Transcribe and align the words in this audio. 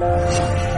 Thank 0.00 0.64
you. 0.64 0.69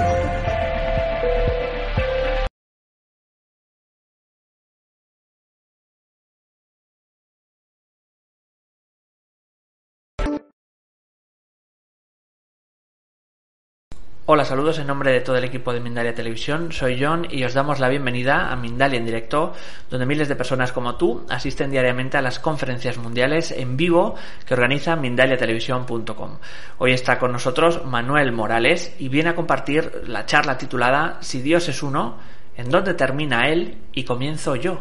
Hola, 14.35 14.47
saludos 14.47 14.79
en 14.79 14.87
nombre 14.87 15.13
de 15.13 15.21
todo 15.21 15.37
el 15.37 15.45
equipo 15.45 15.75
de 15.75 15.81
Mindalia 15.81 16.15
Televisión. 16.15 16.73
Soy 16.73 16.99
John 16.99 17.27
y 17.31 17.45
os 17.45 17.53
damos 17.53 17.81
la 17.81 17.91
bienvenida 17.91 18.51
a 18.51 18.57
Mindalia 18.57 18.99
en 18.99 19.05
directo, 19.05 19.53
donde 19.91 20.07
miles 20.07 20.27
de 20.27 20.37
personas 20.37 20.73
como 20.73 20.97
tú 20.97 21.27
asisten 21.29 21.71
diariamente 21.71 22.17
a 22.17 22.23
las 22.23 22.39
conferencias 22.39 22.97
mundiales 22.97 23.51
en 23.51 23.77
vivo 23.77 24.15
que 24.47 24.55
organiza 24.55 24.97
mindaliatelevisión.com. 24.97 26.39
Hoy 26.79 26.93
está 26.93 27.19
con 27.19 27.31
nosotros 27.31 27.85
Manuel 27.85 28.33
Morales 28.33 28.97
y 28.99 29.11
viene 29.11 29.29
a 29.29 29.35
compartir 29.35 30.05
la 30.07 30.25
charla 30.25 30.57
titulada 30.57 31.19
Si 31.21 31.43
Dios 31.43 31.69
es 31.69 31.83
uno, 31.83 32.17
¿en 32.57 32.71
dónde 32.71 32.95
termina 32.95 33.51
Él 33.51 33.77
y 33.93 34.05
comienzo 34.05 34.57
yo? 34.57 34.79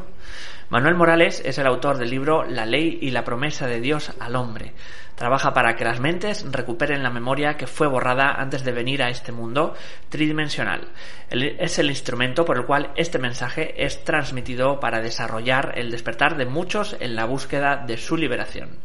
Manuel 0.69 0.95
Morales 0.95 1.41
es 1.43 1.57
el 1.57 1.67
autor 1.67 1.97
del 1.97 2.09
libro 2.09 2.45
La 2.45 2.65
ley 2.65 2.99
y 3.01 3.11
la 3.11 3.25
promesa 3.25 3.67
de 3.67 3.81
Dios 3.81 4.13
al 4.17 4.37
hombre. 4.37 4.71
Trabaja 5.21 5.53
para 5.53 5.75
que 5.75 5.83
las 5.83 5.99
mentes 5.99 6.43
recuperen 6.51 7.03
la 7.03 7.11
memoria 7.11 7.55
que 7.55 7.67
fue 7.67 7.85
borrada 7.85 8.41
antes 8.41 8.63
de 8.63 8.71
venir 8.71 9.03
a 9.03 9.11
este 9.11 9.31
mundo 9.31 9.75
tridimensional. 10.09 10.87
Es 11.29 11.77
el 11.77 11.91
instrumento 11.91 12.43
por 12.43 12.57
el 12.57 12.65
cual 12.65 12.89
este 12.95 13.19
mensaje 13.19 13.85
es 13.85 14.03
transmitido 14.03 14.79
para 14.79 14.99
desarrollar 14.99 15.73
el 15.77 15.91
despertar 15.91 16.37
de 16.37 16.47
muchos 16.47 16.97
en 16.99 17.15
la 17.15 17.25
búsqueda 17.25 17.77
de 17.85 17.97
su 17.97 18.17
liberación. 18.17 18.79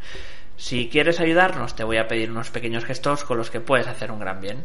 Si 0.57 0.89
quieres 0.89 1.19
ayudarnos, 1.19 1.75
te 1.75 1.83
voy 1.83 1.97
a 1.97 2.07
pedir 2.07 2.29
unos 2.29 2.51
pequeños 2.51 2.85
gestos 2.85 3.23
con 3.23 3.39
los 3.39 3.49
que 3.49 3.59
puedes 3.59 3.87
hacer 3.87 4.11
un 4.11 4.19
gran 4.19 4.39
bien. 4.39 4.63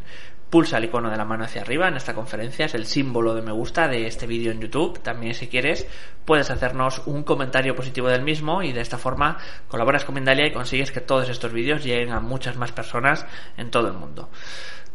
Pulsa 0.52 0.76
el 0.76 0.84
icono 0.84 1.08
de 1.08 1.16
la 1.16 1.24
mano 1.24 1.44
hacia 1.44 1.62
arriba 1.62 1.88
en 1.88 1.96
esta 1.96 2.12
conferencia, 2.12 2.66
es 2.66 2.74
el 2.74 2.84
símbolo 2.84 3.34
de 3.34 3.40
me 3.40 3.52
gusta 3.52 3.88
de 3.88 4.06
este 4.06 4.26
vídeo 4.26 4.52
en 4.52 4.60
YouTube. 4.60 5.00
También 5.00 5.32
si 5.32 5.48
quieres, 5.48 5.86
puedes 6.26 6.50
hacernos 6.50 7.00
un 7.06 7.22
comentario 7.22 7.74
positivo 7.74 8.08
del 8.08 8.20
mismo 8.20 8.62
y 8.62 8.72
de 8.72 8.82
esta 8.82 8.98
forma 8.98 9.38
colaboras 9.68 10.04
con 10.04 10.14
Mindalia 10.14 10.46
y 10.46 10.52
consigues 10.52 10.92
que 10.92 11.00
todos 11.00 11.30
estos 11.30 11.54
vídeos 11.54 11.82
lleguen 11.82 12.12
a 12.12 12.20
muchas 12.20 12.56
más 12.56 12.70
personas 12.70 13.24
en 13.56 13.70
todo 13.70 13.88
el 13.88 13.94
mundo. 13.94 14.28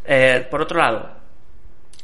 Eh, 0.06 0.48
por 0.52 0.62
otro 0.62 0.78
lado, 0.78 1.17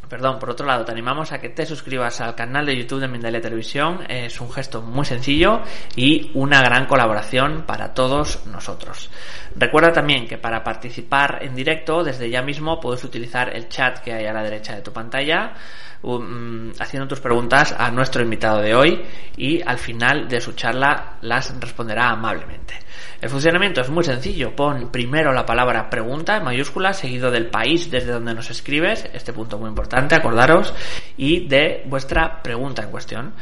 perdón, 0.10 0.40
por 0.40 0.50
otro 0.50 0.66
lado, 0.66 0.86
te 0.86 0.92
animamos 0.92 1.32
a 1.32 1.40
que 1.40 1.50
te 1.50 1.66
suscribas 1.66 2.22
al 2.22 2.36
canal 2.36 2.66
de 2.66 2.78
YouTube 2.78 3.02
de 3.02 3.08
Mindalia 3.08 3.42
Televisión. 3.42 4.00
Es 4.10 4.40
un 4.42 4.52
gesto 4.52 4.82
muy 4.82 5.06
sencillo 5.06 5.62
y 5.96 6.32
una 6.34 6.62
gran 6.62 6.86
colaboración 6.86 7.64
para 7.66 7.94
todos 7.94 8.46
nosotros. 8.46 9.10
Recuerda 9.56 9.92
también 9.92 10.28
que 10.28 10.38
para 10.38 10.64
participar 10.64 11.40
en 11.42 11.56
directo, 11.56 12.04
desde 12.04 12.30
ya 12.30 12.42
mismo 12.42 12.80
puedes 12.80 13.04
utilizar 13.04 13.56
el 13.56 13.70
chat 13.70 14.00
que 14.00 14.14
hay 14.14 14.26
a 14.26 14.34
la 14.34 14.44
derecha 14.44 14.76
de 14.76 14.82
tu 14.82 14.92
pantalla 14.92 15.54
um, 16.02 16.72
haciendo 16.80 17.08
tus 17.08 17.20
preguntas 17.20 17.76
a 17.78 17.92
nuestro 17.92 18.24
invitado 18.24 18.62
de 18.62 18.76
hoy 18.76 19.04
y 19.38 19.62
al 19.62 19.78
final 19.78 20.28
de 20.28 20.42
su 20.42 20.54
charla 20.54 21.18
las 21.22 21.60
responderá 21.60 22.10
amablemente. 22.10 22.74
El 23.22 23.30
funcionamiento 23.30 23.82
es 23.82 23.90
muy 23.90 24.04
sencillo. 24.04 24.56
Pon 24.56 24.90
primero 24.92 25.32
la 25.32 25.46
palabra 25.46 25.90
pregunta 25.90 26.38
en 26.38 26.44
mayúsculas, 26.44 26.98
seguido 26.98 27.32
del 27.32 27.48
país 27.48 27.90
desde 27.90 28.12
donde 28.12 28.34
nos 28.34 28.50
escribes, 28.50 29.10
este 29.14 29.34
punto 29.34 29.58
muy 29.58 29.70
importante, 29.70 30.16
acordaros, 30.16 30.74
y 31.18 31.48
de 31.48 31.84
vuestra 31.86 32.42
pregunta 32.42 32.84
en 32.84 32.92
cuestión. 32.92 33.34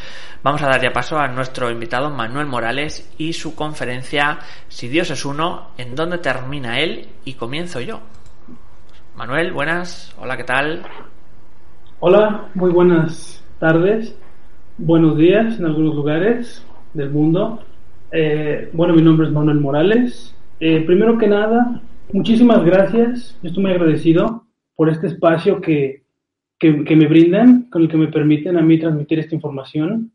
Vamos 0.44 0.62
a 0.62 0.68
dar 0.68 0.81
ya 0.81 0.91
paso 0.91 1.18
a 1.18 1.28
nuestro 1.28 1.69
invitado 1.69 2.09
Manuel 2.09 2.47
Morales 2.47 3.12
y 3.18 3.34
su 3.34 3.56
conferencia 3.56 4.40
Si 4.68 4.88
Dios 4.88 5.09
es 5.12 5.25
uno, 5.25 5.72
¿en 5.78 5.96
dónde 5.96 6.18
termina 6.18 6.80
él 6.80 7.09
y 7.25 7.34
comienzo 7.34 7.80
yo? 7.80 8.02
Manuel, 9.16 9.52
buenas. 9.52 10.16
Hola, 10.19 10.38
¿qué 10.38 10.44
tal? 10.44 10.84
Hola, 12.00 12.50
muy 12.56 12.72
buenas 12.72 13.44
tardes, 13.59 14.18
buenos 14.78 15.18
días 15.18 15.59
en 15.59 15.66
algunos 15.66 15.94
lugares 15.94 16.66
del 16.94 17.12
mundo. 17.12 17.59
Eh, 18.11 18.69
bueno, 18.73 18.94
mi 18.94 19.01
nombre 19.01 19.27
es 19.27 19.33
Manuel 19.33 19.59
Morales. 19.59 20.35
Eh, 20.59 20.81
primero 20.81 21.17
que 21.17 21.27
nada, 21.27 21.81
muchísimas 22.11 22.63
gracias. 22.66 23.39
Estoy 23.41 23.63
muy 23.63 23.72
agradecido 23.72 24.45
por 24.75 24.89
este 24.89 25.07
espacio 25.07 25.61
que, 25.61 26.03
que, 26.59 26.95
me 26.95 27.07
brindan, 27.07 27.69
con 27.69 27.83
el 27.83 27.88
que 27.88 27.97
me 27.97 28.07
permiten 28.07 28.57
a 28.57 28.61
mí 28.61 28.77
transmitir 28.77 29.19
esta 29.19 29.35
información. 29.35 30.11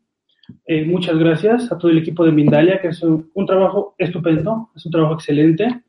Eh, 0.65 0.85
muchas 0.85 1.17
gracias 1.17 1.71
a 1.71 1.77
todo 1.77 1.89
el 1.89 1.97
equipo 1.97 2.23
de 2.23 2.31
Mindalia, 2.31 2.79
que 2.79 2.89
es 2.89 3.01
un, 3.01 3.45
trabajo 3.47 3.95
estupendo, 3.97 4.69
es 4.75 4.85
un 4.85 4.91
trabajo 4.91 5.15
excelente. 5.15 5.81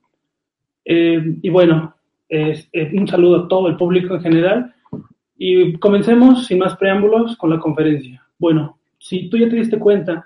y 0.84 1.50
bueno, 1.50 1.94
un 2.30 3.06
saludo 3.06 3.44
a 3.44 3.48
todo 3.48 3.69
el 3.69 3.76
público 3.76 4.14
en 4.14 4.22
general 4.22 4.75
y 5.36 5.75
comencemos 5.75 6.46
sin 6.46 6.58
más 6.58 6.76
preámbulos 6.76 7.36
con 7.36 7.50
la 7.50 7.60
conferencia. 7.60 8.25
Bueno, 8.38 8.78
si 8.98 9.28
tú 9.28 9.36
ya 9.36 9.48
te 9.48 9.56
diste 9.56 9.78
cuenta, 9.78 10.25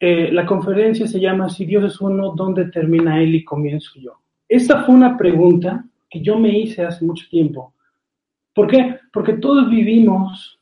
eh, 0.00 0.30
la 0.32 0.46
conferencia 0.46 1.06
se 1.06 1.18
llama 1.18 1.48
Si 1.48 1.64
Dios 1.64 1.84
es 1.84 2.00
uno, 2.00 2.32
¿dónde 2.34 2.66
termina 2.66 3.20
Él 3.20 3.34
y 3.34 3.44
comienzo 3.44 3.92
yo? 4.00 4.20
Esa 4.48 4.84
fue 4.84 4.94
una 4.94 5.16
pregunta 5.16 5.84
que 6.08 6.20
yo 6.20 6.38
me 6.38 6.56
hice 6.56 6.84
hace 6.84 7.04
mucho 7.04 7.26
tiempo. 7.28 7.74
¿Por 8.54 8.68
qué? 8.68 8.98
Porque 9.12 9.34
todos 9.34 9.68
vivimos 9.68 10.58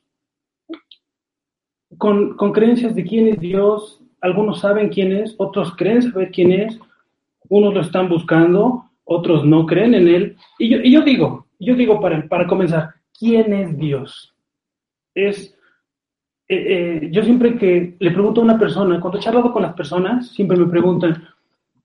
con, 1.97 2.35
creencias 2.53 2.95
de 2.95 3.03
quién 3.03 3.27
es 3.27 3.39
Dios. 3.39 4.01
Algunos 4.21 4.59
saben 4.59 4.89
quién 4.89 5.11
es, 5.11 5.35
otros 5.37 5.75
creen 5.75 6.01
saber 6.01 6.31
quién 6.31 6.51
es, 6.51 6.79
unos 7.49 7.73
lo 7.73 7.81
están 7.81 8.09
buscando, 8.09 8.85
otros 9.03 9.45
no 9.45 9.65
creen 9.65 9.93
en 9.93 10.07
Él. 10.07 10.37
Y 10.59 10.69
yo, 10.69 10.77
y 10.79 10.91
yo 10.91 11.01
digo, 11.01 11.47
yo 11.59 11.75
digo 11.75 12.01
para, 12.01 12.27
para 12.27 12.47
comenzar, 12.47 12.95
¿quién 13.17 13.53
es 13.53 13.77
Dios? 13.77 14.35
Es, 15.15 15.56
eh, 16.49 16.55
eh, 17.03 17.09
yo 17.11 17.23
siempre 17.23 17.57
que 17.57 17.95
le 17.99 18.11
pregunto 18.11 18.39
a 18.39 18.45
una 18.45 18.57
persona, 18.57 19.01
cuando 19.01 19.19
he 19.19 19.21
charlado 19.21 19.51
con 19.51 19.63
las 19.63 19.73
personas, 19.73 20.29
siempre 20.29 20.57
me 20.57 20.67
preguntan, 20.67 21.27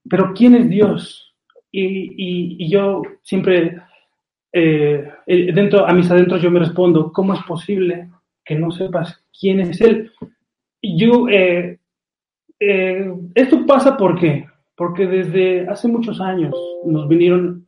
¿pero 0.09 0.33
quién 0.35 0.55
es 0.55 0.69
Dios? 0.69 1.35
Y, 1.73 2.69
yo 2.69 3.03
siempre, 3.23 3.81
eh, 4.53 5.11
dentro, 5.27 5.87
a 5.87 5.93
mis 5.93 6.11
adentros 6.11 6.43
yo 6.43 6.51
me 6.51 6.61
respondo, 6.61 7.13
¿cómo 7.13 7.35
es 7.35 7.43
posible 7.43 8.11
que 8.45 8.55
no 8.55 8.71
sepas 8.71 9.25
quién 9.39 9.61
es 9.61 9.81
Él? 9.81 10.13
Yo, 10.83 11.27
esto 13.35 13.67
pasa 13.67 13.97
porque, 13.97 14.47
porque 14.77 15.07
desde 15.07 15.69
hace 15.69 15.89
muchos 15.89 16.21
años 16.21 16.55
nos 16.85 17.09
vinieron, 17.09 17.67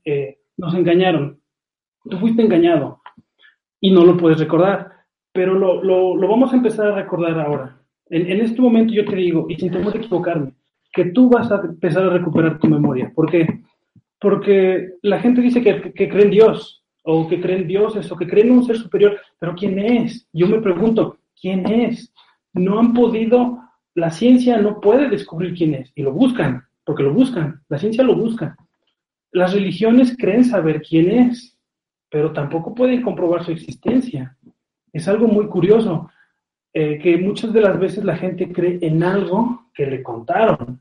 nos 0.57 0.75
engañaron. 0.75 1.41
Tú 2.09 2.19
fuiste 2.19 2.43
engañado 2.43 3.01
y 3.81 3.91
no 3.91 4.05
lo 4.05 4.17
puedes 4.17 4.39
recordar. 4.39 4.94
Pero 5.35 5.55
lo, 5.55 5.83
lo, 5.83 6.29
vamos 6.29 6.53
a 6.53 6.57
empezar 6.57 6.87
a 6.87 6.95
recordar 6.95 7.39
ahora. 7.41 7.77
En, 8.09 8.31
en, 8.31 8.41
este 8.41 8.63
momento 8.63 8.95
yo 8.95 9.05
te 9.05 9.17
digo, 9.17 9.47
y 9.49 9.57
sin 9.57 9.73
temor 9.73 9.93
de 9.93 9.99
equivocarme, 9.99 10.53
que 10.93 11.07
tú 11.07 11.29
vas 11.29 11.51
a 11.51 11.57
empezar 11.57 12.05
a 12.05 12.11
recuperar 12.11 12.61
tu 12.61 12.69
memoria. 12.69 13.11
¿Por 13.13 13.29
qué? 13.29 13.63
Porque 14.21 14.91
la 15.03 15.19
gente 15.19 15.41
dice 15.41 15.61
que, 15.61 15.93
que 15.93 16.09
cree 16.09 16.27
en 16.27 16.31
Dios, 16.31 16.85
o 17.03 17.27
que 17.29 17.41
creen 17.41 17.67
dioses, 17.67 18.11
o 18.13 18.17
que 18.17 18.29
creen 18.29 18.47
en 18.47 18.53
un 18.55 18.65
ser 18.65 18.79
superior, 18.79 19.19
pero 19.41 19.57
¿quién 19.57 19.77
es? 19.79 20.29
Yo 20.33 20.47
me 20.47 20.61
pregunto, 20.61 21.19
¿quién 21.39 21.67
es? 21.67 22.13
No 22.53 22.79
han 22.79 22.95
podido, 22.95 23.59
la 23.95 24.11
ciencia 24.11 24.57
no 24.59 24.81
puede 24.81 25.09
descubrir 25.09 25.55
quién 25.55 25.75
es, 25.75 25.93
y 25.97 26.03
lo 26.03 26.13
buscan, 26.13 26.63
porque 26.85 27.03
lo 27.03 27.13
buscan, 27.13 27.61
la 27.69 27.79
ciencia 27.79 28.05
lo 28.05 28.15
busca. 28.15 28.57
Las 29.33 29.53
religiones 29.53 30.17
creen 30.17 30.45
saber 30.45 30.81
quién 30.81 31.11
es, 31.11 31.59
pero 32.09 32.33
tampoco 32.33 32.73
pueden 32.73 33.03
comprobar 33.03 33.45
su 33.45 33.51
existencia. 33.51 34.37
Es 34.95 35.09
algo 35.09 35.27
muy 35.27 35.49
curioso, 35.49 36.09
eh, 36.73 37.01
que 37.03 37.19
muchas 37.19 37.53
de 37.53 37.61
las 37.61 37.79
veces 37.79 38.05
la 38.05 38.17
gente 38.17 38.53
cree 38.53 38.79
en 38.81 39.03
algo 39.03 39.69
que 39.75 39.87
le 39.87 40.05
contaron. 40.05 40.81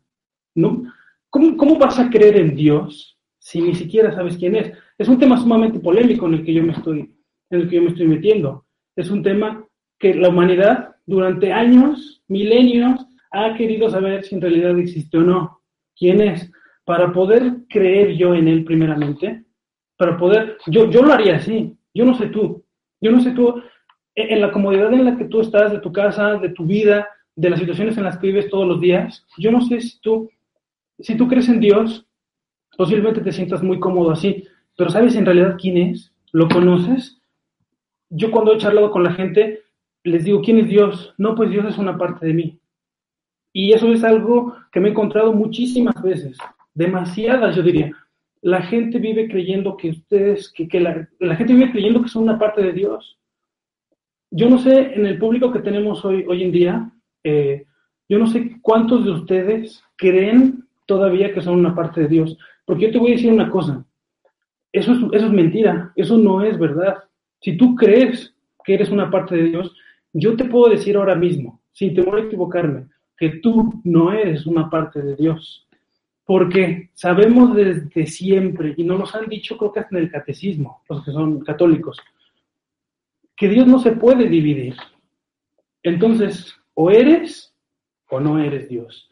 ¿no? 0.55 0.83
¿Cómo, 1.31 1.57
¿Cómo 1.57 1.77
vas 1.79 1.97
a 1.97 2.11
creer 2.11 2.37
en 2.37 2.55
Dios 2.55 3.17
si 3.39 3.59
ni 3.59 3.73
siquiera 3.73 4.13
sabes 4.13 4.37
quién 4.37 4.55
es? 4.55 4.71
Es 4.99 5.07
un 5.07 5.17
tema 5.17 5.35
sumamente 5.37 5.79
polémico 5.79 6.27
en 6.27 6.35
el 6.35 6.45
que 6.45 6.53
yo 6.53 6.63
me 6.63 6.73
estoy, 6.73 7.11
en 7.49 7.59
el 7.59 7.67
que 7.67 7.77
yo 7.77 7.81
me 7.81 7.89
estoy 7.89 8.07
metiendo. 8.07 8.65
Es 8.95 9.09
un 9.09 9.23
tema 9.23 9.65
que 9.97 10.13
la 10.13 10.29
humanidad 10.29 10.95
durante 11.07 11.51
años, 11.51 12.23
milenios, 12.27 13.03
ha 13.31 13.55
querido 13.55 13.89
saber 13.89 14.23
si 14.23 14.35
en 14.35 14.41
realidad 14.41 14.77
existe 14.77 15.17
o 15.17 15.21
no. 15.21 15.61
¿Quién 15.97 16.21
es? 16.21 16.51
Para 16.85 17.11
poder 17.11 17.65
creer 17.67 18.15
yo 18.15 18.35
en 18.35 18.47
él 18.47 18.63
primeramente, 18.63 19.43
para 19.97 20.17
poder, 20.17 20.57
yo, 20.67 20.89
yo 20.91 21.01
lo 21.01 21.13
haría 21.13 21.37
así, 21.37 21.75
yo 21.93 22.05
no 22.05 22.13
sé 22.13 22.27
tú, 22.27 22.63
yo 23.01 23.11
no 23.11 23.21
sé 23.21 23.31
tú, 23.31 23.61
en, 24.15 24.41
la 24.41 24.51
comodidad 24.51 24.93
en 24.93 25.05
la 25.05 25.17
que 25.17 25.25
tú 25.25 25.41
estás, 25.41 25.71
de 25.71 25.79
tu 25.79 25.91
casa, 25.91 26.35
de 26.35 26.49
tu 26.49 26.65
vida, 26.65 27.07
de 27.35 27.49
las 27.49 27.59
situaciones 27.59 27.97
en 27.97 28.03
las 28.03 28.17
que 28.17 28.27
vives 28.27 28.49
todos 28.49 28.67
los 28.67 28.79
días, 28.79 29.25
yo 29.37 29.51
no 29.51 29.61
sé 29.61 29.81
si 29.81 29.99
tú, 30.01 30.29
si 30.99 31.15
tú 31.15 31.27
crees 31.27 31.49
en 31.49 31.59
Dios, 31.59 32.05
posiblemente 32.77 33.21
te 33.21 33.31
sientas 33.31 33.63
muy 33.63 33.79
cómodo 33.79 34.11
así, 34.11 34.43
pero 34.77 34.89
¿sabes 34.89 35.15
en 35.15 35.25
realidad 35.25 35.57
quién 35.59 35.77
es? 35.77 36.13
¿Lo 36.31 36.47
conoces? 36.47 37.21
Yo 38.09 38.31
cuando 38.31 38.53
he 38.53 38.57
charlado 38.57 38.91
con 38.91 39.03
la 39.03 39.13
gente, 39.13 39.61
les 40.03 40.23
digo, 40.23 40.41
¿quién 40.41 40.59
es 40.59 40.67
Dios? 40.67 41.13
No, 41.17 41.35
pues 41.35 41.49
Dios 41.49 41.65
es 41.65 41.77
una 41.77 41.97
parte 41.97 42.25
de 42.25 42.33
mí. 42.33 42.59
Y 43.51 43.73
eso 43.73 43.91
es 43.91 44.03
algo 44.03 44.55
que 44.71 44.79
me 44.79 44.87
he 44.87 44.91
encontrado 44.91 45.31
muchísimas 45.31 46.01
veces, 46.01 46.37
demasiadas 46.73 47.55
yo 47.55 47.61
diría. 47.61 47.91
la 48.41 48.63
gente 48.63 48.97
vive 48.97 49.29
creyendo 49.29 49.77
que 49.77 49.91
ustedes, 49.91 50.51
que, 50.51 50.79
la, 50.79 51.35
gente 51.35 51.53
vive 51.53 51.71
creyendo 51.71 52.01
que 52.01 52.09
son 52.09 52.23
una 52.23 52.39
parte 52.39 52.61
de 52.61 52.73
Dios. 52.73 53.17
Yo 54.35 54.49
no 54.49 54.57
sé, 54.57 54.95
en 54.95 55.05
el 55.05 55.19
público 55.19 55.51
que 55.51 55.59
tenemos 55.59 56.03
hoy, 56.03 56.25
hoy 56.27 56.41
en 56.41 56.51
día, 56.51 56.91
eh, 57.23 57.65
yo 58.09 58.17
no 58.17 58.25
sé 58.25 58.57
cuántos 58.63 59.05
de 59.05 59.11
ustedes 59.11 59.83
creen 59.95 60.67
todavía 60.87 61.31
que 61.31 61.41
son 61.41 61.59
una 61.59 61.75
parte 61.75 62.01
de 62.01 62.07
Dios. 62.07 62.35
Porque 62.65 62.87
yo 62.87 62.91
te 62.91 62.97
voy 62.97 63.11
a 63.11 63.15
decir 63.15 63.31
una 63.31 63.51
cosa, 63.51 63.85
eso 64.71 64.93
es, 64.93 64.97
eso 65.11 65.27
es 65.27 65.31
mentira, 65.31 65.93
eso 65.95 66.17
no 66.17 66.41
es 66.41 66.57
verdad. 66.57 67.03
Si 67.41 67.55
tú 67.57 67.75
crees 67.75 68.33
que 68.63 68.73
eres 68.73 68.89
una 68.89 69.11
parte 69.11 69.35
de 69.35 69.43
Dios, 69.43 69.71
yo 70.13 70.35
te 70.35 70.45
puedo 70.45 70.67
decir 70.67 70.97
ahora 70.97 71.13
mismo, 71.13 71.61
sin 71.71 71.93
temor 71.93 72.17
a 72.17 72.23
equivocarme, 72.23 72.87
que 73.15 73.37
tú 73.37 73.81
no 73.83 74.11
eres 74.11 74.47
una 74.47 74.67
parte 74.67 74.99
de 75.03 75.15
Dios. 75.15 75.67
Porque 76.25 76.89
sabemos 76.95 77.55
desde 77.55 78.07
siempre, 78.07 78.73
y 78.77 78.83
nos 78.83 79.13
lo 79.13 79.19
han 79.19 79.29
dicho 79.29 79.59
creo 79.59 79.71
que 79.71 79.81
hasta 79.81 79.95
en 79.95 80.05
el 80.05 80.11
catecismo, 80.11 80.81
los 80.89 81.05
que 81.05 81.11
son 81.11 81.41
católicos, 81.41 81.99
que 83.35 83.49
Dios 83.49 83.67
no 83.67 83.79
se 83.79 83.91
puede 83.93 84.27
dividir. 84.27 84.75
Entonces, 85.81 86.55
o 86.73 86.91
eres 86.91 87.53
o 88.09 88.19
no 88.19 88.39
eres 88.39 88.69
Dios. 88.69 89.09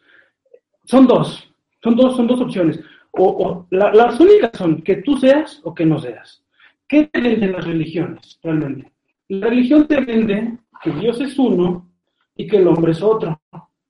Son 0.86 1.08
dos, 1.08 1.52
son 1.84 1.96
dos, 1.96 2.16
son 2.16 2.28
dos 2.28 2.42
opciones. 2.42 2.80
O, 3.12 3.68
las 3.72 4.20
únicas 4.20 4.52
son 4.54 4.82
que 4.82 4.98
tú 4.98 5.18
seas 5.18 5.60
o 5.64 5.74
que 5.74 5.86
no 5.86 6.00
seas. 6.00 6.44
¿Qué 6.88 7.08
te 7.08 7.22
venden 7.22 7.54
las 7.54 7.66
religiones 7.66 8.40
realmente? 8.44 8.92
La 9.28 9.48
religión 9.48 9.88
te 9.88 10.02
vende 10.02 10.58
que 10.84 10.92
Dios 10.92 11.20
es 11.22 11.38
uno 11.38 11.90
y 12.36 12.48
que 12.48 12.58
el 12.58 12.68
hombre 12.68 12.92
es 12.92 13.02
otro. 13.02 13.42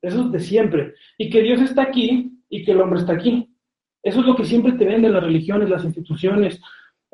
Eso 0.02 0.26
es 0.26 0.32
de 0.32 0.40
siempre. 0.40 0.94
Y 1.18 1.30
que 1.30 1.42
Dios 1.42 1.62
está 1.62 1.84
aquí 1.84 2.32
y 2.50 2.64
que 2.64 2.72
el 2.72 2.82
hombre 2.82 3.00
está 3.00 3.14
aquí. 3.14 3.50
Eso 4.04 4.22
es 4.22 4.26
lo 4.26 4.36
que 4.36 4.46
siempre 4.46 4.74
te 4.74 4.86
venden 4.86 5.14
las 5.14 5.24
religiones, 5.24 5.70
las 5.70 5.86
instituciones, 5.86 6.60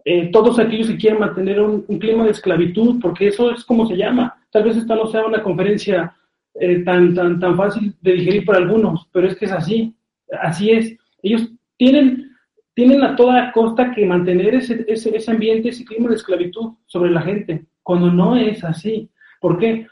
eh, 0.09 0.29
todos 0.31 0.57
aquellos 0.57 0.87
que 0.87 0.95
quieren 0.95 1.19
mantener 1.19 1.59
un, 1.59 1.81
clima 1.99 2.23
de 2.23 2.31
esclavitud, 2.31 2.97
porque 3.01 3.27
eso 3.27 3.51
es 3.51 3.65
como 3.65 3.85
se 3.85 3.97
llama. 3.97 4.41
Tal 4.51 4.63
vez 4.63 4.77
esta 4.77 4.95
no 4.95 5.05
sea 5.07 5.25
una 5.25 5.43
conferencia 5.43 6.15
eh, 6.53 6.79
tan, 6.85 7.13
tan, 7.13 7.41
tan 7.41 7.57
fácil 7.57 7.93
de 7.99 8.13
digerir 8.13 8.45
para 8.45 8.59
algunos, 8.59 9.05
pero 9.11 9.27
es 9.27 9.35
que 9.35 9.43
es 9.43 9.51
así. 9.51 9.93
Así 10.41 10.71
es. 10.71 10.95
Ellos 11.21 11.51
tienen, 11.75 12.31
tienen 12.73 13.03
a 13.03 13.17
toda 13.17 13.51
costa 13.51 13.91
que 13.91 14.05
mantener 14.05 14.55
ese, 14.55 14.85
ese, 14.87 15.13
ese 15.13 15.29
ambiente, 15.29 15.67
ese 15.67 15.83
clima 15.83 16.07
de 16.07 16.15
esclavitud 16.15 16.75
sobre 16.85 17.11
la 17.11 17.23
gente, 17.23 17.65
cuando 17.83 18.09
no 18.09 18.37
es 18.37 18.63
así. 18.63 19.09
¿Por 19.41 19.57
qué? 19.59 19.87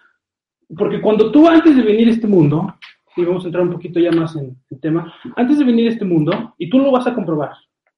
Porque 0.78 1.02
cuando 1.02 1.30
tú 1.30 1.46
antes 1.46 1.76
de 1.76 1.84
venir 1.84 2.08
a 2.08 2.12
este 2.12 2.28
mundo, 2.28 2.74
y 3.18 3.26
vamos 3.26 3.44
a 3.44 3.48
entrar 3.48 3.66
un 3.66 3.74
poquito 3.74 4.00
ya 4.00 4.14
más 4.14 4.34
en 4.38 4.56
el 4.72 4.80
tema, 4.80 5.14
antes 5.36 5.60
de 5.60 5.66
venir 5.66 5.90
a 5.90 5.92
este 5.92 6.06
mundo, 6.06 6.56
y 6.58 6.70
tú 6.70 6.80
lo 6.80 6.90
vas 6.90 7.06
a 7.06 7.14
comprobar, 7.14 7.52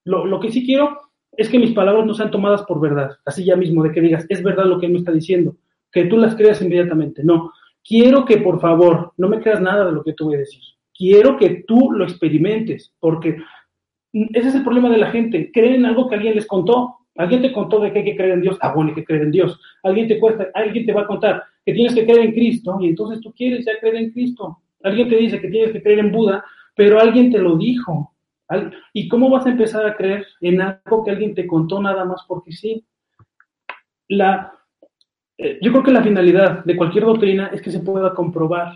lo, 0.04 0.25
lo 0.25 0.40
que 0.40 0.52
sí 0.52 0.66
quiero 0.66 1.06
es 1.38 1.50
que 1.50 1.60
mis 1.60 1.72
palabras 1.72 2.06
no 2.06 2.13
sean 2.13 2.31
tomadas 2.31 2.63
por 2.63 2.81
verdad, 2.81 3.12
así 3.25 3.45
ya 3.45 3.56
mismo, 3.56 3.84
de 3.84 3.92
que 3.92 4.01
digas, 4.01 4.25
es 4.28 4.44
verdad 4.44 4.66
lo 4.66 4.80
que 4.80 4.88
él 4.88 4.92
me 4.92 4.98
está 4.98 5.12
diciendo, 5.12 5.56
que 5.92 6.06
tú 6.06 6.18
las 6.18 6.36
creas 6.36 6.62
inmediatamente. 6.62 7.24
No, 7.24 7.54
quiero 7.88 8.25
que 8.25 8.38
por 8.38 8.60
favor 8.60 9.13
no 9.18 9.30
me 9.30 9.39
creas 9.39 9.62
nada 9.62 9.86
de 9.86 9.92
lo 9.92 10.04
que 10.04 10.13
tú 10.13 10.25
voy 10.25 10.36
a 10.36 10.39
decir. 10.39 10.62
Quiero 10.94 11.38
que 11.38 11.63
tú 11.68 11.92
lo 11.92 12.04
experimentes, 12.04 12.94
porque 13.00 13.38
ese 14.12 14.48
es 14.48 14.56
el 14.56 14.63
problema 14.63 14.89
de 14.89 14.98
la 14.98 15.12
gente. 15.12 15.51
Creen 15.51 15.86
algo 15.86 16.10
que 16.10 16.16
alguien 16.16 16.36
les 16.36 16.48
contó. 16.48 16.95
Alguien 17.16 17.42
te 17.42 17.51
contó 17.51 17.80
de 17.80 17.92
que 17.92 18.00
hay 18.00 18.06
que 18.06 18.16
creer 18.16 18.33
en 18.33 18.42
Dios. 18.42 18.57
Ah, 18.62 18.74
bueno, 18.74 18.90
hay 18.90 18.95
que 18.95 19.06
creer 19.06 19.24
en 19.24 19.31
Dios. 19.31 19.60
Alguien 19.83 20.07
te 20.07 20.19
cuesta, 20.19 20.48
alguien 20.54 20.86
te 20.86 20.94
va 20.94 21.01
a 21.01 21.07
contar 21.07 21.44
que 21.66 21.74
tienes 21.74 21.94
que 21.94 22.06
creer 22.06 22.22
en 22.22 22.31
Cristo 22.31 22.78
y 22.80 22.88
entonces 22.88 23.19
tú 23.22 23.33
quieres 23.33 23.66
ya 23.66 23.74
creer 23.80 23.95
en 23.95 24.12
Cristo. 24.12 24.60
Alguien 24.83 25.10
te 25.10 25.18
dice 25.18 25.42
que 25.42 25.50
tienes 25.50 25.72
que 25.72 25.81
creer 25.81 26.00
en 26.00 26.12
Buda, 26.12 26.44
pero 26.75 27.00
alguien 27.00 27.31
te 27.31 27.40
lo 27.40 27.57
dijo. 27.57 28.13
¿Y 28.94 29.07
cómo 29.07 29.29
vas 29.29 29.45
a 29.45 29.49
empezar 29.49 29.85
a 29.85 29.95
creer 29.95 30.25
en 30.41 30.61
algo 30.61 31.03
que 31.03 31.11
alguien 31.11 31.35
te 31.35 31.45
contó 31.45 31.81
nada 31.81 32.05
más 32.05 32.23
porque 32.27 32.51
sí? 32.51 32.85
La, 34.07 34.53
eh, 35.38 35.59
yo 35.61 35.71
creo 35.71 35.83
que 35.83 35.91
la 35.91 36.03
finalidad 36.03 36.63
de 36.63 36.75
cualquier 36.75 37.05
doctrina 37.05 37.47
es 37.47 37.61
que 37.61 37.71
se 37.71 37.79
pueda 37.79 38.13
comprobar. 38.13 38.73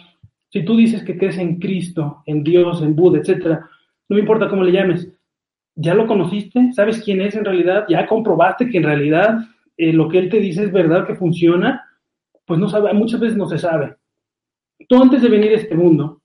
Si 0.50 0.63
tú 0.63 0.75
dices 0.75 1.03
que 1.03 1.18
crees 1.18 1.38
en 1.38 1.57
Cristo, 1.59 2.21
en 2.25 2.44
Dios, 2.44 2.81
en 2.81 2.95
Buda, 2.95 3.19
etcétera, 3.19 3.69
no 4.09 4.15
me 4.15 4.19
importa 4.19 4.50
cómo 4.50 4.63
le 4.63 4.73
llames, 4.73 5.09
¿ya 5.75 5.94
lo 5.94 6.06
conociste? 6.06 6.73
¿Sabes 6.73 7.01
quién 7.01 7.21
es 7.21 7.35
en 7.35 7.45
realidad? 7.45 7.85
¿Ya 7.88 8.06
comprobaste 8.06 8.69
que 8.69 8.77
en 8.77 8.83
realidad 8.83 9.39
eh, 9.77 9.94
lo 9.94 10.09
que 10.09 10.19
él 10.19 10.29
te 10.29 10.39
dice 10.39 10.63
es 10.63 10.71
verdad, 10.71 11.07
que 11.07 11.15
funciona? 11.15 11.85
Pues 12.45 12.59
no 12.59 12.68
sabe, 12.68 12.94
muchas 12.94 13.21
veces 13.21 13.38
no 13.38 13.47
se 13.47 13.57
sabe. 13.57 13.95
Tú 14.89 15.01
antes 15.01 15.21
de 15.21 15.29
venir 15.29 15.51
a 15.51 15.57
este 15.57 15.75
mundo, 15.75 16.20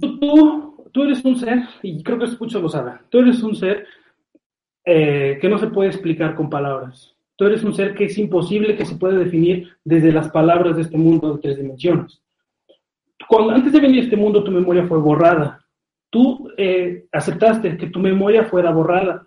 tú, 0.00 0.88
tú, 0.92 1.02
eres 1.02 1.24
un 1.24 1.36
ser, 1.36 1.62
y 1.82 2.02
creo 2.02 2.18
que 2.18 2.26
muchos 2.38 2.62
lo 2.62 2.98
tú 3.08 3.18
eres 3.18 3.42
un 3.42 3.54
ser 3.54 3.86
eh, 4.84 5.38
que 5.40 5.48
no 5.48 5.58
se 5.58 5.68
puede 5.68 5.90
explicar 5.90 6.34
con 6.34 6.50
palabras. 6.50 7.14
Tú 7.36 7.46
eres 7.46 7.64
un 7.64 7.74
ser 7.74 7.94
que 7.94 8.04
es 8.04 8.18
imposible 8.18 8.76
que 8.76 8.84
se 8.84 8.96
pueda 8.96 9.18
definir 9.18 9.68
desde 9.84 10.12
las 10.12 10.28
palabras 10.30 10.76
de 10.76 10.82
este 10.82 10.98
mundo 10.98 11.34
de 11.34 11.40
tres 11.40 11.56
dimensiones. 11.56 12.20
Cuando 13.28 13.52
antes 13.52 13.72
de 13.72 13.80
venir 13.80 14.00
a 14.00 14.04
este 14.04 14.16
mundo 14.16 14.44
tu 14.44 14.50
memoria 14.50 14.86
fue 14.86 14.98
borrada. 14.98 15.64
Tú 16.10 16.50
eh, 16.56 17.06
aceptaste 17.10 17.76
que 17.76 17.86
tu 17.86 17.98
memoria 17.98 18.44
fuera 18.44 18.70
borrada 18.70 19.26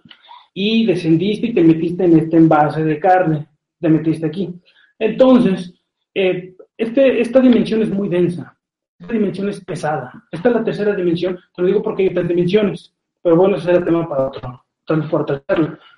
y 0.54 0.86
descendiste 0.86 1.48
y 1.48 1.54
te 1.54 1.64
metiste 1.64 2.06
en 2.06 2.20
este 2.20 2.38
envase 2.38 2.84
de 2.84 3.00
carne, 3.00 3.48
te 3.80 3.90
metiste 3.90 4.28
aquí. 4.28 4.54
Entonces, 5.00 5.74
eh, 6.14 6.56
este, 6.78 7.22
esta 7.22 7.40
dimensión 7.40 7.82
es 7.82 7.90
muy 7.90 8.08
densa, 8.08 8.55
esta 9.06 9.14
dimensión 9.14 9.50
es 9.50 9.64
pesada. 9.64 10.12
Esta 10.32 10.50
es 10.50 10.56
la 10.56 10.64
tercera 10.64 10.96
dimensión, 10.96 11.40
te 11.56 11.62
lo 11.62 11.68
digo 11.68 11.84
porque 11.84 12.04
hay 12.04 12.14
tres 12.14 12.28
dimensiones, 12.28 12.94
pero 13.22 13.36
bueno, 13.36 13.56
ese 13.56 13.68
será 13.68 13.86
tema 13.86 14.10
para 14.10 14.28
otro. 14.28 14.66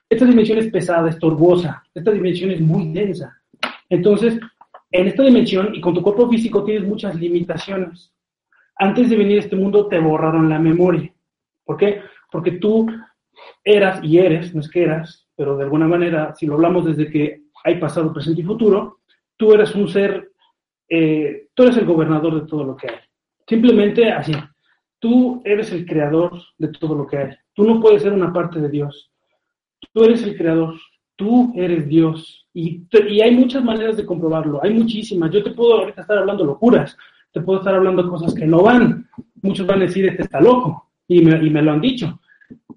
Esta 0.09 0.25
dimensión 0.25 0.57
es 0.59 0.67
pesada, 0.67 1.09
es 1.09 1.17
torbosa, 1.17 1.83
esta 1.93 2.11
dimensión 2.11 2.51
es 2.51 2.61
muy 2.61 2.91
densa. 2.91 3.41
Entonces, 3.89 4.39
en 4.91 5.07
esta 5.07 5.23
dimensión 5.23 5.73
y 5.73 5.81
con 5.81 5.93
tu 5.93 6.01
cuerpo 6.01 6.29
físico 6.29 6.63
tienes 6.63 6.87
muchas 6.87 7.15
limitaciones. 7.15 8.13
Antes 8.75 9.09
de 9.09 9.15
venir 9.15 9.37
a 9.37 9.41
este 9.41 9.55
mundo 9.55 9.87
te 9.87 9.99
borraron 9.99 10.49
la 10.49 10.59
memoria. 10.59 11.11
¿Por 11.63 11.77
qué? 11.77 12.01
Porque 12.31 12.51
tú 12.51 12.87
eras 13.63 14.03
y 14.03 14.17
eres, 14.17 14.53
no 14.53 14.61
es 14.61 14.69
que 14.69 14.83
eras, 14.83 15.27
pero 15.35 15.55
de 15.55 15.63
alguna 15.63 15.87
manera, 15.87 16.33
si 16.35 16.45
lo 16.45 16.55
hablamos 16.55 16.85
desde 16.85 17.09
que 17.09 17.43
hay 17.63 17.79
pasado, 17.79 18.13
presente 18.13 18.41
y 18.41 18.45
futuro, 18.45 18.99
tú 19.35 19.53
eres 19.53 19.75
un 19.75 19.87
ser, 19.87 20.31
eh, 20.89 21.47
tú 21.53 21.63
eres 21.63 21.77
el 21.77 21.85
gobernador 21.85 22.41
de 22.41 22.47
todo 22.47 22.63
lo 22.63 22.75
que 22.75 22.87
hay. 22.87 22.95
Simplemente 23.47 24.11
así. 24.11 24.33
Tú 24.99 25.41
eres 25.45 25.71
el 25.71 25.85
creador 25.85 26.31
de 26.57 26.69
todo 26.69 26.95
lo 26.95 27.07
que 27.07 27.17
hay. 27.17 27.29
Tú 27.53 27.63
no 27.63 27.79
puedes 27.79 28.01
ser 28.01 28.13
una 28.13 28.33
parte 28.33 28.59
de 28.59 28.69
Dios. 28.69 29.11
Tú 29.93 30.03
eres 30.03 30.23
el 30.23 30.37
creador. 30.37 30.75
Tú 31.15 31.53
eres 31.55 31.87
Dios. 31.87 32.47
Y, 32.53 32.83
y 33.09 33.21
hay 33.21 33.35
muchas 33.35 33.63
maneras 33.63 33.97
de 33.97 34.05
comprobarlo. 34.05 34.63
Hay 34.63 34.73
muchísimas. 34.73 35.31
Yo 35.31 35.43
te 35.43 35.51
puedo 35.51 35.79
ahorita 35.79 36.01
estar 36.01 36.17
hablando 36.17 36.45
locuras. 36.45 36.97
Te 37.31 37.41
puedo 37.41 37.59
estar 37.59 37.75
hablando 37.75 38.09
cosas 38.09 38.33
que 38.33 38.45
no 38.45 38.61
van. 38.61 39.07
Muchos 39.41 39.67
van 39.67 39.79
a 39.79 39.85
decir, 39.85 40.05
este 40.05 40.23
está 40.23 40.41
loco. 40.41 40.89
Y 41.07 41.21
me, 41.21 41.43
y 41.45 41.49
me 41.49 41.61
lo 41.61 41.71
han 41.71 41.81
dicho. 41.81 42.19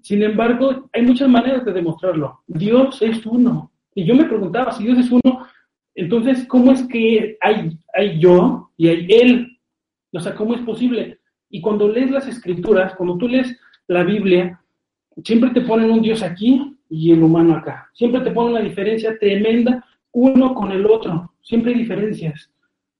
Sin 0.01 0.23
embargo, 0.23 0.89
hay 0.93 1.01
muchas 1.03 1.29
maneras 1.29 1.65
de 1.65 1.73
demostrarlo. 1.73 2.41
Dios 2.47 3.01
es 3.01 3.25
uno. 3.25 3.71
Y 3.93 4.05
yo 4.05 4.15
me 4.15 4.25
preguntaba, 4.25 4.71
si 4.71 4.83
Dios 4.83 4.99
es 4.99 5.11
uno, 5.11 5.45
entonces, 5.95 6.45
¿cómo 6.47 6.71
es 6.71 6.83
que 6.87 7.37
hay, 7.41 7.77
hay 7.93 8.19
yo 8.19 8.71
y 8.77 8.87
hay 8.87 9.07
Él? 9.09 9.59
O 10.13 10.19
sea, 10.19 10.35
¿cómo 10.35 10.55
es 10.55 10.61
posible? 10.61 11.19
Y 11.49 11.61
cuando 11.61 11.89
lees 11.89 12.11
las 12.11 12.27
escrituras, 12.27 12.95
cuando 12.95 13.17
tú 13.17 13.27
lees 13.27 13.57
la 13.87 14.03
Biblia, 14.03 14.61
siempre 15.23 15.49
te 15.51 15.61
ponen 15.61 15.91
un 15.91 16.01
Dios 16.01 16.23
aquí 16.23 16.77
y 16.89 17.11
el 17.11 17.23
humano 17.23 17.55
acá. 17.55 17.89
Siempre 17.93 18.21
te 18.21 18.31
ponen 18.31 18.53
una 18.53 18.61
diferencia 18.61 19.17
tremenda 19.17 19.85
uno 20.13 20.53
con 20.53 20.71
el 20.71 20.85
otro. 20.85 21.33
Siempre 21.41 21.73
hay 21.73 21.79
diferencias. 21.79 22.49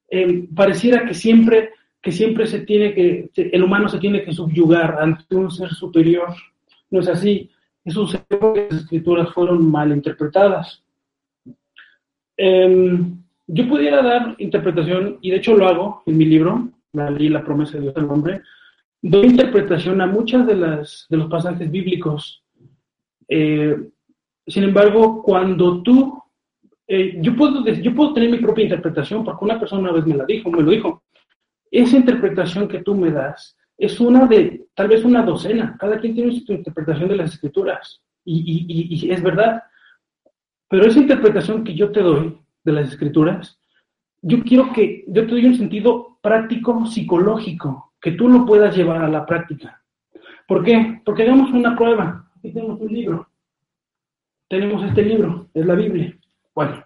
Eh, 0.10 0.48
pareciera 0.54 1.06
que 1.06 1.14
siempre, 1.14 1.72
que 2.02 2.12
siempre 2.12 2.48
se 2.48 2.62
tiene 2.62 2.94
que, 2.94 3.30
el 3.36 3.64
humano 3.64 3.88
se 3.88 4.00
tiene 4.00 4.24
que 4.24 4.34
subyugar 4.34 4.98
ante 5.00 5.36
un 5.36 5.50
ser 5.50 5.70
superior. 5.70 6.34
No 6.90 7.00
es 7.00 7.08
así. 7.08 7.50
Las 7.84 7.98
escrituras 8.72 9.34
fueron 9.34 9.70
mal 9.70 9.92
interpretadas. 9.92 10.84
Em, 12.44 13.22
yo 13.46 13.70
pudiera 13.70 14.02
dar 14.02 14.36
interpretación, 14.40 15.20
y 15.22 15.30
de 15.30 15.38
hecho 15.38 15.56
lo 15.56 15.68
hago 15.68 16.02
en 16.08 16.18
mi 16.18 16.26
libro, 16.26 16.70
La 16.92 17.12
ley 17.12 17.30
la 17.30 17.44
promesa 17.44 17.74
de 17.74 17.82
Dios 17.82 17.96
al 17.96 18.10
hombre, 18.10 18.42
doy 19.00 19.28
interpretación 19.28 20.02
a 20.02 20.08
muchas 20.08 20.48
de, 20.48 20.56
las, 20.56 21.06
de 21.08 21.18
los 21.18 21.30
pasajes 21.30 21.70
bíblicos. 21.70 22.44
Eh, 23.28 23.78
sin 24.48 24.64
embargo, 24.64 25.22
cuando 25.22 25.84
tú, 25.84 26.20
eh, 26.88 27.20
yo, 27.22 27.36
puedo, 27.36 27.64
yo 27.64 27.94
puedo 27.94 28.14
tener 28.14 28.32
mi 28.32 28.40
propia 28.40 28.64
interpretación, 28.64 29.24
porque 29.24 29.46
una 29.46 29.60
persona 29.60 29.84
una 29.84 29.92
vez 29.92 30.08
me 30.08 30.18
la 30.18 30.26
dijo, 30.26 30.50
me 30.50 30.64
lo 30.64 30.72
dijo, 30.72 31.04
esa 31.70 31.96
interpretación 31.96 32.68
que 32.68 32.82
tú 32.82 32.96
me 32.96 33.12
das 33.12 33.56
es 33.78 34.00
una 34.00 34.26
de, 34.26 34.66
tal 34.74 34.88
vez 34.88 35.06
una 35.06 35.22
docena, 35.22 35.78
cada 35.80 36.00
quien 36.00 36.16
tiene 36.16 36.32
su 36.32 36.54
interpretación 36.54 37.08
de 37.08 37.18
las 37.18 37.36
escrituras, 37.36 38.02
y, 38.26 38.66
y 38.68 39.12
es 39.12 39.22
verdad, 39.22 39.62
pero 40.72 40.86
esa 40.86 41.00
interpretación 41.00 41.66
que 41.66 41.76
yo 41.76 41.92
te 41.92 42.00
doy 42.00 42.40
de 42.64 42.72
las 42.72 42.88
escrituras, 42.88 43.60
yo 44.22 44.42
quiero 44.42 44.72
que 44.72 45.04
yo 45.06 45.26
te 45.26 45.32
doy 45.32 45.46
un 45.46 45.58
sentido 45.58 46.18
práctico, 46.22 46.86
psicológico, 46.86 47.92
que 48.00 48.14
tú 48.14 48.30
lo 48.30 48.46
puedas 48.46 48.74
llevar 48.74 49.04
a 49.04 49.10
la 49.10 49.26
práctica. 49.26 49.84
¿Por 50.48 50.64
qué? 50.64 51.02
Porque 51.04 51.24
hagamos 51.24 51.52
una 51.52 51.76
prueba. 51.76 52.26
Aquí 52.38 52.54
tenemos 52.54 52.80
un 52.80 52.88
libro. 52.88 53.28
Tenemos 54.48 54.82
este 54.86 55.04
libro, 55.04 55.50
es 55.54 55.66
la 55.66 55.76
Biblia. 55.76 56.18
Bueno, 56.56 56.86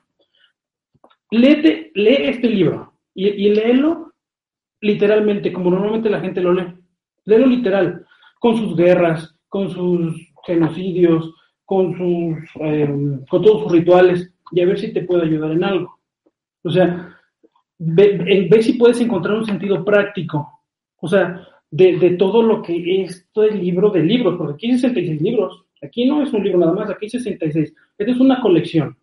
léete, 1.29 1.91
lee 1.93 2.17
este 2.23 2.49
libro 2.49 2.91
y, 3.13 3.27
y 3.27 3.53
léelo 3.53 4.13
literalmente, 4.81 5.53
como 5.53 5.69
normalmente 5.69 6.09
la 6.09 6.21
gente 6.21 6.41
lo 6.41 6.53
lee. 6.53 6.73
Léelo 7.25 7.45
literal, 7.45 8.03
con 8.39 8.57
sus 8.57 8.75
guerras, 8.75 9.35
con 9.47 9.69
sus 9.69 10.15
genocidios, 10.43 11.35
con, 11.65 11.97
sus, 11.97 12.37
eh, 12.61 12.87
con 13.29 13.41
todos 13.41 13.63
sus 13.63 13.71
rituales, 13.71 14.31
y 14.51 14.61
a 14.61 14.65
ver 14.65 14.79
si 14.79 14.93
te 14.93 15.03
puede 15.03 15.23
ayudar 15.23 15.51
en 15.51 15.63
algo. 15.63 15.99
O 16.63 16.69
sea, 16.69 17.17
ve, 17.77 18.47
ve 18.49 18.61
si 18.61 18.73
puedes 18.73 18.99
encontrar 19.01 19.35
un 19.35 19.45
sentido 19.45 19.83
práctico. 19.83 20.61
O 20.97 21.07
sea, 21.07 21.47
de, 21.69 21.97
de, 21.97 22.11
todo 22.11 22.41
lo 22.41 22.61
que 22.61 23.03
es 23.03 23.27
libro 23.35 23.89
de 23.89 24.03
libros, 24.03 24.35
porque 24.37 24.53
aquí 24.53 24.71
hay 24.71 24.77
66 24.77 25.21
libros. 25.21 25.65
Aquí 25.81 26.05
no 26.05 26.23
es 26.23 26.31
un 26.33 26.43
libro 26.43 26.59
nada 26.59 26.73
más, 26.73 26.89
aquí 26.89 27.05
hay 27.05 27.09
66. 27.09 27.73
Esta 27.97 28.11
es 28.11 28.19
una 28.19 28.39
colección. 28.39 28.97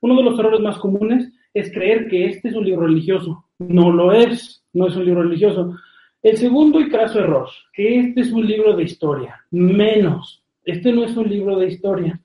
Uno 0.00 0.16
de 0.16 0.22
los 0.24 0.38
errores 0.38 0.60
más 0.60 0.78
comunes 0.78 1.32
es 1.54 1.72
creer 1.72 2.08
que 2.08 2.26
este 2.26 2.48
es 2.48 2.54
un 2.54 2.64
libro 2.64 2.86
religioso. 2.86 3.44
No 3.58 3.90
lo 3.90 4.12
es, 4.12 4.64
no 4.72 4.88
es 4.88 4.96
un 4.96 5.04
libro 5.04 5.22
religioso. 5.22 5.76
El 6.22 6.36
segundo 6.36 6.80
y 6.80 6.88
craso 6.88 7.18
error, 7.18 7.48
que 7.72 7.98
este 7.98 8.20
es 8.20 8.32
un 8.32 8.46
libro 8.46 8.76
de 8.76 8.84
historia. 8.84 9.44
Menos. 9.50 10.41
Este 10.64 10.92
no 10.92 11.04
es 11.04 11.16
un 11.16 11.28
libro 11.28 11.58
de 11.58 11.66
historia. 11.66 12.20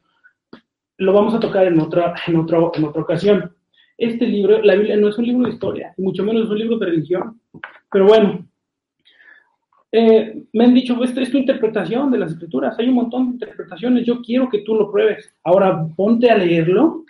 Lo 0.97 1.13
vamos 1.13 1.33
a 1.33 1.39
tocar 1.39 1.65
en 1.65 1.79
otra, 1.79 2.15
en 2.27 2.35
otro, 2.37 2.71
en 2.75 2.85
otra 2.85 3.01
ocasión. 3.01 3.53
Este 3.97 4.27
libro, 4.27 4.61
la 4.61 4.75
Biblia 4.75 4.97
no 4.97 5.07
es 5.07 5.17
un 5.17 5.25
libro 5.25 5.47
de 5.47 5.53
historia, 5.53 5.93
mucho 5.97 6.23
menos 6.23 6.43
es 6.43 6.49
un 6.49 6.59
libro 6.59 6.77
de 6.77 6.85
religión. 6.85 7.41
Pero 7.91 8.05
bueno, 8.05 8.47
eh, 9.91 10.43
me 10.53 10.65
han 10.65 10.73
dicho, 10.73 11.01
esta 11.03 11.21
es 11.21 11.31
tu 11.31 11.37
interpretación 11.37 12.11
de 12.11 12.19
las 12.19 12.31
escrituras, 12.31 12.77
hay 12.77 12.89
un 12.89 12.95
montón 12.95 13.25
de 13.25 13.33
interpretaciones, 13.33 14.05
yo 14.05 14.21
quiero 14.21 14.49
que 14.49 14.59
tú 14.59 14.75
lo 14.75 14.91
pruebes. 14.91 15.33
Ahora 15.43 15.87
ponte 15.95 16.29
a 16.29 16.37
leerlo 16.37 17.05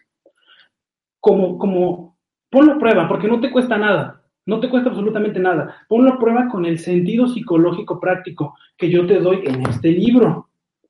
como, 1.20 1.58
como, 1.58 2.18
ponlo 2.50 2.74
a 2.74 2.80
prueba, 2.80 3.08
porque 3.08 3.28
no 3.28 3.42
te 3.42 3.52
cuesta 3.52 3.78
nada, 3.78 4.22
no 4.46 4.62
te 4.62 4.70
cuesta 4.70 4.90
absolutamente 4.90 5.40
nada. 5.42 5.76
Ponlo 5.90 6.14
a 6.14 6.20
prueba 6.20 6.48
con 6.48 6.66
el 6.66 6.80
sentido 6.80 7.28
psicológico 7.28 8.00
práctico 8.00 8.56
que 8.78 8.90
yo 8.90 9.06
te 9.06 9.20
doy 9.20 9.42
en 9.44 9.68
este 9.68 9.92
libro, 9.92 10.47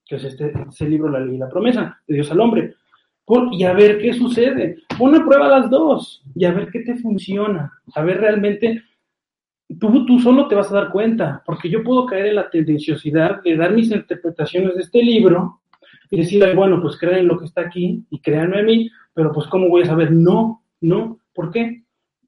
que 0.07 0.15
es 0.15 0.23
este, 0.23 0.53
libro, 0.87 1.09
La 1.09 1.19
Ley 1.19 1.35
y 1.35 1.39
la 1.39 1.49
Promesa, 1.49 1.99
de 2.07 2.15
Dios 2.15 2.31
al 2.31 2.39
Hombre. 2.39 2.75
Pon, 3.25 3.53
y 3.53 3.63
a 3.65 3.73
ver 3.73 3.99
qué 3.99 4.13
sucede. 4.13 4.77
Pon 4.97 5.13
a 5.15 5.25
prueba 5.25 5.47
las 5.47 5.69
dos 5.69 6.23
y 6.33 6.45
a 6.45 6.51
ver 6.51 6.69
qué 6.71 6.79
te 6.79 6.95
funciona. 6.95 7.73
A 7.93 8.01
ver 8.01 8.19
realmente 8.21 8.83
tú, 9.79 10.05
tú 10.05 10.19
solo 10.19 10.47
te 10.47 10.55
vas 10.55 10.71
a 10.71 10.75
dar 10.75 10.91
cuenta, 10.91 11.43
porque 11.45 11.69
yo 11.69 11.83
puedo 11.83 12.05
caer 12.05 12.27
en 12.27 12.35
la 12.35 12.49
tendenciosidad 12.49 13.41
de 13.43 13.57
dar 13.57 13.73
mis 13.73 13.91
interpretaciones 13.91 14.75
de 14.75 14.81
este 14.81 15.03
libro 15.03 15.61
y 16.09 16.17
decir, 16.17 16.43
bueno, 16.55 16.81
pues 16.81 16.97
crean 16.97 17.27
lo 17.27 17.37
que 17.37 17.45
está 17.45 17.61
aquí 17.61 18.03
y 18.09 18.19
créanme 18.19 18.59
a 18.59 18.63
mí, 18.63 18.89
pero 19.13 19.31
pues 19.33 19.47
¿cómo 19.47 19.67
voy 19.67 19.83
a 19.83 19.87
saber? 19.87 20.11
No, 20.11 20.63
no, 20.79 21.19
¿por 21.33 21.51
qué? 21.51 21.83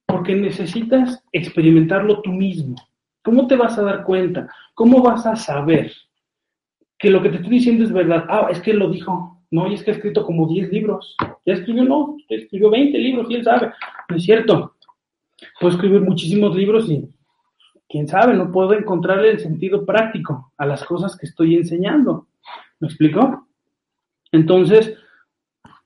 Porque 0.06 0.36
necesitas 0.36 1.24
experimentarlo 1.32 2.22
tú 2.22 2.32
mismo. 2.32 2.76
¿Cómo 3.24 3.48
te 3.48 3.56
vas 3.56 3.78
a 3.78 3.84
dar 3.84 4.04
cuenta? 4.04 4.50
¿Cómo 4.74 5.02
vas 5.02 5.26
a 5.26 5.36
saber 5.36 5.94
que 7.00 7.10
lo 7.10 7.24
que 7.24 7.30
te 7.30 7.38
estoy 7.38 7.52
diciendo 7.52 7.86
es 7.86 7.94
verdad? 7.94 8.26
Ah, 8.28 8.48
es 8.52 8.60
que 8.62 8.74
lo 8.74 8.90
dijo. 8.90 9.38
No, 9.52 9.68
y 9.68 9.74
es 9.74 9.84
que 9.84 9.92
ha 9.92 9.94
escrito 9.96 10.24
como 10.24 10.48
10 10.48 10.72
libros. 10.72 11.16
Ya 11.46 11.54
escribió, 11.54 11.86
no, 11.86 12.18
escribió 12.28 12.70
20 12.70 12.98
libros, 13.00 13.28
quién 13.28 13.44
sabe. 13.44 13.72
No 14.10 14.16
es 14.16 14.24
cierto. 14.24 14.76
Puedo 15.60 15.74
escribir 15.74 16.02
muchísimos 16.02 16.56
libros 16.56 16.90
y 16.92 17.10
quién 17.88 18.08
sabe, 18.08 18.36
no 18.36 18.52
puedo 18.52 18.74
encontrarle 18.74 19.32
el 19.32 19.40
sentido 19.40 19.86
práctico 19.86 20.54
a 20.58 20.66
las 20.66 20.84
cosas 20.84 21.18
que 21.18 21.26
estoy 21.26 21.56
enseñando. 21.56 22.28
¿Me 22.80 22.88
explico? 22.88 23.48
Entonces, 24.32 24.96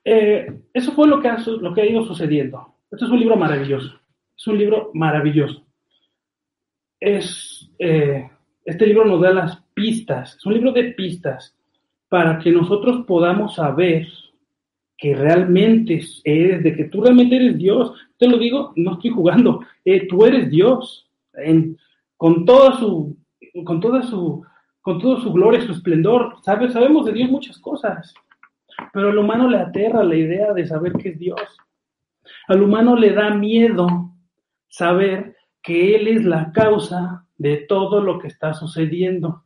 eh, 0.03 0.62
eso 0.74 0.91
fue 0.91 1.08
lo 1.08 1.22
que, 1.22 1.29
ha, 1.29 1.38
lo 1.38 1.74
que 1.74 1.82
ha 1.82 1.86
ido 1.86 2.03
sucediendo. 2.03 2.75
Este 2.91 3.05
es 3.05 3.12
un 3.12 3.20
libro 3.20 3.38
maravilloso. 3.38 4.00
Es 4.38 4.48
un 4.48 4.58
libro 4.58 4.91
maravilloso. 4.93 5.63
Es, 7.00 7.72
eh, 7.79 8.29
este 8.65 8.86
libro 8.86 9.05
nos 9.05 9.22
da 9.22 9.32
las 9.32 9.62
pistas. 9.74 10.36
Es 10.36 10.46
un 10.46 10.53
libro 10.53 10.72
de 10.72 10.92
pistas 10.92 11.56
para 12.10 12.39
que 12.39 12.51
nosotros 12.51 13.06
podamos 13.06 13.56
saber 13.56 14.08
que 14.98 15.15
realmente 15.15 16.01
eres, 16.24 16.63
de 16.63 16.75
que 16.75 16.86
tú 16.86 17.01
realmente 17.01 17.36
eres 17.36 17.58
Dios. 17.58 17.94
Te 18.18 18.27
lo 18.27 18.38
digo, 18.38 18.74
no 18.75 18.94
estoy 18.94 19.12
jugando. 19.12 19.62
Eh, 19.84 20.08
tú 20.08 20.25
eres 20.25 20.50
Dios. 20.50 21.10
Con 22.15 22.46
toda 22.46 22.77
su, 22.77 23.18
con 23.65 23.80
toda 23.80 24.03
su, 24.03 24.44
con 24.82 25.01
su 25.01 25.34
gloria, 25.34 25.62
su 25.62 25.72
esplendor. 25.74 26.36
Sabemos 26.44 27.06
de 27.06 27.13
Dios 27.13 27.30
muchas 27.30 27.58
cosas, 27.58 28.13
pero 28.92 29.10
al 29.10 29.18
humano 29.18 29.50
le 29.50 29.58
aterra 29.58 30.03
la 30.03 30.15
idea 30.15 30.53
de 30.53 30.65
saber 30.65 30.94
que 30.94 31.10
es 31.10 31.20
Dios. 31.20 31.42
Al 32.48 32.62
humano 32.62 32.96
le 32.96 33.12
da 33.12 33.32
miedo 33.32 34.12
saber 34.68 35.36
que 35.62 35.96
Él 35.96 36.08
es 36.08 36.25
la 36.25 36.51
causa 36.51 37.25
de 37.38 37.58
todo 37.58 38.01
lo 38.01 38.20
que 38.20 38.27
está 38.27 38.53
sucediendo. 38.53 39.43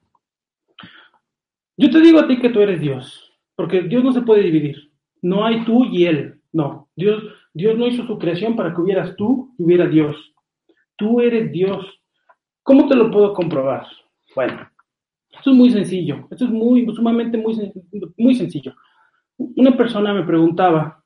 Yo 1.78 1.92
te 1.92 2.02
digo 2.02 2.20
a 2.20 2.28
ti 2.28 2.40
que 2.40 2.50
tú 2.50 2.60
eres 2.60 2.82
Dios, 2.82 3.32
porque 3.56 3.84
Dios 3.84 4.04
no 4.04 4.12
se 4.12 4.24
puede 4.24 4.42
dividir. 4.42 4.92
No 5.22 5.46
hay 5.46 5.64
tú 5.64 5.86
y 5.86 6.06
Él. 6.06 6.42
No, 6.52 6.90
Dios, 6.96 7.24
Dios 7.54 7.78
no 7.78 7.88
hizo 7.88 8.06
su 8.06 8.18
creación 8.18 8.56
para 8.56 8.74
que 8.74 8.82
hubieras 8.82 9.16
tú 9.16 9.54
y 9.60 9.64
hubiera 9.64 9.88
Dios. 9.88 10.16
Tú 10.96 11.22
eres 11.22 11.52
Dios. 11.52 11.86
¿Cómo 12.64 12.88
te 12.88 12.96
lo 12.96 13.12
puedo 13.12 13.34
comprobar? 13.34 13.86
Bueno, 14.36 14.68
esto 15.32 15.52
es 15.52 15.56
muy 15.56 15.70
sencillo, 15.70 16.28
esto 16.32 16.46
es 16.46 16.52
muy, 16.52 16.86
sumamente 16.96 17.38
muy, 17.38 17.72
muy 18.18 18.36
sencillo. 18.36 18.74
Una 19.38 19.78
persona 19.78 20.14
me 20.14 20.24
preguntaba 20.24 21.04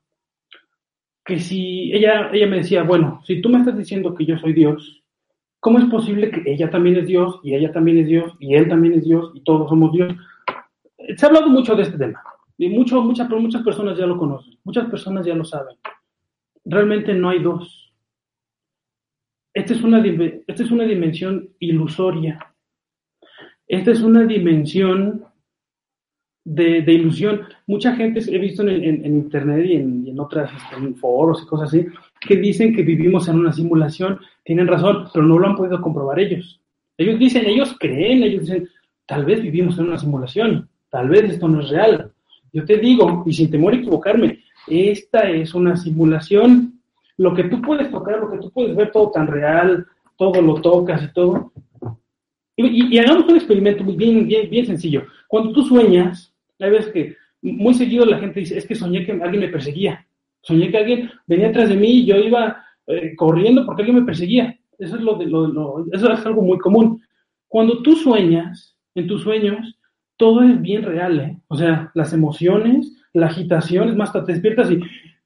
que 1.25 1.37
si 1.37 1.91
ella, 1.93 2.29
ella 2.31 2.47
me 2.47 2.57
decía, 2.57 2.83
bueno, 2.83 3.21
si 3.25 3.41
tú 3.41 3.49
me 3.49 3.59
estás 3.59 3.77
diciendo 3.77 4.15
que 4.15 4.25
yo 4.25 4.37
soy 4.37 4.53
Dios, 4.53 5.03
¿cómo 5.59 5.79
es 5.79 5.85
posible 5.85 6.31
que 6.31 6.43
ella 6.45 6.69
también 6.69 6.95
es 6.95 7.07
Dios 7.07 7.39
y 7.43 7.55
ella 7.55 7.71
también 7.71 7.99
es 7.99 8.07
Dios 8.07 8.33
y 8.39 8.55
él 8.55 8.69
también 8.69 8.93
es 8.93 9.03
Dios 9.03 9.31
y 9.35 9.43
todos 9.43 9.69
somos 9.69 9.91
Dios? 9.91 10.13
Se 11.15 11.25
ha 11.25 11.29
hablado 11.29 11.47
mucho 11.47 11.75
de 11.75 11.83
este 11.83 11.97
tema 11.97 12.21
y 12.57 12.69
mucho, 12.69 13.01
muchas, 13.01 13.29
muchas 13.29 13.63
personas 13.63 13.97
ya 13.97 14.05
lo 14.05 14.17
conocen, 14.17 14.57
muchas 14.63 14.89
personas 14.89 15.25
ya 15.25 15.35
lo 15.35 15.43
saben. 15.43 15.77
Realmente 16.65 17.13
no 17.13 17.29
hay 17.29 17.39
dos. 17.39 17.93
Esta 19.53 19.73
es, 19.73 19.81
una, 19.81 20.01
esta 20.47 20.63
es 20.63 20.71
una 20.71 20.85
dimensión 20.85 21.49
ilusoria. 21.59 22.53
Esta 23.67 23.91
es 23.91 24.01
una 24.01 24.23
dimensión 24.23 25.25
de, 26.43 26.81
de 26.81 26.93
ilusión. 26.93 27.41
Mucha 27.67 27.95
gente 27.95 28.21
he 28.27 28.37
visto 28.37 28.63
en, 28.63 28.83
en, 28.83 29.05
internet 29.05 29.65
y 29.65 29.75
en, 29.75 30.07
y 30.07 30.09
en 30.11 30.19
otras 30.19 30.51
este, 30.51 30.93
foros 30.93 31.43
y 31.43 31.47
cosas 31.47 31.69
así 31.69 31.85
que 32.21 32.35
dicen 32.35 32.73
que 32.73 32.83
vivimos 32.83 33.27
en 33.27 33.39
una 33.39 33.51
simulación. 33.51 34.19
Tienen 34.43 34.67
razón, 34.67 35.07
pero 35.13 35.25
no 35.25 35.39
lo 35.39 35.47
han 35.47 35.55
podido 35.55 35.81
comprobar 35.81 36.19
ellos. 36.19 36.61
Ellos 36.97 37.17
dicen, 37.19 37.45
ellos 37.45 37.75
creen, 37.79 38.23
ellos 38.23 38.41
dicen, 38.41 38.69
tal 39.05 39.25
vez 39.25 39.41
vivimos 39.41 39.77
en 39.79 39.85
una 39.85 39.97
simulación, 39.97 40.69
tal 40.91 41.09
vez 41.09 41.23
esto 41.23 41.47
no 41.47 41.61
es 41.61 41.69
real. 41.69 42.11
Yo 42.53 42.63
te 42.65 42.77
digo, 42.77 43.23
y 43.25 43.33
sin 43.33 43.49
temor 43.49 43.73
a 43.73 43.77
equivocarme, 43.77 44.43
esta 44.67 45.29
es 45.29 45.55
una 45.55 45.75
simulación 45.75 46.81
lo 47.17 47.35
que 47.35 47.43
tú 47.45 47.61
puedes 47.61 47.89
tocar, 47.91 48.19
lo 48.19 48.31
que 48.31 48.39
tú 48.39 48.51
puedes 48.51 48.75
ver 48.75 48.91
todo 48.91 49.11
tan 49.11 49.27
real, 49.27 49.85
todo 50.17 50.41
lo 50.41 50.55
tocas 50.55 51.03
y 51.03 51.13
todo. 51.13 51.51
Y, 52.55 52.97
hagamos 52.97 53.25
un 53.25 53.35
experimento 53.35 53.83
bien, 53.83 54.27
bien, 54.27 54.49
bien 54.49 54.65
sencillo. 54.65 55.03
Cuando 55.27 55.51
tú 55.51 55.63
sueñas, 55.63 56.33
hay 56.59 56.71
veces 56.71 56.91
que 56.91 57.15
muy 57.41 57.73
seguido 57.73 58.05
la 58.05 58.19
gente 58.19 58.39
dice, 58.39 58.57
es 58.57 58.67
que 58.67 58.75
soñé 58.75 59.05
que 59.05 59.11
alguien 59.11 59.41
me 59.41 59.49
perseguía. 59.49 60.05
Soñé 60.41 60.69
que 60.71 60.77
alguien 60.77 61.11
venía 61.27 61.49
atrás 61.49 61.69
de 61.69 61.75
mí 61.75 61.89
y 61.89 62.05
yo 62.05 62.17
iba 62.17 62.63
eh, 62.87 63.15
corriendo 63.15 63.65
porque 63.65 63.83
alguien 63.83 63.99
me 63.99 64.05
perseguía. 64.05 64.57
Eso 64.77 64.95
es, 64.95 65.01
lo 65.01 65.15
de, 65.15 65.27
lo, 65.27 65.85
eso 65.91 66.11
es 66.11 66.25
algo 66.25 66.41
muy 66.41 66.57
común. 66.57 67.01
Cuando 67.47 67.81
tú 67.83 67.95
sueñas, 67.95 68.75
en 68.95 69.07
tus 69.07 69.21
sueños, 69.21 69.77
todo 70.21 70.43
es 70.43 70.61
bien 70.61 70.83
real, 70.83 71.19
¿eh? 71.19 71.37
O 71.47 71.57
sea, 71.57 71.89
las 71.95 72.13
emociones, 72.13 72.95
la 73.11 73.25
agitación, 73.25 73.89
es 73.89 73.95
más, 73.95 74.13
te 74.13 74.21
despiertas 74.21 74.69
y, 74.69 74.79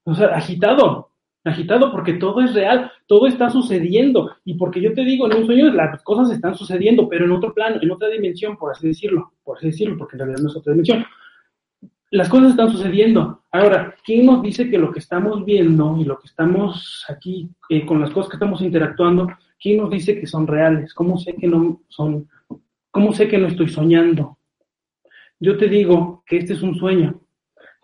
o 0.06 0.16
sea, 0.16 0.28
agitado 0.28 1.12
agitado 1.50 1.92
porque 1.92 2.14
todo 2.14 2.42
es 2.42 2.54
real, 2.54 2.92
todo 3.08 3.28
está 3.28 3.50
sucediendo. 3.50 4.32
Y 4.46 4.56
porque 4.56 4.82
yo 4.82 4.94
te 4.94 5.04
digo, 5.04 5.30
en 5.30 5.38
un 5.38 5.46
sueño 5.46 5.72
las 5.74 6.02
cosas 6.04 6.32
están 6.32 6.56
sucediendo, 6.56 7.08
pero 7.08 7.26
en 7.26 7.32
otro 7.32 7.54
plano, 7.54 7.78
en 7.82 7.92
otra 7.92 8.10
dimensión, 8.10 8.58
por 8.58 8.72
así 8.72 8.88
decirlo, 8.88 9.34
por 9.44 9.58
así 9.58 9.68
decirlo, 9.68 9.98
porque 9.98 10.16
en 10.16 10.20
realidad 10.20 10.42
no 10.42 10.50
es 10.50 10.56
otra 10.56 10.74
dimensión. 10.74 11.06
Las 12.12 12.30
cosas 12.30 12.52
están 12.52 12.72
sucediendo. 12.72 13.44
Ahora, 13.52 13.94
¿quién 14.04 14.26
nos 14.26 14.42
dice 14.42 14.70
que 14.70 14.78
lo 14.78 14.92
que 14.92 15.00
estamos 15.00 15.44
viendo 15.46 15.98
y 16.00 16.06
lo 16.06 16.18
que 16.18 16.28
estamos 16.28 17.06
aquí, 17.10 17.50
eh, 17.70 17.86
con 17.86 18.00
las 18.00 18.10
cosas 18.12 18.30
que 18.30 18.38
estamos 18.38 18.62
interactuando, 18.62 19.28
quién 19.62 19.78
nos 19.78 19.90
dice 19.90 20.20
que 20.20 20.26
son 20.26 20.48
reales? 20.48 20.94
¿Cómo 20.94 21.18
sé 21.18 21.36
que 21.36 21.48
no 21.48 21.82
son? 21.90 22.28
¿Cómo 22.90 23.14
sé 23.14 23.28
que 23.28 23.38
no 23.38 23.48
estoy 23.48 23.70
soñando? 23.70 24.38
Yo 25.46 25.60
te 25.60 25.68
digo 25.68 26.24
que 26.26 26.38
este 26.38 26.54
es 26.54 26.64
un 26.64 26.74
sueño. 26.74 27.22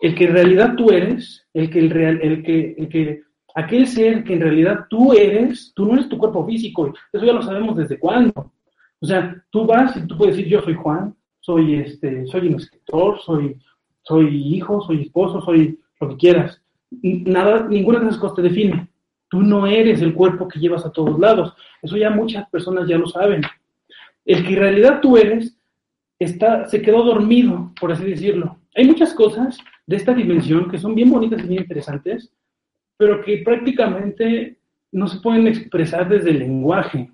El 0.00 0.16
que 0.16 0.24
en 0.24 0.32
realidad 0.32 0.74
tú 0.76 0.90
eres, 0.90 1.46
el 1.54 1.70
que, 1.70 1.78
el 1.78 1.90
real, 1.90 2.18
el 2.20 2.42
que, 2.42 2.74
el 2.76 2.88
que 2.88 3.22
aquel 3.54 3.86
ser 3.86 4.24
que 4.24 4.32
en 4.32 4.40
realidad 4.40 4.86
tú 4.90 5.12
eres, 5.12 5.72
tú 5.72 5.86
no 5.86 5.94
eres 5.94 6.08
tu 6.08 6.18
cuerpo 6.18 6.44
físico, 6.44 6.92
eso 7.12 7.24
ya 7.24 7.32
lo 7.32 7.40
sabemos 7.40 7.76
desde 7.76 8.00
cuándo. 8.00 8.52
O 9.00 9.06
sea, 9.06 9.40
tú 9.50 9.64
vas 9.64 9.96
y 9.96 10.04
tú 10.08 10.18
puedes 10.18 10.34
decir 10.34 10.50
yo 10.50 10.60
soy 10.62 10.74
Juan, 10.74 11.14
soy, 11.38 11.76
este, 11.76 12.26
soy 12.26 12.48
un 12.48 12.56
escritor, 12.56 13.20
soy, 13.20 13.56
soy 14.02 14.56
hijo, 14.56 14.80
soy 14.80 15.02
esposo, 15.02 15.40
soy 15.40 15.78
lo 16.00 16.08
que 16.08 16.16
quieras. 16.16 16.60
Nada, 16.90 17.68
ninguna 17.68 18.00
de 18.00 18.06
esas 18.06 18.18
cosas 18.18 18.34
te 18.34 18.42
define. 18.42 18.88
Tú 19.28 19.40
no 19.40 19.68
eres 19.68 20.02
el 20.02 20.14
cuerpo 20.14 20.48
que 20.48 20.58
llevas 20.58 20.84
a 20.84 20.90
todos 20.90 21.16
lados. 21.16 21.54
Eso 21.80 21.96
ya 21.96 22.10
muchas 22.10 22.50
personas 22.50 22.88
ya 22.88 22.98
lo 22.98 23.06
saben. 23.06 23.42
El 24.24 24.44
que 24.44 24.54
en 24.54 24.58
realidad 24.58 24.98
tú 25.00 25.16
eres 25.16 25.56
se 26.28 26.82
quedó 26.82 27.02
dormido, 27.02 27.72
por 27.80 27.92
así 27.92 28.04
decirlo. 28.04 28.58
Hay 28.74 28.86
muchas 28.86 29.14
cosas 29.14 29.58
de 29.86 29.96
esta 29.96 30.14
dimensión 30.14 30.70
que 30.70 30.78
son 30.78 30.94
bien 30.94 31.10
bonitas 31.10 31.42
y 31.42 31.48
bien 31.48 31.62
interesantes, 31.62 32.32
pero 32.96 33.22
que 33.22 33.38
prácticamente 33.38 34.58
no 34.92 35.08
se 35.08 35.20
pueden 35.20 35.46
expresar 35.46 36.08
desde 36.08 36.30
el 36.30 36.40
lenguaje. 36.40 37.10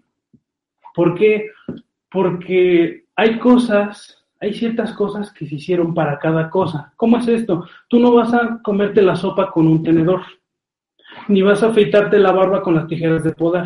¿Por 0.94 1.14
qué? 1.14 1.50
Porque 2.10 3.04
hay 3.16 3.38
cosas, 3.38 4.24
hay 4.40 4.54
ciertas 4.54 4.92
cosas 4.92 5.32
que 5.32 5.46
se 5.46 5.56
hicieron 5.56 5.94
para 5.94 6.18
cada 6.18 6.50
cosa. 6.50 6.92
¿Cómo 6.96 7.18
es 7.18 7.28
esto? 7.28 7.66
Tú 7.88 7.98
no 7.98 8.12
vas 8.12 8.32
a 8.34 8.60
comerte 8.62 9.02
la 9.02 9.16
sopa 9.16 9.50
con 9.50 9.66
un 9.66 9.82
tenedor 9.82 10.22
ni 11.28 11.42
vas 11.42 11.62
a 11.62 11.68
afeitarte 11.68 12.18
la 12.18 12.32
barba 12.32 12.62
con 12.62 12.74
las 12.74 12.86
tijeras 12.86 13.24
de 13.24 13.32
poder, 13.32 13.64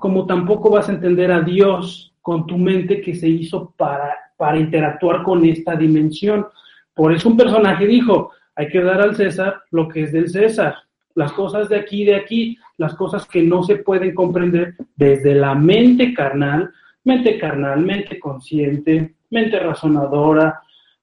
como 0.00 0.26
tampoco 0.26 0.70
vas 0.70 0.88
a 0.88 0.92
entender 0.92 1.30
a 1.30 1.40
Dios 1.40 2.14
con 2.20 2.46
tu 2.46 2.58
mente 2.58 3.00
que 3.00 3.14
se 3.14 3.28
hizo 3.28 3.72
para, 3.76 4.14
para 4.36 4.58
interactuar 4.58 5.22
con 5.22 5.44
esta 5.44 5.76
dimensión. 5.76 6.46
Por 6.94 7.12
eso 7.12 7.28
un 7.28 7.36
personaje 7.36 7.86
dijo, 7.86 8.30
hay 8.54 8.68
que 8.68 8.82
dar 8.82 9.00
al 9.00 9.16
César 9.16 9.62
lo 9.70 9.88
que 9.88 10.02
es 10.02 10.12
del 10.12 10.28
César, 10.28 10.76
las 11.14 11.32
cosas 11.32 11.68
de 11.68 11.76
aquí, 11.76 12.04
de 12.04 12.16
aquí, 12.16 12.58
las 12.76 12.94
cosas 12.94 13.26
que 13.26 13.42
no 13.42 13.62
se 13.62 13.76
pueden 13.76 14.14
comprender 14.14 14.74
desde 14.96 15.34
la 15.34 15.54
mente 15.54 16.12
carnal, 16.12 16.72
mente 17.04 17.38
carnal, 17.38 17.80
mente 17.80 18.18
consciente, 18.18 19.14
mente 19.30 19.58
razonadora, 19.58 20.60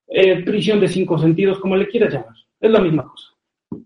eh, 0.07 0.43
prisión 0.43 0.79
de 0.79 0.87
cinco 0.87 1.17
sentidos, 1.17 1.59
como 1.59 1.75
le 1.75 1.87
quieras 1.87 2.13
llamar. 2.13 2.35
Es 2.59 2.71
la 2.71 2.81
misma 2.81 3.07
cosa. 3.07 3.29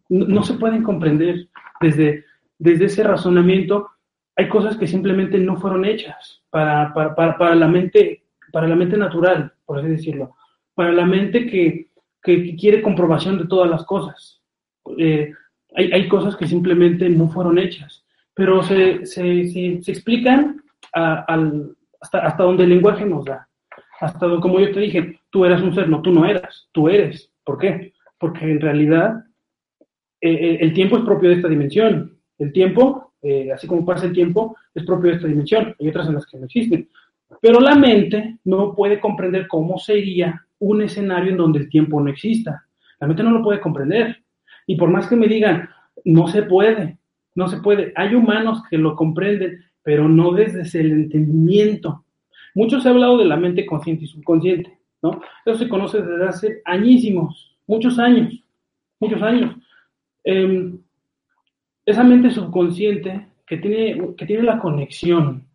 no 0.09 0.43
se 0.43 0.55
pueden 0.55 0.83
comprender 0.83 1.47
desde, 1.79 2.25
desde 2.57 2.85
ese 2.85 3.03
razonamiento, 3.03 3.89
hay 4.35 4.49
cosas 4.49 4.75
que 4.77 4.87
simplemente 4.87 5.37
no 5.37 5.57
fueron 5.57 5.85
hechas 5.85 6.41
para, 6.49 6.93
para, 6.93 7.55
la, 7.55 7.67
mente, 7.67 8.23
para 8.55 8.69
la 8.69 8.75
mente 8.77 8.95
natural, 8.95 9.51
por 9.65 9.79
así 9.79 9.89
decirlo, 9.89 10.37
para 10.73 10.93
la 10.93 11.05
mente 11.05 11.45
que, 11.45 11.89
quiere 12.21 12.81
comprobación 12.81 13.37
de 13.37 13.47
todas 13.47 13.69
las 13.69 13.83
cosas. 13.83 14.41
Eh, 14.97 15.33
hay, 15.75 16.07
cosas 16.07 16.37
que 16.37 16.47
simplemente 16.47 17.09
no 17.09 17.27
fueron 17.27 17.59
hechas, 17.59 18.05
pero 18.33 18.63
se, 18.63 19.05
se, 19.05 19.81
explican 19.85 20.63
al, 20.93 21.75
hasta, 21.99 22.19
hasta 22.19 22.43
donde 22.43 22.63
el 22.63 22.69
lenguaje 22.69 23.05
nos 23.05 23.25
da. 23.25 23.45
Hasta 23.99 24.25
donde, 24.25 24.41
como 24.41 24.61
yo 24.61 24.71
te 24.71 24.79
dije, 24.79 25.19
tú 25.29 25.43
eras 25.43 25.61
un 25.61 25.75
ser, 25.75 25.89
no, 25.89 26.01
tú 26.01 26.13
no 26.13 26.25
eras, 26.25 26.69
tú 26.71 26.87
eres. 26.87 27.29
¿Por 27.43 27.57
qué? 27.57 27.91
Porque 28.17 28.49
en 28.49 28.61
realidad 28.61 29.25
eh, 30.21 30.31
eh, 30.31 30.57
el 30.61 30.73
tiempo 30.73 30.97
es 30.97 31.03
propio 31.03 31.27
de 31.27 31.35
esta 31.35 31.49
dimensión. 31.49 32.17
El 32.37 32.53
tiempo, 32.53 33.15
eh, 33.21 33.51
así 33.51 33.67
como 33.67 33.85
pasa 33.85 34.05
el 34.05 34.13
tiempo, 34.13 34.55
es 34.73 34.85
propio 34.85 35.09
de 35.09 35.17
esta 35.17 35.27
dimensión. 35.27 35.75
Hay 35.77 35.89
otras 35.89 36.07
en 36.07 36.13
las 36.13 36.25
que 36.25 36.37
no 36.37 36.45
existen. 36.45 36.87
Pero 37.41 37.59
la 37.59 37.75
mente 37.75 38.37
no 38.45 38.73
puede 38.75 38.99
comprender 38.99 39.47
cómo 39.47 39.77
sería 39.77 40.45
un 40.59 40.81
escenario 40.81 41.31
en 41.31 41.37
donde 41.37 41.59
el 41.59 41.69
tiempo 41.69 41.99
no 41.99 42.09
exista. 42.09 42.65
La 42.99 43.07
mente 43.07 43.23
no 43.23 43.31
lo 43.31 43.43
puede 43.43 43.59
comprender. 43.59 44.23
Y 44.67 44.75
por 44.75 44.89
más 44.89 45.07
que 45.07 45.15
me 45.15 45.27
digan, 45.27 45.69
no 46.05 46.27
se 46.27 46.43
puede, 46.43 46.97
no 47.35 47.47
se 47.47 47.57
puede. 47.57 47.93
Hay 47.95 48.15
humanos 48.15 48.63
que 48.69 48.77
lo 48.77 48.95
comprenden, 48.95 49.63
pero 49.83 50.07
no 50.07 50.31
desde 50.31 50.79
el 50.79 50.91
entendimiento. 50.91 52.03
Muchos 52.53 52.83
se 52.83 52.89
ha 52.89 52.91
hablado 52.91 53.17
de 53.17 53.25
la 53.25 53.35
mente 53.35 53.65
consciente 53.65 54.05
y 54.05 54.07
subconsciente, 54.07 54.79
¿no? 55.01 55.21
Eso 55.45 55.59
se 55.59 55.69
conoce 55.69 56.01
desde 56.01 56.25
hace 56.25 56.61
añísimos, 56.63 57.57
muchos 57.67 57.99
años, 57.99 58.41
muchos 58.99 59.21
años. 59.21 59.55
Em, 60.23 60.79
esa 61.85 62.03
mente 62.03 62.31
subconsciente 62.31 63.27
que 63.45 63.57
tiene, 63.57 64.15
que 64.15 64.25
tiene 64.25 64.43
la 64.43 64.57
conexión 64.57 65.45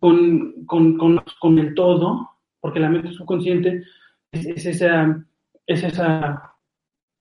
con, 0.00 0.64
con, 0.66 1.58
el 1.58 1.74
todo, 1.74 2.30
porque 2.60 2.80
la 2.80 2.88
mente 2.88 3.12
subconsciente 3.12 3.82
es, 4.30 4.66
esa, 4.66 5.24
es, 5.66 5.82
esa, 5.82 6.54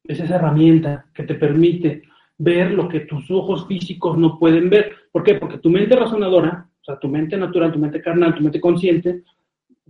es 0.03 0.19
esa 0.19 0.35
herramienta 0.35 1.05
que 1.13 1.23
te 1.23 1.35
permite 1.35 2.03
ver 2.37 2.71
lo 2.71 2.89
que 2.89 3.01
tus 3.01 3.29
ojos 3.31 3.67
físicos 3.67 4.17
no 4.17 4.37
pueden 4.37 4.69
ver. 4.69 4.93
¿Por 5.11 5.23
qué? 5.23 5.35
Porque 5.35 5.59
tu 5.59 5.69
mente 5.69 5.95
razonadora, 5.95 6.67
o 6.81 6.83
sea, 6.83 6.99
tu 6.99 7.07
mente 7.07 7.37
natural, 7.37 7.71
tu 7.71 7.79
mente 7.79 8.01
carnal, 8.01 8.35
tu 8.35 8.43
mente 8.43 8.59
consciente, 8.59 9.23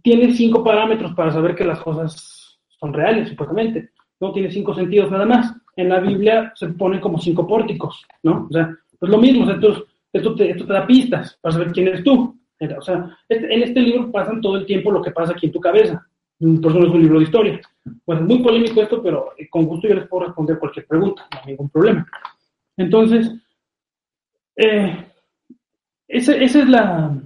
tiene 0.01 0.33
cinco 0.33 0.63
parámetros 0.63 1.13
para 1.13 1.31
saber 1.31 1.55
que 1.55 1.65
las 1.65 1.79
cosas 1.79 2.59
son 2.79 2.93
reales, 2.93 3.29
supuestamente. 3.29 3.89
No 4.19 4.31
tiene 4.31 4.51
cinco 4.51 4.73
sentidos 4.73 5.11
nada 5.11 5.25
más 5.25 5.55
en 5.75 5.89
la 5.89 5.99
Biblia 5.99 6.53
se 6.55 6.67
ponen 6.69 6.99
como 6.99 7.19
cinco 7.19 7.47
pórticos, 7.47 8.05
¿no? 8.23 8.47
O 8.49 8.53
sea, 8.53 8.75
pues 8.97 9.11
lo 9.11 9.17
mismo, 9.17 9.49
esto, 9.49 10.35
te, 10.35 10.49
esto 10.49 10.65
te 10.65 10.73
da 10.73 10.87
pistas 10.87 11.37
para 11.41 11.53
saber 11.53 11.71
quién 11.71 11.87
eres 11.87 12.03
tú. 12.03 12.37
O 12.77 12.81
sea, 12.81 13.17
en 13.29 13.63
este 13.63 13.81
libro 13.81 14.11
pasan 14.11 14.41
todo 14.41 14.57
el 14.57 14.65
tiempo 14.65 14.91
lo 14.91 15.01
que 15.01 15.11
pasa 15.11 15.33
aquí 15.33 15.47
en 15.47 15.51
tu 15.51 15.59
cabeza. 15.59 16.05
Por 16.39 16.71
eso 16.71 16.79
no 16.79 16.87
es 16.87 16.93
un 16.93 17.01
libro 17.01 17.19
de 17.19 17.25
historia. 17.25 17.61
Bueno, 18.05 18.21
muy 18.23 18.39
polémico 18.39 18.81
esto, 18.81 19.01
pero 19.01 19.33
eh, 19.37 19.47
con 19.49 19.65
gusto 19.65 19.87
yo 19.87 19.95
les 19.95 20.07
puedo 20.07 20.25
responder 20.25 20.59
cualquier 20.59 20.85
pregunta, 20.85 21.27
no 21.31 21.39
hay 21.39 21.47
ningún 21.47 21.69
problema. 21.69 22.07
Entonces, 22.77 23.31
eh, 24.55 25.05
esa, 26.07 26.35
es 26.35 26.55
la... 26.69 27.17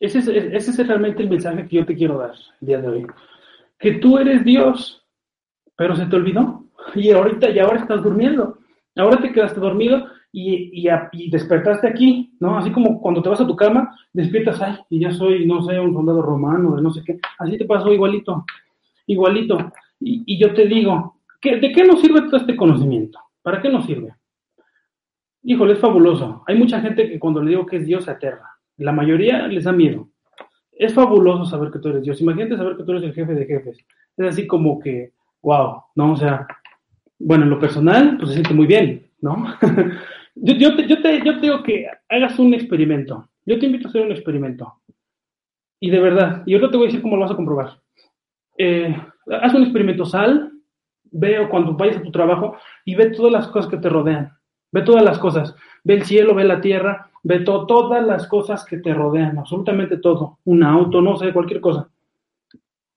Ese 0.00 0.18
es, 0.18 0.28
ese 0.28 0.82
es 0.82 0.88
realmente 0.88 1.22
el 1.22 1.30
mensaje 1.30 1.66
que 1.68 1.76
yo 1.76 1.86
te 1.86 1.94
quiero 1.94 2.18
dar 2.18 2.34
el 2.60 2.66
día 2.66 2.80
de 2.80 2.88
hoy. 2.88 3.06
Que 3.78 3.92
tú 3.92 4.18
eres 4.18 4.44
Dios, 4.44 5.04
pero 5.76 5.94
se 5.96 6.06
te 6.06 6.16
olvidó 6.16 6.64
y 6.94 7.10
ahorita, 7.10 7.50
y 7.50 7.58
ahora 7.58 7.80
estás 7.80 8.02
durmiendo. 8.02 8.58
Ahora 8.96 9.20
te 9.20 9.32
quedaste 9.32 9.60
dormido 9.60 10.06
y, 10.36 10.88
y, 11.12 11.30
despertaste 11.30 11.86
aquí, 11.86 12.34
¿no? 12.40 12.58
Así 12.58 12.72
como 12.72 13.00
cuando 13.00 13.22
te 13.22 13.28
vas 13.28 13.40
a 13.40 13.46
tu 13.46 13.54
cama, 13.54 13.96
despiertas, 14.12 14.60
ay, 14.60 14.78
y 14.90 14.98
ya 14.98 15.12
soy, 15.12 15.46
no 15.46 15.62
sé, 15.62 15.78
un 15.78 15.94
soldado 15.94 16.22
romano, 16.22 16.74
de 16.74 16.82
no 16.82 16.90
sé 16.90 17.02
qué. 17.04 17.20
Así 17.38 17.56
te 17.56 17.64
pasó 17.64 17.92
igualito, 17.92 18.44
igualito. 19.06 19.72
Y, 20.00 20.36
yo 20.36 20.52
te 20.52 20.66
digo, 20.66 21.20
¿de 21.40 21.72
qué 21.72 21.84
nos 21.84 22.00
sirve 22.00 22.22
todo 22.22 22.38
este 22.38 22.56
conocimiento? 22.56 23.20
¿Para 23.42 23.62
qué 23.62 23.68
nos 23.68 23.86
sirve? 23.86 24.12
Híjole, 25.44 25.74
es 25.74 25.78
fabuloso. 25.78 26.42
Hay 26.48 26.58
mucha 26.58 26.80
gente 26.80 27.08
que 27.08 27.20
cuando 27.20 27.40
le 27.40 27.50
digo 27.50 27.64
que 27.64 27.76
es 27.76 27.86
Dios 27.86 28.04
se 28.04 28.10
aterra. 28.10 28.50
La 28.78 28.90
mayoría 28.90 29.46
les 29.46 29.62
da 29.62 29.72
miedo. 29.72 30.08
Es 30.72 30.92
fabuloso 30.94 31.44
saber 31.44 31.70
que 31.70 31.78
tú 31.78 31.90
eres 31.90 32.02
Dios. 32.02 32.20
Imagínate 32.20 32.56
saber 32.56 32.76
que 32.76 32.82
tú 32.82 32.90
eres 32.90 33.04
el 33.04 33.14
jefe 33.14 33.34
de 33.34 33.46
jefes. 33.46 33.78
Es 34.16 34.26
así 34.26 34.48
como 34.48 34.80
que, 34.80 35.12
wow, 35.42 35.82
¿no? 35.94 36.14
O 36.14 36.16
sea, 36.16 36.44
bueno, 37.20 37.44
en 37.44 37.50
lo 37.50 37.60
personal, 37.60 38.16
pues 38.16 38.30
se 38.30 38.34
siente 38.34 38.52
muy 38.52 38.66
bien, 38.66 39.06
¿no? 39.20 39.46
yo, 40.34 40.76
te, 40.76 40.86
yo, 40.88 41.02
te, 41.02 41.24
yo 41.24 41.40
digo 41.40 41.62
que 41.62 41.86
hagas 42.08 42.38
un 42.38 42.54
experimento. 42.54 43.28
Yo 43.46 43.58
te 43.58 43.66
invito 43.66 43.88
a 43.88 43.90
hacer 43.90 44.02
un 44.02 44.12
experimento. 44.12 44.80
Y 45.80 45.90
de 45.90 46.00
verdad, 46.00 46.42
y 46.46 46.54
ahora 46.54 46.70
te 46.70 46.76
voy 46.76 46.86
a 46.86 46.88
decir 46.88 47.02
cómo 47.02 47.16
lo 47.16 47.22
vas 47.22 47.32
a 47.32 47.36
comprobar. 47.36 47.80
Eh, 48.56 48.96
haz 49.42 49.54
un 49.54 49.62
experimento, 49.62 50.04
sal, 50.04 50.52
ve 51.10 51.46
cuando 51.50 51.74
vayas 51.74 51.98
a 51.98 52.02
tu 52.02 52.10
trabajo 52.10 52.56
y 52.84 52.94
ve 52.94 53.10
todas 53.10 53.32
las 53.32 53.48
cosas 53.48 53.70
que 53.70 53.76
te 53.76 53.88
rodean. 53.88 54.32
Ve 54.72 54.82
todas 54.82 55.04
las 55.04 55.18
cosas. 55.18 55.54
Ve 55.84 55.94
el 55.94 56.04
cielo, 56.04 56.34
ve 56.34 56.44
la 56.44 56.60
tierra, 56.60 57.10
ve 57.22 57.40
todas 57.40 58.04
las 58.04 58.26
cosas 58.26 58.64
que 58.64 58.78
te 58.78 58.92
rodean, 58.92 59.38
absolutamente 59.38 59.98
todo. 59.98 60.38
Un 60.44 60.62
auto, 60.62 61.00
no 61.00 61.16
sé, 61.16 61.32
cualquier 61.32 61.60
cosa. 61.60 61.88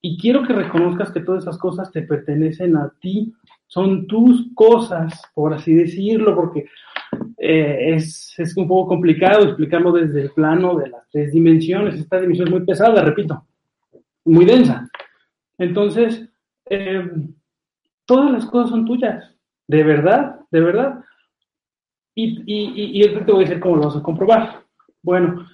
Y 0.01 0.17
quiero 0.17 0.43
que 0.43 0.53
reconozcas 0.53 1.11
que 1.11 1.19
todas 1.19 1.43
esas 1.43 1.57
cosas 1.57 1.91
te 1.91 2.01
pertenecen 2.03 2.77
a 2.77 2.91
ti 2.99 3.33
son 3.67 4.07
tus 4.07 4.47
cosas, 4.55 5.21
por 5.35 5.53
así 5.53 5.73
decirlo, 5.73 6.35
porque 6.35 6.67
eh, 7.37 7.93
es, 7.95 8.35
un 8.55 8.67
poco 8.67 8.89
complicado 8.89 9.45
explicarlo 9.45 9.91
desde 9.91 10.21
el 10.23 10.31
plano 10.31 10.75
de 10.75 10.89
las 10.89 11.07
tres 11.09 11.31
dimensiones. 11.31 11.95
Esta 11.95 12.19
dimensión 12.19 12.47
es 12.47 12.53
muy 12.53 12.65
pesada, 12.65 13.01
repito, 13.03 13.45
muy 14.25 14.45
densa. 14.45 14.89
Entonces, 15.57 16.27
eh, 16.69 17.09
todas 18.05 18.31
las 18.31 18.45
cosas 18.45 18.71
son 18.71 18.85
tuyas, 18.85 19.35
de 19.67 19.83
verdad, 19.83 20.39
de 20.49 20.61
verdad. 20.61 21.03
Y, 22.15 22.41
y, 22.45 23.03
y, 23.03 23.07
te 23.07 23.31
voy 23.31 23.43
a 23.43 23.47
decir 23.47 23.59
cómo 23.59 23.75
lo 23.75 23.85
vas 23.85 23.97
a 23.97 24.01
comprobar. 24.01 24.63
Bueno, 25.03 25.47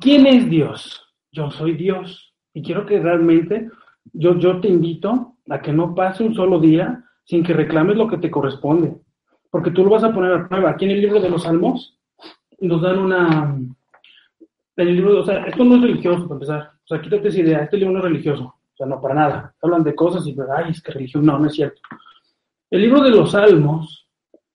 ¿quién 0.00 0.26
es 0.26 0.48
Dios? 0.48 1.04
Yo 1.32 1.50
soy 1.50 1.74
Dios. 1.74 2.34
Y 2.54 2.62
quiero 2.62 2.86
que 2.86 3.00
realmente 3.00 3.68
yo, 4.12 4.38
yo 4.38 4.60
te 4.60 4.68
invito 4.68 5.36
a 5.48 5.60
que 5.60 5.72
no 5.72 5.94
pase 5.94 6.24
un 6.24 6.34
solo 6.34 6.60
día 6.60 7.04
sin 7.24 7.42
que 7.42 7.52
reclames 7.52 7.96
lo 7.96 8.08
que 8.08 8.18
te 8.18 8.30
corresponde, 8.30 8.96
porque 9.50 9.70
tú 9.70 9.84
lo 9.84 9.90
vas 9.90 10.04
a 10.04 10.12
poner 10.12 10.32
a 10.32 10.48
prueba. 10.48 10.70
Aquí 10.70 10.84
en 10.84 10.92
el 10.92 11.00
libro 11.00 11.20
de 11.20 11.30
los 11.30 11.42
Salmos 11.42 11.98
nos 12.60 12.82
dan 12.82 12.98
una... 12.98 13.56
En 14.76 14.88
el 14.88 14.96
libro, 14.96 15.20
o 15.20 15.24
sea, 15.24 15.44
esto 15.44 15.64
no 15.64 15.76
es 15.76 15.82
religioso, 15.82 16.22
para 16.22 16.34
empezar. 16.34 16.70
O 16.84 16.86
sea, 16.86 17.02
quítate 17.02 17.28
esa 17.28 17.40
idea, 17.40 17.62
este 17.62 17.76
libro 17.76 17.92
no 17.92 17.98
es 17.98 18.04
religioso. 18.04 18.44
O 18.44 18.76
sea, 18.76 18.86
no, 18.86 19.00
para 19.00 19.14
nada. 19.14 19.54
Hablan 19.60 19.84
de 19.84 19.94
cosas 19.94 20.26
y, 20.26 20.34
ay, 20.56 20.70
es 20.70 20.82
que 20.82 20.92
religión, 20.92 21.26
no, 21.26 21.38
no 21.38 21.46
es 21.46 21.54
cierto. 21.54 21.80
El 22.70 22.80
libro 22.80 23.02
de 23.02 23.10
los 23.10 23.32
Salmos 23.32 24.08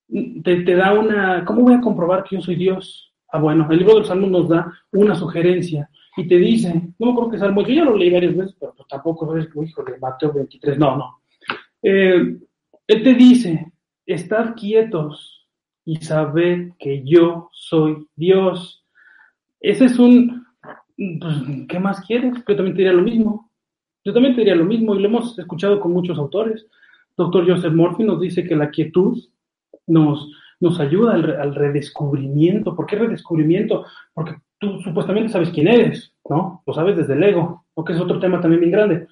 te, 0.08 0.64
te 0.64 0.76
da 0.76 0.94
una... 0.94 1.46
¿Cómo 1.46 1.62
voy 1.62 1.74
a 1.74 1.82
comprobar 1.82 2.24
que 2.24 2.38
yo 2.38 2.42
soy 2.42 2.56
Dios? 2.56 3.14
Ah, 3.30 3.40
bueno, 3.40 3.68
el 3.70 3.78
libro 3.78 3.94
de 3.94 4.00
los 4.00 4.08
Salmos 4.08 4.32
nos 4.32 4.50
da 4.50 4.72
una 4.92 5.14
sugerencia 5.14 5.90
y 6.18 6.28
te 6.28 6.38
dice, 6.38 6.74
no 6.98 7.08
me 7.08 7.12
acuerdo 7.12 7.32
que 7.32 7.40
Salmo, 7.40 7.62
yo 7.62 7.74
ya 7.74 7.84
lo 7.84 7.98
leí 7.98 8.10
varias 8.10 8.36
veces, 8.36 8.56
pero 8.60 8.74
pues 8.74 8.88
tampoco 8.88 9.36
es, 9.36 9.48
hijo 9.48 9.84
de 9.84 9.98
Mateo 9.98 10.32
23, 10.34 10.78
no, 10.78 10.98
no. 10.98 11.22
Eh, 11.82 12.38
él 12.88 13.04
te 13.04 13.14
dice, 13.14 13.74
estad 14.06 14.56
quietos 14.56 15.48
y 15.84 15.98
sabed 15.98 16.72
que 16.80 17.04
yo 17.04 17.50
soy 17.54 18.08
Dios. 18.15 18.84
Ese 19.60 19.86
es 19.86 20.00
un, 20.00 20.46
pues, 20.98 21.36
¿qué 21.70 21.80
más 21.80 22.02
quieres? 22.02 22.34
Yo 22.48 22.56
también 22.56 22.76
te 22.76 22.82
diría 22.82 22.94
lo 22.94 23.04
mismo. 23.04 23.52
Yo 24.04 24.13
también 24.13 24.36
te 24.36 24.41
diría 24.41 24.56
lo 24.56 24.65
mismo 24.65 24.96
y 24.96 25.00
lo 25.00 25.08
hemos 25.08 25.38
escuchado 25.38 25.80
con 25.80 25.91
muchos 25.91 26.18
autores. 26.18 26.68
Doctor 27.18 27.48
Joseph 27.48 27.74
Murphy 27.74 28.04
nos 28.04 28.20
dice 28.20 28.44
que 28.44 28.56
la 28.56 28.70
quietud 28.70 29.18
nos, 29.88 30.32
nos 30.60 30.80
ayuda 30.80 31.13
al, 31.13 31.56
redescubrimiento. 31.56 32.76
¿Por 32.76 32.86
qué 32.86 32.98
redescubrimiento? 32.98 33.86
Porque 34.13 34.36
tú 34.60 34.80
supuestamente 34.82 35.30
sabes 35.32 35.50
quién 35.50 35.68
eres, 35.68 36.13
¿no? 36.30 36.63
Lo 36.65 36.74
sabes 36.74 36.98
desde 36.98 37.13
el 37.13 37.24
ego, 37.24 37.65
que 37.86 37.94
es 37.94 38.00
otro 38.00 38.20
tema 38.20 38.41
también 38.41 38.62
bien 38.62 38.72
grande. 38.72 39.08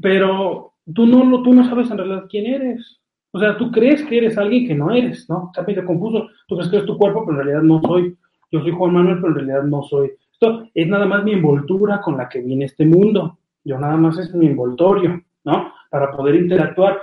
Pero 0.00 0.74
tú 0.92 1.06
no, 1.06 1.42
tú 1.42 1.52
no 1.52 1.64
sabes 1.64 1.90
en 1.90 1.98
realidad 1.98 2.26
quién 2.28 2.46
eres. 2.46 3.00
O 3.34 3.40
sea, 3.40 3.58
tú 3.58 3.72
crees 3.72 4.00
que 4.04 4.18
eres 4.18 4.38
alguien 4.38 4.68
que 4.68 4.76
no 4.76 4.92
eres, 4.92 5.28
¿no? 5.28 5.50
Está 5.52 5.66
medio 5.66 5.84
confuso. 5.84 6.28
Tú 6.46 6.54
crees 6.54 6.70
que 6.70 6.76
eres 6.76 6.86
tu 6.86 6.96
cuerpo, 6.96 7.24
pero 7.26 7.40
en 7.40 7.44
realidad 7.44 7.62
no 7.64 7.80
soy. 7.82 8.16
Yo 8.52 8.60
soy 8.60 8.70
Juan 8.70 8.94
Manuel, 8.94 9.16
pero 9.16 9.28
en 9.30 9.34
realidad 9.34 9.62
no 9.64 9.82
soy. 9.82 10.12
Esto 10.30 10.68
es 10.72 10.86
nada 10.86 11.04
más 11.04 11.24
mi 11.24 11.32
envoltura 11.32 12.00
con 12.00 12.16
la 12.16 12.28
que 12.28 12.40
viene 12.40 12.66
este 12.66 12.86
mundo. 12.86 13.38
Yo 13.64 13.76
nada 13.76 13.96
más 13.96 14.18
es 14.18 14.32
mi 14.36 14.46
envoltorio, 14.46 15.20
¿no? 15.42 15.72
Para 15.90 16.12
poder 16.12 16.36
interactuar, 16.36 17.00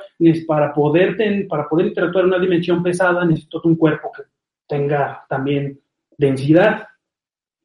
para 0.48 0.74
poder, 0.74 1.48
para 1.50 1.68
poder 1.68 1.88
interactuar 1.88 2.24
en 2.24 2.30
una 2.30 2.40
dimensión 2.40 2.82
pesada, 2.82 3.26
necesito 3.26 3.60
un 3.66 3.76
cuerpo 3.76 4.10
que 4.16 4.24
tenga 4.70 5.26
también 5.28 5.82
densidad. 6.18 6.88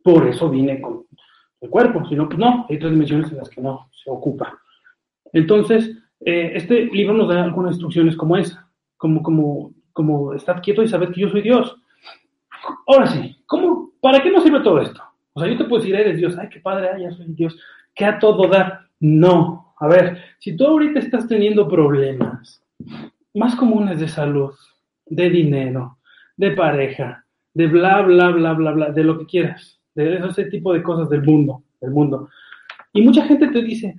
Por 0.03 0.27
eso 0.27 0.51
vine 0.51 0.81
con 0.81 1.05
el 1.61 1.71
cuerpo, 1.71 2.05
si 2.09 2.17
no, 2.17 2.27
pues 2.27 2.41
no, 2.41 2.67
hay 2.69 2.81
tres 2.81 2.91
dimensiones 2.91 3.31
en 3.31 3.39
las 3.39 3.49
que 3.49 3.61
no 3.61 3.89
se 3.93 4.11
ocupa. 4.11 4.59
Entonces, 5.33 5.97
eh, 6.21 6.53
este 6.55 6.87
libro 6.87 7.15
nos 7.15 7.29
da 7.29 7.45
algunas 7.45 7.73
instrucciones 7.73 8.17
como 8.17 8.37
esa, 8.37 8.69
como, 8.97 9.23
como, 9.23 9.73
como 9.93 10.33
quieto 10.63 10.83
y 10.83 10.89
saber 10.89 11.13
que 11.13 11.21
yo 11.21 11.29
soy 11.29 11.43
Dios. 11.43 11.77
Ahora 12.87 13.07
sí, 13.07 13.37
¿cómo, 13.47 13.93
¿para 14.01 14.23
qué 14.23 14.31
nos 14.31 14.43
sirve 14.43 14.61
todo 14.61 14.81
esto? 14.81 15.03
O 15.33 15.41
sea, 15.41 15.51
yo 15.51 15.59
te 15.59 15.65
puedo 15.65 15.83
decir, 15.83 15.95
eres 15.95 16.17
Dios, 16.17 16.37
ay, 16.39 16.49
qué 16.49 16.61
padre, 16.61 16.91
ay, 16.95 17.03
ya 17.03 17.13
soy 17.13 17.27
Dios, 17.29 17.59
que 17.95 18.05
a 18.05 18.19
todo 18.19 18.49
dar. 18.49 18.87
No, 18.99 19.75
a 19.79 19.89
ver, 19.89 20.19
si 20.39 20.57
tú 20.57 20.67
ahorita 20.67 20.99
estás 20.99 21.29
teniendo 21.29 21.69
problemas 21.69 22.65
más 23.35 23.55
comunes 23.55 24.01
de 24.01 24.09
salud, 24.09 24.55
de 25.05 25.29
dinero, 25.29 25.99
de 26.37 26.53
pareja, 26.53 27.25
de 27.53 27.67
bla, 27.67 28.01
bla, 28.03 28.31
bla, 28.31 28.53
bla, 28.55 28.73
bla, 28.73 28.91
de 28.91 29.05
lo 29.05 29.19
que 29.19 29.27
quieras, 29.27 29.81
de 29.95 30.17
ese 30.17 30.47
tipo 30.47 30.73
de 30.73 30.83
cosas 30.83 31.11
del 31.11 31.23
mundo, 31.23 31.63
del 31.81 31.91
mundo. 31.91 32.29
Y 32.93 33.03
mucha 33.03 33.25
gente 33.27 33.49
te 33.49 33.63
dice, 33.63 33.97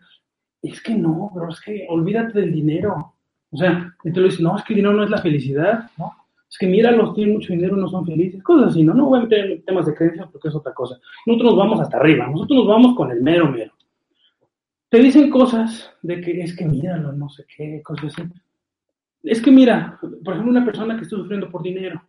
es 0.71 0.82
que 0.82 0.95
no, 0.95 1.32
pero 1.34 1.49
es 1.49 1.60
que 1.62 1.86
olvídate 1.89 2.39
del 2.39 2.51
dinero. 2.51 3.13
O 3.49 3.58
sea, 3.58 3.93
y 4.03 4.12
te 4.12 4.19
lo 4.19 4.27
dice, 4.27 4.43
no, 4.43 4.58
es 4.58 4.63
que 4.63 4.73
el 4.73 4.77
dinero 4.77 4.95
no 4.95 5.03
es 5.03 5.10
la 5.10 5.21
felicidad, 5.21 5.89
¿no? 5.97 6.12
Es 6.49 6.58
que 6.58 6.67
mira, 6.67 6.91
los 6.91 7.13
tienen 7.13 7.36
mucho 7.36 7.51
dinero, 7.51 7.75
no 7.75 7.89
son 7.89 8.06
felices, 8.06 8.41
cosas 8.41 8.69
así, 8.69 8.84
¿no? 8.84 8.93
No 8.93 9.06
voy 9.06 9.19
a 9.19 9.23
meter 9.23 9.51
en 9.51 9.63
temas 9.63 9.86
de 9.86 9.93
creencias 9.93 10.30
porque 10.32 10.47
es 10.47 10.56
otra 10.56 10.73
cosa. 10.73 10.97
Nosotros 11.25 11.51
nos 11.51 11.60
vamos 11.60 11.80
hasta 11.82 11.97
arriba, 11.97 12.27
nosotros 12.27 12.60
nos 12.60 12.67
vamos 12.67 12.95
con 12.95 13.12
el 13.12 13.21
mero 13.21 13.51
mero. 13.51 13.73
Te 14.89 14.99
dicen 14.99 15.30
cosas 15.30 15.91
de 16.01 16.21
que 16.21 16.41
es 16.41 16.56
que 16.56 16.65
míralo, 16.65 17.12
no 17.12 17.27
sé 17.30 17.45
qué, 17.56 17.82
cosas 17.84 18.13
así. 18.17 18.30
Es 19.23 19.41
que 19.41 19.51
mira, 19.51 19.99
por 20.23 20.34
ejemplo, 20.34 20.51
una 20.51 20.63
persona 20.63 20.95
que 20.95 21.03
está 21.03 21.17
sufriendo 21.17 21.49
por 21.49 21.62
dinero. 21.62 22.01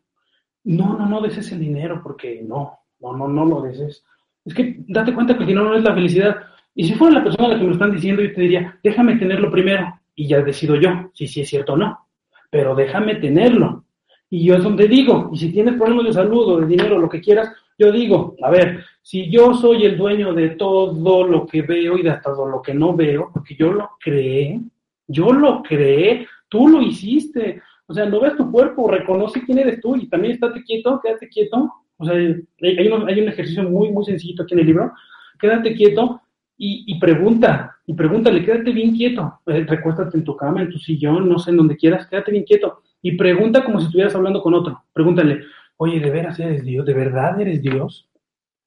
No, 0.63 0.97
no, 0.97 1.07
no 1.07 1.21
desees 1.21 1.51
el 1.53 1.61
dinero 1.61 2.01
porque 2.03 2.43
no, 2.47 2.79
no, 3.01 3.17
no, 3.17 3.27
no 3.27 3.45
lo 3.45 3.63
desees. 3.63 4.05
Es 4.45 4.55
que 4.55 4.77
date 4.87 5.13
cuenta 5.13 5.35
que 5.35 5.41
el 5.41 5.49
dinero 5.49 5.69
no 5.69 5.75
es 5.75 5.83
la 5.83 5.95
felicidad. 5.95 6.37
Y 6.79 6.85
si 6.85 6.95
fuera 6.95 7.17
la 7.17 7.25
persona 7.25 7.49
a 7.49 7.51
la 7.51 7.55
que 7.57 7.63
me 7.63 7.71
lo 7.71 7.73
están 7.73 7.91
diciendo, 7.91 8.23
yo 8.23 8.33
te 8.33 8.41
diría, 8.41 8.79
déjame 8.85 9.17
tenerlo 9.17 9.51
primero 9.51 9.99
y 10.15 10.29
ya 10.29 10.41
decido 10.43 10.77
yo 10.77 11.11
si 11.13 11.27
sí 11.27 11.41
es 11.41 11.49
cierto 11.49 11.73
o 11.73 11.77
no. 11.77 12.07
Pero 12.53 12.77
déjame 12.77 13.17
tenerlo. 13.17 13.85
Y 14.31 14.45
yo 14.45 14.55
es 14.55 14.63
donde 14.63 14.87
digo, 14.87 15.29
y 15.33 15.39
si 15.39 15.51
tienes 15.51 15.75
problemas 15.75 16.05
de 16.05 16.13
salud 16.13 16.47
o 16.47 16.61
de 16.61 16.69
dinero, 16.69 17.01
lo 17.01 17.09
que 17.09 17.21
quieras, 17.21 17.53
yo 17.77 17.91
digo, 17.91 18.37
a 18.41 18.51
ver, 18.51 18.85
si 19.03 19.29
yo 19.29 19.55
soy 19.55 19.87
el 19.87 19.97
dueño 19.97 20.33
de 20.33 20.51
todo 20.51 21.27
lo 21.27 21.47
que 21.47 21.63
veo 21.63 21.99
y 21.99 22.03
de 22.03 22.17
todo 22.23 22.47
lo 22.47 22.63
que 22.63 22.75
no 22.75 22.95
veo, 22.95 23.29
porque 23.35 23.57
yo 23.57 23.73
lo 23.73 23.91
creé, 23.99 24.61
yo 25.09 25.33
lo 25.33 25.65
creé, 25.65 26.29
tú 26.49 26.69
lo 26.69 26.81
hiciste. 26.81 27.61
O 27.89 27.93
sea, 27.93 28.07
no 28.07 28.21
ves 28.21 28.37
tu 28.37 28.53
cuerpo, 28.53 28.89
reconoce 28.89 29.45
quién 29.45 29.59
eres 29.59 29.81
tú 29.81 29.97
y 29.97 30.09
también 30.09 30.35
estate 30.35 30.63
quieto, 30.63 31.01
quédate 31.03 31.29
quieto. 31.29 31.73
O 31.97 32.05
sea, 32.05 32.15
hay 32.15 32.89
un, 32.89 33.09
hay 33.09 33.21
un 33.21 33.29
ejercicio 33.31 33.65
muy, 33.65 33.91
muy 33.91 34.05
sencillo 34.05 34.45
aquí 34.45 34.55
en 34.55 34.61
el 34.61 34.67
libro. 34.67 34.93
Quédate 35.41 35.75
quieto 35.75 36.21
y, 36.61 36.99
pregunta, 36.99 37.77
y 37.87 37.95
pregúntale, 37.95 38.45
quédate 38.45 38.73
bien 38.73 38.95
quieto, 38.95 39.41
eh, 39.47 39.65
recuéstate 39.65 40.19
en 40.19 40.25
tu 40.25 40.37
cama, 40.37 40.63
en 40.63 40.71
tu 40.71 40.79
sillón, 40.79 41.29
no 41.29 41.39
sé, 41.39 41.53
en 41.53 41.57
donde 41.57 41.77
quieras, 41.77 42.09
quédate 42.09 42.33
bien 42.33 42.45
quieto 42.45 42.83
y 43.03 43.17
pregunta 43.17 43.65
como 43.65 43.79
si 43.79 43.87
estuvieras 43.87 44.15
hablando 44.15 44.43
con 44.43 44.55
otro. 44.55 44.85
Pregúntale, 44.93 45.43
oye, 45.77 46.01
¿de 46.01 46.11
veras 46.11 46.39
eres 46.41 46.65
Dios? 46.65 46.85
¿De 46.85 46.95
verdad 46.95 47.41
eres 47.41 47.63
Dios? 47.63 48.09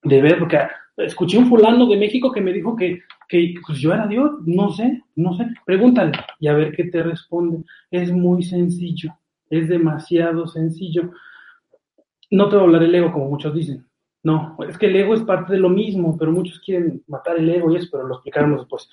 De 0.04 0.22
ver, 0.22 0.40
porque 0.40 0.60
escuché 0.98 1.38
un 1.38 1.48
fulano 1.48 1.86
de 1.88 1.98
México 1.98 2.32
que 2.32 2.42
me 2.42 2.54
dijo 2.54 2.76
que, 2.76 3.02
que 3.28 3.56
pues 3.66 3.80
yo 3.80 3.94
era 3.94 4.08
Dios, 4.08 4.32
no 4.46 4.72
sé, 4.72 5.04
no 5.16 5.36
sé. 5.36 5.48
Pregúntale 5.66 6.14
y 6.40 6.48
a 6.48 6.54
ver 6.54 6.74
qué 6.76 6.86
te 6.86 7.04
responde. 7.04 7.64
Es 7.90 8.12
muy 8.12 8.44
sencillo, 8.44 9.14
es 9.50 9.68
demasiado 9.68 10.48
sencillo. 10.48 11.12
No 12.32 12.48
te 12.48 12.56
voy 12.56 12.64
a 12.64 12.66
hablar 12.68 12.84
el 12.84 12.96
ego 12.96 13.12
como 13.12 13.30
muchos 13.30 13.54
dicen. 13.54 13.86
No, 14.24 14.56
es 14.68 14.78
que 14.78 14.86
el 14.86 14.96
ego 14.96 15.16
es 15.16 15.22
parte 15.22 15.54
de 15.54 15.60
lo 15.60 15.70
mismo, 15.70 16.16
pero 16.18 16.32
muchos 16.32 16.60
quieren 16.60 17.04
matar 17.08 17.38
el 17.38 17.50
ego 17.50 17.72
y 17.72 17.78
eso, 17.78 17.88
pero 17.92 18.08
lo 18.08 18.16
explicaremos 18.16 18.60
después. 18.60 18.88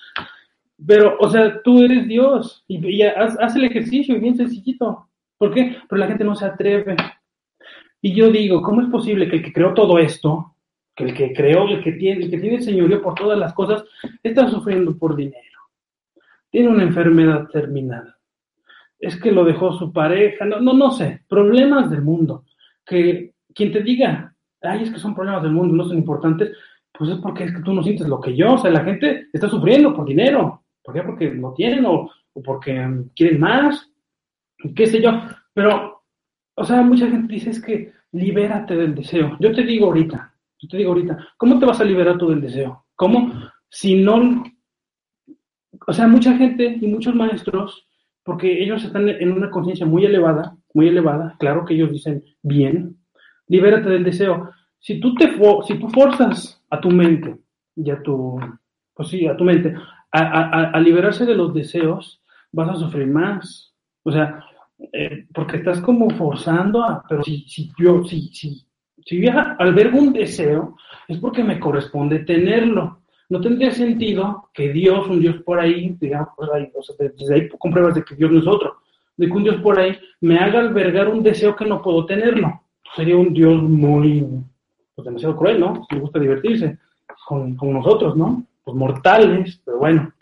Pero, 0.85 1.17
o 1.19 1.29
sea, 1.29 1.61
tú 1.61 1.83
eres 1.83 2.07
Dios 2.07 2.63
y, 2.67 3.01
haz, 3.03 3.55
el 3.55 3.65
ejercicio 3.65 4.15
y 4.15 4.19
bien 4.19 4.35
sencillito. 4.35 5.07
¿Por 5.37 5.53
qué? 5.53 5.77
Pero 5.87 5.99
la 5.99 6.07
gente 6.07 6.23
no 6.23 6.35
se 6.35 6.45
atreve. 6.45 6.95
Y 8.01 8.13
yo 8.13 8.31
digo, 8.31 8.61
¿cómo 8.61 8.81
es 8.81 8.87
posible 8.87 9.29
que 9.29 9.37
el 9.37 9.43
que 9.43 9.53
creó 9.53 9.73
todo 9.73 9.99
esto, 9.99 10.55
que 10.95 11.03
el 11.03 11.13
que 11.13 11.33
creó, 11.33 11.67
el 11.67 11.83
que 11.83 11.91
tiene, 11.93 12.25
el 12.25 12.31
que 12.31 12.39
tiene 12.39 12.61
señorío 12.61 13.01
por 13.01 13.13
todas 13.13 13.37
las 13.37 13.53
cosas, 13.53 13.83
está 14.23 14.49
sufriendo 14.49 14.97
por 14.97 15.15
dinero? 15.15 15.59
Tiene 16.49 16.69
una 16.69 16.83
enfermedad 16.83 17.47
terminal. 17.49 18.15
Es 18.99 19.19
que 19.19 19.31
lo 19.31 19.43
dejó 19.43 19.73
su 19.73 19.93
pareja, 19.93 20.45
no, 20.45 20.59
no, 20.59 20.73
no 20.73 20.91
sé, 20.91 21.21
problemas 21.27 21.89
del 21.89 22.01
mundo. 22.01 22.45
Que 22.85 23.33
quien 23.53 23.71
te 23.71 23.81
diga, 23.81 24.33
ay, 24.61 24.83
es 24.83 24.91
que 24.91 24.99
son 24.99 25.15
problemas 25.15 25.43
del 25.43 25.51
mundo, 25.51 25.75
no 25.75 25.83
son 25.85 25.97
importantes, 25.97 26.51
pues 26.97 27.11
es 27.11 27.17
porque 27.17 27.45
es 27.45 27.53
que 27.53 27.61
tú 27.61 27.73
no 27.73 27.83
sientes 27.83 28.07
lo 28.07 28.19
que 28.19 28.35
yo, 28.35 28.53
o 28.53 28.57
sea, 28.57 28.71
la 28.71 28.83
gente 28.83 29.27
está 29.31 29.47
sufriendo 29.47 29.93
por 29.93 30.05
dinero, 30.05 30.63
¿por 30.83 30.93
qué? 30.93 31.03
Porque 31.03 31.31
no 31.31 31.53
tienen 31.53 31.85
o, 31.85 32.09
porque 32.43 33.05
quieren 33.15 33.39
más, 33.39 33.89
qué 34.75 34.85
sé 34.85 35.01
yo, 35.01 35.11
pero, 35.53 36.03
o 36.55 36.63
sea, 36.63 36.81
mucha 36.81 37.07
gente 37.07 37.33
dice 37.33 37.51
es 37.51 37.61
que 37.61 37.93
libérate 38.11 38.75
del 38.75 38.95
deseo. 38.95 39.37
Yo 39.39 39.53
te 39.53 39.63
digo 39.63 39.87
ahorita, 39.87 40.33
yo 40.59 40.67
te 40.67 40.77
digo 40.77 40.91
ahorita, 40.91 41.17
¿cómo 41.37 41.59
te 41.59 41.65
vas 41.65 41.79
a 41.79 41.85
liberar 41.85 42.17
tú 42.17 42.29
del 42.29 42.41
deseo? 42.41 42.85
¿Cómo? 42.95 43.31
Si 43.69 43.95
no, 43.95 44.43
o 45.87 45.93
sea, 45.93 46.07
mucha 46.07 46.35
gente 46.35 46.77
y 46.81 46.87
muchos 46.87 47.15
maestros, 47.15 47.87
porque 48.23 48.61
ellos 48.61 48.83
están 48.83 49.07
en 49.07 49.31
una 49.31 49.49
conciencia 49.49 49.85
muy 49.85 50.05
elevada, 50.05 50.57
muy 50.73 50.87
elevada, 50.87 51.35
claro 51.39 51.65
que 51.65 51.75
ellos 51.75 51.91
dicen 51.91 52.23
bien, 52.41 52.98
libérate 53.49 53.89
del 53.89 54.03
deseo. 54.03 54.51
Si 54.79 54.99
tú, 55.01 55.13
te, 55.15 55.29
si 55.67 55.77
tú 55.77 55.89
forzas 55.89 56.63
a 56.69 56.79
tu 56.79 56.89
mente 56.89 57.35
y 57.75 57.89
a 57.91 58.01
tu, 58.01 58.39
pues 58.93 59.09
sí, 59.09 59.27
a 59.27 59.35
tu 59.35 59.43
mente 59.43 59.75
a, 60.11 60.79
liberarse 60.79 61.25
de 61.25 61.35
los 61.35 61.53
deseos, 61.53 62.21
vas 62.51 62.69
a 62.69 62.75
sufrir 62.75 63.07
más. 63.07 63.73
O 64.03 64.11
sea, 64.11 64.45
eh, 64.93 65.27
porque 65.33 65.57
estás 65.57 65.81
como 65.81 66.09
forzando 66.11 66.83
a, 66.83 67.03
pero 67.07 67.23
si, 67.23 67.45
si 67.47 67.69
yo, 67.77 68.03
si, 68.05 68.29
si, 68.33 68.65
si 69.05 69.27
albergo 69.27 69.99
un 69.99 70.13
deseo, 70.13 70.77
es 71.07 71.17
porque 71.17 71.43
me 71.43 71.59
corresponde 71.59 72.19
tenerlo. 72.19 73.01
No 73.27 73.41
tendría 73.41 73.71
sentido 73.71 74.49
que 74.53 74.71
Dios, 74.71 75.07
un 75.07 75.19
Dios 75.19 75.43
por 75.43 75.59
ahí, 75.59 75.95
digamos, 75.99 76.29
por 76.35 76.51
ahí, 76.55 76.71
o 76.73 76.81
sea, 76.81 76.95
desde 77.15 77.35
ahí 77.35 77.49
compruebas 77.49 77.93
de 77.93 78.03
que 78.03 78.15
Dios 78.15 78.31
no 78.31 78.39
es 78.39 78.47
otro, 78.47 78.77
de 79.17 79.27
que 79.27 79.33
un 79.33 79.43
Dios 79.43 79.61
por 79.61 79.77
ahí 79.77 79.95
me 80.21 80.39
haga 80.39 80.59
albergar 80.59 81.07
un 81.09 81.21
deseo 81.21 81.55
que 81.55 81.65
no 81.65 81.81
puedo 81.81 82.05
tenerlo 82.07 82.59
sería 82.99 83.15
un 83.15 83.33
Dios 83.33 83.63
muy, 83.63 84.27
pues 84.93 85.05
demasiado 85.05 85.37
cruel, 85.37 85.59
¿no? 85.59 85.87
Le 85.89 85.99
gusta 85.99 86.19
divertirse 86.19 86.77
con, 87.25 87.55
nosotros, 87.55 88.17
¿no? 88.17 88.45
Pues 88.63 88.75
mortales, 88.75 89.61
pero 89.63 89.77
bueno. 89.77 90.13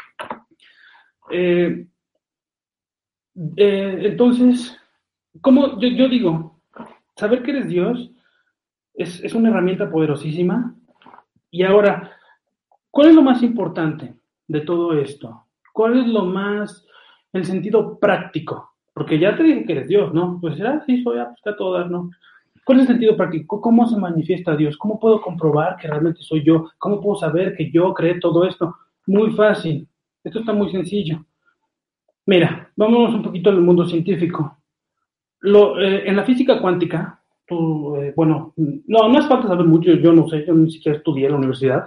Eh, 1.32 1.88
eh, 3.56 4.00
entonces, 4.04 4.78
¿cómo? 5.42 5.80
Yo, 5.80 6.08
digo, 6.08 6.60
saber 7.16 7.42
que 7.42 7.52
eres 7.52 7.68
Dios 7.68 8.12
es, 8.94 9.24
es 9.24 9.34
una 9.34 9.50
herramienta 9.50 9.90
poderosísima. 9.90 10.76
Y 11.50 11.64
ahora, 11.64 12.12
¿cuál 12.92 13.10
es 13.10 13.16
lo 13.16 13.24
más 13.24 13.42
importante 13.42 14.14
de 14.48 14.62
todo 14.62 14.94
esto? 15.00 15.46
¿Cuál 15.74 15.98
es 16.00 16.08
lo 16.08 16.26
más, 16.26 16.86
el 17.34 17.44
sentido 17.44 17.98
práctico? 17.98 18.76
Porque 18.94 19.18
ya 19.18 19.36
te 19.36 19.44
dije 19.44 19.66
que 19.66 19.74
eres 19.74 19.88
Dios, 19.88 20.14
¿no? 20.14 20.38
Pues, 20.40 20.62
ah, 20.62 20.84
sí, 20.86 21.02
soy, 21.02 21.18
pues, 21.18 21.56
a, 21.56 21.58
todo 21.58 21.74
dar, 21.74 21.90
¿no? 21.90 22.12
¿Cuál 22.68 22.80
es 22.80 22.82
el 22.82 22.96
sentido 22.96 23.16
práctico? 23.16 23.62
¿Cómo 23.62 23.88
se 23.88 23.96
manifiesta 23.96 24.54
Dios? 24.54 24.76
¿Cómo 24.76 25.00
puedo 25.00 25.22
comprobar 25.22 25.78
que 25.78 25.88
realmente 25.88 26.22
soy 26.22 26.44
yo? 26.44 26.70
¿Cómo 26.78 27.00
puedo 27.00 27.16
saber 27.16 27.56
que 27.56 27.72
yo 27.72 27.94
creé 27.94 28.20
todo 28.20 28.46
esto? 28.46 28.76
Muy 29.06 29.32
fácil. 29.32 29.88
Esto 30.22 30.40
está 30.40 30.52
muy 30.52 30.70
sencillo. 30.70 31.26
Mira, 32.26 32.70
vamos 32.76 33.14
un 33.14 33.24
poquito 33.24 33.52
al 33.52 33.62
mundo 33.62 33.88
científico. 33.88 34.58
Eh, 35.42 36.04
en 36.08 36.16
la 36.18 36.26
física 36.26 36.60
cuántica, 36.60 37.24
tú, 37.48 37.96
eh, 37.96 38.12
bueno, 38.14 38.54
no, 38.58 39.08
no 39.08 39.18
es 39.18 39.28
falta 39.30 39.48
saber 39.48 39.66
mucho, 39.66 39.94
yo 39.94 40.12
no 40.12 40.28
sé, 40.28 40.46
yo 40.46 40.54
ni 40.54 40.70
siquiera 40.70 40.98
estudié 40.98 41.28
en 41.28 41.32
la 41.32 41.38
universidad. 41.38 41.86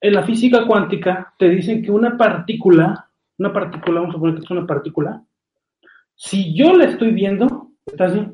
En 0.00 0.12
la 0.12 0.24
física 0.24 0.66
cuántica 0.66 1.32
te 1.38 1.48
dicen 1.48 1.84
que 1.84 1.92
una 1.92 2.16
partícula, 2.16 3.08
una 3.38 3.52
partícula, 3.52 4.00
vamos 4.00 4.16
a 4.16 4.18
poner 4.18 4.34
que 4.34 4.42
es 4.42 4.50
una 4.50 4.66
partícula, 4.66 5.22
si 6.16 6.52
yo 6.52 6.72
la 6.72 6.86
estoy 6.86 7.12
viendo, 7.12 7.68
está 7.86 8.06
así. 8.06 8.26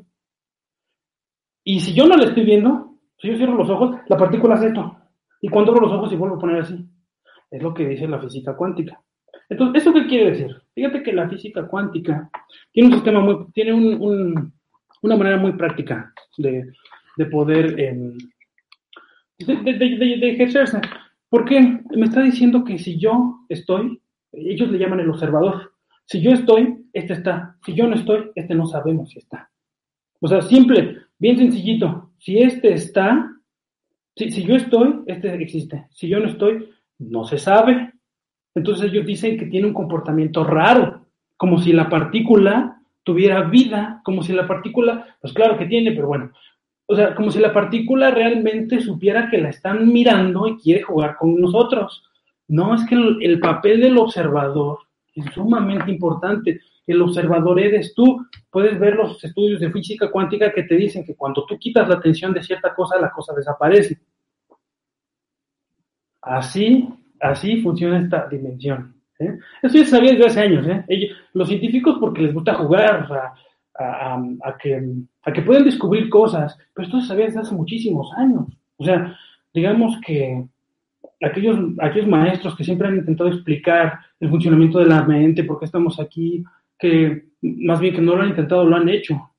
Y 1.70 1.78
si 1.78 1.94
yo 1.94 2.04
no 2.04 2.16
la 2.16 2.24
estoy 2.24 2.44
viendo, 2.44 2.96
si 3.16 3.28
yo 3.28 3.36
cierro 3.36 3.54
los 3.54 3.70
ojos, 3.70 3.96
la 4.08 4.16
partícula 4.16 4.56
hace 4.56 4.66
esto. 4.66 4.96
Y 5.40 5.48
cuando 5.48 5.70
abro 5.70 5.86
los 5.86 5.96
ojos 5.96 6.12
y 6.12 6.16
vuelvo 6.16 6.34
a 6.34 6.40
poner 6.40 6.62
así. 6.62 6.84
Es 7.48 7.62
lo 7.62 7.72
que 7.72 7.86
dice 7.86 8.08
la 8.08 8.18
física 8.18 8.56
cuántica. 8.56 9.00
Entonces, 9.48 9.80
¿eso 9.80 9.94
qué 9.94 10.04
quiere 10.08 10.30
decir? 10.32 10.56
Fíjate 10.74 11.00
que 11.00 11.12
la 11.12 11.28
física 11.28 11.68
cuántica 11.68 12.28
tiene 12.72 12.88
un 12.88 12.94
sistema 12.94 13.20
muy, 13.20 13.46
tiene 13.52 13.72
un, 13.72 14.52
una 15.02 15.16
manera 15.16 15.36
muy 15.36 15.52
práctica 15.52 16.12
de, 16.38 16.72
de 17.16 17.26
poder 17.26 17.78
em, 17.78 18.18
de, 19.38 19.72
de, 19.72 20.30
ejercerse. 20.30 20.80
¿Por 21.28 21.44
qué? 21.44 21.60
Me 21.94 22.06
está 22.06 22.20
diciendo 22.20 22.64
que 22.64 22.78
si 22.78 22.98
yo 22.98 23.44
estoy, 23.48 24.02
ellos 24.32 24.68
le 24.72 24.78
llaman 24.78 24.98
el 24.98 25.10
observador. 25.10 25.72
Si 26.04 26.20
yo 26.20 26.32
estoy, 26.32 26.84
este 26.92 27.12
está. 27.12 27.56
Si 27.64 27.74
yo 27.74 27.86
no 27.86 27.94
estoy, 27.94 28.32
este 28.34 28.56
no 28.56 28.66
sabemos 28.66 29.10
si 29.10 29.20
está. 29.20 29.48
O 30.20 30.26
sea, 30.26 30.42
simple, 30.42 31.09
bien 31.20 31.38
sencillito. 31.38 32.10
Si 32.18 32.38
este 32.38 32.72
está, 32.72 33.30
si, 34.16 34.30
si 34.32 34.42
yo 34.42 34.56
estoy, 34.56 35.02
este 35.06 35.32
existe. 35.40 35.86
Si 35.90 36.08
yo 36.08 36.18
no 36.18 36.26
estoy, 36.26 36.68
no 36.98 37.24
se 37.24 37.38
sabe. 37.38 37.92
Entonces 38.54 38.90
ellos 38.90 39.06
dicen 39.06 39.38
que 39.38 39.46
tiene 39.46 39.68
un 39.68 39.74
comportamiento 39.74 40.42
raro, 40.42 41.06
como 41.36 41.60
si 41.60 41.72
la 41.72 41.88
partícula 41.88 42.82
tuviera 43.04 43.42
vida, 43.42 44.00
como 44.04 44.22
si 44.22 44.32
la 44.32 44.46
partícula, 44.46 45.16
pues 45.20 45.32
claro 45.32 45.56
que 45.56 45.66
tiene, 45.66 45.92
pero 45.92 46.08
bueno, 46.08 46.32
o 46.86 46.96
sea, 46.96 47.14
como 47.14 47.30
si 47.30 47.38
la 47.38 47.52
partícula 47.52 48.10
realmente 48.10 48.80
supiera 48.80 49.30
que 49.30 49.38
la 49.38 49.50
están 49.50 49.92
mirando 49.92 50.48
y 50.48 50.56
quiere 50.56 50.82
jugar 50.82 51.16
con 51.16 51.40
nosotros. 51.40 52.04
No, 52.48 52.74
es 52.74 52.84
que 52.84 52.96
el, 52.96 53.38
papel 53.38 53.80
del 53.80 53.96
observador 53.96 54.80
sumamente 55.34 55.90
importante. 55.90 56.60
El 56.86 57.02
observador 57.02 57.60
eres 57.60 57.94
tú. 57.94 58.26
Puedes 58.50 58.78
ver 58.78 58.96
los 58.96 59.22
estudios 59.22 59.60
de 59.60 59.70
física 59.70 60.10
cuántica 60.10 60.52
que 60.52 60.64
te 60.64 60.76
dicen 60.76 61.04
que 61.04 61.14
cuando 61.14 61.44
tú 61.46 61.58
quitas 61.58 61.88
la 61.88 61.96
atención 61.96 62.32
de 62.32 62.42
cierta 62.42 62.74
cosa, 62.74 63.00
la 63.00 63.10
cosa 63.10 63.34
desaparece. 63.34 63.98
Así 66.22 66.88
Así 67.20 67.60
funciona 67.60 68.00
esta 68.00 68.26
dimensión. 68.28 68.94
¿eh? 69.18 69.38
Eso 69.62 69.76
ya 69.76 69.84
sabía 69.84 70.12
desde 70.12 70.26
hace 70.26 70.40
años. 70.40 70.66
¿eh? 70.66 71.10
los 71.34 71.48
científicos 71.48 71.98
porque 72.00 72.22
les 72.22 72.34
gusta 72.34 72.54
jugar 72.54 73.06
a, 73.78 74.56
que, 74.58 74.82
a 75.22 75.32
que 75.32 75.42
pueden 75.42 75.64
descubrir 75.64 76.08
cosas, 76.08 76.58
pero 76.74 76.86
esto 76.86 77.00
se 77.00 77.08
sabía 77.08 77.26
desde 77.26 77.40
hace 77.40 77.54
muchísimos 77.54 78.10
años. 78.16 78.46
O 78.78 78.84
sea, 78.84 79.16
digamos 79.52 79.98
que 80.04 80.46
aquellos, 81.22 81.58
aquellos 81.80 82.08
maestros 82.08 82.56
que 82.56 82.64
siempre 82.64 82.88
han 82.88 82.96
intentado 82.96 83.30
explicar 83.30 84.00
el 84.18 84.30
funcionamiento 84.30 84.78
de 84.78 84.86
la 84.86 85.02
mente, 85.04 85.44
por 85.44 85.58
qué 85.58 85.66
estamos 85.66 86.00
aquí, 86.00 86.44
que 86.78 87.30
más 87.42 87.80
bien 87.80 87.94
que 87.94 88.00
no 88.00 88.16
lo 88.16 88.22
han 88.22 88.30
intentado, 88.30 88.64
lo 88.64 88.76
han 88.76 88.88
hecho. 88.88 89.32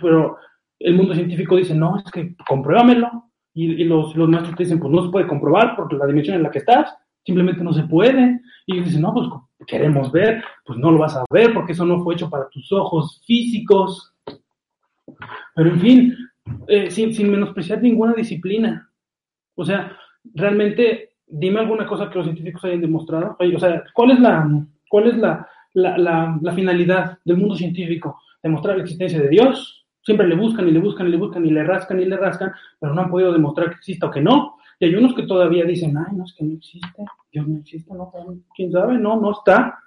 Pero 0.00 0.36
el 0.78 0.94
mundo 0.94 1.14
científico 1.14 1.56
dice, 1.56 1.74
no, 1.74 1.98
es 1.98 2.10
que 2.10 2.34
compruébamelo. 2.46 3.24
Y, 3.54 3.82
los, 3.84 4.14
los 4.14 4.28
maestros 4.28 4.54
te 4.54 4.62
dicen, 4.62 4.78
pues 4.78 4.92
no 4.92 5.04
se 5.04 5.10
puede 5.10 5.26
comprobar 5.26 5.74
por 5.74 5.92
la 5.92 6.06
dimensión 6.06 6.36
en 6.36 6.44
la 6.44 6.50
que 6.50 6.58
estás 6.58 6.94
simplemente 7.28 7.62
no 7.62 7.74
se 7.74 7.82
puede. 7.82 8.40
Y 8.64 8.74
ellos 8.74 8.86
dicen, 8.86 9.02
no, 9.02 9.12
pues 9.12 9.28
queremos 9.66 10.10
ver, 10.10 10.42
pues 10.64 10.78
no 10.78 10.90
lo 10.90 10.98
vas 10.98 11.14
a 11.14 11.24
ver 11.30 11.52
porque 11.52 11.72
eso 11.72 11.84
no 11.84 12.02
fue 12.02 12.14
hecho 12.14 12.30
para 12.30 12.48
tus 12.48 12.72
ojos 12.72 13.22
físicos. 13.26 14.14
Pero 15.54 15.70
en 15.70 15.80
fin, 15.80 16.16
eh, 16.66 16.90
sin, 16.90 17.30
menospreciar 17.30 17.82
ninguna 17.82 18.14
disciplina. 18.14 18.90
O 19.56 19.64
sea, 19.64 19.94
realmente, 20.34 21.07
dime 21.28 21.60
alguna 21.60 21.86
cosa 21.86 22.08
que 22.08 22.18
los 22.18 22.26
científicos 22.26 22.64
hayan 22.64 22.80
demostrado. 22.80 23.36
O 23.38 23.58
sea, 23.58 23.84
¿cuál 23.92 24.12
es 24.12 24.20
la, 24.20 24.66
cuál 24.88 25.06
es 25.08 25.16
la, 25.16 25.46
la, 25.74 26.38
la 26.40 26.52
finalidad 26.52 27.18
del 27.24 27.36
mundo 27.36 27.56
científico? 27.56 28.20
Demostrar 28.42 28.76
la 28.76 28.82
existencia 28.82 29.20
de 29.20 29.28
Dios. 29.28 29.86
Siempre 30.02 30.26
le 30.26 30.36
buscan 30.36 30.66
y 30.66 30.72
le 30.72 30.80
buscan 30.80 31.06
y 31.06 31.10
le 31.10 31.16
buscan 31.16 31.44
y 31.44 31.50
le 31.50 31.64
rascan 31.64 32.00
y 32.00 32.06
le 32.06 32.16
rascan, 32.16 32.52
pero 32.80 32.94
no 32.94 33.02
han 33.02 33.10
podido 33.10 33.32
demostrar 33.32 33.68
que 33.70 33.76
exista 33.76 34.06
o 34.06 34.10
que 34.10 34.22
no. 34.22 34.56
Y 34.80 34.86
hay 34.86 34.94
unos 34.94 35.14
que 35.14 35.24
todavía 35.24 35.64
dicen, 35.64 35.96
ay, 35.98 36.16
no, 36.16 36.24
es 36.24 36.32
que 36.34 36.44
no 36.44 36.54
existe, 36.54 37.04
Dios 37.32 37.46
no 37.46 37.58
existe, 37.58 37.92
no, 37.92 38.10
quién 38.54 38.72
sabe, 38.72 38.96
no, 38.96 39.20
no 39.20 39.32
está. 39.32 39.78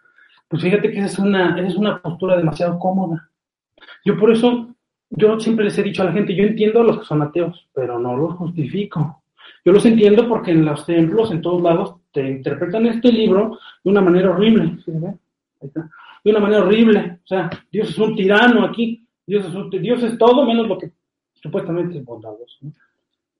Pues 0.48 0.62
fíjate 0.62 0.92
que 0.92 0.98
esa 0.98 1.08
es 1.08 1.18
una, 1.18 1.58
esa 1.58 1.68
es 1.68 1.76
una 1.76 2.02
postura 2.02 2.38
demasiado 2.38 2.78
cómoda. 2.78 3.30
Yo 4.04 4.18
por 4.18 4.32
eso, 4.32 4.76
yo 5.10 5.40
siempre 5.40 5.66
les 5.66 5.78
he 5.78 5.84
dicho 5.84 6.02
a 6.02 6.06
la 6.06 6.12
gente, 6.12 6.36
yo 6.36 6.44
entiendo 6.44 6.82
a 6.82 6.84
los 6.84 7.00
que 7.00 7.06
son 7.06 7.22
ateos, 7.22 7.68
pero 7.74 7.98
no 7.98 8.18
los 8.18 8.34
justifico. 8.36 9.21
Yo 9.64 9.72
los 9.72 9.86
entiendo 9.86 10.28
porque 10.28 10.52
en 10.52 10.66
los 10.66 10.86
templos, 10.86 11.32
en 11.32 11.42
todos 11.42 11.62
lados, 11.62 11.96
te 12.12 12.28
interpretan 12.30 12.86
este 12.88 13.12
libro 13.12 13.60
de 13.84 13.90
una 13.90 14.02
manera 14.02 14.32
horrible. 14.32 14.78
De 16.24 16.32
una 16.32 16.40
manera 16.40 16.64
horrible. 16.64 17.20
O 17.24 17.28
sea, 17.28 17.50
Dios 17.72 17.90
es 17.90 17.98
un 17.98 18.16
tirano 18.16 18.66
aquí. 18.66 19.06
Dios 19.26 19.46
es, 19.46 19.82
Dios 19.82 20.04
es 20.04 20.18
todo 20.18 20.46
menos 20.46 20.68
lo 20.68 20.78
que 20.78 20.92
supuestamente 21.34 21.98
es 21.98 22.06
bondadoso. 22.06 22.58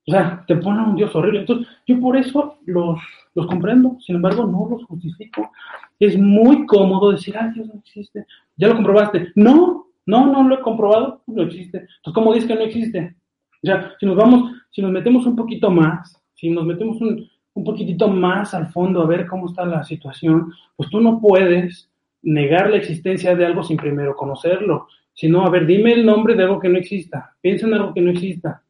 O 0.08 0.12
sea, 0.12 0.44
te 0.48 0.56
ponen 0.56 0.82
un 0.82 0.96
Dios 0.96 1.16
horrible. 1.16 1.42
Entonces, 1.42 1.68
yo 1.86 2.00
por 2.00 2.18
eso 2.18 2.60
los, 2.66 3.00
los 3.36 3.46
comprendo, 3.48 3.98
sin 4.00 4.16
embargo, 4.16 4.46
no 4.46 4.68
los 4.70 4.86
justifico. 4.86 5.52
Es 6.00 6.18
muy 6.18 6.66
cómodo 6.66 7.12
decir, 7.12 7.36
ah, 7.38 7.52
Dios 7.54 7.68
no 7.68 7.80
existe. 7.80 8.26
¿Ya 8.58 8.68
lo 8.68 8.76
comprobaste? 8.76 9.32
No, 9.36 9.88
no, 10.06 10.26
no 10.26 10.48
lo 10.48 10.56
he 10.56 10.62
comprobado, 10.62 11.22
no 11.28 11.44
existe. 11.44 11.78
Entonces, 11.78 12.14
¿cómo 12.14 12.34
dices 12.34 12.48
que 12.48 12.56
no 12.56 12.62
existe? 12.62 13.16
O 13.64 13.68
sea, 13.68 13.94
si 14.00 14.06
nos 14.08 14.16
vamos, 14.16 14.52
si 14.72 14.82
nos 14.82 14.92
metemos 14.92 15.26
un 15.26 15.36
poquito 15.36 15.70
más, 15.70 16.20
si 16.34 16.50
nos 16.50 16.66
metemos 16.66 17.00
un, 17.02 17.30
un 17.54 17.64
poquitito 17.64 18.08
más 18.08 18.54
al 18.54 18.72
fondo 18.72 19.02
a 19.04 19.06
ver 19.06 19.28
cómo 19.28 19.48
está 19.48 19.66
la 19.66 19.84
situación, 19.84 20.52
pues 20.76 20.90
tú 20.90 21.00
no 21.00 21.20
puedes 21.20 21.92
negar 22.24 22.70
la 22.70 22.78
existencia 22.78 23.36
de 23.36 23.46
algo 23.46 23.64
sin 23.64 23.78
primero 23.78 24.16
conocerlo. 24.16 24.88
Sino, 25.14 25.46
a 25.46 25.50
ver, 25.50 25.66
dime 25.66 25.92
el 25.92 26.06
nombre 26.06 26.36
de 26.36 26.44
algo 26.44 26.60
que 26.60 26.70
no 26.70 26.78
exista. 26.78 27.36
Piensa 27.42 27.68
en 27.68 27.74
algo 27.74 27.94
que 27.94 28.02
no 28.02 28.12
exista 28.12 28.64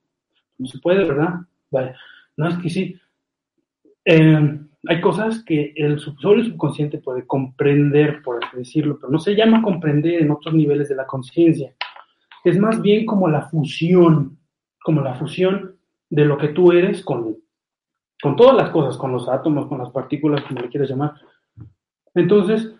no 0.61 0.67
se 0.67 0.79
puede, 0.79 1.03
¿verdad? 1.03 1.41
Vale. 1.71 1.95
No 2.37 2.47
es 2.47 2.57
que 2.57 2.69
sí. 2.69 2.95
Eh, 4.05 4.59
hay 4.87 5.01
cosas 5.01 5.43
que 5.43 5.73
el 5.75 5.99
solo 5.99 6.43
subconsciente 6.43 6.99
puede 6.99 7.25
comprender, 7.25 8.21
por 8.23 8.43
así 8.43 8.57
decirlo, 8.57 8.97
pero 8.99 9.11
no 9.11 9.19
se 9.19 9.35
llama 9.35 9.61
comprender 9.61 10.21
en 10.21 10.31
otros 10.31 10.53
niveles 10.53 10.89
de 10.89 10.95
la 10.95 11.05
conciencia. 11.05 11.73
Es 12.43 12.57
más 12.57 12.81
bien 12.81 13.05
como 13.05 13.27
la 13.27 13.43
fusión, 13.43 14.37
como 14.83 15.01
la 15.01 15.15
fusión 15.15 15.70
de 16.11 16.25
lo 16.25 16.37
que 16.37 16.49
tú 16.49 16.71
eres 16.71 17.03
con, 17.03 17.37
con 18.21 18.35
todas 18.35 18.55
las 18.55 18.69
cosas, 18.69 18.97
con 18.97 19.13
los 19.13 19.27
átomos, 19.27 19.65
con 19.67 19.79
las 19.79 19.89
partículas, 19.89 20.43
como 20.43 20.61
le 20.61 20.69
quieras 20.69 20.89
llamar. 20.89 21.13
Entonces, 22.13 22.75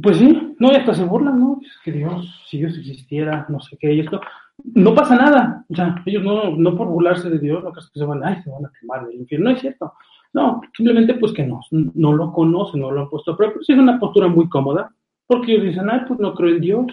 pues 0.00 0.16
sí, 0.16 0.54
no, 0.58 0.72
y 0.72 0.76
hasta 0.76 0.94
se 0.94 1.04
burlan, 1.04 1.40
¿no? 1.40 1.58
Es 1.60 1.76
que 1.84 1.90
Dios, 1.90 2.46
si 2.48 2.58
Dios 2.58 2.78
existiera, 2.78 3.46
no 3.48 3.60
sé 3.60 3.76
qué, 3.80 3.92
y 3.92 4.00
esto, 4.00 4.20
no 4.62 4.94
pasa 4.94 5.16
nada. 5.16 5.64
O 5.68 5.74
sea, 5.74 6.02
ellos 6.06 6.22
no, 6.22 6.56
no 6.56 6.76
por 6.76 6.86
burlarse 6.86 7.28
de 7.28 7.40
Dios, 7.40 7.64
lo 7.64 7.72
que 7.72 7.80
se 7.80 8.04
van, 8.04 8.24
ay, 8.24 8.40
se 8.42 8.50
van 8.50 8.66
a 8.66 8.72
quemar 8.78 9.06
del 9.06 9.16
infierno. 9.16 9.50
No 9.50 9.56
es 9.56 9.60
cierto. 9.60 9.92
No, 10.32 10.60
simplemente 10.76 11.14
pues 11.14 11.32
que 11.32 11.44
no, 11.44 11.60
no 11.70 12.12
lo 12.12 12.32
conocen, 12.32 12.80
no 12.80 12.92
lo 12.92 13.02
han 13.02 13.10
puesto 13.10 13.32
a 13.32 13.36
prueba. 13.36 13.54
Pues 13.54 13.68
es 13.68 13.78
una 13.78 13.98
postura 13.98 14.28
muy 14.28 14.48
cómoda, 14.48 14.94
porque 15.26 15.52
ellos 15.52 15.64
dicen, 15.64 15.90
ay, 15.90 16.02
pues 16.06 16.20
no 16.20 16.32
creo 16.34 16.54
en 16.54 16.60
Dios, 16.60 16.86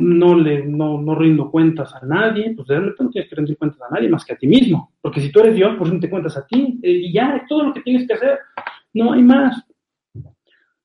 no 0.00 0.34
le, 0.34 0.64
no, 0.64 1.00
no 1.00 1.14
rindo 1.14 1.50
cuentas 1.50 1.94
a 1.94 2.04
nadie, 2.04 2.52
pues 2.54 2.68
realmente 2.68 3.02
no 3.02 3.10
tienes 3.10 3.30
que 3.30 3.36
rendir 3.36 3.56
cuentas 3.56 3.80
a 3.82 3.94
nadie 3.94 4.08
más 4.08 4.24
que 4.24 4.34
a 4.34 4.36
ti 4.36 4.46
mismo. 4.46 4.92
Porque 5.00 5.20
si 5.20 5.32
tú 5.32 5.40
eres 5.40 5.54
Dios, 5.54 5.74
pues 5.78 5.92
no 5.92 5.98
te 5.98 6.10
cuentas 6.10 6.36
a 6.36 6.46
ti. 6.46 6.78
Eh, 6.82 6.90
y 6.90 7.12
ya, 7.12 7.36
es 7.36 7.48
todo 7.48 7.64
lo 7.64 7.72
que 7.72 7.80
tienes 7.80 8.06
que 8.06 8.14
hacer. 8.14 8.38
No 8.92 9.12
hay 9.12 9.22
más. 9.22 9.64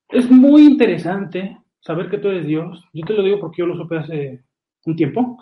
Es 0.08 0.30
muy 0.30 0.62
interesante 0.62 1.58
saber 1.80 2.08
que 2.08 2.18
tú 2.18 2.28
eres 2.28 2.46
Dios. 2.46 2.84
Yo 2.92 3.04
te 3.04 3.12
lo 3.12 3.22
digo 3.22 3.38
porque 3.38 3.60
yo 3.60 3.66
lo 3.66 3.76
supe 3.76 3.98
hace 3.98 4.44
un 4.86 4.96
tiempo. 4.96 5.38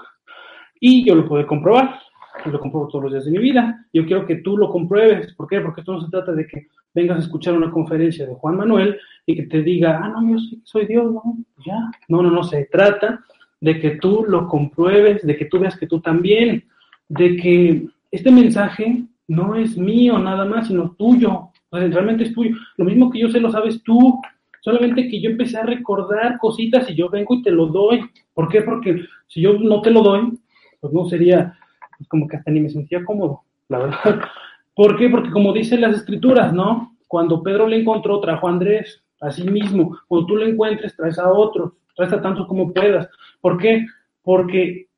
Y 0.80 1.04
yo 1.06 1.14
lo 1.14 1.28
puedo 1.28 1.46
comprobar. 1.46 2.00
Yo 2.44 2.50
lo 2.50 2.60
compruebo 2.60 2.88
todos 2.88 3.04
los 3.04 3.12
días 3.12 3.24
de 3.24 3.32
mi 3.32 3.38
vida. 3.38 3.86
Yo 3.92 4.04
quiero 4.04 4.26
que 4.26 4.36
tú 4.36 4.56
lo 4.56 4.70
compruebes. 4.70 5.32
¿Por 5.34 5.46
qué? 5.46 5.60
Porque 5.60 5.82
esto 5.82 5.92
no 5.92 6.00
se 6.00 6.10
trata 6.10 6.32
de 6.32 6.46
que 6.46 6.66
vengas 6.92 7.18
a 7.18 7.20
escuchar 7.20 7.54
una 7.54 7.70
conferencia 7.70 8.26
de 8.26 8.34
Juan 8.34 8.56
Manuel 8.56 8.98
y 9.26 9.36
que 9.36 9.44
te 9.44 9.62
diga, 9.62 10.00
ah, 10.02 10.08
no, 10.08 10.28
yo 10.28 10.38
soy, 10.64 10.86
Dios, 10.86 11.12
no, 11.12 11.22
ya. 11.64 11.90
No, 12.08 12.22
no, 12.22 12.30
no, 12.30 12.42
se 12.42 12.64
trata 12.66 13.24
de 13.60 13.78
que 13.80 13.90
tú 13.92 14.24
lo 14.26 14.48
compruebes, 14.48 15.26
de 15.26 15.36
que 15.36 15.44
tú 15.44 15.58
veas 15.58 15.78
que 15.78 15.86
tú 15.86 16.00
también, 16.00 16.64
de 17.08 17.36
que 17.36 17.86
este 18.10 18.30
mensaje 18.30 19.04
no 19.28 19.54
es 19.54 19.76
mío 19.76 20.18
nada 20.18 20.44
más, 20.44 20.68
sino 20.68 20.92
tuyo. 20.92 21.50
realmente 21.70 22.24
es 22.24 22.34
tuyo. 22.34 22.56
Lo 22.76 22.84
mismo 22.84 23.10
que 23.10 23.20
yo 23.20 23.28
sé 23.28 23.40
lo 23.40 23.50
sabes 23.50 23.82
tú. 23.82 24.20
Solamente 24.62 25.08
que 25.08 25.20
yo 25.20 25.30
empecé 25.30 25.58
a 25.58 25.64
recordar 25.64 26.38
cositas 26.38 26.90
y 26.90 26.94
yo 26.94 27.08
vengo 27.08 27.34
y 27.34 27.42
te 27.42 27.50
lo 27.50 27.66
doy. 27.66 28.00
¿Por 28.34 28.48
qué? 28.48 28.62
Porque 28.62 29.04
si 29.28 29.40
yo 29.40 29.58
no 29.58 29.80
te 29.80 29.90
lo 29.90 30.02
doy, 30.02 30.38
pues 30.80 30.92
no 30.92 31.04
sería 31.06 31.56
es 32.00 32.08
como 32.08 32.26
que 32.26 32.36
hasta 32.36 32.50
ni 32.50 32.60
me 32.60 32.70
sentía 32.70 33.04
cómodo, 33.04 33.42
la 33.68 33.78
verdad. 33.78 34.20
¿Por 34.74 34.96
qué? 34.96 35.08
Porque 35.08 35.30
como 35.30 35.52
dicen 35.52 35.82
las 35.82 35.96
escrituras, 35.96 36.52
¿no? 36.52 36.96
Cuando 37.06 37.42
Pedro 37.42 37.66
le 37.66 37.80
encontró, 37.80 38.20
trajo 38.20 38.48
a 38.48 38.50
Andrés, 38.50 39.02
a 39.20 39.30
sí 39.30 39.44
mismo. 39.44 39.98
Cuando 40.08 40.26
tú 40.26 40.36
lo 40.36 40.46
encuentres, 40.46 40.96
traes 40.96 41.18
a 41.18 41.30
otros, 41.30 41.72
traes 41.94 42.12
a 42.12 42.20
tantos 42.20 42.46
como 42.46 42.72
puedas. 42.72 43.08
¿Por 43.40 43.58
qué? 43.58 43.86
Porque 44.22 44.88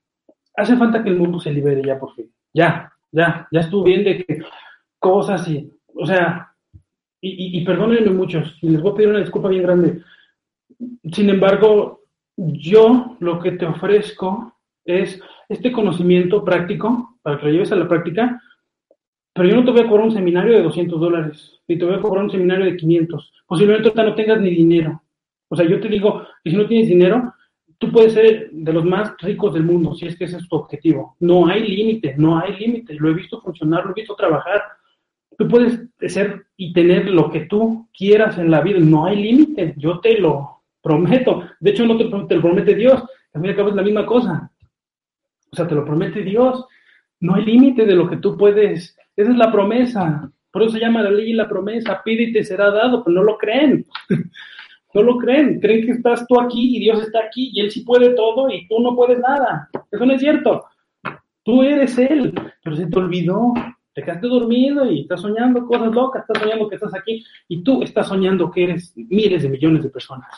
hace 0.57 0.77
falta 0.77 1.03
que 1.03 1.11
el 1.11 1.19
mundo 1.19 1.39
se 1.41 1.53
libere 1.53 1.83
ya 1.85 1.99
por 1.99 2.15
fin. 2.15 2.31
Ya, 2.53 2.93
ya, 3.11 3.49
ya 3.51 3.61
estuvo 3.61 3.85
bien 3.85 4.05
de 4.05 4.25
que 4.25 4.43
cosas 4.99 5.49
y, 5.49 5.71
o 5.95 6.07
sea, 6.07 6.53
y, 7.25 7.65
perdónenme 7.65 8.11
muchos, 8.11 8.59
y 8.61 8.69
les 8.69 8.83
voy 8.83 8.93
a 8.93 8.95
pedir 8.97 9.11
una 9.11 9.21
disculpa 9.21 9.49
bien 9.49 9.63
grande. 9.63 10.03
Sin 11.13 11.31
embargo, 11.31 12.01
yo 12.37 13.17
lo 13.21 13.39
que 13.39 13.53
te 13.53 13.65
ofrezco 13.65 14.57
es 14.85 15.21
este 15.49 15.71
conocimiento 15.71 16.45
práctico 16.45 17.19
para 17.23 17.39
que 17.39 17.47
lo 17.47 17.53
lleves 17.53 17.71
a 17.71 17.77
la 17.77 17.87
práctica, 17.87 18.43
pero 19.33 19.49
yo 19.49 19.55
no 19.55 19.65
te 19.65 19.71
voy 19.71 19.83
a 19.83 19.89
cobrar 19.89 20.07
un 20.07 20.13
seminario 20.13 20.53
de 20.53 20.63
200 20.63 21.01
dólares, 21.01 21.61
ni 21.69 21.79
te 21.79 21.85
voy 21.85 21.95
a 21.95 22.01
cobrar 22.01 22.25
un 22.25 22.31
seminario 22.31 22.65
de 22.65 22.77
500. 22.77 23.33
Posiblemente 23.47 23.93
no 23.95 24.15
tengas 24.15 24.41
ni 24.41 24.51
dinero. 24.51 25.02
O 25.53 25.55
sea, 25.55 25.69
yo 25.69 25.79
te 25.81 25.89
digo 25.89 26.27
que 26.43 26.51
si 26.51 26.57
no 26.57 26.67
tienes 26.67 26.89
dinero, 26.89 27.35
tú 27.77 27.93
puedes 27.93 28.15
ser 28.15 28.49
de 28.51 28.73
los 28.73 28.87
más 28.87 29.13
ricos 29.21 29.53
del 29.53 29.65
mundo, 29.65 29.95
si 29.95 30.07
es 30.07 30.17
que 30.17 30.25
ese 30.25 30.39
es 30.39 30.49
tu 30.49 30.57
objetivo. 30.57 31.15
No 31.21 31.47
hay 31.47 31.69
límite, 31.69 32.15
no 32.17 32.39
hay 32.39 32.57
límite. 32.57 32.95
Lo 32.95 33.11
he 33.11 33.13
visto 33.13 33.39
funcionar, 33.43 33.85
lo 33.85 33.91
he 33.91 34.01
visto 34.01 34.15
trabajar. 34.15 34.63
Tú 35.37 35.47
puedes 35.47 35.79
ser 36.07 36.47
y 36.57 36.73
tener 36.73 37.11
lo 37.11 37.31
que 37.31 37.41
tú 37.41 37.87
quieras 37.93 38.39
en 38.39 38.51
la 38.51 38.63
vida. 38.63 38.79
No 38.81 39.05
hay 39.05 39.23
límite, 39.23 39.75
yo 39.77 40.01
te 40.01 40.19
lo 40.19 40.63
prometo. 40.81 41.43
De 41.61 41.73
hecho, 41.73 41.85
no 41.85 41.99
te, 41.99 42.05
lo 42.05 42.41
promete 42.41 42.75
Dios. 42.75 43.05
Al 43.35 43.43
fin 43.43 43.51
y 43.51 43.69
es 43.69 43.75
la 43.75 43.83
misma 43.83 44.07
cosa. 44.07 44.51
O 45.51 45.55
sea, 45.55 45.69
te 45.69 45.75
lo 45.75 45.85
promete 45.85 46.23
Dios. 46.23 46.65
No 47.21 47.35
hay 47.35 47.45
límite 47.45 47.85
de 47.85 47.95
lo 47.95 48.09
que 48.09 48.17
tú 48.17 48.39
puedes. 48.39 48.97
Esa 49.15 49.31
es 49.31 49.37
la 49.37 49.53
promesa. 49.53 50.33
Por 50.51 50.63
eso 50.63 50.73
se 50.73 50.81
llama 50.81 51.03
la 51.03 51.11
ley 51.11 51.33
y 51.33 51.35
la 51.35 51.47
promesa. 51.47 52.01
Pide 52.03 52.23
y 52.23 52.33
te 52.33 52.43
será 52.43 52.71
dado, 52.71 53.05
pero 53.05 53.17
no 53.17 53.23
lo 53.23 53.37
creen. 53.37 53.85
No 54.95 55.03
lo 55.03 55.19
creen, 55.19 55.59
creen 55.61 55.87
que 55.87 55.93
estás 55.93 56.27
tú 56.27 56.41
aquí 56.41 56.77
y 56.77 56.81
Dios 56.81 57.03
está 57.03 57.21
aquí 57.21 57.51
y 57.53 57.61
Él 57.61 57.71
sí 57.71 57.83
puede 57.83 58.11
todo 58.11 58.51
y 58.51 58.67
tú 58.69 58.81
no 58.81 58.95
puedes 58.95 59.19
nada. 59.19 59.69
Eso 59.91 60.05
no 60.05 60.13
es 60.13 60.21
cierto. 60.21 60.65
Tú 61.43 61.63
eres 61.63 61.99
Él, 61.99 62.35
pero 62.63 62.77
se 62.77 62.87
te 62.87 62.99
olvidó. 62.99 63.55
Te 63.95 64.03
quedaste 64.03 64.27
dormido 64.27 64.91
y 64.91 65.01
estás 65.01 65.21
soñando 65.21 65.67
cosas 65.67 65.93
locas, 65.93 66.23
estás 66.23 66.43
soñando 66.43 66.67
que 66.67 66.77
estás 66.77 66.95
aquí 66.95 67.23
y 67.49 67.63
tú 67.63 67.83
estás 67.83 68.09
soñando 68.09 68.51
que 68.51 68.65
eres 68.65 68.93
miles 68.97 69.43
de 69.43 69.51
millones 69.51 69.83
de 69.83 69.91
personas. 69.91 70.31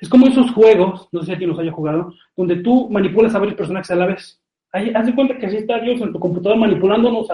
Es 0.00 0.08
como 0.08 0.26
esos 0.26 0.52
juegos, 0.52 1.08
no 1.10 1.20
sé 1.20 1.26
si 1.26 1.32
a 1.32 1.38
ti 1.38 1.46
los 1.46 1.58
haya 1.58 1.72
jugado, 1.72 2.14
donde 2.36 2.56
tú 2.56 2.88
manipulas 2.90 3.34
a 3.34 3.40
varios 3.40 3.56
personajes 3.56 3.90
a 3.90 3.96
la 3.96 4.06
vez. 4.06 4.40
Ahí, 4.72 4.92
haz 4.94 5.06
de 5.06 5.14
cuenta 5.14 5.36
que 5.36 5.46
así 5.46 5.56
está 5.56 5.80
Dios 5.80 6.00
en 6.00 6.12
tu 6.12 6.18
computadora 6.18 6.60
manipulándonos, 6.60 7.26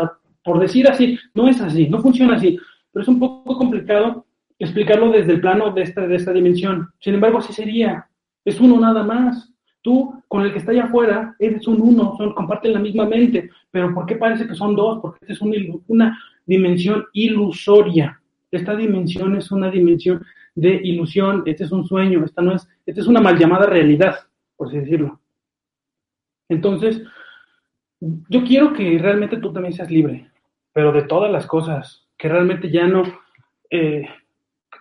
por 0.43 0.59
decir 0.59 0.89
así. 0.89 1.19
No 1.35 1.49
es 1.49 1.61
así, 1.61 1.89
no 1.89 2.01
funciona 2.01 2.37
así. 2.37 2.59
Pero 2.93 3.03
es 3.03 3.09
un 3.09 3.21
poco 3.21 3.57
complicado 3.57 4.27
explicarlo 4.61 5.11
desde 5.11 5.33
el 5.33 5.41
plano 5.41 5.73
de 5.73 5.83
esta, 5.83 6.07
de 6.07 6.15
esta 6.15 6.33
dimensión. 6.33 6.89
Sin 7.01 7.15
embargo, 7.15 7.39
así 7.39 7.53
sería. 7.53 8.07
Es 8.45 8.61
uno 8.61 8.79
nada 8.79 9.03
más. 9.03 9.53
Tú, 9.83 10.23
con 10.29 10.43
el 10.43 10.53
que 10.53 10.59
está 10.59 10.73
allá 10.73 10.85
afuera, 10.85 11.35
eres 11.39 11.67
un 11.67 11.81
uno, 11.81 12.15
son, 12.19 12.35
comparten 12.35 12.75
la 12.75 12.79
misma 12.79 13.07
mente. 13.07 13.51
Pero 13.71 13.93
¿por 13.95 14.05
qué 14.07 14.17
parece 14.17 14.47
que 14.47 14.55
son 14.55 14.77
dos? 14.77 15.01
Porque 15.01 15.19
esta 15.23 15.33
es 15.33 15.41
una, 15.41 15.57
una 15.89 16.19
dimensión 16.45 17.07
ilusoria. 17.15 18.21
Esta 18.51 18.77
dimensión 18.77 19.37
es 19.37 19.51
una 19.51 19.71
dimensión 19.71 20.23
de 20.55 20.81
ilusión, 20.83 21.43
este 21.47 21.65
es 21.65 21.73
un 21.73 21.87
sueño, 21.87 22.25
esta 22.25 22.43
no 22.43 22.55
es, 22.55 22.69
esta 22.85 23.01
es 23.01 23.07
una 23.07 23.21
mal 23.21 23.39
llamada 23.39 23.67
realidad, 23.67 24.17
por 24.57 24.69
así 24.69 24.79
decirlo. 24.79 25.21
Entonces, 26.49 27.03
yo 28.01 28.45
quiero 28.45 28.73
que 28.73 28.99
realmente 28.99 29.37
tú 29.37 29.53
también 29.53 29.73
seas 29.73 29.91
libre, 29.91 30.31
pero 30.73 30.93
de 30.93 31.03
todas 31.03 31.31
las 31.31 31.47
cosas, 31.47 32.09
que 32.19 32.29
realmente 32.29 32.71
ya 32.71 32.87
no, 32.87 33.05
eh, 33.71 34.07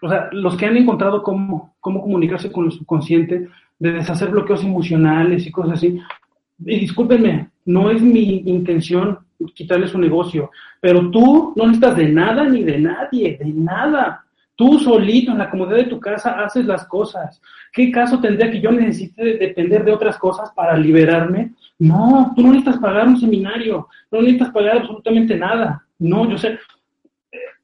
o 0.02 0.10
sea, 0.10 0.30
los 0.32 0.56
que 0.56 0.66
han 0.66 0.78
encontrado 0.78 1.24
cómo, 1.24 1.76
cómo 1.80 2.02
comunicarse 2.02 2.52
con 2.52 2.66
el 2.66 2.72
subconsciente, 2.72 3.48
de 3.80 3.92
deshacer 3.94 4.30
bloqueos 4.30 4.64
emocionales 4.64 5.46
y 5.48 5.52
cosas 5.52 5.74
así. 5.74 6.00
Y 6.66 6.80
discúlpenme, 6.80 7.50
no 7.66 7.90
es 7.90 8.02
mi 8.02 8.44
intención 8.46 9.20
quitarle 9.54 9.88
su 9.88 9.98
negocio, 9.98 10.52
pero 10.82 11.10
tú 11.10 11.54
no 11.56 11.64
necesitas 11.64 11.96
de 11.96 12.10
nada 12.10 12.44
ni 12.44 12.64
de 12.64 12.78
nadie, 12.78 13.38
de 13.38 13.46
nada. 13.54 14.26
Tú 14.56 14.78
solito 14.78 15.32
en 15.32 15.38
la 15.38 15.50
comodidad 15.50 15.78
de 15.78 15.86
tu 15.86 16.02
casa 16.02 16.44
haces 16.44 16.66
las 16.66 16.86
cosas. 16.86 17.42
¿Qué 17.72 17.90
caso 17.92 18.20
tendría 18.20 18.52
que 18.52 18.60
yo 18.60 18.72
necesite 18.72 19.38
depender 19.38 19.86
de 19.86 19.94
otras 19.94 20.18
cosas 20.18 20.52
para 20.52 20.76
liberarme? 20.76 21.54
No, 21.78 22.34
tú 22.36 22.42
no 22.42 22.50
necesitas 22.50 22.78
pagar 22.80 23.08
un 23.08 23.18
seminario, 23.18 23.88
no 24.12 24.20
necesitas 24.20 24.50
pagar 24.50 24.80
absolutamente 24.80 25.38
nada. 25.38 25.86
No, 25.98 26.30
yo 26.30 26.38
sé, 26.38 26.60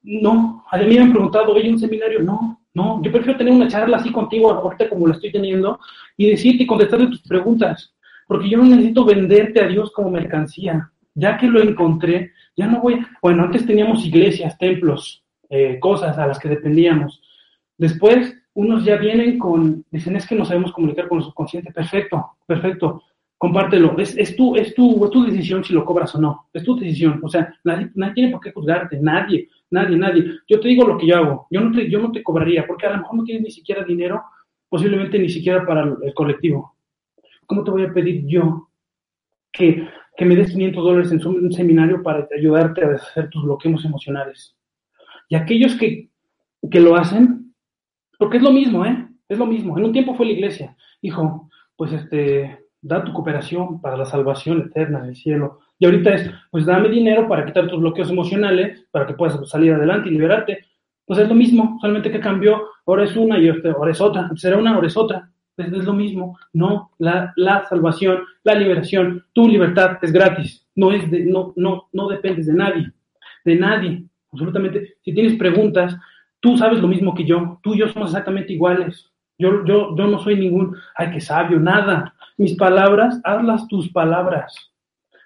no, 0.05 0.63
a 0.69 0.77
mí 0.77 0.85
me 0.85 0.99
han 0.99 1.11
preguntado, 1.11 1.53
oye, 1.53 1.69
un 1.69 1.79
seminario, 1.79 2.21
no, 2.21 2.61
no, 2.73 3.01
yo 3.01 3.11
prefiero 3.11 3.37
tener 3.37 3.53
una 3.53 3.67
charla 3.67 3.97
así 3.97 4.11
contigo, 4.11 4.51
ahorita 4.51 4.89
como 4.89 5.07
la 5.07 5.15
estoy 5.15 5.31
teniendo, 5.31 5.79
y 6.15 6.29
decirte 6.29 6.63
y 6.63 6.67
contestarle 6.67 7.07
tus 7.07 7.21
preguntas, 7.21 7.93
porque 8.27 8.49
yo 8.49 8.57
no 8.57 8.65
necesito 8.65 9.05
venderte 9.05 9.61
a 9.61 9.67
Dios 9.67 9.91
como 9.91 10.11
mercancía. 10.11 10.91
Ya 11.13 11.37
que 11.37 11.47
lo 11.47 11.61
encontré, 11.61 12.31
ya 12.57 12.67
no 12.67 12.81
voy, 12.81 12.99
bueno, 13.21 13.43
antes 13.43 13.65
teníamos 13.65 14.05
iglesias, 14.05 14.57
templos, 14.57 15.23
eh, 15.49 15.79
cosas 15.79 16.17
a 16.17 16.27
las 16.27 16.37
que 16.37 16.49
dependíamos. 16.49 17.21
Después, 17.77 18.35
unos 18.53 18.83
ya 18.83 18.97
vienen 18.97 19.39
con, 19.39 19.85
dicen, 19.89 20.15
es 20.15 20.27
que 20.27 20.35
no 20.35 20.45
sabemos 20.45 20.73
comunicar 20.73 21.07
con 21.07 21.19
el 21.19 21.23
subconsciente, 21.23 21.71
perfecto, 21.71 22.31
perfecto, 22.45 23.03
compártelo. 23.45 23.95
Es, 23.99 24.17
es, 24.17 24.35
tu, 24.35 24.55
es, 24.55 24.69
es 24.69 24.73
tu 24.75 25.23
decisión 25.23 25.63
si 25.63 25.71
lo 25.71 25.85
cobras 25.85 26.15
o 26.15 26.19
no. 26.19 26.47
Es 26.51 26.63
tu 26.63 26.75
decisión. 26.75 27.19
O 27.21 27.29
sea, 27.29 27.55
nadie, 27.63 27.91
nadie 27.93 28.13
tiene 28.15 28.31
por 28.31 28.41
qué 28.41 28.51
juzgarte. 28.51 28.99
Nadie, 28.99 29.49
nadie, 29.69 29.95
nadie. 29.97 30.31
Yo 30.49 30.59
te 30.59 30.67
digo 30.67 30.87
lo 30.87 30.97
que 30.97 31.05
yo 31.05 31.17
hago. 31.17 31.47
Yo 31.51 31.61
no 31.61 31.71
te, 31.71 31.87
yo 31.87 31.99
no 31.99 32.11
te 32.11 32.23
cobraría 32.23 32.65
porque 32.65 32.87
a 32.87 32.91
lo 32.91 32.97
mejor 32.97 33.17
no 33.17 33.23
tienes 33.23 33.43
ni 33.43 33.51
siquiera 33.51 33.83
dinero, 33.83 34.23
posiblemente 34.67 35.19
ni 35.19 35.29
siquiera 35.29 35.63
para 35.63 35.83
el 35.83 36.13
colectivo. 36.15 36.75
¿Cómo 37.45 37.63
te 37.63 37.69
voy 37.69 37.83
a 37.83 37.93
pedir 37.93 38.25
yo 38.25 38.69
que, 39.51 39.87
que 40.17 40.25
me 40.25 40.35
des 40.35 40.51
500 40.51 40.83
dólares 40.83 41.11
en 41.11 41.27
un 41.27 41.51
seminario 41.51 42.01
para 42.01 42.27
ayudarte 42.35 42.83
a 42.83 42.89
deshacer 42.89 43.29
tus 43.29 43.43
bloqueos 43.43 43.85
emocionales? 43.85 44.55
Y 45.29 45.35
aquellos 45.35 45.75
que, 45.75 46.09
que 46.71 46.79
lo 46.79 46.95
hacen, 46.95 47.53
porque 48.17 48.37
es 48.37 48.43
lo 48.43 48.51
mismo, 48.51 48.83
¿eh? 48.83 49.07
Es 49.29 49.37
lo 49.37 49.45
mismo. 49.45 49.77
En 49.77 49.85
un 49.85 49.93
tiempo 49.93 50.15
fue 50.15 50.25
la 50.25 50.31
iglesia. 50.31 50.75
Hijo, 51.01 51.47
pues 51.75 51.93
este, 51.93 52.64
da 52.85 53.03
tu 53.03 53.11
cooperación 53.13 53.81
para 53.81 53.97
la 53.97 54.05
salvación 54.05 54.61
eterna 54.67 55.01
del 55.01 55.15
cielo. 55.15 55.59
Y 55.79 55.85
ahorita 55.85 56.13
es, 56.13 56.31
pues 56.51 56.65
dame 56.67 56.87
dinero 56.89 57.27
para 57.27 57.43
quitar 57.43 57.67
tus 57.67 57.79
bloqueos 57.79 58.11
emocionales, 58.11 58.85
para 58.91 59.07
que 59.07 59.15
puedas 59.15 59.49
salir 59.49 59.73
adelante 59.73 60.07
y 60.07 60.11
liberarte. 60.11 60.59
Pues 61.03 61.19
es 61.19 61.27
lo 61.27 61.33
mismo, 61.33 61.79
solamente 61.81 62.11
que 62.11 62.19
cambió, 62.19 62.61
ahora 62.85 63.05
es 63.05 63.15
una 63.15 63.39
y 63.39 63.49
ahora 63.49 63.91
es 63.91 63.99
otra, 63.99 64.29
será 64.35 64.57
una, 64.57 64.75
ahora 64.75 64.87
es 64.87 64.95
otra. 64.95 65.29
Es, 65.57 65.67
es 65.67 65.83
lo 65.83 65.93
mismo. 65.93 66.37
No, 66.53 66.91
la, 66.99 67.33
la, 67.37 67.65
salvación, 67.67 68.19
la 68.43 68.53
liberación, 68.53 69.23
tu 69.33 69.47
libertad 69.47 69.97
es 70.03 70.11
gratis. 70.11 70.67
No 70.75 70.91
es 70.91 71.09
de, 71.09 71.25
no, 71.25 71.53
no, 71.55 71.89
no 71.91 72.07
dependes 72.07 72.45
de 72.45 72.53
nadie, 72.53 72.91
de 73.43 73.55
nadie. 73.55 74.03
Absolutamente. 74.31 74.97
Si 75.01 75.11
tienes 75.11 75.35
preguntas, 75.37 75.97
tú 76.39 76.55
sabes 76.55 76.79
lo 76.79 76.87
mismo 76.87 77.15
que 77.15 77.25
yo. 77.25 77.59
Tú 77.63 77.73
y 77.73 77.79
yo 77.79 77.87
somos 77.87 78.09
exactamente 78.09 78.53
iguales. 78.53 79.11
Yo, 79.37 79.65
yo, 79.65 79.95
yo 79.97 80.07
no 80.07 80.19
soy 80.19 80.37
ningún, 80.37 80.75
ay, 80.95 81.11
qué 81.11 81.19
sabio, 81.19 81.59
nada. 81.59 82.14
Mis 82.37 82.55
palabras, 82.55 83.19
hazlas 83.23 83.67
tus 83.67 83.89
palabras. 83.91 84.53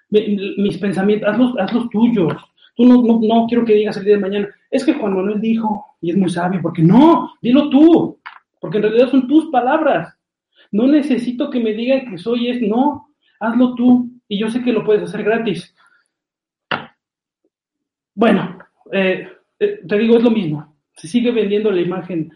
Mis 0.08 0.78
pensamientos, 0.78 1.28
hazlos, 1.28 1.54
hazlos 1.58 1.88
tuyos. 1.90 2.32
Tú 2.76 2.84
no, 2.84 3.02
no, 3.02 3.46
quiero 3.46 3.64
que 3.64 3.74
digas 3.74 3.96
el 3.96 4.04
día 4.04 4.14
de 4.14 4.20
mañana, 4.20 4.48
es 4.70 4.84
que 4.84 4.94
Juan 4.94 5.14
Manuel 5.14 5.40
dijo, 5.40 5.96
y 6.00 6.10
es 6.10 6.16
muy 6.16 6.30
sabio, 6.30 6.60
porque 6.62 6.82
no, 6.82 7.32
dilo 7.42 7.68
tú, 7.68 8.18
porque 8.60 8.78
en 8.78 8.84
realidad 8.84 9.10
son 9.10 9.26
tus 9.26 9.50
palabras. 9.50 10.16
No 10.70 10.86
necesito 10.86 11.50
que 11.50 11.60
me 11.60 11.72
digan 11.72 12.08
que 12.08 12.18
soy 12.18 12.48
es, 12.48 12.62
no, 12.62 13.08
hazlo 13.40 13.74
tú, 13.74 14.08
y 14.28 14.38
yo 14.38 14.48
sé 14.48 14.62
que 14.62 14.72
lo 14.72 14.84
puedes 14.84 15.02
hacer 15.02 15.24
gratis. 15.24 15.74
Bueno, 18.14 18.58
eh, 18.92 19.28
eh, 19.58 19.80
te 19.86 19.98
digo, 19.98 20.16
es 20.16 20.22
lo 20.22 20.30
mismo. 20.30 20.76
Se 20.94 21.08
sigue 21.08 21.32
vendiendo 21.32 21.70
la 21.70 21.80
imagen 21.80 22.32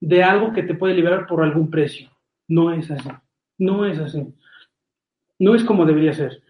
de 0.00 0.22
algo 0.22 0.52
que 0.52 0.62
te 0.62 0.74
puede 0.74 0.94
liberar 0.94 1.26
por 1.26 1.42
algún 1.42 1.70
precio. 1.70 2.10
No 2.46 2.72
es 2.72 2.90
así. 2.90 3.08
No 3.58 3.84
es 3.84 3.98
así. 3.98 4.24
No 5.38 5.54
es 5.54 5.64
como 5.64 5.84
debería 5.84 6.12
ser. 6.12 6.42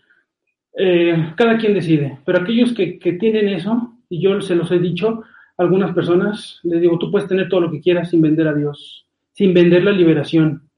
Eh, 0.76 1.32
cada 1.36 1.58
quien 1.58 1.74
decide, 1.74 2.18
pero 2.24 2.38
aquellos 2.38 2.72
que, 2.72 2.98
que, 2.98 3.14
tienen 3.14 3.48
eso, 3.48 3.94
y 4.08 4.20
yo 4.20 4.40
se 4.40 4.54
los 4.54 4.70
he 4.70 4.78
dicho 4.78 5.24
algunas 5.56 5.92
personas, 5.92 6.60
les 6.62 6.80
digo, 6.80 6.98
tú 6.98 7.10
puedes 7.10 7.28
tener 7.28 7.48
todo 7.48 7.62
lo 7.62 7.70
que 7.70 7.80
quieras 7.80 8.10
sin 8.10 8.22
vender 8.22 8.46
a 8.46 8.54
Dios, 8.54 9.06
sin 9.32 9.52
vender 9.52 9.82
la 9.82 9.90
liberación. 9.90 10.68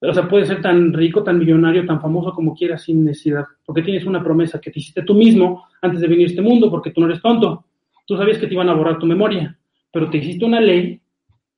O 0.00 0.14
sea, 0.14 0.26
puedes 0.26 0.48
ser 0.48 0.62
tan 0.62 0.92
rico, 0.92 1.22
tan 1.22 1.38
millonario, 1.38 1.84
tan 1.84 2.00
famoso 2.00 2.32
como 2.32 2.54
quieras 2.54 2.82
sin 2.82 3.04
necesidad, 3.04 3.44
porque 3.64 3.82
tienes 3.82 4.04
una 4.06 4.24
promesa 4.24 4.60
que 4.60 4.70
te 4.70 4.80
hiciste 4.80 5.02
tú 5.02 5.14
mismo 5.14 5.66
antes 5.82 6.00
de 6.00 6.08
venir 6.08 6.26
a 6.26 6.30
este 6.30 6.42
mundo, 6.42 6.70
porque 6.70 6.90
tú 6.90 7.00
no 7.00 7.06
eres 7.06 7.20
tonto. 7.20 7.66
Tú 8.06 8.16
sabías 8.16 8.38
que 8.38 8.46
te 8.46 8.54
iban 8.54 8.68
a 8.68 8.74
borrar 8.74 8.98
tu 8.98 9.06
memoria, 9.06 9.56
pero 9.92 10.08
te 10.10 10.16
hiciste 10.16 10.44
una 10.44 10.60
ley, 10.60 11.00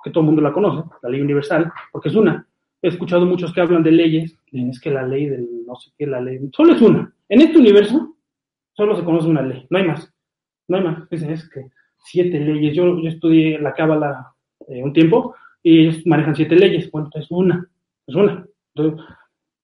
que 0.02 0.10
todo 0.10 0.20
el 0.20 0.26
mundo 0.26 0.42
la 0.42 0.52
conoce, 0.52 0.86
la 1.02 1.08
ley 1.08 1.20
universal, 1.20 1.72
porque 1.90 2.10
es 2.10 2.14
una, 2.14 2.46
he 2.84 2.88
escuchado 2.90 3.26
muchos 3.26 3.52
que 3.52 3.60
hablan 3.60 3.82
de 3.82 3.92
leyes, 3.92 4.38
es 4.52 4.80
que 4.80 4.90
la 4.90 5.06
ley 5.06 5.26
del 5.26 5.48
no 5.66 5.74
sé 5.76 5.90
qué, 5.96 6.06
la 6.06 6.20
ley, 6.20 6.38
solo 6.52 6.74
es 6.74 6.82
una. 6.82 7.12
En 7.28 7.40
este 7.40 7.58
universo 7.58 8.14
Solo 8.76 8.96
se 8.96 9.04
conoce 9.04 9.28
una 9.28 9.42
ley, 9.42 9.66
no 9.70 9.78
hay 9.78 9.86
más. 9.86 10.12
No 10.66 10.76
hay 10.76 10.84
más. 10.84 11.08
Dicen, 11.08 11.30
es 11.30 11.48
que 11.48 11.70
siete 11.96 12.40
leyes. 12.40 12.74
Yo, 12.74 13.00
yo 13.00 13.08
estudié 13.08 13.58
la 13.58 13.72
cábala 13.72 14.34
eh, 14.66 14.82
un 14.82 14.92
tiempo 14.92 15.34
y 15.62 15.80
ellos 15.80 16.06
manejan 16.06 16.34
siete 16.34 16.56
leyes. 16.56 16.90
Bueno, 16.90 17.08
es 17.14 17.30
una, 17.30 17.68
es 18.06 18.14
una. 18.14 18.44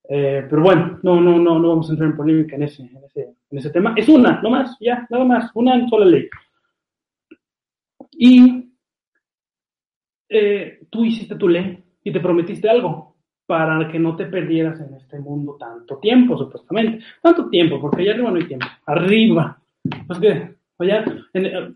Eh, 0.08 0.46
pero 0.48 0.62
bueno, 0.62 0.98
no, 1.02 1.20
no, 1.20 1.38
no, 1.38 1.58
no 1.58 1.68
vamos 1.68 1.88
a 1.88 1.92
entrar 1.92 2.10
en 2.10 2.16
polémica 2.16 2.56
en 2.56 2.62
ese, 2.64 2.82
en 2.82 3.04
ese, 3.04 3.34
en 3.50 3.58
ese 3.58 3.70
tema. 3.70 3.94
Es 3.96 4.08
una, 4.08 4.40
no 4.42 4.50
más, 4.50 4.76
ya, 4.80 5.06
nada 5.10 5.24
más, 5.24 5.50
una 5.54 5.88
sola 5.88 6.06
ley. 6.06 6.28
Y 8.12 8.72
eh, 10.28 10.80
tú 10.88 11.04
hiciste 11.04 11.34
tu 11.34 11.48
ley 11.48 11.82
y 12.04 12.12
te 12.12 12.20
prometiste 12.20 12.68
algo 12.68 13.09
para 13.50 13.88
que 13.90 13.98
no 13.98 14.14
te 14.14 14.26
perdieras 14.26 14.78
en 14.80 14.94
este 14.94 15.18
mundo 15.18 15.56
tanto 15.58 15.98
tiempo, 15.98 16.38
supuestamente. 16.38 17.04
Tanto 17.20 17.48
tiempo, 17.48 17.80
porque 17.80 18.02
allá 18.02 18.12
arriba 18.12 18.30
no 18.30 18.36
hay 18.36 18.46
tiempo. 18.46 18.66
Arriba. 18.86 19.60
Pues 20.06 20.20
que, 20.20 20.54
allá, 20.78 21.04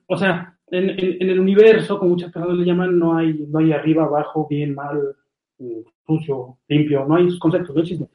o 0.06 0.16
sea, 0.16 0.56
en, 0.68 0.90
en, 0.90 1.30
el 1.30 1.40
universo, 1.40 1.98
como 1.98 2.12
muchas 2.12 2.30
personas 2.30 2.58
le 2.58 2.64
llaman, 2.64 2.96
no 2.96 3.16
hay, 3.16 3.44
no 3.48 3.58
hay 3.58 3.72
arriba, 3.72 4.04
abajo, 4.04 4.46
bien, 4.48 4.72
mal, 4.72 5.16
sucio, 6.06 6.58
limpio, 6.68 7.06
no 7.08 7.16
hay 7.16 7.36
conceptos, 7.40 7.74
no 7.74 7.82
existen. 7.82 8.08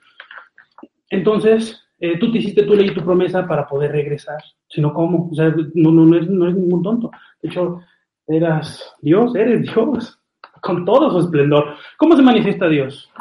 Entonces, 1.10 1.84
eh, 2.00 2.18
tú 2.18 2.32
te 2.32 2.38
hiciste 2.38 2.64
tu 2.64 2.76
ley 2.76 2.88
y 2.88 2.94
tu 2.94 3.04
promesa 3.04 3.46
para 3.46 3.68
poder 3.68 3.92
regresar, 3.92 4.42
sino 4.70 4.94
cómo, 4.94 5.28
o 5.30 5.36
sea, 5.36 5.54
no, 5.74 5.92
no, 5.92 6.06
no, 6.06 6.18
es, 6.18 6.30
no 6.30 6.48
es 6.48 6.56
ningún 6.56 6.82
tonto. 6.82 7.12
De 7.42 7.50
hecho, 7.50 7.82
eras 8.26 8.96
Dios, 9.02 9.36
eres 9.36 9.64
Dios, 9.64 10.18
con 10.62 10.86
todo 10.86 11.12
su 11.12 11.20
esplendor. 11.20 11.76
¿Cómo 11.98 12.16
se 12.16 12.22
manifiesta 12.22 12.70
Dios? 12.70 13.12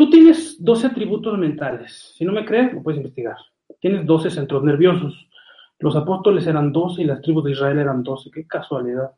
Tú 0.00 0.08
tienes 0.08 0.56
12 0.58 0.86
atributos 0.86 1.36
mentales. 1.36 2.14
Si 2.16 2.24
no 2.24 2.32
me 2.32 2.46
crees, 2.46 2.72
lo 2.72 2.82
puedes 2.82 2.96
investigar. 2.96 3.36
Tienes 3.80 4.06
12 4.06 4.30
centros 4.30 4.64
nerviosos. 4.64 5.28
Los 5.78 5.94
apóstoles 5.94 6.46
eran 6.46 6.72
12 6.72 7.02
y 7.02 7.04
las 7.04 7.20
tribus 7.20 7.44
de 7.44 7.50
Israel 7.50 7.80
eran 7.80 8.02
12. 8.02 8.30
Qué 8.30 8.46
casualidad. 8.46 9.10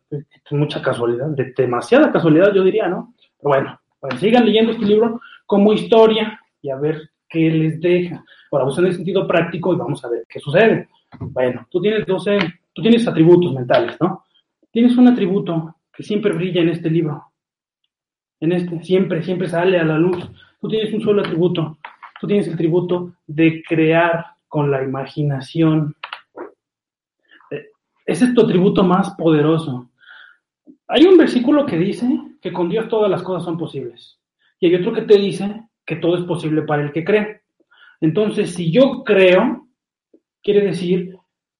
Mucha 0.50 0.82
casualidad. 0.82 1.28
De 1.28 1.54
demasiada 1.56 2.10
casualidad, 2.10 2.52
yo 2.52 2.64
diría, 2.64 2.88
¿no? 2.88 3.14
bueno, 3.40 3.80
pues 4.00 4.18
sigan 4.18 4.44
leyendo 4.44 4.72
este 4.72 4.84
libro 4.84 5.20
como 5.46 5.72
historia 5.72 6.40
y 6.60 6.70
a 6.70 6.76
ver 6.78 7.10
qué 7.28 7.48
les 7.48 7.80
deja. 7.80 8.16
Ahora, 8.50 8.64
vamos 8.64 8.78
en 8.80 8.86
el 8.86 8.94
sentido 8.94 9.24
práctico 9.24 9.72
y 9.74 9.76
vamos 9.76 10.04
a 10.04 10.08
ver 10.08 10.26
qué 10.28 10.40
sucede. 10.40 10.88
Bueno, 11.20 11.64
tú 11.70 11.80
tienes 11.80 12.04
12, 12.04 12.38
tú 12.72 12.82
tienes 12.82 13.06
atributos 13.06 13.54
mentales, 13.54 13.96
¿no? 14.00 14.24
Tienes 14.72 14.96
un 14.96 15.06
atributo 15.06 15.76
que 15.92 16.02
siempre 16.02 16.32
brilla 16.32 16.60
en 16.60 16.70
este 16.70 16.90
libro. 16.90 17.24
En 18.40 18.50
este, 18.50 18.82
siempre, 18.82 19.22
siempre 19.22 19.46
sale 19.46 19.78
a 19.78 19.84
la 19.84 19.96
luz. 19.96 20.28
Tú 20.62 20.68
tienes 20.68 20.94
un 20.94 21.00
solo 21.00 21.22
atributo. 21.22 21.76
Tú 22.20 22.28
tienes 22.28 22.46
el 22.46 22.54
atributo 22.54 23.16
de 23.26 23.64
crear 23.68 24.26
con 24.46 24.70
la 24.70 24.80
imaginación. 24.80 25.96
Eh, 27.50 27.66
ese 28.06 28.26
es 28.26 28.34
tu 28.34 28.42
atributo 28.42 28.84
más 28.84 29.10
poderoso. 29.16 29.90
Hay 30.86 31.04
un 31.04 31.18
versículo 31.18 31.66
que 31.66 31.76
dice 31.76 32.06
que 32.40 32.52
con 32.52 32.68
Dios 32.68 32.88
todas 32.88 33.10
las 33.10 33.24
cosas 33.24 33.44
son 33.44 33.58
posibles. 33.58 34.20
Y 34.60 34.66
hay 34.66 34.76
otro 34.76 34.92
que 34.92 35.02
te 35.02 35.18
dice 35.18 35.66
que 35.84 35.96
todo 35.96 36.16
es 36.16 36.22
posible 36.22 36.62
para 36.62 36.84
el 36.84 36.92
que 36.92 37.02
cree. 37.02 37.42
Entonces, 38.00 38.54
si 38.54 38.70
yo 38.70 39.02
creo, 39.02 39.66
quiere 40.44 40.60
decir 40.60 41.16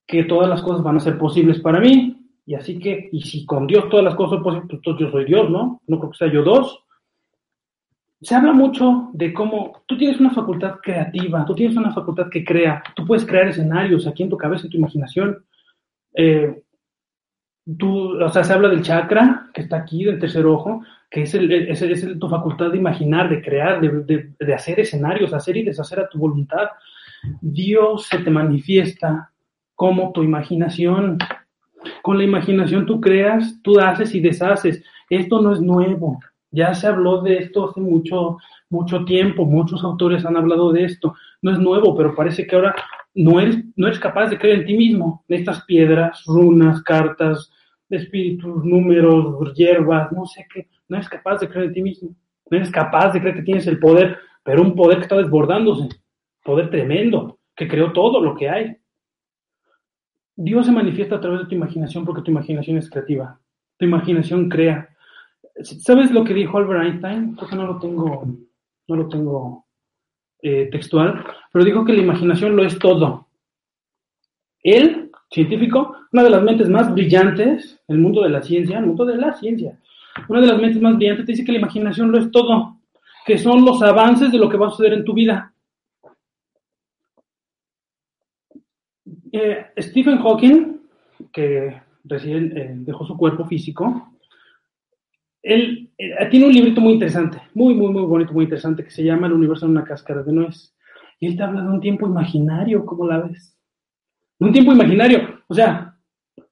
que 0.07 0.23
todas 0.23 0.49
las 0.49 0.63
cosas 0.63 0.85
van 0.85 0.99
a 0.99 1.01
ser 1.01 1.19
posibles 1.19 1.59
para 1.59 1.81
mí. 1.81 2.21
Y 2.47 2.55
así 2.55 2.79
que, 2.79 3.09
y 3.11 3.23
si 3.23 3.45
con 3.47 3.67
Dios 3.67 3.89
todas 3.89 4.05
las 4.05 4.15
cosas 4.15 4.35
son 4.35 4.43
posibles, 4.45 4.81
pues 4.85 4.97
yo 5.01 5.11
soy 5.11 5.25
Dios, 5.25 5.51
¿no? 5.51 5.81
No 5.89 5.99
creo 5.99 6.13
que 6.13 6.19
sea 6.19 6.33
yo 6.33 6.45
dos. 6.45 6.85
Se 8.23 8.35
habla 8.35 8.53
mucho 8.53 9.11
de 9.13 9.33
cómo 9.33 9.83
tú 9.87 9.99
tienes 9.99 10.21
una 10.21 10.31
facultad 10.31 10.77
creativa, 10.81 11.45
tú 11.45 11.55
tienes 11.55 11.77
una 11.77 11.93
facultad 11.93 12.29
que 12.31 12.45
crea, 12.45 12.83
tú 12.95 13.05
puedes 13.05 13.27
crear 13.27 13.49
escenarios 13.49 14.07
aquí 14.07 14.23
en 14.23 14.31
tu 14.31 14.37
cabeza, 14.37 14.65
en 14.65 14.71
tu 14.71 14.79
imaginación. 14.79 15.45
Eh, 16.15 16.63
tú, 17.79 18.23
o 18.23 18.29
sea, 18.31 18.45
se 18.45 18.53
habla 18.53 18.69
del 18.69 18.83
chakra 18.83 19.51
que 19.53 19.63
está 19.63 19.79
aquí, 19.79 20.05
del 20.05 20.21
tercer 20.21 20.47
ojo, 20.47 20.83
que 21.11 21.23
es, 21.23 22.19
tu 22.19 22.29
facultad 22.29 22.71
de 22.71 22.79
imaginar, 22.79 23.29
de 23.29 23.43
crear, 23.43 23.81
de, 23.81 24.31
de, 24.39 24.55
hacer 24.55 24.81
escenarios, 24.81 25.35
hacer 25.35 25.57
y 25.57 25.65
deshacer 25.65 26.01
a 26.01 26.09
tu 26.09 26.19
voluntad. 26.19 26.69
Dios 27.41 28.07
se 28.07 28.19
te 28.19 28.31
manifiesta 28.31 29.31
como 29.75 30.13
tu 30.13 30.23
imaginación. 30.23 31.19
Con 32.03 32.19
la 32.19 32.25
imaginación 32.25 32.87
tú 32.87 33.01
creas, 33.01 33.61
tú 33.63 33.81
haces 33.81 34.15
y 34.15 34.21
deshaces. 34.21 34.83
Esto 35.11 35.43
no 35.43 35.53
es 35.53 35.61
nuevo. 35.61 36.21
Ya 36.53 36.75
se 36.75 36.87
habló 36.87 37.23
de 37.23 37.39
esto 37.39 37.69
hace 37.69 37.81
mucho, 37.81 38.39
mucho 38.71 39.05
tiempo. 39.05 39.45
Muchos 39.45 39.83
autores 39.83 40.25
han 40.25 40.37
hablado 40.37 40.71
de 40.71 40.85
esto. 40.85 41.15
No 41.41 41.51
es 41.51 41.59
nuevo, 41.59 41.97
pero 41.97 42.15
parece 42.15 42.47
que 42.47 42.55
ahora 42.55 42.75
no 43.15 43.41
eres, 43.41 43.65
no 43.75 43.89
eres 43.89 43.99
capaz 43.99 44.29
de 44.29 44.39
creer 44.39 44.61
en 44.61 44.67
ti 44.67 44.77
mismo. 44.77 45.25
Estas 45.29 45.65
piedras, 45.65 46.23
runas, 46.27 46.83
cartas, 46.83 47.51
espíritus, 47.89 48.65
números, 48.65 49.55
hierbas, 49.55 50.13
no 50.13 50.27
sé 50.27 50.47
qué. 50.53 50.69
No 50.89 50.97
eres 50.97 51.09
capaz 51.09 51.41
de 51.41 51.49
creer 51.49 51.67
en 51.67 51.75
ti 51.75 51.83
mismo. 51.83 52.15
No 52.51 52.57
eres 52.57 52.71
capaz 52.71 53.13
de 53.13 53.21
creer 53.21 53.37
que 53.37 53.43
tienes 53.43 53.67
el 53.67 53.79
poder, 53.79 54.19
pero 54.45 54.63
un 54.63 54.75
poder 54.75 54.99
que 54.99 55.05
está 55.05 55.17
desbordándose. 55.17 55.89
Poder 56.45 56.71
tremendo, 56.71 57.39
que 57.57 57.67
creó 57.67 57.93
todo 57.93 58.21
lo 58.21 58.35
que 58.35 58.49
hay. 58.49 58.77
Dios 60.37 60.67
se 60.67 60.73
manifiesta 60.73 61.17
a 61.17 61.21
través 61.21 61.41
de 61.41 61.47
tu 61.47 61.55
imaginación 61.55 62.05
porque 62.05 62.23
tu 62.23 62.31
imaginación 62.31 62.77
es 62.79 62.91
creativa. 62.91 63.39
Tu 63.79 63.85
imaginación 63.85 64.49
crea. 64.49 64.89
¿Sabes 65.61 66.11
lo 66.11 66.25
que 66.25 66.35
dijo 66.35 66.59
Albert 66.59 66.85
Einstein? 66.85 67.35
Creo 67.37 67.49
que 67.49 67.57
no 67.57 67.67
lo 67.67 67.79
tengo, 67.79 68.27
no 68.89 68.97
lo 68.97 69.09
tengo 69.09 69.67
eh, 70.41 70.69
textual, 70.71 71.25
pero 71.53 71.65
dijo 71.65 71.85
que 71.85 71.93
la 71.93 72.03
imaginación 72.03 72.57
lo 72.57 72.65
es 72.65 72.79
todo. 72.79 73.29
Él, 74.63 75.11
científico, 75.31 75.97
una 76.13 76.25
de 76.25 76.31
las 76.31 76.43
mentes 76.43 76.69
más 76.69 76.93
brillantes 76.93 77.81
el 77.89 77.99
mundo 77.99 78.23
de 78.23 78.31
la 78.31 78.43
ciencia, 78.43 78.79
el 78.79 78.87
mundo 78.87 79.05
de 79.05 79.17
la 79.17 79.35
ciencia, 79.35 79.79
una 80.29 80.41
de 80.41 80.47
las 80.47 80.61
mentes 80.61 80.81
más 80.81 80.97
brillantes 80.97 81.27
te 81.27 81.33
dice 81.33 81.45
que 81.45 81.53
la 81.53 81.59
imaginación 81.59 82.11
lo 82.11 82.19
es 82.19 82.31
todo, 82.31 82.79
que 83.27 83.39
son 83.39 83.65
los 83.65 83.83
avances 83.83 84.31
de 84.33 84.39
lo 84.39 84.49
que 84.49 84.57
va 84.57 84.69
a 84.69 84.71
suceder 84.71 84.95
en 84.95 85.05
tu 85.05 85.15
vida. 85.15 85.55
Eh, 89.33 89.67
Stephen 89.79 90.19
Hawking, 90.19 90.81
que 91.33 91.83
recién 92.05 92.57
eh, 92.57 92.73
dejó 92.77 93.07
su 93.07 93.17
cuerpo 93.17 93.47
físico, 93.47 94.12
él 95.43 95.91
eh, 95.99 96.15
tiene 96.31 96.47
un 96.47 96.53
librito 96.53 96.81
muy 96.81 96.95
interesante, 96.95 97.43
muy, 97.55 97.75
muy, 97.75 97.93
muy 97.93 98.03
bonito, 98.03 98.33
muy 98.33 98.45
interesante, 98.45 98.85
que 98.85 98.91
se 98.91 99.03
llama 99.03 99.27
El 99.27 99.33
universo 99.35 99.67
en 99.67 99.73
una 99.73 99.85
cáscara 99.85 100.23
de 100.23 100.33
nuez. 100.33 100.75
Y 101.19 101.27
él 101.27 101.37
te 101.37 101.43
habla 101.43 101.63
de 101.63 101.69
un 101.69 101.81
tiempo 101.81 102.07
imaginario, 102.07 102.85
¿cómo 102.85 103.07
la 103.07 103.21
ves? 103.21 103.57
un 104.39 104.53
tiempo 104.53 104.73
imaginario. 104.73 105.41
O 105.47 105.55
sea, 105.55 105.97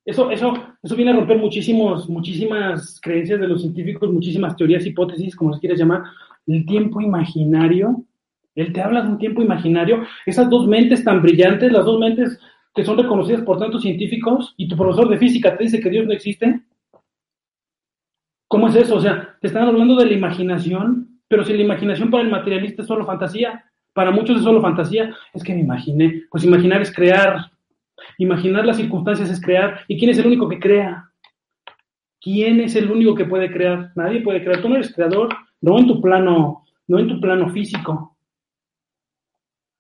eso, 0.05 0.30
eso, 0.30 0.55
eso 0.82 0.97
viene 0.97 1.11
a 1.11 1.14
romper 1.14 1.38
muchísimos, 1.38 2.09
muchísimas 2.09 3.01
creencias 3.01 3.41
de 3.41 3.49
los 3.49 3.62
científicos, 3.62 4.12
muchísimas 4.12 4.57
teorías, 4.57 4.86
hipótesis, 4.86 5.34
como 5.34 5.55
se 5.55 5.61
quieras 5.61 5.78
llamar. 5.78 6.03
El 6.47 6.64
tiempo 6.66 7.01
imaginario. 7.01 8.05
Él 8.55 8.72
te 8.72 8.80
habla 8.80 9.03
de 9.03 9.09
un 9.09 9.18
tiempo 9.18 9.43
imaginario. 9.43 10.05
Esas 10.26 10.49
dos 10.51 10.66
mentes 10.66 11.05
tan 11.05 11.22
brillantes, 11.22 11.72
las 11.72 11.84
dos 11.84 11.99
mentes 11.99 12.38
que 12.74 12.84
son 12.84 12.99
reconocidas 12.99 13.43
por 13.43 13.59
tantos 13.59 13.82
científicos, 13.82 14.55
y 14.57 14.68
tu 14.68 14.76
profesor 14.76 15.09
de 15.09 15.18
física 15.18 15.57
te 15.57 15.64
dice 15.64 15.80
que 15.80 15.91
Dios 15.91 16.07
no 16.07 16.12
existe. 16.12 16.61
¿Cómo 18.51 18.66
es 18.66 18.74
eso? 18.74 18.96
O 18.96 19.01
sea, 19.01 19.36
te 19.40 19.46
están 19.46 19.68
hablando 19.68 19.94
de 19.94 20.07
la 20.07 20.12
imaginación, 20.12 21.20
pero 21.28 21.44
si 21.44 21.53
la 21.53 21.62
imaginación 21.62 22.11
para 22.11 22.24
el 22.24 22.30
materialista 22.30 22.82
es 22.82 22.88
solo 22.88 23.07
fantasía, 23.07 23.64
para 23.92 24.11
muchos 24.11 24.38
es 24.38 24.42
solo 24.42 24.61
fantasía, 24.61 25.14
es 25.32 25.44
que 25.44 25.55
me 25.55 25.61
imaginé. 25.61 26.24
Pues 26.32 26.42
imaginar 26.42 26.82
es 26.82 26.92
crear. 26.92 27.53
Imaginar 28.18 28.66
las 28.66 28.78
circunstancias 28.78 29.30
es 29.30 29.40
crear. 29.40 29.82
¿Y 29.86 29.96
quién 29.96 30.11
es 30.11 30.18
el 30.18 30.26
único 30.26 30.48
que 30.48 30.59
crea? 30.59 31.12
¿Quién 32.20 32.59
es 32.59 32.74
el 32.74 32.90
único 32.90 33.14
que 33.14 33.24
puede 33.24 33.53
crear? 33.53 33.92
Nadie 33.94 34.20
puede 34.20 34.42
crear. 34.42 34.61
Tú 34.61 34.68
no 34.68 34.74
eres 34.74 34.92
creador, 34.92 35.28
no 35.61 35.78
en 35.78 35.86
tu 35.86 36.01
plano, 36.01 36.64
no 36.88 36.98
en 36.98 37.07
tu 37.07 37.20
plano 37.20 37.51
físico. 37.51 38.16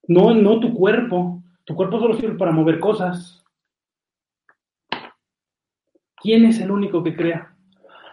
No, 0.06 0.32
no 0.32 0.60
tu 0.60 0.72
cuerpo. 0.74 1.42
Tu 1.64 1.74
cuerpo 1.74 1.98
solo 1.98 2.14
sirve 2.14 2.38
para 2.38 2.52
mover 2.52 2.78
cosas. 2.78 3.44
¿Quién 6.22 6.44
es 6.44 6.60
el 6.60 6.70
único 6.70 7.02
que 7.02 7.16
crea? 7.16 7.49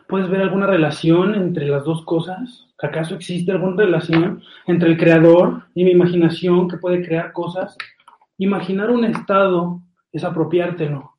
¿Puedes 0.07 0.29
ver 0.29 0.41
alguna 0.41 0.67
relación 0.67 1.35
entre 1.35 1.67
las 1.67 1.83
dos 1.83 2.05
cosas? 2.05 2.67
¿Acaso 2.81 3.15
existe 3.15 3.51
alguna 3.51 3.83
relación 3.83 4.41
entre 4.65 4.89
el 4.89 4.97
creador 4.97 5.63
y 5.75 5.83
mi 5.83 5.91
imaginación 5.91 6.69
que 6.69 6.77
puede 6.77 7.05
crear 7.05 7.33
cosas? 7.33 7.77
Imaginar 8.37 8.89
un 8.89 9.03
estado 9.03 9.81
es 10.13 10.23
apropiártelo. 10.23 11.11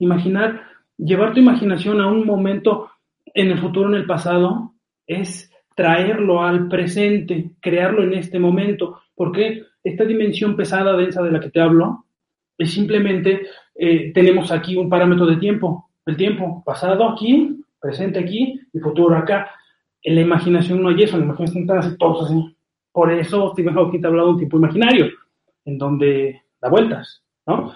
Imaginar, 0.00 0.62
llevar 0.98 1.34
tu 1.34 1.40
imaginación 1.40 2.00
a 2.00 2.08
un 2.08 2.26
momento 2.26 2.90
en 3.26 3.52
el 3.52 3.58
futuro, 3.58 3.88
en 3.88 3.94
el 3.94 4.06
pasado, 4.06 4.74
es 5.06 5.52
traerlo 5.76 6.42
al 6.42 6.66
presente, 6.68 7.52
crearlo 7.60 8.02
en 8.02 8.14
este 8.14 8.40
momento, 8.40 9.02
porque 9.14 9.64
esta 9.84 10.04
dimensión 10.04 10.56
pesada, 10.56 10.96
densa 10.96 11.22
de 11.22 11.30
la 11.30 11.40
que 11.40 11.50
te 11.50 11.60
hablo, 11.60 12.06
es 12.58 12.72
simplemente, 12.72 13.46
eh, 13.74 14.10
tenemos 14.12 14.50
aquí 14.50 14.76
un 14.76 14.88
parámetro 14.90 15.26
de 15.26 15.36
tiempo, 15.36 15.90
el 16.06 16.16
tiempo 16.16 16.62
pasado 16.66 17.08
aquí, 17.08 17.59
presente 17.80 18.18
aquí 18.18 18.60
y 18.72 18.78
futuro 18.78 19.16
acá. 19.16 19.50
En 20.02 20.14
la 20.14 20.20
imaginación 20.22 20.82
no 20.82 20.88
hay 20.88 21.02
eso, 21.02 21.14
en 21.14 21.20
la 21.20 21.26
imaginación 21.26 21.62
están 21.62 21.78
así 21.78 21.96
todos 21.98 22.26
así. 22.26 22.56
Por 22.92 23.12
eso 23.12 23.50
Stephen 23.52 23.74
Hawking 23.74 24.00
te 24.00 24.06
ha 24.06 24.10
hablado 24.10 24.28
de 24.28 24.34
un 24.34 24.40
tipo 24.40 24.56
imaginario, 24.56 25.10
en 25.64 25.78
donde 25.78 26.42
da 26.60 26.68
vueltas. 26.68 27.22
¿no? 27.46 27.72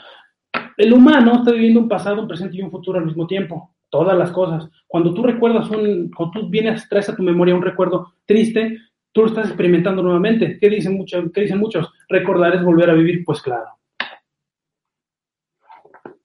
El 0.76 0.92
humano 0.92 1.36
está 1.36 1.52
viviendo 1.52 1.80
un 1.80 1.88
pasado, 1.88 2.22
un 2.22 2.28
presente 2.28 2.56
y 2.56 2.62
un 2.62 2.70
futuro 2.70 2.98
al 2.98 3.06
mismo 3.06 3.26
tiempo. 3.26 3.74
Todas 3.90 4.18
las 4.18 4.32
cosas. 4.32 4.68
Cuando 4.88 5.14
tú 5.14 5.22
recuerdas 5.22 5.70
un, 5.70 6.10
cuando 6.10 6.40
tú 6.40 6.48
vienes, 6.48 6.88
traes 6.88 7.08
a 7.08 7.16
tu 7.16 7.22
memoria 7.22 7.54
un 7.54 7.62
recuerdo 7.62 8.14
triste, 8.26 8.78
tú 9.12 9.20
lo 9.20 9.28
estás 9.28 9.46
experimentando 9.46 10.02
nuevamente. 10.02 10.58
¿Qué 10.60 10.68
dicen 10.68 10.94
muchos? 10.94 11.30
¿Qué 11.32 11.42
dicen 11.42 11.58
muchos? 11.58 11.92
Recordar 12.08 12.56
es 12.56 12.64
volver 12.64 12.90
a 12.90 12.94
vivir. 12.94 13.24
Pues 13.24 13.40
claro. 13.40 13.66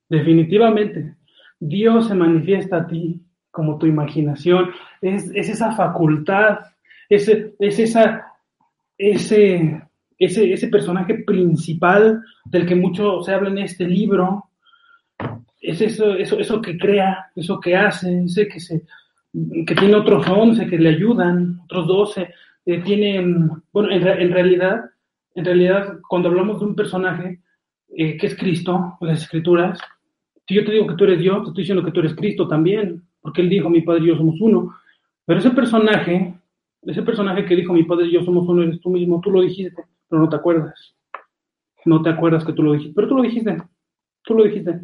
Definitivamente. 0.07 1.15
Dios 1.59 2.07
se 2.07 2.15
manifiesta 2.15 2.77
a 2.77 2.88
ti 2.88 3.21
como 3.52 3.78
tu 3.78 3.86
imaginación. 3.86 4.72
Es, 5.02 5.32
es 5.34 5.50
esa 5.50 5.72
facultad, 5.72 6.60
es, 7.10 7.28
es 7.60 7.80
esa, 7.80 8.26
ese 8.97 9.82
ese, 10.20 10.52
ese 10.52 10.68
personaje 10.68 11.24
principal 11.24 12.22
del 12.45 12.68
que 12.68 12.76
mucho 12.76 13.22
se 13.24 13.34
habla 13.34 13.50
en 13.50 13.60
este 13.60 13.88
libro, 13.88 14.50
es 15.62 15.82
eso, 15.82 16.14
eso, 16.14 16.38
eso 16.38 16.62
que 16.62 16.78
crea, 16.78 17.32
eso 17.36 17.60
que 17.60 17.76
hace, 17.76 18.24
ese 18.26 18.47
que, 18.47 18.60
se, 18.60 18.84
que 19.66 19.76
tiene 19.76 19.95
otros 19.95 20.28
once 20.28 20.68
que 20.68 20.78
le 20.78 20.89
ayudan, 20.89 21.62
otros 21.64 21.88
doce, 21.88 22.34
eh, 22.66 22.82
tienen, 22.82 23.50
bueno, 23.72 23.91
en, 23.91 24.06
en, 24.06 24.32
realidad, 24.32 24.82
en 25.36 25.45
realidad, 25.45 26.00
cuando 26.08 26.30
hablamos 26.30 26.60
de 26.60 26.66
un 26.66 26.76
personaje 26.76 27.39
eh, 27.95 28.18
que 28.18 28.28
es 28.28 28.36
Cristo, 28.36 28.97
las 29.02 29.24
escrituras, 29.24 29.80
si 30.47 30.56
yo 30.56 30.66
te 30.66 30.72
digo 30.72 30.88
que 30.88 30.95
tú 30.95 31.06
eres 31.06 31.20
Dios, 31.20 31.43
te 31.43 31.50
estoy 31.50 31.62
diciendo 31.64 31.84
que 31.84 31.91
tú 31.91 32.00
eres 32.02 32.16
Cristo 32.16 32.47
también, 32.47 33.04
porque 33.22 33.41
Él 33.41 33.49
dijo, 33.49 33.70
mi 33.70 33.82
Padre 33.82 34.03
y 34.03 34.07
yo 34.07 34.17
somos 34.17 34.39
uno, 34.41 34.76
pero 35.26 35.39
ese 35.39 35.51
personaje, 35.51 36.34
ese 36.82 37.03
personaje 37.03 37.45
que 37.45 37.55
dijo, 37.55 37.74
mi 37.74 37.84
Padre 37.84 38.07
y 38.07 38.13
yo 38.13 38.24
somos 38.24 38.47
uno, 38.47 38.63
eres 38.63 38.80
tú 38.82 38.89
mismo, 38.89 39.22
tú 39.22 39.32
lo 39.32 39.41
dijiste, 39.41 39.84
pero 40.07 40.22
no 40.22 40.30
te 40.30 40.36
acuerdas. 40.36 40.95
No 41.86 42.01
te 42.01 42.09
acuerdas 42.09 42.43
que 42.43 42.53
tú 42.53 42.63
lo 42.63 42.74
dijiste, 42.74 42.93
pero 42.95 43.07
tú 43.07 43.15
lo 43.15 43.24
dijiste, 43.24 43.57
tú 44.24 44.36
lo 44.36 44.43
dijiste. 44.43 44.82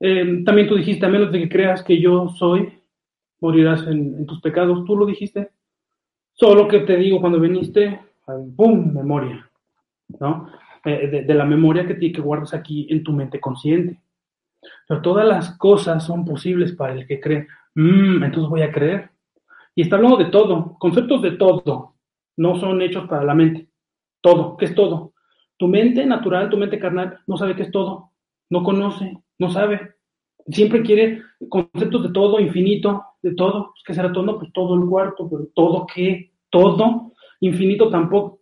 Eh, 0.00 0.42
también 0.44 0.68
tú 0.68 0.76
dijiste, 0.76 1.06
a 1.06 1.08
menos 1.08 1.30
de 1.30 1.40
que 1.40 1.48
creas 1.48 1.82
que 1.82 2.00
yo 2.00 2.28
soy, 2.28 2.72
morirás 3.40 3.86
en, 3.86 4.26
tus 4.26 4.40
pecados, 4.40 4.84
tú 4.84 4.96
lo 4.96 5.06
dijiste. 5.06 5.50
Solo 6.32 6.66
que 6.66 6.80
te 6.80 6.96
digo 6.96 7.20
cuando 7.20 7.38
viniste, 7.38 8.00
¡pum! 8.56 8.92
Memoria, 8.92 9.48
¿no? 10.18 10.50
Eh, 10.84 11.24
de, 11.26 11.34
la 11.34 11.44
memoria 11.44 11.86
que, 11.86 11.98
que 11.98 12.20
guardas 12.20 12.52
aquí 12.54 12.86
en 12.90 13.04
tu 13.04 13.12
mente 13.12 13.40
consciente. 13.40 14.00
Pero 14.88 15.02
todas 15.02 15.26
las 15.26 15.56
cosas 15.56 16.04
son 16.04 16.24
posibles 16.24 16.72
para 16.72 16.94
el 16.94 17.06
que 17.06 17.20
cree. 17.20 17.46
Mm, 17.74 18.22
entonces 18.22 18.48
voy 18.48 18.62
a 18.62 18.72
creer. 18.72 19.10
Y 19.74 19.82
está 19.82 19.96
hablando 19.96 20.16
de 20.16 20.26
todo, 20.26 20.76
conceptos 20.78 21.22
de 21.22 21.32
todo, 21.32 21.94
no 22.36 22.58
son 22.58 22.80
hechos 22.82 23.08
para 23.08 23.24
la 23.24 23.34
mente. 23.34 23.68
Todo, 24.20 24.56
¿qué 24.56 24.66
es 24.66 24.74
todo? 24.74 25.12
Tu 25.56 25.66
mente 25.68 26.06
natural, 26.06 26.48
tu 26.48 26.56
mente 26.56 26.78
carnal, 26.78 27.18
no 27.26 27.36
sabe 27.36 27.56
qué 27.56 27.62
es 27.62 27.70
todo, 27.70 28.10
no 28.50 28.62
conoce, 28.62 29.18
no 29.38 29.50
sabe. 29.50 29.94
Siempre 30.48 30.82
quiere 30.82 31.22
conceptos 31.48 32.02
de 32.04 32.10
todo, 32.10 32.38
infinito, 32.38 33.04
de 33.22 33.34
todo. 33.34 33.72
Pues, 33.72 33.82
¿Qué 33.86 33.94
será 33.94 34.12
todo? 34.12 34.38
Pues 34.38 34.52
todo 34.52 34.74
el 34.76 34.88
cuarto, 34.88 35.28
pero 35.28 35.48
todo 35.54 35.86
qué, 35.92 36.32
todo, 36.50 37.12
infinito 37.40 37.88
tampoco, 37.90 38.40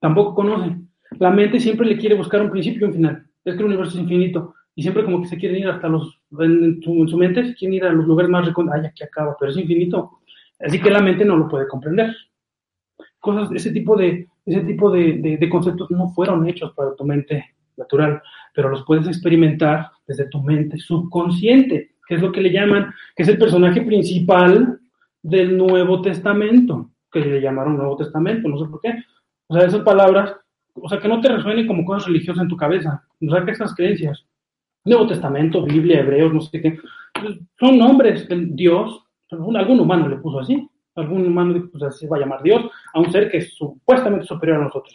tampoco 0.00 0.34
conoce. 0.34 0.76
La 1.18 1.30
mente 1.30 1.60
siempre 1.60 1.86
le 1.86 1.96
quiere 1.96 2.14
buscar 2.14 2.42
un 2.42 2.50
principio 2.50 2.86
y 2.86 2.90
un 2.90 2.94
final. 2.94 3.26
Es 3.44 3.54
que 3.54 3.60
el 3.60 3.66
universo 3.66 3.96
es 3.96 4.02
infinito 4.02 4.54
y 4.74 4.82
siempre 4.82 5.04
como 5.04 5.22
que 5.22 5.28
se 5.28 5.38
quieren 5.38 5.60
ir 5.60 5.68
hasta 5.68 5.88
los, 5.88 6.20
en, 6.40 6.80
su, 6.82 7.16
mente 7.16 7.44
se 7.44 7.54
quieren 7.54 7.74
ir 7.74 7.84
a 7.84 7.92
los 7.92 8.06
lugares 8.06 8.30
más 8.30 8.46
recónditos, 8.46 8.80
ay, 8.80 8.86
aquí 8.86 9.04
acaba, 9.04 9.36
pero 9.38 9.50
es 9.50 9.58
infinito. 9.58 10.18
Así 10.60 10.80
que 10.80 10.90
la 10.90 11.00
mente 11.00 11.24
no 11.24 11.36
lo 11.36 11.48
puede 11.48 11.68
comprender. 11.68 12.14
Cosas, 13.18 13.50
ese 13.52 13.70
tipo 13.70 13.96
de, 13.96 14.28
ese 14.46 14.60
tipo 14.60 14.90
de, 14.90 15.38
de, 15.38 15.48
conceptos 15.48 15.90
no 15.90 16.08
fueron 16.10 16.48
hechos 16.48 16.72
para 16.74 16.94
tu 16.94 17.04
mente 17.04 17.54
natural, 17.76 18.22
pero 18.54 18.68
los 18.68 18.84
puedes 18.84 19.06
experimentar 19.06 19.90
desde 20.06 20.28
tu 20.28 20.42
mente 20.42 20.78
subconsciente, 20.78 21.94
que 22.06 22.14
es 22.14 22.20
lo 22.20 22.30
que 22.30 22.40
le 22.40 22.52
llaman, 22.52 22.92
que 23.16 23.22
es 23.22 23.28
el 23.28 23.38
personaje 23.38 23.82
principal 23.82 24.78
del 25.22 25.56
Nuevo 25.56 26.02
Testamento, 26.02 26.90
que 27.10 27.20
le 27.20 27.40
llamaron 27.40 27.76
Nuevo 27.76 27.96
Testamento, 27.96 28.48
no 28.48 28.58
sé 28.58 28.66
por 28.66 28.80
qué. 28.80 28.94
O 29.46 29.56
sea, 29.56 29.66
esas 29.66 29.80
palabras, 29.80 30.36
o 30.74 30.88
sea, 30.88 31.00
que 31.00 31.08
no 31.08 31.20
te 31.20 31.28
resuenen 31.28 31.66
como 31.66 31.84
cosas 31.84 32.06
religiosas 32.06 32.42
en 32.42 32.48
tu 32.48 32.56
cabeza, 32.56 33.02
o 33.20 33.30
sea, 33.30 33.44
que 33.44 33.52
esas 33.52 33.74
creencias, 33.74 34.24
Nuevo 34.84 35.06
Testamento, 35.06 35.64
Biblia, 35.64 36.00
Hebreos, 36.00 36.32
no 36.32 36.40
sé 36.40 36.60
qué, 36.60 36.78
son 37.58 37.78
nombres 37.78 38.26
que 38.26 38.36
Dios, 38.50 39.02
algún 39.30 39.80
humano 39.80 40.08
le 40.08 40.16
puso 40.16 40.40
así, 40.40 40.68
algún 40.94 41.26
humano 41.26 41.54
dijo, 41.54 41.68
pues 41.72 41.82
así 41.84 42.06
va 42.06 42.16
a 42.16 42.20
llamar 42.20 42.42
Dios, 42.42 42.70
a 42.92 43.00
un 43.00 43.10
ser 43.10 43.30
que 43.30 43.38
es 43.38 43.54
supuestamente 43.54 44.26
superior 44.26 44.58
a 44.58 44.64
nosotros. 44.64 44.94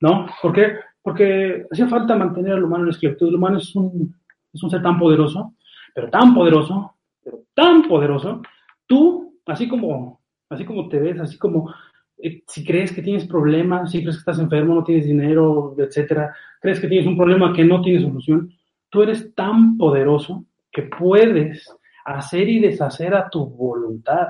¿No? 0.00 0.26
¿Por? 0.42 0.54
Porque 1.02 1.66
hacía 1.70 1.88
falta 1.88 2.16
mantener 2.16 2.54
al 2.54 2.64
humano 2.64 2.82
en 2.82 2.88
la 2.88 2.92
esclavitud. 2.92 3.28
El 3.28 3.36
humano 3.36 3.58
es 3.58 3.74
un, 3.74 4.14
es 4.52 4.62
un 4.62 4.70
ser 4.70 4.82
tan 4.82 4.98
poderoso, 4.98 5.54
pero 5.94 6.10
tan 6.10 6.34
poderoso, 6.34 6.96
pero 7.22 7.44
tan 7.54 7.82
poderoso. 7.88 8.42
Tú, 8.86 9.40
así 9.46 9.68
como, 9.68 10.20
así 10.48 10.64
como 10.64 10.88
te 10.88 10.98
ves, 10.98 11.18
así 11.20 11.38
como 11.38 11.72
eh, 12.18 12.42
si 12.46 12.64
crees 12.64 12.92
que 12.92 13.02
tienes 13.02 13.26
problemas, 13.26 13.90
si 13.90 14.00
crees 14.00 14.16
que 14.16 14.20
estás 14.20 14.38
enfermo, 14.38 14.74
no 14.74 14.84
tienes 14.84 15.06
dinero, 15.06 15.74
etcétera, 15.78 16.34
crees 16.60 16.80
que 16.80 16.88
tienes 16.88 17.06
un 17.06 17.16
problema 17.16 17.52
que 17.52 17.64
no 17.64 17.80
tiene 17.82 18.00
solución, 18.00 18.50
tú 18.96 19.02
eres 19.02 19.34
tan 19.34 19.76
poderoso 19.76 20.46
que 20.72 20.84
puedes 20.84 21.70
hacer 22.06 22.48
y 22.48 22.60
deshacer 22.60 23.14
a 23.14 23.28
tu 23.28 23.44
voluntad 23.44 24.28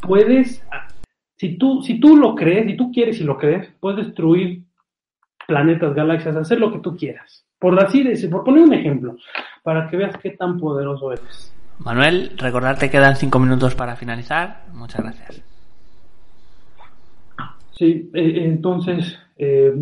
puedes, 0.00 0.64
si 1.34 1.58
tú, 1.58 1.82
si 1.82 1.98
tú 1.98 2.16
lo 2.16 2.36
crees, 2.36 2.66
si 2.66 2.76
tú 2.76 2.92
quieres 2.92 3.20
y 3.20 3.24
lo 3.24 3.36
crees, 3.36 3.68
puedes 3.80 4.06
destruir 4.06 4.62
planetas, 5.44 5.92
galaxias, 5.92 6.36
hacer 6.36 6.60
lo 6.60 6.72
que 6.72 6.78
tú 6.78 6.96
quieras. 6.96 7.44
Por 7.58 7.82
así 7.82 8.04
decir, 8.04 8.30
por 8.30 8.44
poner 8.44 8.62
un 8.62 8.74
ejemplo, 8.74 9.16
para 9.64 9.90
que 9.90 9.96
veas 9.96 10.16
qué 10.18 10.30
tan 10.30 10.60
poderoso 10.60 11.10
eres. 11.10 11.52
Manuel, 11.80 12.38
recordarte 12.38 12.86
que 12.86 12.92
quedan 12.92 13.16
cinco 13.16 13.40
minutos 13.40 13.74
para 13.74 13.96
finalizar. 13.96 14.66
Muchas 14.72 15.02
gracias. 15.02 15.42
Sí, 17.72 18.08
eh, 18.14 18.44
entonces, 18.44 19.18
eh, 19.36 19.74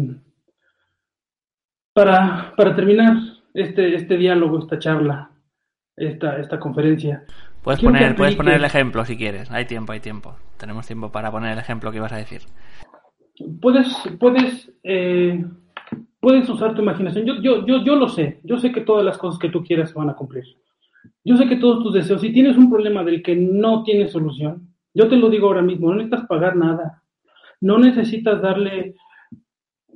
para, 1.92 2.54
para 2.56 2.74
terminar 2.74 3.37
este, 3.62 3.94
este 3.94 4.16
diálogo, 4.16 4.58
esta 4.58 4.78
charla, 4.78 5.30
esta, 5.96 6.38
esta 6.38 6.58
conferencia, 6.58 7.24
Puedes 7.62 7.82
poner, 7.82 8.14
puedes 8.16 8.36
poner 8.36 8.54
el 8.54 8.64
ejemplo 8.64 9.04
si 9.04 9.16
quieres. 9.16 9.50
Hay 9.50 9.66
tiempo, 9.66 9.92
hay 9.92 10.00
tiempo. 10.00 10.36
Tenemos 10.58 10.86
tiempo 10.86 11.10
para 11.10 11.30
poner 11.30 11.52
el 11.52 11.58
ejemplo 11.58 11.90
que 11.90 11.98
ibas 11.98 12.12
a 12.12 12.16
decir. 12.16 12.40
Puedes, 13.60 13.88
puedes, 14.18 14.72
eh, 14.84 15.44
puedes 16.20 16.48
usar 16.48 16.74
tu 16.74 16.82
imaginación. 16.82 17.26
Yo, 17.26 17.42
yo, 17.42 17.66
yo, 17.66 17.84
yo 17.84 17.96
lo 17.96 18.08
sé. 18.08 18.40
Yo 18.44 18.58
sé 18.58 18.72
que 18.72 18.80
todas 18.80 19.04
las 19.04 19.18
cosas 19.18 19.38
que 19.38 19.50
tú 19.50 19.62
quieras 19.62 19.90
se 19.90 19.98
van 19.98 20.08
a 20.08 20.14
cumplir. 20.14 20.44
Yo 21.24 21.36
sé 21.36 21.46
que 21.46 21.56
todos 21.56 21.82
tus 21.82 21.92
deseos, 21.92 22.20
si 22.20 22.32
tienes 22.32 22.56
un 22.56 22.70
problema 22.70 23.04
del 23.04 23.22
que 23.22 23.36
no 23.36 23.82
tienes 23.82 24.12
solución, 24.12 24.68
yo 24.94 25.08
te 25.08 25.16
lo 25.16 25.28
digo 25.28 25.48
ahora 25.48 25.62
mismo, 25.62 25.90
no 25.90 25.96
necesitas 25.96 26.26
pagar 26.26 26.56
nada. 26.56 27.02
No 27.60 27.78
necesitas 27.78 28.40
darle 28.40 28.94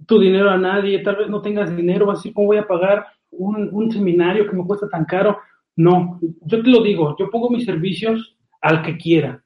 tu 0.07 0.19
dinero 0.19 0.51
a 0.51 0.59
nadie. 0.59 0.99
Tal 0.99 1.17
vez 1.17 1.29
no 1.31 1.41
tengas 1.41 1.75
dinero, 1.75 2.11
así 2.11 2.33
como 2.33 2.49
voy 2.49 2.59
a 2.59 2.67
pagar 2.67 3.07
un, 3.33 3.91
seminario 3.91 4.49
que 4.49 4.57
me 4.57 4.65
cuesta 4.65 4.89
tan 4.89 5.05
caro 5.05 5.39
no, 5.75 6.21
yo 6.43 6.63
te 6.63 6.69
lo 6.69 6.83
digo, 6.83 7.17
yo 7.19 7.31
pongo 7.31 7.49
mis 7.49 7.65
servicios 7.65 8.37
al 8.61 8.83
que 8.83 8.99
quiera. 8.99 9.43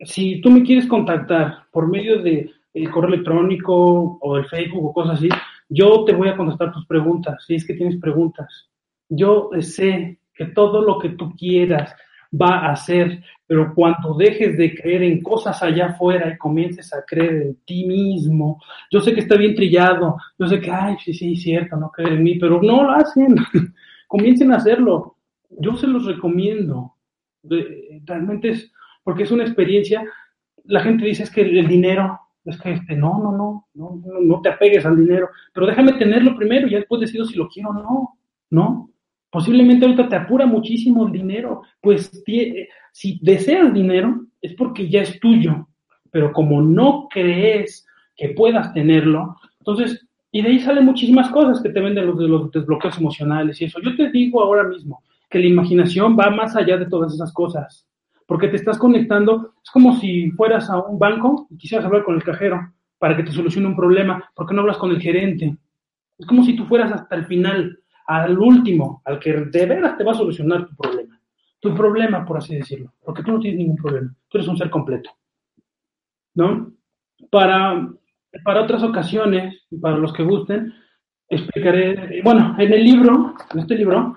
Si 0.00 0.40
tú 0.40 0.50
me 0.50 0.64
quieres 0.64 0.86
contactar 0.86 1.66
por 1.70 1.88
medio 1.88 2.20
de 2.22 2.50
el 2.74 2.90
correo 2.90 3.14
electrónico 3.14 4.18
o 4.20 4.36
el 4.36 4.46
Facebook 4.46 4.84
o 4.84 4.92
cosas 4.92 5.18
así, 5.18 5.28
yo 5.68 6.04
te 6.04 6.12
voy 6.12 6.28
a 6.28 6.36
contestar 6.36 6.72
tus 6.72 6.86
preguntas, 6.86 7.44
si 7.46 7.54
es 7.54 7.64
que 7.64 7.74
tienes 7.74 7.98
preguntas. 8.00 8.68
Yo 9.08 9.50
sé 9.60 10.18
que 10.34 10.46
todo 10.46 10.82
lo 10.82 10.98
que 10.98 11.10
tú 11.10 11.34
quieras 11.36 11.94
va 12.32 12.70
a 12.70 12.76
ser, 12.76 13.22
pero 13.46 13.74
cuando 13.74 14.14
dejes 14.14 14.56
de 14.56 14.74
creer 14.74 15.02
en 15.02 15.22
cosas 15.22 15.62
allá 15.62 15.86
afuera 15.86 16.30
y 16.30 16.38
comiences 16.38 16.92
a 16.92 17.04
creer 17.06 17.42
en 17.42 17.56
ti 17.64 17.86
mismo, 17.86 18.60
yo 18.90 19.00
sé 19.00 19.14
que 19.14 19.20
está 19.20 19.36
bien 19.36 19.54
trillado, 19.54 20.16
yo 20.38 20.46
sé 20.46 20.60
que, 20.60 20.70
ay, 20.70 20.96
sí, 21.04 21.14
sí, 21.14 21.36
cierto, 21.36 21.76
no 21.76 21.90
creer 21.90 22.14
en 22.14 22.22
mí, 22.22 22.38
pero 22.38 22.60
no 22.62 22.82
lo 22.84 22.90
hacen. 22.90 23.36
comiencen 24.06 24.52
a 24.52 24.56
hacerlo. 24.56 25.16
Yo 25.50 25.76
se 25.76 25.86
los 25.86 26.06
recomiendo. 26.06 26.94
Realmente 28.04 28.50
es, 28.50 28.72
porque 29.04 29.24
es 29.24 29.30
una 29.30 29.44
experiencia. 29.44 30.04
La 30.64 30.80
gente 30.80 31.04
dice 31.04 31.24
es 31.24 31.30
que 31.30 31.42
el 31.42 31.68
dinero, 31.68 32.18
es 32.44 32.60
que 32.60 32.72
este, 32.72 32.96
no, 32.96 33.18
no, 33.18 33.32
no, 33.32 33.66
no, 33.74 34.02
no 34.20 34.40
te 34.40 34.48
apegues 34.48 34.84
al 34.84 34.96
dinero, 34.96 35.30
pero 35.52 35.66
déjame 35.66 35.92
tenerlo 35.94 36.36
primero 36.36 36.66
y 36.66 36.72
ya 36.72 36.78
después 36.78 37.00
decido 37.00 37.24
si 37.24 37.36
lo 37.36 37.48
quiero 37.48 37.70
o 37.70 37.74
no, 37.74 38.18
¿no? 38.50 38.90
Posiblemente 39.30 39.84
ahorita 39.84 40.08
te 40.08 40.16
apura 40.16 40.46
muchísimo 40.46 41.06
el 41.06 41.12
dinero, 41.12 41.62
pues 41.80 42.22
si 42.92 43.18
deseas 43.22 43.72
dinero 43.74 44.26
es 44.40 44.54
porque 44.54 44.88
ya 44.88 45.02
es 45.02 45.18
tuyo, 45.20 45.68
pero 46.10 46.32
como 46.32 46.62
no 46.62 47.08
crees 47.10 47.86
que 48.16 48.30
puedas 48.30 48.72
tenerlo, 48.72 49.36
entonces 49.58 50.06
y 50.36 50.42
de 50.42 50.50
ahí 50.50 50.60
salen 50.60 50.84
muchísimas 50.84 51.30
cosas 51.30 51.62
que 51.62 51.70
te 51.70 51.80
venden 51.80 52.06
los, 52.06 52.18
los 52.18 52.50
desbloqueos 52.50 52.98
emocionales 52.98 53.58
y 53.58 53.64
eso. 53.64 53.80
Yo 53.80 53.96
te 53.96 54.10
digo 54.10 54.42
ahora 54.42 54.64
mismo 54.64 55.02
que 55.30 55.38
la 55.38 55.46
imaginación 55.46 56.14
va 56.14 56.28
más 56.28 56.54
allá 56.56 56.76
de 56.76 56.84
todas 56.84 57.14
esas 57.14 57.32
cosas, 57.32 57.86
porque 58.26 58.48
te 58.48 58.56
estás 58.56 58.76
conectando, 58.76 59.54
es 59.64 59.70
como 59.70 59.96
si 59.98 60.30
fueras 60.32 60.68
a 60.68 60.78
un 60.78 60.98
banco 60.98 61.46
y 61.48 61.56
quisieras 61.56 61.86
hablar 61.86 62.04
con 62.04 62.16
el 62.16 62.22
cajero 62.22 62.70
para 62.98 63.16
que 63.16 63.22
te 63.22 63.32
solucione 63.32 63.66
un 63.66 63.76
problema, 63.76 64.30
¿por 64.34 64.46
qué 64.46 64.54
no 64.54 64.60
hablas 64.60 64.76
con 64.76 64.90
el 64.90 65.00
gerente? 65.00 65.56
Es 66.18 66.26
como 66.26 66.44
si 66.44 66.54
tú 66.54 66.66
fueras 66.66 66.92
hasta 66.92 67.16
el 67.16 67.24
final, 67.24 67.78
al 68.06 68.38
último, 68.38 69.02
al 69.04 69.18
que 69.18 69.32
de 69.32 69.66
veras 69.66 69.96
te 69.96 70.04
va 70.04 70.12
a 70.12 70.16
solucionar 70.16 70.66
tu 70.66 70.76
problema. 70.76 71.20
Tu 71.60 71.74
problema, 71.74 72.24
por 72.24 72.38
así 72.38 72.54
decirlo, 72.54 72.92
porque 73.04 73.22
tú 73.22 73.32
no 73.32 73.40
tienes 73.40 73.58
ningún 73.58 73.76
problema, 73.76 74.14
tú 74.28 74.38
eres 74.38 74.48
un 74.48 74.56
ser 74.56 74.70
completo. 74.70 75.10
¿No? 76.34 76.72
Para, 77.30 77.88
para 78.44 78.62
otras 78.62 78.82
ocasiones, 78.82 79.66
para 79.80 79.96
los 79.96 80.12
que 80.12 80.22
gusten, 80.22 80.72
explicaré, 81.28 82.20
bueno, 82.22 82.54
en 82.58 82.72
el 82.72 82.84
libro, 82.84 83.34
en 83.52 83.58
este 83.58 83.74
libro, 83.74 84.16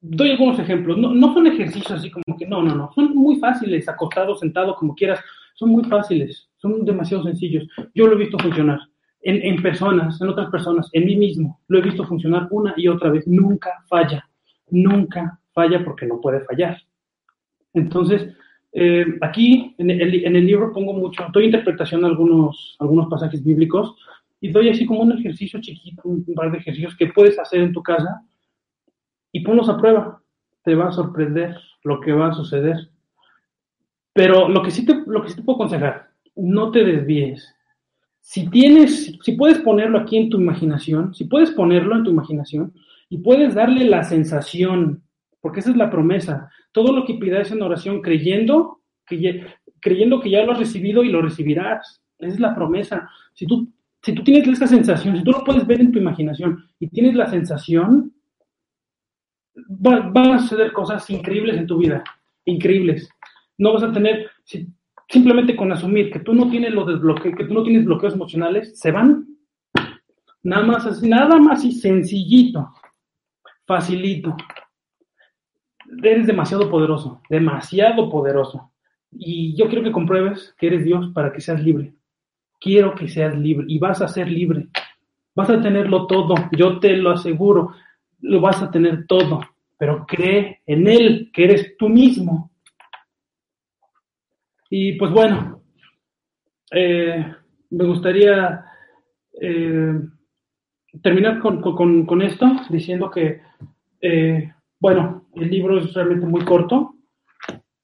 doy 0.00 0.32
algunos 0.32 0.58
ejemplos. 0.58 0.98
No, 0.98 1.14
no 1.14 1.32
son 1.32 1.46
ejercicios 1.46 1.92
así 1.92 2.10
como 2.10 2.36
que, 2.36 2.46
no, 2.46 2.62
no, 2.62 2.74
no, 2.74 2.92
son 2.92 3.14
muy 3.14 3.36
fáciles, 3.36 3.88
acostado, 3.88 4.34
sentado, 4.34 4.74
como 4.74 4.94
quieras, 4.94 5.20
son 5.54 5.70
muy 5.70 5.84
fáciles, 5.84 6.50
son 6.56 6.84
demasiado 6.84 7.22
sencillos. 7.22 7.66
Yo 7.94 8.06
lo 8.06 8.14
he 8.14 8.18
visto 8.18 8.38
funcionar 8.38 8.80
en, 9.28 9.44
en, 9.44 9.62
personas, 9.62 10.20
en 10.20 10.28
otras 10.28 10.50
personas, 10.50 10.88
en 10.92 11.04
mí 11.04 11.16
mismo. 11.16 11.60
Lo 11.68 11.78
he 11.78 11.82
visto 11.82 12.06
funcionar 12.06 12.48
una 12.50 12.74
y 12.76 12.88
otra 12.88 13.10
vez. 13.10 13.26
Nunca 13.26 13.70
falla, 13.88 14.28
nunca 14.70 15.38
falla 15.52 15.84
porque 15.84 16.06
no 16.06 16.20
puede 16.20 16.40
fallar. 16.40 16.78
Entonces, 17.74 18.34
eh, 18.72 19.06
aquí 19.20 19.74
en 19.78 19.90
el, 19.90 20.24
en 20.24 20.36
el, 20.36 20.46
libro 20.46 20.72
pongo 20.72 20.92
mucho, 20.92 21.24
doy 21.32 21.46
interpretación 21.46 22.04
a 22.04 22.08
algunos, 22.08 22.76
algunos 22.78 23.08
pasajes 23.08 23.42
bíblicos 23.42 23.94
y 24.40 24.50
doy 24.50 24.68
así 24.68 24.84
como 24.84 25.00
un 25.00 25.12
ejercicio 25.12 25.60
chiquito, 25.60 26.02
un 26.04 26.24
par 26.34 26.52
de 26.52 26.58
ejercicios 26.58 26.94
que 26.96 27.06
puedes 27.06 27.38
hacer 27.38 27.60
en 27.60 27.72
tu 27.72 27.82
casa 27.82 28.22
y 29.32 29.40
ponlos 29.40 29.68
a 29.68 29.78
prueba. 29.78 30.20
Te 30.62 30.74
va 30.74 30.88
a 30.88 30.92
sorprender 30.92 31.56
lo 31.84 32.00
que 32.00 32.12
va 32.12 32.28
a 32.28 32.34
suceder. 32.34 32.90
Pero 34.12 34.48
lo 34.48 34.62
que 34.62 34.70
sí 34.70 34.84
te, 34.84 34.94
lo 35.06 35.22
que 35.22 35.30
sí 35.30 35.36
te 35.36 35.42
puedo 35.42 35.56
aconsejar, 35.56 36.10
no 36.34 36.70
te 36.70 36.84
desvíes. 36.84 37.55
Si 38.26 38.50
tienes, 38.50 39.16
si 39.22 39.32
puedes 39.36 39.60
ponerlo 39.60 40.00
aquí 40.00 40.16
en 40.16 40.28
tu 40.28 40.40
imaginación, 40.40 41.14
si 41.14 41.26
puedes 41.26 41.52
ponerlo 41.52 41.94
en 41.94 42.02
tu 42.02 42.10
imaginación 42.10 42.74
y 43.08 43.18
puedes 43.18 43.54
darle 43.54 43.84
la 43.84 44.02
sensación, 44.02 45.04
porque 45.40 45.60
esa 45.60 45.70
es 45.70 45.76
la 45.76 45.88
promesa, 45.88 46.50
todo 46.72 46.92
lo 46.92 47.06
que 47.06 47.14
pidas 47.14 47.52
en 47.52 47.62
oración 47.62 48.02
creyendo 48.02 48.80
que, 49.06 49.46
creyendo 49.78 50.20
que 50.20 50.30
ya 50.30 50.44
lo 50.44 50.50
has 50.50 50.58
recibido 50.58 51.04
y 51.04 51.10
lo 51.10 51.22
recibirás. 51.22 52.02
Esa 52.18 52.34
es 52.34 52.40
la 52.40 52.52
promesa. 52.52 53.08
Si 53.32 53.46
tú, 53.46 53.72
si 54.02 54.12
tú 54.12 54.24
tienes 54.24 54.48
esa 54.48 54.66
sensación, 54.66 55.16
si 55.16 55.22
tú 55.22 55.30
lo 55.30 55.44
puedes 55.44 55.64
ver 55.64 55.80
en 55.80 55.92
tu 55.92 56.00
imaginación 56.00 56.64
y 56.80 56.88
tienes 56.88 57.14
la 57.14 57.30
sensación, 57.30 58.12
van 59.54 60.32
a 60.32 60.40
suceder 60.40 60.72
cosas 60.72 61.08
increíbles 61.10 61.56
en 61.58 61.68
tu 61.68 61.78
vida, 61.78 62.02
increíbles. 62.44 63.08
No 63.56 63.74
vas 63.74 63.84
a 63.84 63.92
tener, 63.92 64.28
simplemente 65.08 65.56
con 65.56 65.72
asumir 65.72 66.10
que 66.10 66.20
tú 66.20 66.34
no 66.34 66.48
tienes 66.50 66.72
los 66.72 67.20
que 67.20 67.44
tú 67.44 67.54
no 67.54 67.62
tienes 67.62 67.84
bloqueos 67.84 68.14
emocionales, 68.14 68.78
se 68.78 68.90
van. 68.90 69.26
Nada 70.42 70.64
más 70.64 70.86
así, 70.86 71.08
nada 71.08 71.36
más 71.38 71.64
y 71.64 71.72
sencillito, 71.72 72.72
facilito. 73.66 74.36
Eres 76.02 76.26
demasiado 76.26 76.70
poderoso, 76.70 77.20
demasiado 77.28 78.10
poderoso. 78.10 78.72
Y 79.10 79.56
yo 79.56 79.66
quiero 79.68 79.82
que 79.82 79.92
compruebes 79.92 80.54
que 80.58 80.68
eres 80.68 80.84
Dios 80.84 81.10
para 81.14 81.32
que 81.32 81.40
seas 81.40 81.62
libre. 81.62 81.94
Quiero 82.60 82.94
que 82.94 83.08
seas 83.08 83.36
libre 83.36 83.66
y 83.68 83.78
vas 83.78 84.00
a 84.02 84.08
ser 84.08 84.28
libre. 84.30 84.68
Vas 85.34 85.50
a 85.50 85.60
tenerlo 85.60 86.06
todo, 86.06 86.34
yo 86.52 86.78
te 86.78 86.96
lo 86.96 87.10
aseguro, 87.10 87.74
lo 88.20 88.40
vas 88.40 88.62
a 88.62 88.70
tener 88.70 89.06
todo, 89.06 89.40
pero 89.76 90.06
cree 90.06 90.62
en 90.66 90.86
Él, 90.86 91.30
que 91.32 91.44
eres 91.44 91.76
tú 91.76 91.88
mismo. 91.88 92.50
Y 94.70 94.92
pues 94.92 95.12
bueno, 95.12 95.62
eh, 96.72 97.24
me 97.70 97.84
gustaría 97.84 98.64
eh, 99.40 100.00
terminar 101.02 101.38
con, 101.40 102.22
esto 102.22 102.46
diciendo 102.70 103.10
que, 103.10 103.40
eh, 104.00 104.52
bueno, 104.80 105.26
el 105.34 105.50
libro 105.50 105.78
es 105.78 105.92
realmente 105.94 106.26
muy 106.26 106.44
corto. 106.44 106.94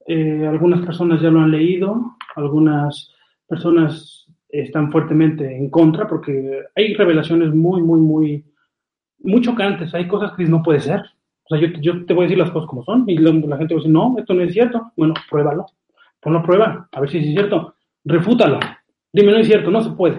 algunas 0.09 0.85
personas 0.85 1.20
ya 1.20 1.30
lo 1.30 1.41
han 1.41 1.53
leído, 1.53 2.16
algunas 2.35 3.14
personas 3.47 4.26
están 4.49 4.91
fuertemente 4.91 5.57
en 5.57 5.70
contra 5.70 6.07
porque 6.07 6.64
hay 6.74 6.95
revelaciones 6.95 7.55
muy, 7.55 7.83
muy, 7.83 8.01
muy, 8.01 8.45
muy 9.20 9.41
chocantes. 9.41 9.95
Hay 9.95 10.09
cosas 10.09 10.33
que 10.37 10.45
no 10.45 10.62
puede 10.62 10.80
ser. 10.80 11.01
O 11.45 11.49
sea, 11.49 11.59
yo, 11.59 11.68
yo 11.80 12.05
te 12.05 12.14
voy 12.14 12.24
a 12.24 12.26
decir 12.26 12.39
las 12.39 12.51
cosas 12.51 12.68
como 12.68 12.85
son 12.85 13.05
y 13.09 13.16
la, 13.18 13.30
la 13.33 13.57
gente 13.57 13.74
va 13.74 13.78
a 13.78 13.83
decir, 13.83 13.91
no, 13.91 14.14
esto 14.18 14.35
no 14.35 14.43
es 14.43 14.53
cierto. 14.53 14.93
Bueno, 14.97 15.14
pruébalo 15.30 15.66
ponlo 16.23 16.39
a 16.39 16.43
prueba, 16.43 16.89
a 16.91 17.01
ver 17.01 17.11
si 17.11 17.18
es 17.18 17.27
cierto. 17.27 17.75
Refútalo. 18.05 18.61
Dime, 19.12 19.33
no 19.33 19.39
es 19.39 19.47
cierto, 19.47 19.70
no 19.70 19.83
se 19.83 19.91
puede. 19.91 20.18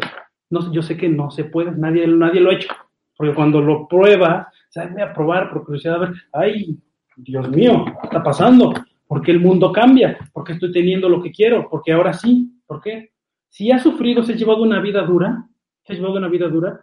No, 0.49 0.72
yo 0.72 0.84
sé 0.84 0.97
que 0.97 1.10
no 1.10 1.32
se 1.32 1.45
puede, 1.45 1.72
nadie, 1.72 2.06
nadie 2.06 2.41
lo 2.41 2.51
ha 2.51 2.56
hecho. 2.56 2.72
Porque 3.16 3.34
cuando 3.34 3.62
lo 3.62 3.88
pruebas, 3.88 4.47
sabes, 4.70 4.93
voy 4.93 5.01
a 5.01 5.14
probar 5.14 5.49
por 5.49 5.66
curiosidad, 5.66 5.95
a 5.95 5.99
ver, 5.99 6.14
ay, 6.34 6.78
Dios 7.16 7.49
mío, 7.49 7.86
¿qué 7.86 8.08
está 8.08 8.22
pasando? 8.22 8.74
¿Por 9.08 9.22
qué 9.22 9.32
el 9.32 9.39
mundo 9.39 9.72
cambia? 9.72 10.18
¿Por 10.34 10.43
qué 10.43 10.54
estoy 10.54 10.72
teniendo 10.72 11.08
lo 11.08 11.22
que 11.22 11.32
quiero? 11.32 11.70
Porque 11.70 11.93
ahora 11.93 12.14
sí. 12.14 12.51
¿Por 12.68 12.82
qué? 12.82 13.12
Si 13.49 13.72
has 13.72 13.82
sufrido, 13.84 14.24
si 14.24 14.34
has 14.34 14.39
llevado 14.39 14.64
una 14.64 14.82
vida 14.82 15.04
dura, 15.04 15.47
si 15.86 15.93
has 15.93 15.99
llevado 15.99 16.18
una 16.18 16.28
vida 16.28 16.47
dura, 16.47 16.80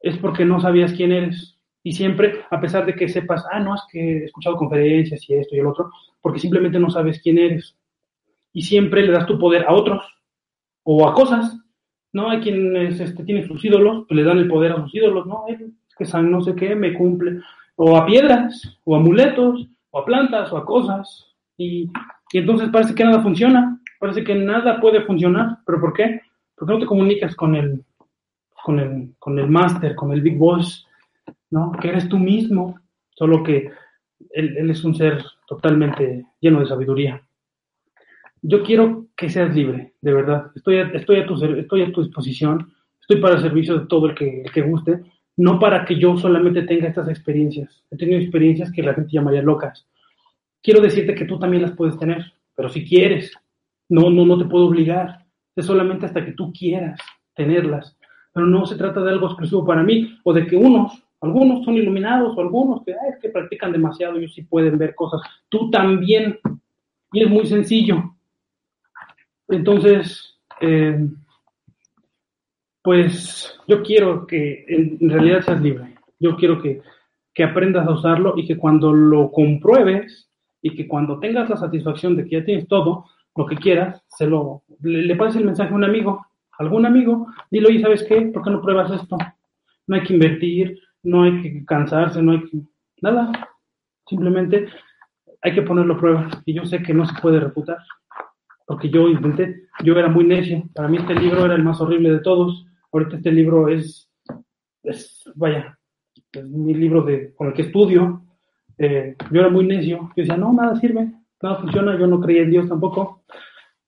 es 0.00 0.16
porque 0.18 0.44
no 0.44 0.60
sabías 0.60 0.92
quién 0.92 1.12
eres. 1.12 1.58
Y 1.82 1.92
siempre, 1.92 2.40
a 2.50 2.60
pesar 2.60 2.84
de 2.84 2.94
que 2.94 3.08
sepas, 3.08 3.44
ah, 3.50 3.60
no, 3.60 3.74
es 3.74 3.82
que 3.90 4.00
he 4.00 4.24
escuchado 4.24 4.56
conferencias 4.56 5.28
y 5.28 5.34
esto 5.34 5.54
y 5.54 5.60
el 5.60 5.66
otro, 5.66 5.90
porque 6.20 6.40
simplemente 6.40 6.78
no 6.78 6.90
sabes 6.90 7.20
quién 7.22 7.38
eres 7.38 7.76
y 8.52 8.62
siempre 8.62 9.02
le 9.02 9.12
das 9.12 9.26
tu 9.26 9.38
poder 9.38 9.64
a 9.66 9.72
otros 9.72 10.02
o 10.82 11.08
a 11.08 11.14
cosas. 11.14 11.56
¿no? 12.12 12.30
Hay 12.30 12.40
quienes 12.40 13.00
este, 13.00 13.24
tienen 13.24 13.46
sus 13.46 13.64
ídolos, 13.64 14.04
pues 14.08 14.16
le 14.16 14.24
dan 14.24 14.38
el 14.38 14.48
poder 14.48 14.72
a 14.72 14.82
sus 14.82 14.94
ídolos, 14.94 15.26
¿no? 15.26 15.44
Es 15.48 15.60
que 15.96 16.04
San 16.04 16.30
no 16.30 16.40
sé 16.42 16.54
qué 16.54 16.74
me 16.74 16.94
cumple. 16.94 17.40
O 17.76 17.96
a 17.96 18.04
piedras, 18.06 18.78
o 18.84 18.94
a 18.94 18.98
amuletos, 18.98 19.68
o 19.90 19.98
a 20.00 20.04
plantas, 20.04 20.52
o 20.52 20.56
a 20.56 20.66
cosas. 20.66 21.26
Y, 21.56 21.90
y 22.32 22.38
entonces 22.38 22.68
parece 22.70 22.94
que 22.94 23.04
nada 23.04 23.22
funciona, 23.22 23.80
parece 23.98 24.24
que 24.24 24.34
nada 24.34 24.80
puede 24.80 25.02
funcionar. 25.02 25.58
¿Pero 25.64 25.80
por 25.80 25.92
qué? 25.92 26.20
Porque 26.56 26.72
no 26.72 26.80
te 26.80 26.86
comunicas 26.86 27.34
con 27.36 27.54
el, 27.54 27.84
con 28.64 28.80
el, 28.80 29.14
con 29.18 29.38
el 29.38 29.48
máster, 29.48 29.94
con 29.94 30.12
el 30.12 30.20
big 30.20 30.36
boss, 30.36 30.86
¿no? 31.50 31.72
Que 31.72 31.88
eres 31.88 32.08
tú 32.08 32.18
mismo, 32.18 32.78
solo 33.10 33.42
que 33.42 33.70
él, 34.30 34.56
él 34.58 34.70
es 34.70 34.84
un 34.84 34.94
ser 34.94 35.24
totalmente 35.46 36.26
lleno 36.40 36.60
de 36.60 36.66
sabiduría 36.66 37.22
yo 38.42 38.62
quiero 38.62 39.06
que 39.16 39.28
seas 39.28 39.54
libre, 39.54 39.94
de 40.00 40.12
verdad. 40.14 40.50
Estoy 40.54 40.76
a, 40.76 40.88
estoy 40.88 41.18
a, 41.18 41.26
tu, 41.26 41.34
estoy 41.44 41.82
a 41.82 41.92
tu 41.92 42.02
disposición, 42.02 42.72
estoy 43.00 43.20
para 43.20 43.36
el 43.36 43.42
servicio 43.42 43.78
de 43.78 43.86
todo 43.86 44.06
el 44.06 44.14
que, 44.14 44.44
que 44.52 44.62
guste, 44.62 45.00
no 45.36 45.58
para 45.58 45.84
que 45.84 45.98
yo 45.98 46.16
solamente 46.16 46.62
tenga 46.62 46.88
estas 46.88 47.08
experiencias. 47.08 47.84
He 47.90 47.96
tenido 47.96 48.20
experiencias 48.20 48.72
que 48.72 48.82
la 48.82 48.94
gente 48.94 49.12
llamaría 49.12 49.42
locas. 49.42 49.86
Quiero 50.62 50.80
decirte 50.80 51.14
que 51.14 51.24
tú 51.24 51.38
también 51.38 51.62
las 51.62 51.72
puedes 51.72 51.98
tener, 51.98 52.32
pero 52.54 52.68
si 52.68 52.84
quieres, 52.84 53.32
no, 53.88 54.10
no, 54.10 54.26
no 54.26 54.38
te 54.38 54.44
puedo 54.44 54.66
obligar. 54.66 55.24
Es 55.56 55.66
solamente 55.66 56.06
hasta 56.06 56.24
que 56.24 56.32
tú 56.32 56.52
quieras 56.52 56.98
tenerlas. 57.34 57.96
Pero 58.32 58.46
no 58.46 58.64
se 58.66 58.76
trata 58.76 59.00
de 59.00 59.10
algo 59.10 59.26
exclusivo 59.26 59.64
para 59.64 59.82
mí 59.82 60.18
o 60.24 60.32
de 60.32 60.46
que 60.46 60.56
unos, 60.56 61.02
algunos 61.20 61.64
son 61.64 61.74
iluminados 61.74 62.36
o 62.36 62.40
algunos 62.40 62.84
que, 62.84 62.94
que 63.20 63.30
practican 63.30 63.72
demasiado, 63.72 64.16
ellos 64.16 64.34
sí 64.34 64.42
pueden 64.42 64.78
ver 64.78 64.94
cosas. 64.94 65.20
Tú 65.48 65.70
también. 65.70 66.38
Y 67.12 67.22
es 67.22 67.28
muy 67.28 67.44
sencillo 67.46 68.14
entonces, 69.50 70.38
eh, 70.60 71.08
pues 72.82 73.58
yo 73.66 73.82
quiero 73.82 74.26
que 74.26 74.64
en 74.68 75.10
realidad 75.10 75.42
seas 75.42 75.60
libre. 75.60 75.94
Yo 76.18 76.36
quiero 76.36 76.60
que, 76.60 76.82
aprendas 77.42 77.88
a 77.88 77.92
usarlo 77.92 78.34
y 78.36 78.46
que 78.46 78.58
cuando 78.58 78.92
lo 78.92 79.32
compruebes 79.32 80.28
y 80.60 80.74
que 80.74 80.86
cuando 80.86 81.18
tengas 81.20 81.48
la 81.48 81.56
satisfacción 81.56 82.14
de 82.14 82.24
que 82.24 82.36
ya 82.36 82.44
tienes 82.44 82.68
todo 82.68 83.06
lo 83.34 83.46
que 83.46 83.56
quieras, 83.56 84.04
se 84.08 84.26
lo, 84.26 84.64
le, 84.82 85.16
pases 85.16 85.36
el 85.36 85.46
mensaje 85.46 85.72
a 85.72 85.74
un 85.74 85.84
amigo, 85.84 86.26
algún 86.58 86.84
amigo, 86.84 87.28
dile, 87.50 87.68
oye, 87.68 87.80
¿sabes 87.80 88.04
qué? 88.04 88.20
¿Por 88.26 88.42
qué 88.42 88.50
no 88.50 88.60
pruebas 88.60 88.90
esto? 88.90 89.16
No 89.86 89.96
hay 89.96 90.02
que 90.02 90.12
invertir, 90.12 90.78
no 91.02 91.22
hay 91.22 91.40
que 91.40 91.64
cansarse, 91.64 92.20
no 92.20 92.32
hay 92.32 92.44
que... 92.44 92.58
Nada. 93.00 93.32
Simplemente 94.06 94.66
hay 95.40 95.54
que 95.54 95.62
ponerlo 95.62 95.94
a 95.94 95.98
prueba. 95.98 96.28
Y 96.44 96.52
yo 96.52 96.66
sé 96.66 96.82
que 96.82 96.92
no 96.92 97.06
se 97.06 97.18
puede 97.22 97.40
refutar 97.40 97.78
porque 98.70 98.88
yo 98.88 99.08
intenté, 99.08 99.64
yo 99.82 99.98
era 99.98 100.08
muy 100.08 100.24
necio, 100.24 100.62
para 100.72 100.86
mí 100.86 100.98
este 100.98 101.12
libro 101.16 101.44
era 101.44 101.56
el 101.56 101.64
más 101.64 101.80
horrible 101.80 102.12
de 102.12 102.20
todos, 102.20 102.68
ahorita 102.92 103.16
este 103.16 103.32
libro 103.32 103.68
es, 103.68 104.08
es 104.84 105.28
vaya, 105.34 105.76
es 106.30 106.48
mi 106.48 106.72
libro 106.74 107.02
de, 107.02 107.34
con 107.34 107.48
el 107.48 107.52
que 107.52 107.62
estudio, 107.62 108.22
eh, 108.78 109.16
yo 109.32 109.40
era 109.40 109.48
muy 109.48 109.66
necio, 109.66 110.12
yo 110.14 110.22
decía, 110.22 110.36
no, 110.36 110.52
nada 110.52 110.76
sirve, 110.76 111.12
nada 111.42 111.56
funciona, 111.56 111.98
yo 111.98 112.06
no 112.06 112.20
creía 112.20 112.42
en 112.42 112.52
Dios 112.52 112.68
tampoco, 112.68 113.24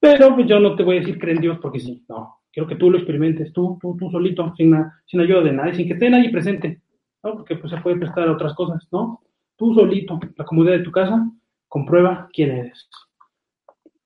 pero 0.01 0.37
yo 0.45 0.59
no 0.59 0.75
te 0.75 0.83
voy 0.83 0.97
a 0.97 0.99
decir 0.99 1.17
creer 1.17 1.37
en 1.37 1.43
Dios 1.43 1.59
porque 1.61 1.79
sí, 1.79 2.03
no, 2.09 2.41
quiero 2.51 2.67
que 2.67 2.75
tú 2.75 2.91
lo 2.91 2.97
experimentes, 2.97 3.53
tú, 3.53 3.79
tú, 3.81 3.95
tú 3.97 4.11
solito, 4.11 4.53
sin, 4.57 4.73
ayuda 4.73 5.43
de 5.43 5.53
nadie, 5.53 5.75
sin 5.75 5.87
que 5.87 5.93
esté 5.93 6.09
nadie 6.09 6.29
presente. 6.29 6.81
Porque 7.21 7.55
pues 7.55 7.71
se 7.71 7.79
puede 7.79 7.95
prestar 7.95 8.27
a 8.27 8.33
otras 8.33 8.53
cosas, 8.53 8.85
¿no? 8.91 9.21
Tú 9.55 9.73
solito, 9.73 10.19
la 10.35 10.43
comodidad 10.43 10.73
de 10.73 10.83
tu 10.83 10.91
casa, 10.91 11.25
comprueba 11.69 12.27
quién 12.33 12.51
eres. 12.51 12.89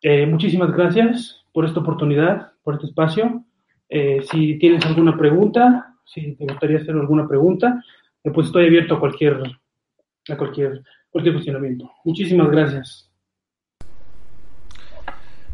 Eh, 0.02 0.26
muchísimas 0.26 0.72
gracias 0.72 1.43
por 1.54 1.66
esta 1.66 1.80
oportunidad, 1.80 2.52
por 2.64 2.76
este 2.76 2.88
espacio. 2.88 3.43
Eh, 3.89 4.22
si 4.30 4.58
tienes 4.60 4.86
alguna 4.86 5.18
pregunta, 5.18 5.95
si 6.06 6.36
te 6.36 6.45
gustaría 6.45 6.78
hacer 6.78 6.95
alguna 6.95 7.28
pregunta, 7.28 7.84
eh, 8.24 8.32
pues 8.32 8.48
estoy 8.48 8.68
abierto 8.68 8.95
a 8.95 9.00
cualquier, 9.00 9.41
a 10.30 10.38
cualquier, 10.38 10.84
cualquier 11.10 11.36
cuestionamiento. 11.36 11.91
Muchísimas 12.04 12.50
gracias. 12.52 13.07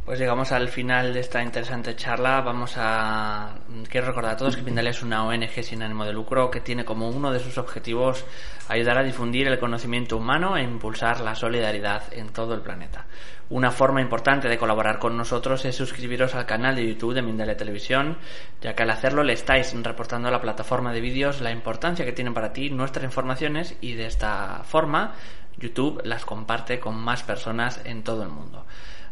Pues 0.05 0.19
llegamos 0.19 0.51
al 0.51 0.67
final 0.67 1.13
de 1.13 1.21
esta 1.21 1.41
interesante 1.41 1.95
charla. 1.95 2.41
Vamos 2.41 2.73
a. 2.75 3.55
Quiero 3.89 4.07
recordar 4.07 4.33
a 4.33 4.37
todos 4.37 4.57
que 4.57 4.61
Pindalia 4.61 4.91
es 4.91 5.01
una 5.01 5.23
ONG 5.25 5.63
sin 5.63 5.81
ánimo 5.81 6.03
de 6.03 6.11
lucro 6.11 6.51
que 6.51 6.59
tiene 6.59 6.83
como 6.83 7.07
uno 7.07 7.31
de 7.31 7.39
sus 7.39 7.57
objetivos 7.57 8.25
ayudar 8.67 8.97
a 8.97 9.03
difundir 9.03 9.47
el 9.47 9.59
conocimiento 9.59 10.17
humano 10.17 10.57
e 10.57 10.61
impulsar 10.61 11.21
la 11.21 11.35
solidaridad 11.35 12.03
en 12.11 12.33
todo 12.33 12.53
el 12.53 12.59
planeta. 12.59 13.05
Una 13.49 13.71
forma 13.71 14.01
importante 14.01 14.49
de 14.49 14.57
colaborar 14.57 14.99
con 14.99 15.15
nosotros 15.15 15.63
es 15.63 15.77
suscribiros 15.77 16.35
al 16.35 16.45
canal 16.45 16.75
de 16.75 16.85
YouTube 16.85 17.13
de 17.13 17.21
Mindalia 17.21 17.55
Televisión, 17.55 18.17
ya 18.59 18.75
que 18.75 18.83
al 18.83 18.89
hacerlo 18.89 19.23
le 19.23 19.31
estáis 19.31 19.73
reportando 19.83 20.27
a 20.27 20.31
la 20.31 20.41
plataforma 20.41 20.91
de 20.91 20.99
vídeos 20.99 21.39
la 21.39 21.51
importancia 21.51 22.03
que 22.03 22.11
tienen 22.11 22.33
para 22.33 22.51
ti 22.51 22.69
nuestras 22.69 23.05
informaciones 23.05 23.77
y 23.79 23.93
de 23.93 24.07
esta 24.07 24.63
forma 24.65 25.13
YouTube 25.57 26.01
las 26.03 26.25
comparte 26.25 26.81
con 26.81 26.95
más 26.95 27.23
personas 27.23 27.79
en 27.85 28.03
todo 28.03 28.23
el 28.23 28.29
mundo. 28.29 28.65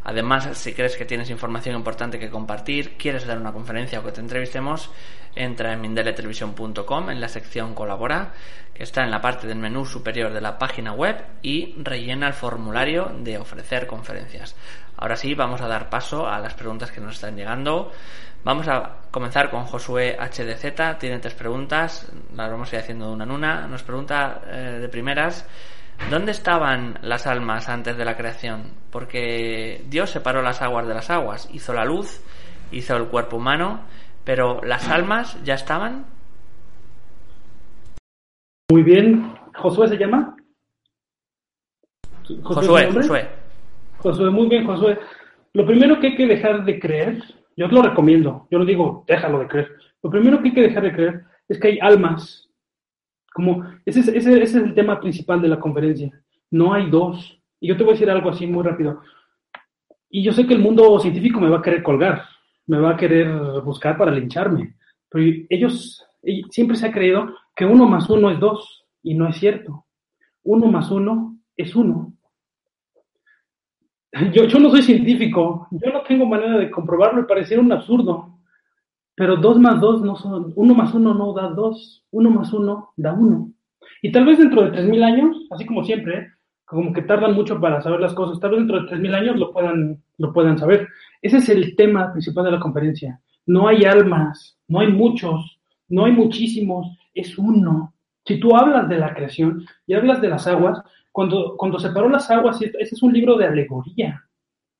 Además, 0.04 0.48
si 0.54 0.74
crees 0.74 0.96
que 0.96 1.04
tienes 1.04 1.30
información 1.30 1.76
importante 1.76 2.18
que 2.18 2.30
compartir, 2.30 2.96
quieres 2.96 3.26
dar 3.26 3.38
una 3.38 3.52
conferencia 3.52 4.00
o 4.00 4.04
que 4.04 4.12
te 4.12 4.20
entrevistemos, 4.20 4.90
entra 5.34 5.72
en 5.72 5.80
mindeletelevisión.com 5.80 7.10
en 7.10 7.20
la 7.20 7.28
sección 7.28 7.74
Colabora, 7.74 8.32
que 8.74 8.82
está 8.82 9.04
en 9.04 9.10
la 9.10 9.20
parte 9.20 9.46
del 9.46 9.58
menú 9.58 9.86
superior 9.86 10.32
de 10.32 10.40
la 10.40 10.58
página 10.58 10.92
web 10.92 11.24
y 11.42 11.74
rellena 11.82 12.26
el 12.26 12.34
formulario 12.34 13.12
de 13.20 13.38
ofrecer 13.38 13.86
conferencias. 13.86 14.56
Ahora 14.96 15.16
sí, 15.16 15.34
vamos 15.34 15.60
a 15.60 15.68
dar 15.68 15.88
paso 15.88 16.28
a 16.28 16.38
las 16.40 16.54
preguntas 16.54 16.90
que 16.90 17.00
nos 17.00 17.14
están 17.14 17.36
llegando. 17.36 17.92
Vamos 18.44 18.66
a 18.66 18.96
comenzar 19.12 19.50
con 19.50 19.64
Josué 19.66 20.16
HDZ. 20.18 20.98
Tiene 20.98 21.20
tres 21.20 21.34
preguntas, 21.34 22.10
las 22.34 22.50
vamos 22.50 22.72
a 22.72 22.76
ir 22.76 22.82
haciendo 22.82 23.12
una 23.12 23.24
en 23.24 23.30
una. 23.30 23.68
Nos 23.68 23.84
pregunta 23.84 24.42
eh, 24.46 24.78
de 24.80 24.88
primeras 24.88 25.46
¿Dónde 26.10 26.32
estaban 26.32 26.98
las 27.02 27.26
almas 27.26 27.68
antes 27.68 27.96
de 27.96 28.04
la 28.04 28.16
creación? 28.16 28.72
Porque 28.90 29.84
Dios 29.88 30.10
separó 30.10 30.42
las 30.42 30.60
aguas 30.60 30.86
de 30.86 30.94
las 30.94 31.10
aguas, 31.10 31.48
hizo 31.52 31.72
la 31.72 31.84
luz, 31.84 32.22
hizo 32.70 32.96
el 32.96 33.06
cuerpo 33.06 33.36
humano, 33.36 33.80
pero 34.24 34.60
las 34.62 34.88
almas 34.88 35.42
ya 35.44 35.54
estaban. 35.54 36.06
Muy 38.70 38.82
bien. 38.82 39.34
¿Josué 39.54 39.88
se 39.88 39.96
llama? 39.96 40.36
Josué, 42.42 42.90
Josué. 42.92 43.28
Josué, 43.98 44.30
muy 44.30 44.48
bien, 44.48 44.66
Josué. 44.66 44.98
Lo 45.54 45.66
primero 45.66 46.00
que 46.00 46.08
hay 46.08 46.16
que 46.16 46.26
dejar 46.26 46.64
de 46.64 46.78
creer, 46.80 47.22
yo 47.56 47.68
te 47.68 47.74
lo 47.74 47.82
recomiendo, 47.82 48.46
yo 48.50 48.58
no 48.58 48.64
digo 48.64 49.04
déjalo 49.06 49.40
de 49.40 49.48
creer, 49.48 49.68
lo 50.02 50.10
primero 50.10 50.40
que 50.40 50.48
hay 50.48 50.54
que 50.54 50.62
dejar 50.62 50.82
de 50.84 50.92
creer 50.92 51.24
es 51.48 51.60
que 51.60 51.68
hay 51.68 51.78
almas 51.80 52.41
como, 53.32 53.64
ese 53.84 54.00
es, 54.00 54.54
el 54.54 54.74
tema 54.74 55.00
principal 55.00 55.40
de 55.40 55.48
la 55.48 55.60
conferencia. 55.60 56.10
No 56.50 56.74
hay 56.74 56.90
dos. 56.90 57.38
Y 57.60 57.68
yo 57.68 57.76
te 57.76 57.84
voy 57.84 57.92
a 57.92 57.94
decir 57.94 58.10
algo 58.10 58.30
así 58.30 58.46
muy 58.46 58.62
rápido. 58.62 59.00
Y 60.10 60.22
yo 60.22 60.32
sé 60.32 60.46
que 60.46 60.54
el 60.54 60.60
mundo 60.60 60.98
científico 61.00 61.40
me 61.40 61.48
va 61.48 61.58
a 61.58 61.62
querer 61.62 61.82
colgar, 61.82 62.24
me 62.66 62.78
va 62.78 62.90
a 62.90 62.96
querer 62.96 63.28
buscar 63.64 63.96
para 63.96 64.12
lincharme. 64.12 64.76
Pero 65.08 65.44
ellos, 65.48 66.04
siempre 66.50 66.76
se 66.76 66.86
ha 66.86 66.92
creído 66.92 67.34
que 67.56 67.64
uno 67.64 67.86
más 67.86 68.08
uno 68.10 68.30
es 68.30 68.38
dos. 68.38 68.84
Y 69.02 69.14
no 69.14 69.28
es 69.28 69.36
cierto. 69.36 69.86
Uno 70.44 70.66
más 70.66 70.90
uno 70.90 71.38
es 71.56 71.74
uno. 71.74 72.12
Yo, 74.32 74.44
yo 74.44 74.58
no 74.58 74.70
soy 74.70 74.82
científico, 74.82 75.68
yo 75.70 75.90
no 75.90 76.02
tengo 76.02 76.26
manera 76.26 76.58
de 76.58 76.70
comprobarlo 76.70 77.22
y 77.22 77.26
pareciera 77.26 77.62
un 77.62 77.72
absurdo. 77.72 78.31
Pero 79.14 79.36
dos 79.36 79.58
más 79.58 79.80
dos 79.80 80.02
no 80.02 80.16
son, 80.16 80.52
uno 80.56 80.74
más 80.74 80.94
uno 80.94 81.14
no 81.14 81.32
da 81.32 81.48
dos, 81.48 82.04
uno 82.10 82.30
más 82.30 82.52
uno 82.52 82.92
da 82.96 83.12
uno. 83.12 83.52
Y 84.00 84.10
tal 84.10 84.24
vez 84.24 84.38
dentro 84.38 84.62
de 84.62 84.70
tres 84.70 84.86
mil 84.86 85.02
años, 85.02 85.36
así 85.50 85.66
como 85.66 85.84
siempre, 85.84 86.32
como 86.64 86.92
que 86.92 87.02
tardan 87.02 87.34
mucho 87.34 87.60
para 87.60 87.82
saber 87.82 88.00
las 88.00 88.14
cosas, 88.14 88.40
tal 88.40 88.50
vez 88.52 88.60
dentro 88.60 88.80
de 88.80 88.88
tres 88.88 89.00
mil 89.00 89.14
años 89.14 89.36
lo 89.36 89.52
puedan, 89.52 90.02
lo 90.18 90.32
puedan 90.32 90.58
saber. 90.58 90.88
Ese 91.20 91.36
es 91.36 91.48
el 91.50 91.76
tema 91.76 92.10
principal 92.12 92.44
de 92.46 92.52
la 92.52 92.60
conferencia. 92.60 93.20
No 93.46 93.68
hay 93.68 93.84
almas, 93.84 94.58
no 94.68 94.80
hay 94.80 94.88
muchos, 94.88 95.60
no 95.88 96.06
hay 96.06 96.12
muchísimos, 96.12 96.86
es 97.14 97.36
uno. 97.36 97.94
Si 98.24 98.40
tú 98.40 98.56
hablas 98.56 98.88
de 98.88 98.98
la 98.98 99.14
creación 99.14 99.66
y 99.86 99.94
hablas 99.94 100.20
de 100.22 100.28
las 100.28 100.46
aguas, 100.46 100.82
cuando, 101.10 101.56
cuando 101.58 101.78
separó 101.78 102.08
las 102.08 102.30
aguas, 102.30 102.60
ese 102.62 102.94
es 102.94 103.02
un 103.02 103.12
libro 103.12 103.36
de 103.36 103.44
alegoría. 103.44 104.24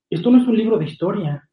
Esto 0.09 0.31
no 0.31 0.39
es 0.39 0.47
un 0.47 0.57
libro 0.57 0.77
de 0.77 0.85
historia. 0.85 1.47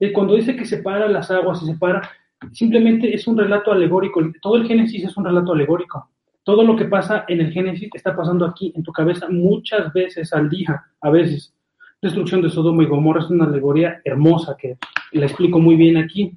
Eh, 0.00 0.12
cuando 0.12 0.34
dice 0.34 0.56
que 0.56 0.64
separa 0.64 1.08
las 1.08 1.30
aguas 1.30 1.62
y 1.62 1.66
separa, 1.66 2.10
simplemente 2.52 3.14
es 3.14 3.26
un 3.26 3.36
relato 3.36 3.70
alegórico. 3.70 4.20
Todo 4.40 4.56
el 4.56 4.66
Génesis 4.66 5.04
es 5.04 5.16
un 5.16 5.26
relato 5.26 5.52
alegórico. 5.52 6.08
Todo 6.42 6.64
lo 6.64 6.74
que 6.74 6.86
pasa 6.86 7.26
en 7.28 7.40
el 7.42 7.52
Génesis 7.52 7.90
está 7.92 8.16
pasando 8.16 8.46
aquí 8.46 8.72
en 8.74 8.82
tu 8.82 8.92
cabeza 8.92 9.28
muchas 9.28 9.92
veces 9.92 10.32
al 10.32 10.48
día, 10.48 10.82
a 11.00 11.10
veces. 11.10 11.54
Destrucción 12.00 12.40
de 12.40 12.48
Sodoma 12.48 12.82
y 12.82 12.86
Gomorra 12.86 13.20
es 13.20 13.28
una 13.28 13.44
alegoría 13.44 14.00
hermosa 14.02 14.56
que 14.58 14.78
la 15.12 15.26
explico 15.26 15.58
muy 15.58 15.76
bien 15.76 15.98
aquí 15.98 16.32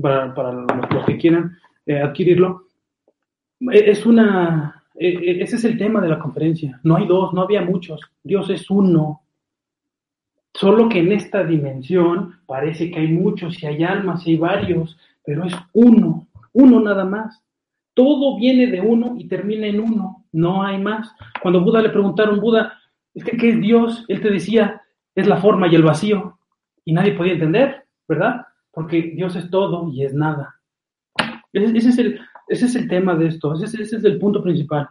para, 0.00 0.52
los 0.92 1.04
que 1.04 1.18
quieran 1.18 1.58
eh, 1.86 1.98
adquirirlo. 1.98 2.66
Eh, 3.72 3.90
es 3.90 4.06
una, 4.06 4.84
ese 4.94 5.56
es 5.56 5.64
el 5.64 5.76
tema 5.76 6.00
de 6.00 6.08
la 6.08 6.20
conferencia. 6.20 6.78
No 6.84 6.96
hay 6.96 7.06
dos, 7.06 7.34
no 7.34 7.42
había 7.42 7.62
muchos. 7.62 8.00
Dios 8.22 8.48
es 8.50 8.70
uno. 8.70 9.22
Solo 10.58 10.88
que 10.88 11.00
en 11.00 11.12
esta 11.12 11.44
dimensión 11.44 12.40
parece 12.46 12.90
que 12.90 13.00
hay 13.00 13.08
muchos 13.08 13.62
y 13.62 13.66
hay 13.66 13.84
almas 13.84 14.26
y 14.26 14.30
hay 14.30 14.36
varios, 14.38 14.96
pero 15.22 15.44
es 15.44 15.54
uno, 15.74 16.28
uno 16.54 16.80
nada 16.80 17.04
más. 17.04 17.42
Todo 17.92 18.38
viene 18.38 18.66
de 18.66 18.80
uno 18.80 19.16
y 19.18 19.28
termina 19.28 19.66
en 19.66 19.80
uno, 19.80 20.24
no 20.32 20.62
hay 20.62 20.78
más. 20.78 21.14
Cuando 21.42 21.60
Buda 21.60 21.82
le 21.82 21.90
preguntaron, 21.90 22.40
Buda, 22.40 22.72
es 23.12 23.22
que 23.22 23.36
¿qué 23.36 23.50
es 23.50 23.60
Dios? 23.60 24.06
Él 24.08 24.22
te 24.22 24.30
decía, 24.30 24.80
es 25.14 25.26
la 25.26 25.36
forma 25.36 25.68
y 25.68 25.74
el 25.74 25.82
vacío. 25.82 26.38
Y 26.86 26.94
nadie 26.94 27.12
podía 27.12 27.34
entender, 27.34 27.84
¿verdad? 28.08 28.46
Porque 28.70 29.12
Dios 29.14 29.36
es 29.36 29.50
todo 29.50 29.90
y 29.92 30.04
es 30.04 30.14
nada. 30.14 30.54
Ese, 31.52 31.88
es, 31.88 31.98
el, 31.98 32.18
ese 32.48 32.64
es 32.64 32.74
el 32.76 32.88
tema 32.88 33.14
de 33.14 33.26
esto, 33.28 33.52
ese, 33.52 33.82
ese 33.82 33.96
es 33.96 34.04
el 34.04 34.18
punto 34.18 34.42
principal. 34.42 34.88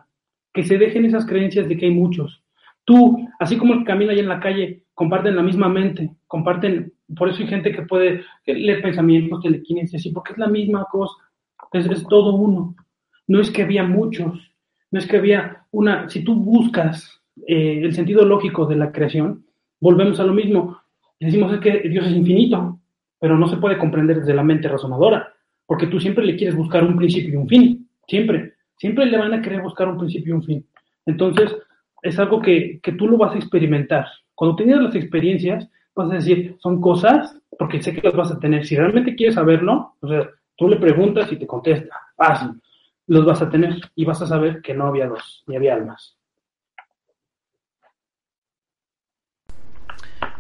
Que 0.54 0.64
se 0.64 0.78
dejen 0.78 1.06
esas 1.06 1.26
creencias 1.26 1.68
de 1.68 1.76
que 1.76 1.88
hay 1.88 1.92
muchos. 1.92 2.45
Tú, 2.86 3.28
así 3.40 3.58
como 3.58 3.74
el 3.74 3.80
que 3.80 3.86
camina 3.86 4.12
ahí 4.12 4.20
en 4.20 4.30
la 4.30 4.40
calle, 4.40 4.84
comparten 4.94 5.36
la 5.36 5.42
misma 5.42 5.68
mente, 5.68 6.16
comparten, 6.28 6.94
por 7.18 7.30
eso 7.30 7.42
hay 7.42 7.48
gente 7.48 7.72
que 7.72 7.82
puede 7.82 8.24
leer 8.46 8.82
pensamientos, 8.82 9.42
telequinesis, 9.42 10.00
así, 10.00 10.12
porque 10.12 10.34
es 10.34 10.38
la 10.38 10.48
misma 10.48 10.86
cosa, 10.90 11.16
es, 11.74 12.08
todo 12.08 12.36
uno. 12.36 12.76
No 13.28 13.42
es 13.42 13.50
que 13.50 13.64
había 13.64 13.84
muchos, 13.84 14.40
no 14.92 15.00
es 15.00 15.08
que 15.08 15.18
había 15.18 15.66
una, 15.72 16.08
si 16.10 16.24
tú 16.24 16.36
buscas 16.36 17.22
eh, 17.48 17.82
el 17.84 17.94
sentido 17.94 18.24
lógico 18.24 18.66
de 18.66 18.76
la 18.76 18.92
creación, 18.92 19.46
volvemos 19.80 20.20
a 20.20 20.24
lo 20.24 20.34
mismo. 20.34 20.80
Decimos 21.20 21.58
que 21.60 21.90
Dios 21.90 22.06
es 22.06 22.14
infinito, 22.14 22.80
pero 23.20 23.38
no 23.38 23.48
se 23.48 23.58
puede 23.58 23.78
comprender 23.78 24.20
desde 24.20 24.34
la 24.34 24.44
mente 24.44 24.68
razonadora, 24.68 25.34
porque 25.66 25.88
tú 25.88 26.00
siempre 26.00 26.26
le 26.26 26.36
quieres 26.36 26.56
buscar 26.56 26.84
un 26.84 26.96
principio 26.96 27.34
y 27.34 27.38
un 27.38 27.48
fin, 27.48 27.90
siempre, 28.08 28.54
siempre 28.78 29.06
le 29.08 29.18
van 29.18 29.34
a 29.34 29.42
querer 29.42 29.62
buscar 29.62 29.88
un 29.88 29.98
principio 29.98 30.34
y 30.34 30.38
un 30.38 30.44
fin. 30.44 30.66
Entonces, 31.06 31.56
es 32.06 32.20
algo 32.20 32.40
que, 32.40 32.80
tú 32.98 33.08
lo 33.08 33.18
vas 33.18 33.34
a 33.34 33.38
experimentar. 33.38 34.06
Cuando 34.36 34.56
tengas 34.56 34.82
las 34.82 34.96
experiencias, 34.96 35.68
vas 35.96 36.12
a 36.12 36.16
decir, 36.16 36.56
son 36.60 36.80
cosas, 36.80 37.36
porque 37.58 37.82
sé 37.82 37.94
que 37.94 38.08
las 38.08 38.16
vas 38.16 38.32
a 38.32 38.40
tener. 38.40 38.66
Si 38.66 38.76
realmente 38.76 39.16
quieres 39.16 39.36
saberlo, 39.36 39.96
o 40.00 40.08
sea, 40.08 40.30
tú 40.56 40.70
le 40.70 40.78
preguntas 40.78 41.32
y 41.32 41.38
te 41.38 41.48
contesta, 41.48 42.00
fácil, 42.16 42.62
los 43.08 43.26
vas 43.26 43.42
a 43.42 43.50
tener 43.50 43.76
y 43.96 44.06
vas 44.06 44.22
a 44.22 44.28
saber 44.28 44.62
que 44.62 44.76
no 44.76 44.86
había 44.86 45.08
dos, 45.08 45.44
ni 45.48 45.56
había 45.56 45.74
almas. 45.74 46.16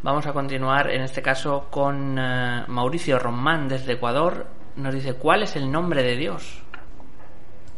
Vamos 0.03 0.27
a 0.27 0.33
continuar 0.33 0.91
en 0.91 1.01
este 1.01 1.23
caso 1.23 1.67
con 1.71 2.19
eh, 2.19 2.63
Mauricio 2.67 3.17
Román 3.17 3.67
desde 3.67 3.93
Ecuador. 3.93 4.45
Nos 4.75 4.93
dice, 4.93 5.15
¿cuál 5.15 5.41
es 5.41 5.55
el 5.55 5.71
nombre 5.71 6.03
de 6.03 6.15
Dios? 6.15 6.64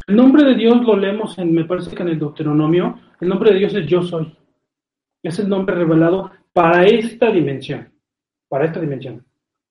El 0.07 0.15
nombre 0.15 0.45
de 0.45 0.55
Dios 0.55 0.81
lo 0.83 0.95
leemos 0.95 1.37
en, 1.37 1.53
me 1.53 1.65
parece 1.65 1.93
que 1.93 2.01
en 2.01 2.07
el 2.07 2.19
Deuteronomio, 2.19 2.97
el 3.19 3.27
nombre 3.27 3.51
de 3.51 3.59
Dios 3.59 3.73
es 3.73 3.85
yo 3.87 4.01
soy. 4.01 4.33
Es 5.21 5.37
el 5.39 5.49
nombre 5.49 5.75
revelado 5.75 6.31
para 6.53 6.85
esta 6.85 7.29
dimensión. 7.29 7.89
Para 8.47 8.65
esta 8.65 8.79
dimensión. 8.79 9.25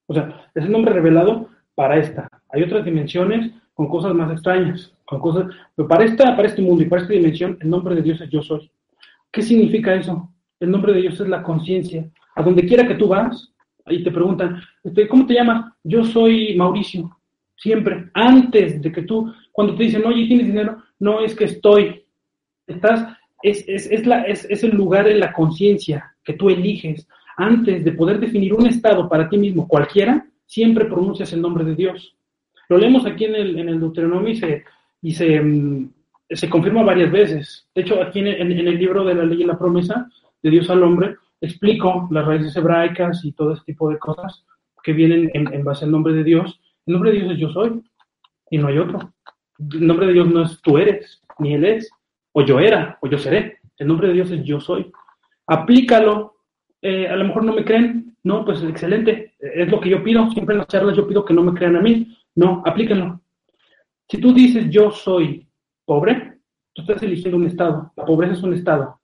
O 0.06 0.12
sea, 0.12 0.50
es 0.54 0.62
el 0.62 0.70
nombre 0.70 0.92
revelado 0.92 1.48
para 1.74 1.96
esta. 1.96 2.28
Hay 2.50 2.62
otras 2.62 2.84
dimensiones 2.84 3.50
con 3.72 3.88
cosas 3.88 4.12
más 4.14 4.30
extrañas, 4.30 4.94
con 5.06 5.20
cosas, 5.20 5.46
pero 5.74 5.88
para 5.88 6.04
esta, 6.04 6.36
para 6.36 6.48
este 6.48 6.60
mundo 6.60 6.82
y 6.82 6.86
para 6.86 7.00
esta 7.00 7.14
dimensión, 7.14 7.56
el 7.58 7.70
nombre 7.70 7.94
de 7.94 8.02
Dios 8.02 8.20
es 8.20 8.28
yo 8.28 8.42
soy. 8.42 8.70
¿Qué 9.32 9.40
significa 9.40 9.94
eso? 9.94 10.30
El 10.60 10.70
nombre 10.70 10.92
de 10.92 11.00
Dios 11.00 11.18
es 11.18 11.28
la 11.28 11.42
conciencia. 11.42 12.10
A 12.34 12.42
donde 12.42 12.66
quiera 12.66 12.86
que 12.86 12.96
tú 12.96 13.08
vas, 13.08 13.54
ahí 13.86 14.04
te 14.04 14.10
preguntan, 14.10 14.60
este, 14.84 15.08
¿cómo 15.08 15.24
te 15.24 15.32
llamas? 15.32 15.72
Yo 15.82 16.04
soy 16.04 16.54
Mauricio. 16.56 17.18
Siempre, 17.56 18.10
antes 18.12 18.82
de 18.82 18.92
que 18.92 19.02
tú, 19.02 19.32
cuando 19.56 19.74
te 19.74 19.84
dicen, 19.84 20.04
oye, 20.04 20.26
¿tienes 20.26 20.48
dinero? 20.48 20.82
No 20.98 21.20
es 21.20 21.34
que 21.34 21.46
estoy. 21.46 22.04
Estás, 22.66 23.16
es, 23.42 23.64
es, 23.66 23.90
es, 23.90 24.06
la, 24.06 24.24
es, 24.24 24.44
es 24.50 24.62
el 24.62 24.76
lugar 24.76 25.08
en 25.08 25.18
la 25.18 25.32
conciencia 25.32 26.14
que 26.22 26.34
tú 26.34 26.50
eliges. 26.50 27.08
Antes 27.38 27.82
de 27.82 27.92
poder 27.92 28.20
definir 28.20 28.52
un 28.52 28.66
estado 28.66 29.08
para 29.08 29.30
ti 29.30 29.38
mismo, 29.38 29.66
cualquiera, 29.66 30.26
siempre 30.44 30.84
pronuncias 30.84 31.32
el 31.32 31.40
nombre 31.40 31.64
de 31.64 31.74
Dios. 31.74 32.14
Lo 32.68 32.76
leemos 32.76 33.06
aquí 33.06 33.24
en 33.24 33.34
el, 33.34 33.58
en 33.58 33.70
el 33.70 33.80
Deuteronomio 33.80 34.28
y 34.28 34.36
se, 34.36 34.64
y 35.00 35.12
se, 35.12 35.40
mm, 35.40 35.90
se 36.28 36.50
confirma 36.50 36.82
varias 36.82 37.10
veces. 37.10 37.66
De 37.74 37.80
hecho, 37.80 38.02
aquí 38.02 38.18
en 38.18 38.26
el, 38.26 38.52
en 38.52 38.68
el 38.68 38.76
libro 38.76 39.06
de 39.06 39.14
la 39.14 39.24
ley 39.24 39.40
y 39.40 39.46
la 39.46 39.58
promesa 39.58 40.06
de 40.42 40.50
Dios 40.50 40.68
al 40.68 40.82
hombre, 40.82 41.16
explico 41.40 42.08
las 42.10 42.26
raíces 42.26 42.54
hebraicas 42.56 43.24
y 43.24 43.32
todo 43.32 43.54
ese 43.54 43.64
tipo 43.64 43.88
de 43.88 43.98
cosas 43.98 44.44
que 44.82 44.92
vienen 44.92 45.30
en, 45.32 45.50
en 45.50 45.64
base 45.64 45.86
al 45.86 45.92
nombre 45.92 46.12
de 46.12 46.24
Dios. 46.24 46.60
El 46.84 46.92
nombre 46.92 47.12
de 47.12 47.20
Dios 47.20 47.32
es 47.32 47.38
yo 47.38 47.48
soy 47.48 47.82
y 48.50 48.58
no 48.58 48.68
hay 48.68 48.76
otro. 48.76 49.14
El 49.58 49.86
nombre 49.86 50.06
de 50.06 50.12
Dios 50.12 50.28
no 50.28 50.42
es 50.42 50.60
tú 50.62 50.78
eres, 50.78 51.22
ni 51.38 51.54
él 51.54 51.64
es, 51.64 51.90
o 52.32 52.42
yo 52.42 52.60
era, 52.60 52.98
o 53.00 53.08
yo 53.08 53.18
seré. 53.18 53.58
El 53.78 53.88
nombre 53.88 54.08
de 54.08 54.14
Dios 54.14 54.30
es 54.30 54.44
yo 54.44 54.60
soy. 54.60 54.90
Aplícalo. 55.46 56.36
Eh, 56.82 57.08
a 57.08 57.16
lo 57.16 57.24
mejor 57.24 57.44
no 57.44 57.54
me 57.54 57.64
creen. 57.64 58.16
No, 58.24 58.44
pues 58.44 58.62
excelente. 58.62 59.34
Es 59.38 59.70
lo 59.70 59.80
que 59.80 59.90
yo 59.90 60.02
pido. 60.02 60.30
Siempre 60.30 60.54
en 60.54 60.58
las 60.58 60.68
charlas 60.68 60.96
yo 60.96 61.06
pido 61.06 61.24
que 61.24 61.34
no 61.34 61.42
me 61.42 61.54
crean 61.54 61.76
a 61.76 61.80
mí. 61.80 62.16
No, 62.34 62.62
aplíquenlo. 62.64 63.20
Si 64.08 64.18
tú 64.18 64.32
dices 64.32 64.66
yo 64.70 64.90
soy 64.90 65.46
pobre, 65.84 66.38
tú 66.72 66.82
estás 66.82 67.02
eligiendo 67.02 67.36
un 67.36 67.46
estado. 67.46 67.92
La 67.96 68.04
pobreza 68.04 68.34
es 68.34 68.42
un 68.42 68.54
estado. 68.54 69.00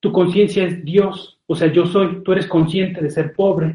Tu 0.00 0.12
conciencia 0.12 0.64
es 0.64 0.84
Dios. 0.84 1.40
O 1.46 1.54
sea, 1.54 1.72
yo 1.72 1.86
soy. 1.86 2.22
Tú 2.22 2.32
eres 2.32 2.46
consciente 2.46 3.00
de 3.00 3.10
ser 3.10 3.32
pobre. 3.34 3.74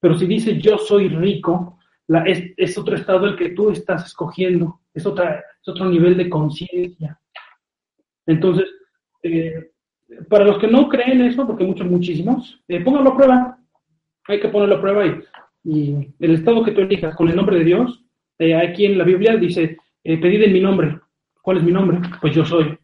Pero 0.00 0.18
si 0.18 0.26
dices 0.26 0.58
yo 0.58 0.78
soy 0.78 1.08
rico, 1.08 1.78
es, 2.26 2.52
es, 2.56 2.76
otro 2.76 2.96
estado 2.96 3.26
el 3.26 3.36
que 3.36 3.50
tú 3.50 3.70
estás 3.70 4.06
escogiendo. 4.06 4.80
Es, 4.94 5.06
otra, 5.06 5.38
es 5.60 5.68
otro 5.68 5.86
nivel 5.86 6.16
de 6.16 6.28
conciencia. 6.28 7.18
Entonces, 8.26 8.66
eh, 9.22 9.72
para 10.28 10.44
los 10.44 10.58
que 10.58 10.68
no 10.68 10.88
creen 10.88 11.22
eso, 11.22 11.46
porque 11.46 11.64
muchos, 11.64 11.86
muchísimos, 11.86 12.60
eh, 12.68 12.80
pónganlo 12.80 13.10
a 13.10 13.16
prueba. 13.16 13.58
Hay 14.28 14.40
que 14.40 14.48
ponerlo 14.48 14.76
a 14.76 14.80
prueba 14.80 15.06
y, 15.64 16.14
el 16.18 16.34
estado 16.34 16.64
que 16.64 16.72
tú 16.72 16.80
elijas 16.80 17.14
con 17.14 17.28
el 17.28 17.36
nombre 17.36 17.58
de 17.58 17.64
Dios, 17.64 18.04
eh, 18.38 18.54
aquí 18.54 18.84
en 18.84 18.98
la 18.98 19.04
Biblia 19.04 19.36
dice, 19.36 19.76
eh, 20.02 20.18
pedid 20.18 20.42
en 20.42 20.52
mi 20.52 20.60
nombre. 20.60 20.98
¿Cuál 21.40 21.58
es 21.58 21.62
mi 21.62 21.72
nombre? 21.72 21.98
Pues 22.20 22.34
yo 22.34 22.44
soy. 22.44 22.76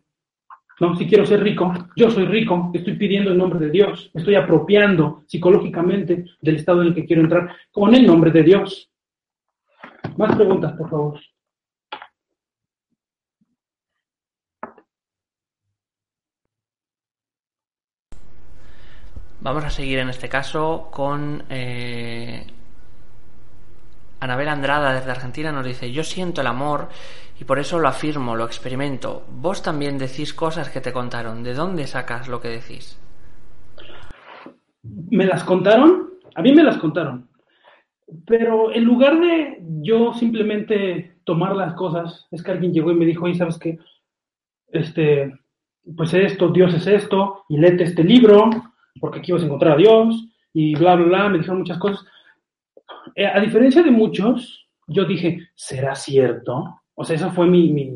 No, 0.81 0.95
si 0.95 1.07
quiero 1.07 1.27
ser 1.27 1.43
rico, 1.43 1.73
yo 1.97 2.09
soy 2.09 2.27
rico, 2.27 2.71
estoy 2.73 2.95
pidiendo 2.95 3.33
el 3.33 3.39
nombre 3.39 3.59
de 3.59 3.71
Dios, 3.71 4.13
estoy 4.15 4.37
apropiando 4.37 5.25
psicológicamente 5.27 6.25
del 6.41 6.57
estado 6.57 6.83
en 6.83 6.89
el 6.89 6.95
que 6.95 7.05
quiero 7.05 7.23
entrar 7.23 7.53
con 7.73 7.93
el 7.97 8.07
nombre 8.07 8.31
de 8.31 8.45
Dios. 8.45 8.89
Más 10.17 10.37
preguntas, 10.37 10.73
por 10.75 10.89
favor. 10.89 11.21
Vamos 19.41 19.65
a 19.65 19.71
seguir 19.71 20.01
en 20.01 20.09
este 20.09 20.29
caso 20.29 20.89
con 20.91 21.45
eh, 21.49 22.45
Anabel 24.21 24.49
Andrada 24.49 24.95
desde 24.95 25.13
Argentina 25.13 25.53
nos 25.53 25.65
dice, 25.65 25.93
yo 25.93 26.03
siento 26.03 26.41
el 26.41 26.49
amor 26.49 26.89
y 27.41 27.45
por 27.45 27.61
eso 27.61 27.79
lo 27.79 27.87
afirmo, 27.87 28.35
lo 28.35 28.45
experimento. 28.45 29.25
Vos 29.31 29.63
también 29.63 29.97
decís 29.97 30.35
cosas 30.35 30.71
que 30.71 30.81
te 30.81 30.93
contaron. 30.93 31.45
¿De 31.45 31.55
dónde 31.55 31.87
sacas 31.87 32.27
lo 32.27 32.41
que 32.41 32.49
decís? 32.49 32.99
¿Me 34.83 35.25
las 35.25 35.45
contaron? 35.45 36.11
A 36.35 36.43
mí 36.43 36.53
me 36.53 36.65
las 36.65 36.79
contaron. 36.79 37.29
Pero 38.27 38.73
en 38.73 38.85
lugar 38.85 39.21
de 39.21 39.63
yo 39.83 40.15
simplemente 40.15 41.19
tomar 41.23 41.55
las 41.55 41.75
cosas, 41.75 42.27
es 42.33 42.43
que 42.43 42.51
alguien 42.51 42.73
llegó 42.73 42.91
y 42.91 42.97
me 42.97 43.05
dijo, 43.05 43.27
oye, 43.27 43.35
¿sabes 43.35 43.59
qué? 43.59 43.79
Este, 44.73 45.33
pues 45.97 46.13
esto, 46.15 46.49
Dios 46.49 46.75
es 46.75 46.87
esto, 46.87 47.45
y 47.49 47.59
léete 47.59 47.85
este 47.85 48.03
libro, 48.03 48.51
porque 49.01 49.21
aquí 49.21 49.33
vas 49.33 49.43
a 49.43 49.47
encontrar 49.47 49.75
a 49.75 49.77
Dios, 49.77 50.29
y 50.53 50.75
bla, 50.75 50.97
bla, 50.97 51.07
bla, 51.07 51.29
me 51.29 51.39
dijeron 51.39 51.59
muchas 51.59 51.79
cosas. 51.79 52.05
Eh, 53.15 53.27
a 53.27 53.41
diferencia 53.41 53.83
de 53.83 53.91
muchos, 53.91 54.69
yo 54.87 55.05
dije, 55.05 55.49
¿será 55.55 55.95
cierto? 55.95 56.83
O 56.95 57.05
sea, 57.05 57.17
esa 57.17 57.31
fue 57.31 57.47
mi, 57.47 57.71
mi, 57.73 57.93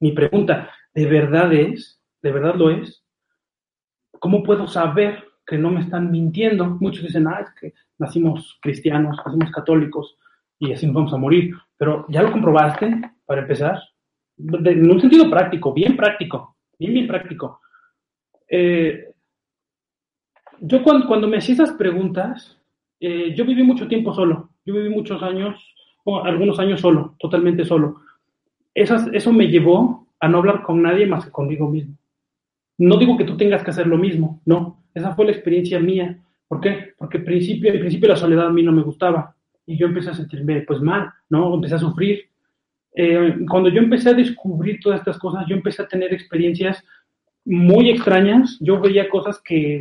mi 0.00 0.12
pregunta. 0.12 0.70
¿De 0.94 1.06
verdad 1.06 1.52
es? 1.52 2.00
¿De 2.22 2.32
verdad 2.32 2.54
lo 2.54 2.70
es? 2.70 3.04
¿Cómo 4.18 4.42
puedo 4.42 4.66
saber 4.66 5.24
que 5.46 5.58
no 5.58 5.70
me 5.70 5.80
están 5.80 6.10
mintiendo? 6.10 6.66
Muchos 6.66 7.04
dicen, 7.04 7.26
ah, 7.28 7.40
es 7.40 7.50
que 7.60 7.74
nacimos 7.98 8.58
cristianos, 8.60 9.16
nacimos 9.24 9.50
católicos 9.50 10.16
y 10.58 10.72
así 10.72 10.86
nos 10.86 10.94
vamos 10.94 11.12
a 11.12 11.18
morir. 11.18 11.54
Pero 11.76 12.06
¿ya 12.08 12.22
lo 12.22 12.32
comprobaste, 12.32 13.12
para 13.24 13.42
empezar? 13.42 13.80
En 14.38 14.90
un 14.90 15.00
sentido 15.00 15.30
práctico, 15.30 15.72
bien 15.72 15.96
práctico, 15.96 16.56
bien, 16.78 16.94
bien 16.94 17.06
práctico. 17.06 17.60
Eh, 18.48 19.05
yo 20.60 20.82
cuando, 20.82 21.28
me 21.28 21.38
hacía 21.38 21.54
esas 21.54 21.72
preguntas, 21.72 22.58
eh, 23.00 23.34
yo 23.34 23.44
viví 23.44 23.62
mucho 23.62 23.88
tiempo 23.88 24.14
solo. 24.14 24.50
Yo 24.64 24.74
viví 24.74 24.88
muchos 24.88 25.22
años, 25.22 25.74
algunos 26.24 26.58
años 26.58 26.80
solo, 26.80 27.14
totalmente 27.18 27.64
solo. 27.64 28.00
Esas, 28.74 29.08
eso 29.12 29.32
me 29.32 29.48
llevó 29.48 30.06
a 30.20 30.28
no 30.28 30.38
hablar 30.38 30.62
con 30.62 30.82
nadie 30.82 31.06
más 31.06 31.24
que 31.24 31.30
conmigo 31.30 31.68
mismo. 31.68 31.96
No 32.78 32.98
digo 32.98 33.16
que 33.16 33.24
tú 33.24 33.36
tengas 33.36 33.62
que 33.62 33.70
hacer 33.70 33.86
lo 33.86 33.96
mismo, 33.96 34.40
no. 34.44 34.82
Esa 34.94 35.14
fue 35.14 35.26
la 35.26 35.32
experiencia 35.32 35.78
mía. 35.78 36.18
¿Por 36.48 36.60
qué? 36.60 36.94
Porque 36.98 37.18
al 37.18 37.24
principio, 37.24 37.72
al 37.72 37.80
principio 37.80 38.08
la 38.08 38.16
soledad 38.16 38.46
a 38.46 38.52
mí 38.52 38.62
no 38.62 38.72
me 38.72 38.82
gustaba. 38.82 39.34
Y 39.66 39.76
yo 39.76 39.86
empecé 39.86 40.10
a 40.10 40.14
sentirme 40.14 40.60
pues 40.62 40.80
mal, 40.80 41.10
¿no? 41.28 41.54
Empecé 41.54 41.76
a 41.76 41.78
sufrir. 41.78 42.28
Eh, 42.94 43.36
cuando 43.48 43.68
yo 43.68 43.80
empecé 43.80 44.10
a 44.10 44.14
descubrir 44.14 44.80
todas 44.80 45.00
estas 45.00 45.18
cosas, 45.18 45.44
yo 45.48 45.54
empecé 45.54 45.82
a 45.82 45.88
tener 45.88 46.12
experiencias 46.12 46.82
muy 47.44 47.90
extrañas. 47.90 48.58
Yo 48.60 48.80
veía 48.80 49.08
cosas 49.08 49.40
que, 49.42 49.80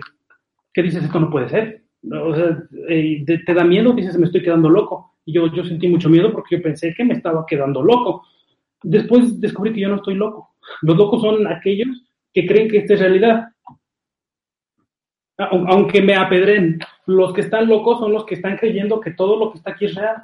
que 0.75 0.83
dices, 0.83 1.05
esto 1.05 1.19
no 1.21 1.29
puede 1.29 1.47
ser. 1.47 1.83
O 2.11 2.35
sea, 2.35 2.61
eh, 2.89 3.23
te, 3.25 3.53
da 3.53 3.63
miedo, 3.63 3.93
dices, 3.93 4.17
me 4.17 4.25
estoy 4.25 4.43
quedando 4.43 4.69
loco. 4.69 5.13
Y 5.23 5.31
yo, 5.31 5.47
yo 5.47 5.63
sentí 5.63 5.87
mucho 5.87 6.09
miedo 6.09 6.33
porque 6.33 6.57
yo 6.57 6.61
pensé 6.61 6.93
que 6.93 7.05
me 7.05 7.13
estaba 7.13 7.45
quedando 7.45 7.81
loco. 7.81 8.27
Después 8.83 9.39
descubrí 9.39 9.71
que 9.71 9.79
yo 9.79 9.87
no 9.87 9.95
estoy 9.95 10.15
loco. 10.15 10.55
Los 10.81 10.97
locos 10.97 11.21
son 11.21 11.47
aquellos 11.47 11.87
que 12.33 12.45
creen 12.45 12.67
que 12.69 12.79
esta 12.79 12.95
es 12.95 12.99
realidad. 12.99 13.47
Aunque 15.37 16.01
me 16.01 16.15
apedren, 16.15 16.79
los 17.05 17.31
que 17.31 17.41
están 17.41 17.69
locos 17.69 17.99
son 17.99 18.11
los 18.11 18.25
que 18.25 18.35
están 18.35 18.57
creyendo 18.57 18.99
que 18.99 19.11
todo 19.11 19.39
lo 19.39 19.51
que 19.51 19.59
está 19.59 19.71
aquí 19.71 19.85
es 19.85 19.95
real. 19.95 20.23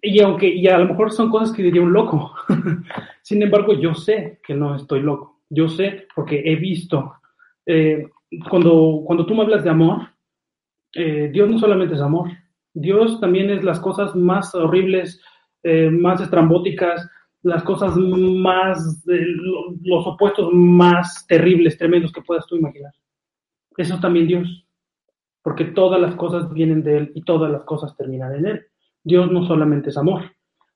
Y 0.00 0.22
aunque, 0.22 0.48
y 0.48 0.66
a 0.68 0.78
lo 0.78 0.86
mejor 0.86 1.12
son 1.12 1.28
cosas 1.28 1.54
que 1.54 1.62
diría 1.62 1.82
un 1.82 1.92
loco. 1.92 2.34
Sin 3.22 3.42
embargo, 3.42 3.74
yo 3.74 3.94
sé 3.94 4.40
que 4.42 4.54
no 4.54 4.74
estoy 4.74 5.02
loco. 5.02 5.42
Yo 5.50 5.68
sé 5.68 6.06
porque 6.14 6.42
he 6.46 6.56
visto. 6.56 7.16
Eh, 7.66 8.08
cuando, 8.48 9.02
cuando 9.04 9.26
tú 9.26 9.34
me 9.34 9.42
hablas 9.42 9.64
de 9.64 9.70
amor, 9.70 10.08
eh, 10.94 11.30
Dios 11.32 11.50
no 11.50 11.58
solamente 11.58 11.94
es 11.94 12.00
amor. 12.00 12.30
Dios 12.74 13.20
también 13.20 13.50
es 13.50 13.64
las 13.64 13.80
cosas 13.80 14.14
más 14.14 14.54
horribles, 14.54 15.20
eh, 15.62 15.90
más 15.90 16.20
estrambóticas, 16.20 17.08
las 17.42 17.62
cosas 17.62 17.96
más, 17.96 19.04
eh, 19.08 19.26
los 19.82 20.06
opuestos 20.06 20.50
más 20.52 21.26
terribles, 21.26 21.76
tremendos 21.76 22.12
que 22.12 22.22
puedas 22.22 22.46
tú 22.46 22.56
imaginar. 22.56 22.92
Eso 23.76 23.94
es 23.94 24.00
también 24.00 24.26
Dios, 24.26 24.66
porque 25.42 25.64
todas 25.66 26.00
las 26.00 26.14
cosas 26.14 26.52
vienen 26.52 26.82
de 26.82 26.98
Él 26.98 27.12
y 27.14 27.22
todas 27.22 27.50
las 27.50 27.64
cosas 27.64 27.96
terminan 27.96 28.34
en 28.34 28.46
Él. 28.46 28.66
Dios 29.02 29.30
no 29.30 29.44
solamente 29.44 29.90
es 29.90 29.96
amor, 29.96 30.22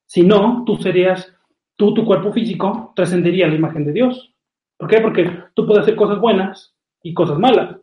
sino 0.06 0.64
tú 0.66 0.76
serías, 0.76 1.34
tú, 1.76 1.94
tu 1.94 2.04
cuerpo 2.04 2.32
físico, 2.32 2.92
trascendería 2.96 3.46
la 3.46 3.54
imagen 3.54 3.84
de 3.84 3.92
Dios. 3.92 4.34
¿Por 4.76 4.88
qué? 4.88 5.00
Porque 5.00 5.30
tú 5.54 5.66
puedes 5.66 5.82
hacer 5.82 5.94
cosas 5.94 6.20
buenas 6.20 6.75
y 7.06 7.14
cosas 7.14 7.38
malas. 7.38 7.76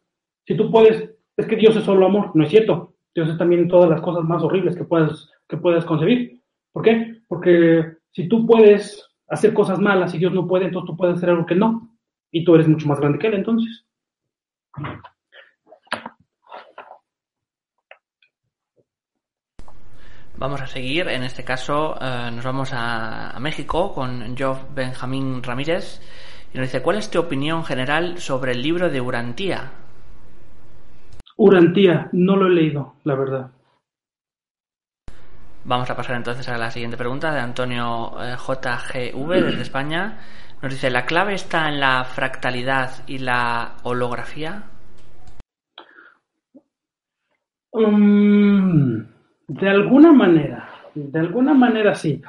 Si 0.45 0.57
tú 0.57 0.69
puedes, 0.69 1.09
es 1.37 1.45
que 1.45 1.55
Dios 1.55 1.73
es 1.77 1.85
solo 1.85 2.05
amor, 2.05 2.31
no 2.35 2.43
es 2.43 2.49
cierto. 2.49 2.95
Dios 3.15 3.29
es 3.29 3.37
también 3.37 3.69
todas 3.69 3.89
las 3.89 4.01
cosas 4.01 4.25
más 4.25 4.43
horribles 4.43 4.75
que 4.75 4.83
puedas, 4.83 5.29
que 5.47 5.55
puedas 5.55 5.85
concebir. 5.85 6.41
¿Por 6.73 6.83
qué? 6.83 7.21
Porque 7.29 7.99
si 8.11 8.27
tú 8.27 8.45
puedes 8.45 9.09
hacer 9.29 9.53
cosas 9.53 9.79
malas 9.79 10.13
y 10.13 10.17
Dios 10.17 10.33
no 10.33 10.45
puede, 10.45 10.65
entonces 10.65 10.87
tú 10.87 10.97
puedes 10.97 11.15
hacer 11.15 11.29
algo 11.29 11.45
que 11.45 11.55
no. 11.55 11.95
Y 12.31 12.43
tú 12.43 12.53
eres 12.55 12.67
mucho 12.67 12.85
más 12.85 12.99
grande 12.99 13.17
que 13.17 13.27
Él, 13.27 13.35
entonces. 13.35 13.85
Vamos 20.35 20.59
a 20.59 20.67
seguir, 20.67 21.07
en 21.07 21.23
este 21.23 21.45
caso 21.45 21.95
eh, 22.01 22.29
nos 22.35 22.43
vamos 22.43 22.71
a, 22.73 23.37
México 23.39 23.93
con 23.93 24.35
Job 24.37 24.57
Benjamín 24.75 25.41
Ramírez 25.41 26.01
y 26.53 26.57
nos 26.57 26.67
dice, 26.67 26.83
¿cuál 26.83 26.97
es 26.97 27.09
tu 27.09 27.19
opinión 27.19 27.63
general 27.63 28.19
sobre 28.19 28.51
el 28.51 28.61
libro 28.61 28.89
de 28.89 29.01
Urantía? 29.01 29.71
Urantía, 31.35 32.09
no 32.11 32.35
lo 32.35 32.47
he 32.47 32.51
leído, 32.51 32.93
la 33.03 33.15
verdad. 33.15 33.51
Vamos 35.65 35.89
a 35.89 35.95
pasar 35.95 36.17
entonces 36.17 36.47
a 36.49 36.57
la 36.57 36.69
siguiente 36.69 36.97
pregunta 36.97 37.33
de 37.33 37.39
Antonio 37.39 38.11
eh, 38.21 38.35
JGV 38.37 39.29
desde 39.29 39.61
España. 39.63 40.19
Nos 40.61 40.71
dice, 40.71 40.91
¿la 40.91 41.05
clave 41.05 41.33
está 41.33 41.69
en 41.69 41.79
la 41.79 42.03
fractalidad 42.03 43.03
y 43.07 43.17
la 43.17 43.77
holografía? 43.83 44.63
Um, 47.71 49.05
de 49.47 49.69
alguna 49.69 50.13
manera, 50.13 50.69
de 50.93 51.19
alguna 51.19 51.55
manera 51.55 51.95
sí. 51.95 52.21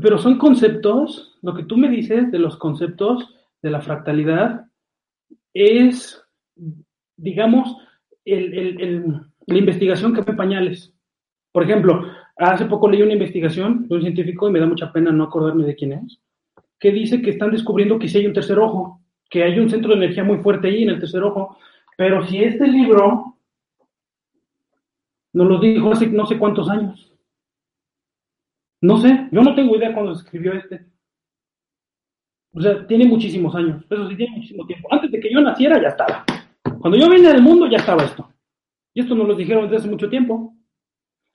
Pero 0.00 0.18
son 0.18 0.38
conceptos, 0.38 1.38
lo 1.42 1.54
que 1.54 1.64
tú 1.64 1.76
me 1.76 1.88
dices 1.88 2.30
de 2.30 2.38
los 2.38 2.56
conceptos 2.56 3.34
de 3.62 3.70
la 3.70 3.80
fractalidad 3.80 4.66
es, 5.52 6.22
digamos, 7.16 7.76
el, 8.24 8.54
el, 8.54 8.80
el, 8.80 9.04
la 9.46 9.58
investigación 9.58 10.14
que 10.14 10.22
fue 10.22 10.36
pañales. 10.36 10.92
Por 11.52 11.64
ejemplo, 11.64 12.04
Hace 12.36 12.64
poco 12.64 12.88
leí 12.88 13.00
una 13.00 13.12
investigación 13.12 13.86
de 13.86 13.94
un 13.94 14.02
científico, 14.02 14.48
y 14.48 14.52
me 14.52 14.58
da 14.58 14.66
mucha 14.66 14.92
pena 14.92 15.12
no 15.12 15.24
acordarme 15.24 15.64
de 15.64 15.76
quién 15.76 15.92
es, 15.92 16.20
que 16.80 16.90
dice 16.90 17.22
que 17.22 17.30
están 17.30 17.52
descubriendo 17.52 17.98
que 17.98 18.08
sí 18.08 18.18
hay 18.18 18.26
un 18.26 18.32
tercer 18.32 18.58
ojo, 18.58 19.00
que 19.30 19.44
hay 19.44 19.58
un 19.58 19.70
centro 19.70 19.90
de 19.90 19.98
energía 19.98 20.24
muy 20.24 20.38
fuerte 20.38 20.68
ahí 20.68 20.82
en 20.82 20.90
el 20.90 20.98
tercer 20.98 21.22
ojo, 21.22 21.56
pero 21.96 22.26
si 22.26 22.42
este 22.42 22.66
libro 22.66 23.36
nos 25.32 25.48
lo 25.48 25.60
dijo 25.60 25.92
hace 25.92 26.08
no 26.08 26.26
sé 26.26 26.38
cuántos 26.38 26.68
años. 26.68 27.13
No 28.84 28.98
sé, 28.98 29.28
yo 29.32 29.40
no 29.40 29.54
tengo 29.54 29.76
idea 29.76 29.94
cuándo 29.94 30.14
se 30.14 30.24
escribió 30.24 30.52
este. 30.52 30.84
O 32.52 32.60
sea, 32.60 32.86
tiene 32.86 33.06
muchísimos 33.06 33.54
años, 33.54 33.82
eso 33.88 34.08
sí, 34.10 34.14
tiene 34.14 34.36
muchísimo 34.36 34.66
tiempo. 34.66 34.92
Antes 34.92 35.10
de 35.10 35.20
que 35.20 35.32
yo 35.32 35.40
naciera 35.40 35.80
ya 35.80 35.88
estaba. 35.88 36.22
Cuando 36.80 36.98
yo 36.98 37.08
vine 37.08 37.28
al 37.28 37.40
mundo 37.40 37.66
ya 37.66 37.78
estaba 37.78 38.04
esto. 38.04 38.30
Y 38.92 39.00
esto 39.00 39.14
nos 39.14 39.26
lo 39.26 39.34
dijeron 39.34 39.62
desde 39.64 39.78
hace 39.78 39.88
mucho 39.88 40.10
tiempo. 40.10 40.54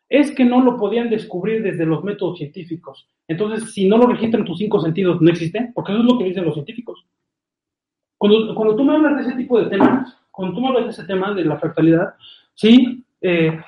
Es 0.08 0.30
que 0.30 0.45
no 0.45 0.62
lo 0.62 0.78
podían 0.78 1.10
descubrir 1.10 1.64
desde 1.64 1.88
los 1.88 2.04
métodos 2.04 2.38
científicos. 2.38 3.10
Entonces, 3.28 3.74
si 3.74 3.88
no 3.88 3.97
lo 3.97 4.06
registran 4.06 4.45
tus 4.45 4.60
cinco 4.60 4.80
sentidos, 4.80 5.20
no 5.20 5.32
existe, 5.32 5.72
porque 5.74 5.91
eso 5.91 6.02
es 6.02 6.08
lo 6.08 6.20
que 6.20 6.26
dicen 6.26 6.45
los 6.45 6.54
científicos. 6.54 7.04
Cuando, 8.20 8.54
cuando 8.54 8.76
tú 8.76 8.84
me 8.84 8.93
hablas 8.93 9.16
de 9.16 9.22
ese 9.24 9.38
tipo 9.38 9.60
de 9.60 9.72
temas, 9.72 10.16
cuando 10.30 10.54
tú 10.54 10.62
me 10.62 10.68
hablas 10.68 10.84
de 10.84 10.91
ese 10.91 11.04
tema 11.06 11.34
de 11.34 11.45
la 11.45 11.58
fractalidad, 11.58 12.14
sí, 12.54 13.04
eh, 13.22 13.60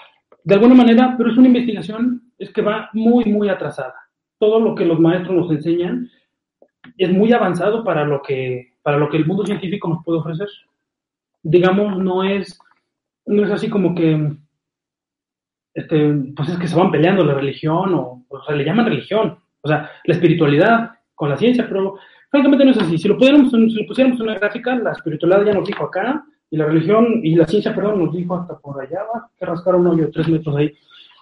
de 0.43 0.53
alguna 0.53 0.75
manera, 0.75 1.15
pero 1.17 1.31
es 1.31 1.37
una 1.37 1.47
investigación, 1.47 2.30
es 2.41 2.51
que 2.51 2.61
va 2.61 2.89
muy, 2.93 3.25
muy 3.25 3.49
atrasada. 3.49 3.93
Todo 4.39 4.59
lo 4.59 4.73
que 4.73 4.85
los 4.85 4.99
maestros 4.99 5.35
nos 5.35 5.51
enseñan 5.51 6.09
es 6.97 7.11
muy 7.11 7.31
avanzado 7.31 7.83
para 7.83 8.03
lo 8.03 8.21
que, 8.23 8.73
para 8.81 8.97
lo 8.97 9.09
que 9.09 9.17
el 9.17 9.27
mundo 9.27 9.45
científico 9.45 9.87
nos 9.87 10.03
puede 10.03 10.19
ofrecer. 10.19 10.47
Digamos, 11.43 11.97
no 11.99 12.23
es, 12.23 12.59
no 13.27 13.45
es 13.45 13.51
así 13.51 13.69
como 13.69 13.93
que, 13.93 14.31
este, 15.75 16.13
pues 16.35 16.49
es 16.49 16.57
que 16.57 16.67
se 16.67 16.75
van 16.75 16.91
peleando 16.91 17.23
la 17.23 17.35
religión, 17.35 17.93
o, 17.93 18.25
o 18.27 18.43
sea, 18.43 18.55
le 18.55 18.65
llaman 18.65 18.87
religión, 18.87 19.37
o 19.61 19.67
sea, 19.67 19.91
la 20.03 20.13
espiritualidad 20.13 20.91
con 21.13 21.29
la 21.29 21.37
ciencia, 21.37 21.67
pero 21.67 21.97
francamente 22.31 22.65
no 22.65 22.71
es 22.71 22.79
así. 22.79 22.97
Si 22.97 23.07
lo, 23.07 23.17
pudiéramos, 23.17 23.51
si 23.51 23.81
lo 23.81 23.87
pusiéramos 23.87 24.19
en 24.19 24.29
una 24.29 24.39
gráfica, 24.39 24.75
la 24.75 24.93
espiritualidad 24.93 25.45
ya 25.45 25.53
nos 25.53 25.67
dijo 25.67 25.85
acá, 25.85 26.25
y 26.49 26.57
la 26.57 26.65
religión, 26.65 27.21
y 27.23 27.35
la 27.35 27.45
ciencia, 27.45 27.73
perdón, 27.73 28.03
nos 28.03 28.15
dijo 28.15 28.35
hasta 28.35 28.57
por 28.57 28.81
allá, 28.81 29.03
va, 29.03 29.29
que 29.37 29.45
rascar 29.45 29.75
un 29.75 29.85
hoyo 29.85 30.09
tres 30.11 30.27
metros 30.27 30.55
ahí. 30.55 30.73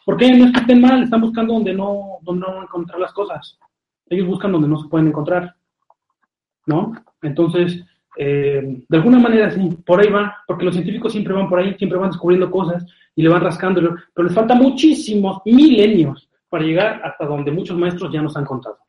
¿Por 0.09 0.17
qué? 0.17 0.35
No 0.35 0.47
estén 0.47 0.81
mal, 0.81 1.03
están 1.03 1.21
buscando 1.21 1.53
donde 1.53 1.71
no, 1.71 2.17
donde 2.23 2.47
no 2.47 2.63
encontrar 2.63 2.99
las 2.99 3.13
cosas. 3.13 3.59
Ellos 4.07 4.25
buscan 4.25 4.51
donde 4.51 4.67
no 4.67 4.81
se 4.81 4.89
pueden 4.89 5.09
encontrar. 5.09 5.53
¿No? 6.65 6.93
Entonces, 7.21 7.85
eh, 8.17 8.81
de 8.89 8.97
alguna 8.97 9.19
manera 9.19 9.51
sí, 9.51 9.69
por 9.85 10.01
ahí 10.01 10.09
va, 10.09 10.35
porque 10.47 10.65
los 10.65 10.73
científicos 10.73 11.11
siempre 11.11 11.35
van 11.35 11.47
por 11.47 11.59
ahí, 11.59 11.75
siempre 11.75 11.99
van 11.99 12.09
descubriendo 12.09 12.49
cosas 12.49 12.87
y 13.13 13.21
le 13.21 13.29
van 13.29 13.43
rascando, 13.43 13.81
pero 14.11 14.27
les 14.27 14.33
falta 14.33 14.55
muchísimos 14.55 15.43
milenios 15.45 16.27
para 16.49 16.63
llegar 16.63 17.01
hasta 17.03 17.27
donde 17.27 17.51
muchos 17.51 17.77
maestros 17.77 18.11
ya 18.11 18.23
nos 18.23 18.35
han 18.35 18.45
contado. 18.45 18.79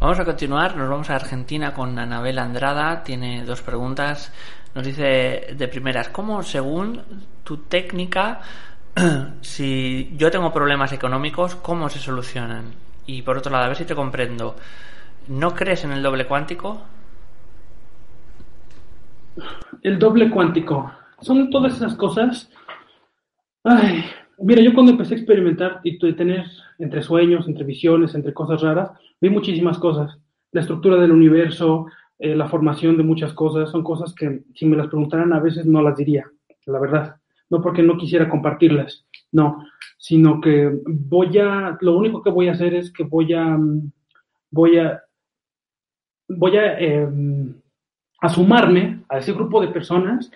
Vamos 0.00 0.18
a 0.18 0.24
continuar, 0.24 0.76
nos 0.76 0.88
vamos 0.88 1.10
a 1.10 1.14
Argentina 1.14 1.74
con 1.74 1.96
Anabel 1.96 2.40
Andrada, 2.40 3.04
tiene 3.04 3.44
dos 3.44 3.62
preguntas. 3.62 4.32
Nos 4.74 4.86
dice 4.86 5.54
de 5.56 5.68
primeras, 5.68 6.08
¿cómo 6.10 6.42
según 6.42 7.00
tu 7.42 7.58
técnica, 7.58 8.40
si 9.40 10.14
yo 10.16 10.30
tengo 10.30 10.52
problemas 10.52 10.92
económicos, 10.92 11.56
cómo 11.56 11.88
se 11.88 11.98
solucionan? 11.98 12.66
Y 13.06 13.22
por 13.22 13.36
otro 13.36 13.50
lado, 13.50 13.64
a 13.64 13.68
ver 13.68 13.76
si 13.76 13.84
te 13.84 13.96
comprendo, 13.96 14.54
¿no 15.26 15.54
crees 15.54 15.84
en 15.84 15.90
el 15.90 16.02
doble 16.02 16.26
cuántico? 16.26 16.82
El 19.82 19.98
doble 19.98 20.30
cuántico, 20.30 20.92
son 21.20 21.50
todas 21.50 21.74
esas 21.74 21.96
cosas. 21.96 22.48
Ay, 23.64 24.04
mira, 24.38 24.62
yo 24.62 24.72
cuando 24.72 24.92
empecé 24.92 25.14
a 25.14 25.18
experimentar 25.18 25.80
y 25.82 25.98
tener 26.14 26.44
entre 26.78 27.02
sueños, 27.02 27.48
entre 27.48 27.64
visiones, 27.64 28.14
entre 28.14 28.32
cosas 28.32 28.60
raras, 28.60 28.90
vi 29.20 29.30
muchísimas 29.30 29.78
cosas. 29.78 30.16
La 30.52 30.60
estructura 30.60 30.96
del 30.96 31.12
universo, 31.12 31.86
eh, 32.20 32.36
la 32.36 32.48
formación 32.48 32.98
de 32.98 33.02
muchas 33.02 33.32
cosas, 33.32 33.70
son 33.70 33.82
cosas 33.82 34.14
que 34.14 34.42
si 34.54 34.66
me 34.66 34.76
las 34.76 34.88
preguntaran 34.88 35.32
a 35.32 35.40
veces 35.40 35.64
no 35.64 35.80
las 35.80 35.96
diría, 35.96 36.30
la 36.66 36.78
verdad. 36.78 37.16
No 37.48 37.62
porque 37.62 37.82
no 37.82 37.96
quisiera 37.96 38.28
compartirlas, 38.28 39.06
no, 39.32 39.64
sino 39.96 40.38
que 40.40 40.70
voy 40.86 41.38
a, 41.38 41.78
lo 41.80 41.96
único 41.96 42.22
que 42.22 42.30
voy 42.30 42.48
a 42.48 42.52
hacer 42.52 42.74
es 42.74 42.92
que 42.92 43.04
voy 43.04 43.32
a, 43.32 43.58
voy 44.50 44.78
a, 44.78 45.02
voy 46.28 46.56
a, 46.58 46.78
eh, 46.78 47.08
a 48.20 49.18
ese 49.18 49.32
grupo 49.32 49.60
de 49.62 49.68
personas 49.68 50.30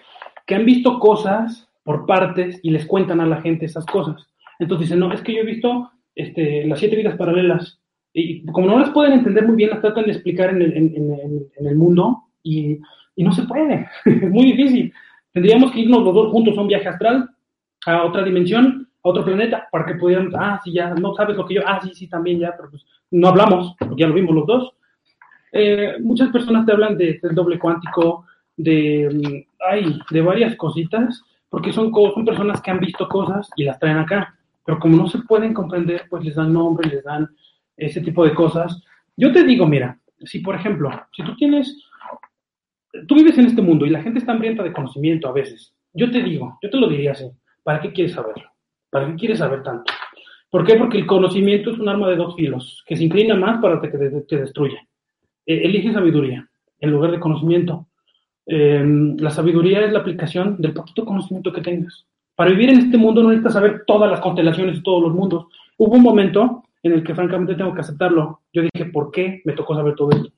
que 0.46 0.54
han 0.54 0.64
visto 0.64 0.98
cosas 0.98 1.68
por 1.82 2.06
partes 2.06 2.60
y 2.62 2.70
les 2.70 2.86
cuentan 2.86 3.20
a 3.20 3.26
la 3.26 3.42
gente 3.42 3.66
esas 3.66 3.84
cosas. 3.84 4.26
Entonces 4.58 4.86
dicen, 4.86 5.00
no, 5.00 5.12
es 5.12 5.20
que 5.20 5.34
yo 5.34 5.42
he 5.42 5.44
visto 5.44 5.90
este, 6.14 6.66
las 6.66 6.78
siete 6.78 6.96
vidas 6.96 7.16
paralelas 7.16 7.83
y 8.16 8.46
como 8.46 8.68
no 8.68 8.78
las 8.78 8.90
pueden 8.90 9.14
entender 9.14 9.44
muy 9.44 9.56
bien, 9.56 9.70
las 9.70 9.80
tratan 9.80 10.04
de 10.04 10.12
explicar 10.12 10.50
en 10.50 10.62
el, 10.62 10.76
en, 10.76 11.48
en, 11.56 11.76
mundo 11.76 12.28
y, 12.44 12.78
no 13.16 13.32
se 13.32 13.42
puede. 13.42 13.88
es 14.04 14.30
muy 14.30 14.52
difícil. 14.52 14.92
Tendríamos 15.32 15.72
que 15.72 15.80
irnos 15.80 16.04
los 16.04 16.14
dos 16.14 16.30
juntos 16.30 16.56
a 16.56 16.60
un 16.60 16.68
viaje 16.68 16.88
astral, 16.88 17.28
a 17.86 18.04
otra 18.04 18.22
dimensión, 18.22 18.88
a 19.02 19.08
otro 19.08 19.24
planeta, 19.24 19.66
para 19.70 19.84
que 19.84 19.96
pudieran, 19.96 20.30
ah, 20.38 20.60
sí, 20.62 20.72
ya, 20.72 20.94
no 20.94 21.12
sabes 21.14 21.36
lo 21.36 21.44
que 21.44 21.54
yo, 21.54 21.62
ah, 21.66 21.80
sí, 21.82 21.92
sí, 21.92 22.06
también 22.06 22.38
ya, 22.38 22.54
pero 22.56 22.70
pues 22.70 22.86
no 23.10 23.28
hablamos, 23.28 23.74
porque 23.76 24.02
ya 24.02 24.06
lo 24.06 24.14
vimos 24.14 24.34
los 24.34 24.46
dos. 24.46 24.72
Eh, 25.50 25.96
muchas 26.00 26.30
personas 26.30 26.64
te 26.66 26.72
hablan 26.72 26.96
de, 26.96 27.18
del 27.20 27.34
doble 27.34 27.58
cuántico, 27.58 28.26
de, 28.56 29.44
ay, 29.68 29.98
de 30.08 30.20
varias 30.20 30.54
cositas, 30.54 31.20
porque 31.48 31.72
son, 31.72 31.92
son 31.92 32.24
personas 32.24 32.62
que 32.62 32.70
han 32.70 32.78
visto 32.78 33.08
cosas 33.08 33.50
y 33.56 33.64
las 33.64 33.78
traen 33.80 33.98
acá, 33.98 34.36
pero 34.64 34.78
como 34.78 34.96
no 34.96 35.08
se 35.08 35.18
pueden 35.18 35.52
comprender, 35.52 36.02
pues 36.08 36.24
les 36.24 36.36
dan 36.36 36.52
nombre, 36.52 36.88
les 36.88 37.02
dan 37.02 37.28
ese 37.76 38.00
tipo 38.00 38.24
de 38.24 38.34
cosas. 38.34 38.82
Yo 39.16 39.32
te 39.32 39.44
digo, 39.44 39.66
mira, 39.66 39.98
si 40.24 40.40
por 40.40 40.54
ejemplo, 40.54 40.90
si 41.12 41.22
tú 41.22 41.34
tienes, 41.36 41.76
tú 43.06 43.14
vives 43.14 43.38
en 43.38 43.46
este 43.46 43.62
mundo 43.62 43.86
y 43.86 43.90
la 43.90 44.02
gente 44.02 44.18
está 44.18 44.32
hambrienta 44.32 44.62
de 44.62 44.72
conocimiento 44.72 45.28
a 45.28 45.32
veces, 45.32 45.74
yo 45.92 46.10
te 46.10 46.22
digo, 46.22 46.58
yo 46.62 46.70
te 46.70 46.76
lo 46.76 46.88
diría 46.88 47.12
así, 47.12 47.30
¿para 47.62 47.80
qué 47.80 47.92
quieres 47.92 48.12
saberlo? 48.12 48.50
¿Para 48.90 49.06
qué 49.06 49.14
quieres 49.14 49.38
saber 49.38 49.62
tanto? 49.62 49.92
¿Por 50.50 50.64
qué? 50.64 50.76
Porque 50.76 50.98
el 50.98 51.06
conocimiento 51.06 51.70
es 51.70 51.78
un 51.78 51.88
arma 51.88 52.08
de 52.08 52.16
dos 52.16 52.36
filos, 52.36 52.82
que 52.86 52.96
se 52.96 53.04
inclina 53.04 53.34
más 53.34 53.60
para 53.60 53.80
que 53.80 53.88
te, 53.88 54.20
te 54.22 54.36
destruya. 54.36 54.80
Eh, 55.46 55.62
elige 55.64 55.92
sabiduría 55.92 56.48
en 56.80 56.90
lugar 56.90 57.10
de 57.10 57.20
conocimiento. 57.20 57.88
Eh, 58.46 58.84
la 59.18 59.30
sabiduría 59.30 59.84
es 59.84 59.92
la 59.92 60.00
aplicación 60.00 60.60
del 60.60 60.74
poquito 60.74 61.04
conocimiento 61.04 61.52
que 61.52 61.60
tengas. 61.60 62.06
Para 62.34 62.50
vivir 62.50 62.70
en 62.70 62.78
este 62.78 62.98
mundo 62.98 63.22
no 63.22 63.28
necesitas 63.28 63.54
saber 63.54 63.84
todas 63.86 64.10
las 64.10 64.20
constelaciones 64.20 64.76
de 64.76 64.82
todos 64.82 65.02
los 65.02 65.14
mundos. 65.14 65.46
Hubo 65.76 65.94
un 65.94 66.02
momento 66.02 66.63
en 66.84 66.92
el 66.92 67.02
que 67.02 67.14
francamente 67.14 67.54
tengo 67.54 67.74
que 67.74 67.80
aceptarlo. 67.80 68.42
Yo 68.52 68.62
dije, 68.62 68.90
¿por 68.90 69.10
qué 69.10 69.40
me 69.44 69.54
tocó 69.54 69.74
saber 69.74 69.94
todo 69.94 70.10
esto? 70.10 70.28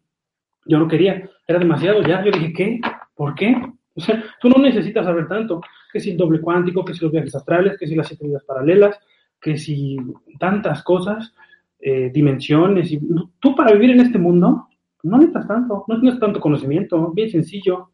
Yo 0.64 0.78
no 0.78 0.86
quería, 0.86 1.28
era 1.46 1.58
demasiado 1.58 2.02
ya. 2.02 2.24
Yo 2.24 2.30
dije, 2.30 2.52
¿qué? 2.52 2.80
¿Por 3.14 3.34
qué? 3.34 3.60
O 3.94 4.00
sea, 4.00 4.22
tú 4.40 4.48
no 4.48 4.62
necesitas 4.62 5.04
saber 5.04 5.26
tanto. 5.26 5.60
Que 5.92 5.98
si 5.98 6.12
el 6.12 6.16
doble 6.16 6.40
cuántico, 6.40 6.84
que 6.84 6.94
si 6.94 7.04
los 7.04 7.12
viajes 7.12 7.34
astrales, 7.34 7.76
que 7.76 7.86
si 7.88 7.96
las 7.96 8.06
siete 8.06 8.26
vidas 8.26 8.44
paralelas, 8.44 8.98
que 9.40 9.56
si 9.56 9.96
tantas 10.38 10.84
cosas, 10.84 11.34
eh, 11.80 12.10
dimensiones. 12.14 12.92
Y, 12.92 13.00
tú 13.40 13.56
para 13.56 13.72
vivir 13.72 13.90
en 13.90 14.00
este 14.00 14.18
mundo 14.18 14.68
no 15.02 15.18
necesitas 15.18 15.48
tanto, 15.48 15.84
no 15.88 15.94
necesitas 15.94 16.20
tanto 16.20 16.40
conocimiento, 16.40 17.10
bien 17.12 17.28
sencillo. 17.28 17.90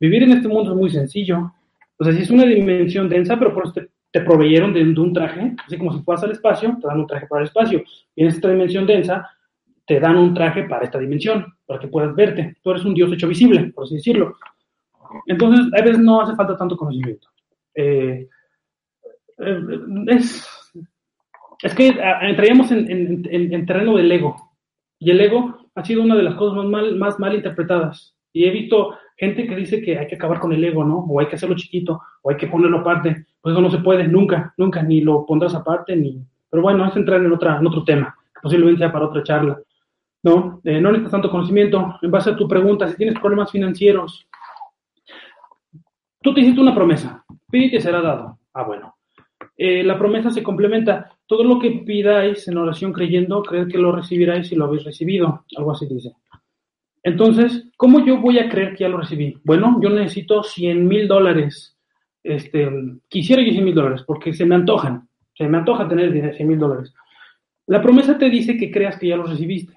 Vivir 0.00 0.24
en 0.24 0.32
este 0.32 0.48
mundo 0.48 0.72
es 0.72 0.76
muy 0.76 0.90
sencillo. 0.90 1.52
O 1.98 2.04
sea, 2.04 2.12
si 2.12 2.22
es 2.22 2.30
una 2.30 2.44
dimensión 2.44 3.08
densa, 3.08 3.38
pero 3.38 3.54
por 3.54 3.64
eso 3.64 3.74
te 3.74 3.88
te 4.12 4.20
proveyeron 4.20 4.74
de, 4.74 4.82
un 4.82 5.12
traje, 5.12 5.54
así 5.66 5.78
como 5.78 5.92
si 5.92 6.02
fueras 6.02 6.22
al 6.22 6.32
espacio, 6.32 6.76
te 6.80 6.86
dan 6.86 7.00
un 7.00 7.06
traje 7.06 7.26
para 7.26 7.40
el 7.40 7.48
espacio. 7.48 7.82
Y 8.14 8.22
en 8.22 8.28
esta 8.28 8.50
dimensión 8.50 8.86
densa, 8.86 9.28
te 9.86 9.98
dan 9.98 10.16
un 10.16 10.34
traje 10.34 10.64
para 10.64 10.84
esta 10.84 10.98
dimensión, 10.98 11.46
para 11.66 11.80
que 11.80 11.88
puedas 11.88 12.14
verte. 12.14 12.56
Tú 12.62 12.70
eres 12.70 12.84
un 12.84 12.92
Dios 12.92 13.10
hecho 13.10 13.26
visible, 13.26 13.72
por 13.74 13.84
así 13.84 13.94
decirlo. 13.94 14.36
Entonces, 15.26 15.66
a 15.72 15.82
veces 15.82 15.98
no 15.98 16.20
hace 16.20 16.36
falta 16.36 16.56
tanto 16.56 16.76
conocimiento. 16.76 17.28
Eh, 17.74 18.28
eh, 19.38 19.60
es, 20.08 20.46
es, 21.62 21.74
que 21.74 21.88
entraríamos 21.88 22.70
en, 22.70 22.90
en, 22.90 23.28
en, 23.30 23.54
en, 23.54 23.66
terreno 23.66 23.96
del 23.96 24.12
ego. 24.12 24.36
Y 24.98 25.10
el 25.10 25.20
ego 25.22 25.70
ha 25.74 25.84
sido 25.84 26.02
una 26.02 26.16
de 26.16 26.22
las 26.22 26.34
cosas 26.34 26.56
más 26.56 26.66
mal, 26.66 26.96
más 26.96 27.18
mal 27.18 27.34
interpretadas. 27.34 28.14
Y 28.30 28.44
he 28.44 28.50
visto 28.50 28.94
gente 29.16 29.46
que 29.46 29.56
dice 29.56 29.80
que 29.80 29.98
hay 29.98 30.06
que 30.06 30.16
acabar 30.16 30.38
con 30.38 30.52
el 30.52 30.62
ego, 30.62 30.84
¿no? 30.84 30.98
O 30.98 31.18
hay 31.18 31.28
que 31.28 31.36
hacerlo 31.36 31.56
chiquito, 31.56 32.02
o 32.22 32.30
hay 32.30 32.36
que 32.36 32.46
ponerlo 32.46 32.80
aparte. 32.80 33.26
Pues 33.42 33.54
eso 33.54 33.60
no 33.60 33.70
se 33.70 33.78
puede, 33.78 34.06
nunca, 34.06 34.54
nunca, 34.56 34.82
ni 34.82 35.00
lo 35.00 35.26
pondrás 35.26 35.54
aparte, 35.54 35.96
ni... 35.96 36.24
Pero 36.48 36.62
bueno, 36.62 36.86
es 36.86 36.96
entrar 36.96 37.20
en, 37.20 37.32
otra, 37.32 37.60
otro 37.60 37.82
tema, 37.82 38.16
posiblemente 38.40 38.78
sea 38.78 38.92
para 38.92 39.06
otra 39.06 39.22
charla. 39.22 39.58
¿No? 40.22 40.60
Eh, 40.62 40.80
no 40.80 40.90
necesitas 40.90 41.10
tanto 41.10 41.30
conocimiento. 41.30 41.98
En 42.00 42.10
base 42.10 42.30
a 42.30 42.36
tu 42.36 42.46
pregunta, 42.46 42.86
si 42.86 42.96
tienes 42.96 43.18
problemas 43.18 43.50
financieros, 43.50 44.24
tú 46.22 46.32
te 46.32 46.40
hiciste 46.40 46.60
una 46.60 46.74
promesa, 46.74 47.24
pide 47.50 47.64
y 47.64 47.70
te 47.72 47.80
será 47.80 48.00
dado. 48.00 48.38
Ah, 48.54 48.62
bueno. 48.62 48.94
Eh, 49.56 49.82
la 49.82 49.98
promesa 49.98 50.30
se 50.30 50.42
complementa. 50.42 51.10
Todo 51.26 51.42
lo 51.42 51.58
que 51.58 51.82
pidáis 51.84 52.46
en 52.46 52.58
oración 52.58 52.92
creyendo, 52.92 53.42
creed 53.42 53.68
que 53.68 53.78
lo 53.78 53.90
recibiráis 53.90 54.52
y 54.52 54.54
lo 54.54 54.66
habéis 54.66 54.84
recibido. 54.84 55.44
Algo 55.56 55.72
así 55.72 55.86
dice. 55.86 56.12
Entonces, 57.02 57.68
¿cómo 57.76 58.04
yo 58.04 58.20
voy 58.20 58.38
a 58.38 58.48
creer 58.48 58.74
que 58.74 58.84
ya 58.84 58.88
lo 58.88 58.98
recibí? 58.98 59.36
Bueno, 59.42 59.80
yo 59.82 59.90
necesito 59.90 60.44
100 60.44 60.86
mil 60.86 61.08
dólares 61.08 61.76
este, 62.22 62.68
quisiera 63.08 63.42
yo 63.42 63.52
100 63.52 63.64
mil 63.64 63.74
dólares 63.74 64.02
porque 64.06 64.32
se 64.32 64.44
me 64.44 64.54
antojan, 64.54 65.08
se 65.34 65.48
me 65.48 65.58
antoja 65.58 65.88
tener 65.88 66.34
100 66.36 66.48
mil 66.48 66.58
dólares. 66.58 66.94
La 67.66 67.80
promesa 67.80 68.18
te 68.18 68.28
dice 68.28 68.56
que 68.56 68.70
creas 68.70 68.98
que 68.98 69.08
ya 69.08 69.16
los 69.16 69.30
recibiste, 69.30 69.74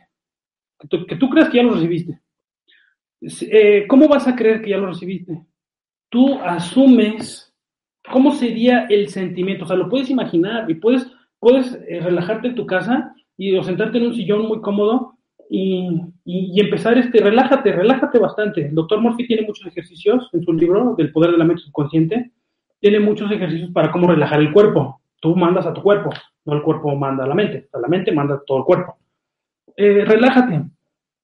que 0.80 1.16
tú, 1.16 1.30
creas 1.30 1.50
que 1.50 1.58
ya 1.58 1.64
los 1.64 1.76
recibiste. 1.76 2.20
Eh, 3.22 3.86
¿Cómo 3.88 4.08
vas 4.08 4.28
a 4.28 4.36
creer 4.36 4.62
que 4.62 4.72
ya 4.72 4.78
los 4.78 4.90
recibiste? 4.90 5.46
Tú 6.10 6.40
asumes 6.40 7.54
cómo 8.12 8.34
sería 8.34 8.86
el 8.90 9.10
sentimiento, 9.10 9.66
o 9.66 9.68
sea, 9.68 9.78
lo 9.78 9.90
puedes 9.90 10.10
imaginar 10.10 10.70
y 10.70 10.76
puedes, 10.76 11.12
puedes 11.40 11.74
eh, 11.88 12.00
relajarte 12.02 12.50
en 12.50 12.56
tu 12.56 12.66
casa 12.66 13.16
y 13.38 13.56
o 13.56 13.64
sentarte 13.64 13.98
en 13.98 14.08
un 14.08 14.14
sillón 14.14 14.48
muy 14.48 14.62
cómodo 14.62 15.15
y, 15.50 15.90
y, 16.26 16.60
empezar 16.60 16.98
este, 16.98 17.20
relájate, 17.20 17.72
relájate 17.72 18.20
bastante. 18.20 18.68
El 18.68 18.76
doctor 18.76 19.00
Murphy 19.00 19.28
tiene 19.28 19.46
muchos 19.46 19.68
ejercicios 19.68 20.30
en 20.34 20.44
su 20.44 20.54
libro 20.54 20.96
del 20.98 21.12
poder 21.12 21.32
de 21.32 21.38
la 21.38 21.46
mente 21.46 21.64
subconsciente, 21.64 22.32
tiene 22.80 23.00
muchos 23.00 23.32
ejercicios 23.32 23.72
para 23.72 23.92
cómo 23.92 24.08
relajar 24.08 24.40
el 24.40 24.52
cuerpo. 24.52 25.02
Tú 25.22 25.36
mandas 25.36 25.66
a 25.66 25.74
tu 25.74 25.82
cuerpo, 25.82 26.10
no 26.46 26.54
el 26.54 26.62
cuerpo 26.62 26.96
manda 26.96 27.24
a 27.24 27.28
la 27.28 27.36
mente, 27.36 27.68
a 27.74 27.80
la 27.80 27.88
mente 27.88 28.12
manda 28.12 28.42
todo 28.46 28.60
el 28.60 28.64
cuerpo. 28.64 28.98
Eh, 29.78 30.06
relájate 30.06 30.64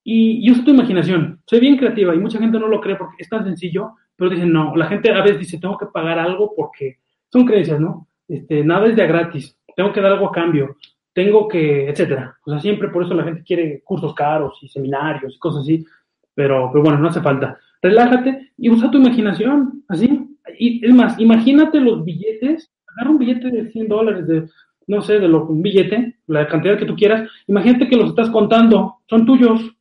y, 0.04 0.48
y, 0.48 0.52
usa 0.52 0.64
tu 0.64 0.72
imaginación. 0.72 1.42
Sé 1.46 1.60
bien 1.60 1.78
creativa 1.78 2.14
y 2.16 2.20
mucha 2.20 2.40
gente 2.40 2.60
no 2.60 2.68
lo 2.68 2.82
cree 2.82 2.96
porque 2.96 3.18
es 3.20 3.30
tan 3.30 3.44
sencillo, 3.44 3.94
pero 4.16 4.30
dicen 4.30 4.52
no. 4.52 4.76
La 4.76 4.88
gente 4.88 5.12
a 5.12 5.22
veces 5.22 5.40
dice 5.40 5.60
tengo 5.60 5.78
que 5.78 5.88
pagar 5.88 6.20
algo 6.20 6.54
porque 6.56 6.98
son 7.32 7.46
creencias, 7.46 7.80
¿no? 7.80 8.08
Este, 8.28 8.64
nada 8.64 8.88
es 8.88 8.96
de 8.96 9.08
gratis, 9.08 9.58
tengo 9.76 9.92
que 9.92 10.00
dar 10.00 10.14
algo 10.14 10.30
a 10.30 10.32
cambio 10.32 10.78
tengo 11.14 11.48
que, 11.48 11.90
etcétera. 11.90 12.38
O 12.46 12.52
sea, 12.52 12.60
siempre 12.60 12.90
por 12.90 13.04
eso 13.04 13.14
la 13.14 13.24
gente 13.24 13.44
quiere 13.44 13.82
cursos 13.82 14.14
caros 14.14 14.58
y 14.62 14.68
seminarios 14.68 15.36
y 15.36 15.40
cosas 15.40 15.64
así, 15.64 15.86
pero, 16.34 16.70
pero 16.72 16.84
bueno, 16.84 17.00
no 17.00 17.10
hace 17.10 17.22
falta. 17.22 17.58
Relájate 17.82 18.52
y 18.58 18.70
usa 18.70 18.92
tu 18.92 18.98
imaginación, 18.98 19.84
así. 19.88 20.28
Y 20.58 20.86
es 20.86 20.94
más, 20.94 21.20
imagínate 21.20 21.80
los 21.80 22.04
billetes, 22.04 22.72
agarra 22.88 23.12
un 23.12 23.18
billete 23.18 23.50
de 23.50 23.72
100 23.72 23.88
dólares, 23.88 24.28
de, 24.28 24.48
no 24.88 25.02
sé, 25.02 25.20
de 25.20 25.28
lo, 25.28 25.46
un 25.46 25.62
billete, 25.62 26.18
la 26.28 26.48
cantidad 26.48 26.78
que 26.78 26.86
tú 26.86 26.96
quieras, 26.96 27.30
imagínate 27.48 27.88
que 27.88 27.96
los 27.96 28.10
estás 28.10 28.30
contando, 28.30 28.98
son 29.10 29.26
tuyos, 29.26 29.76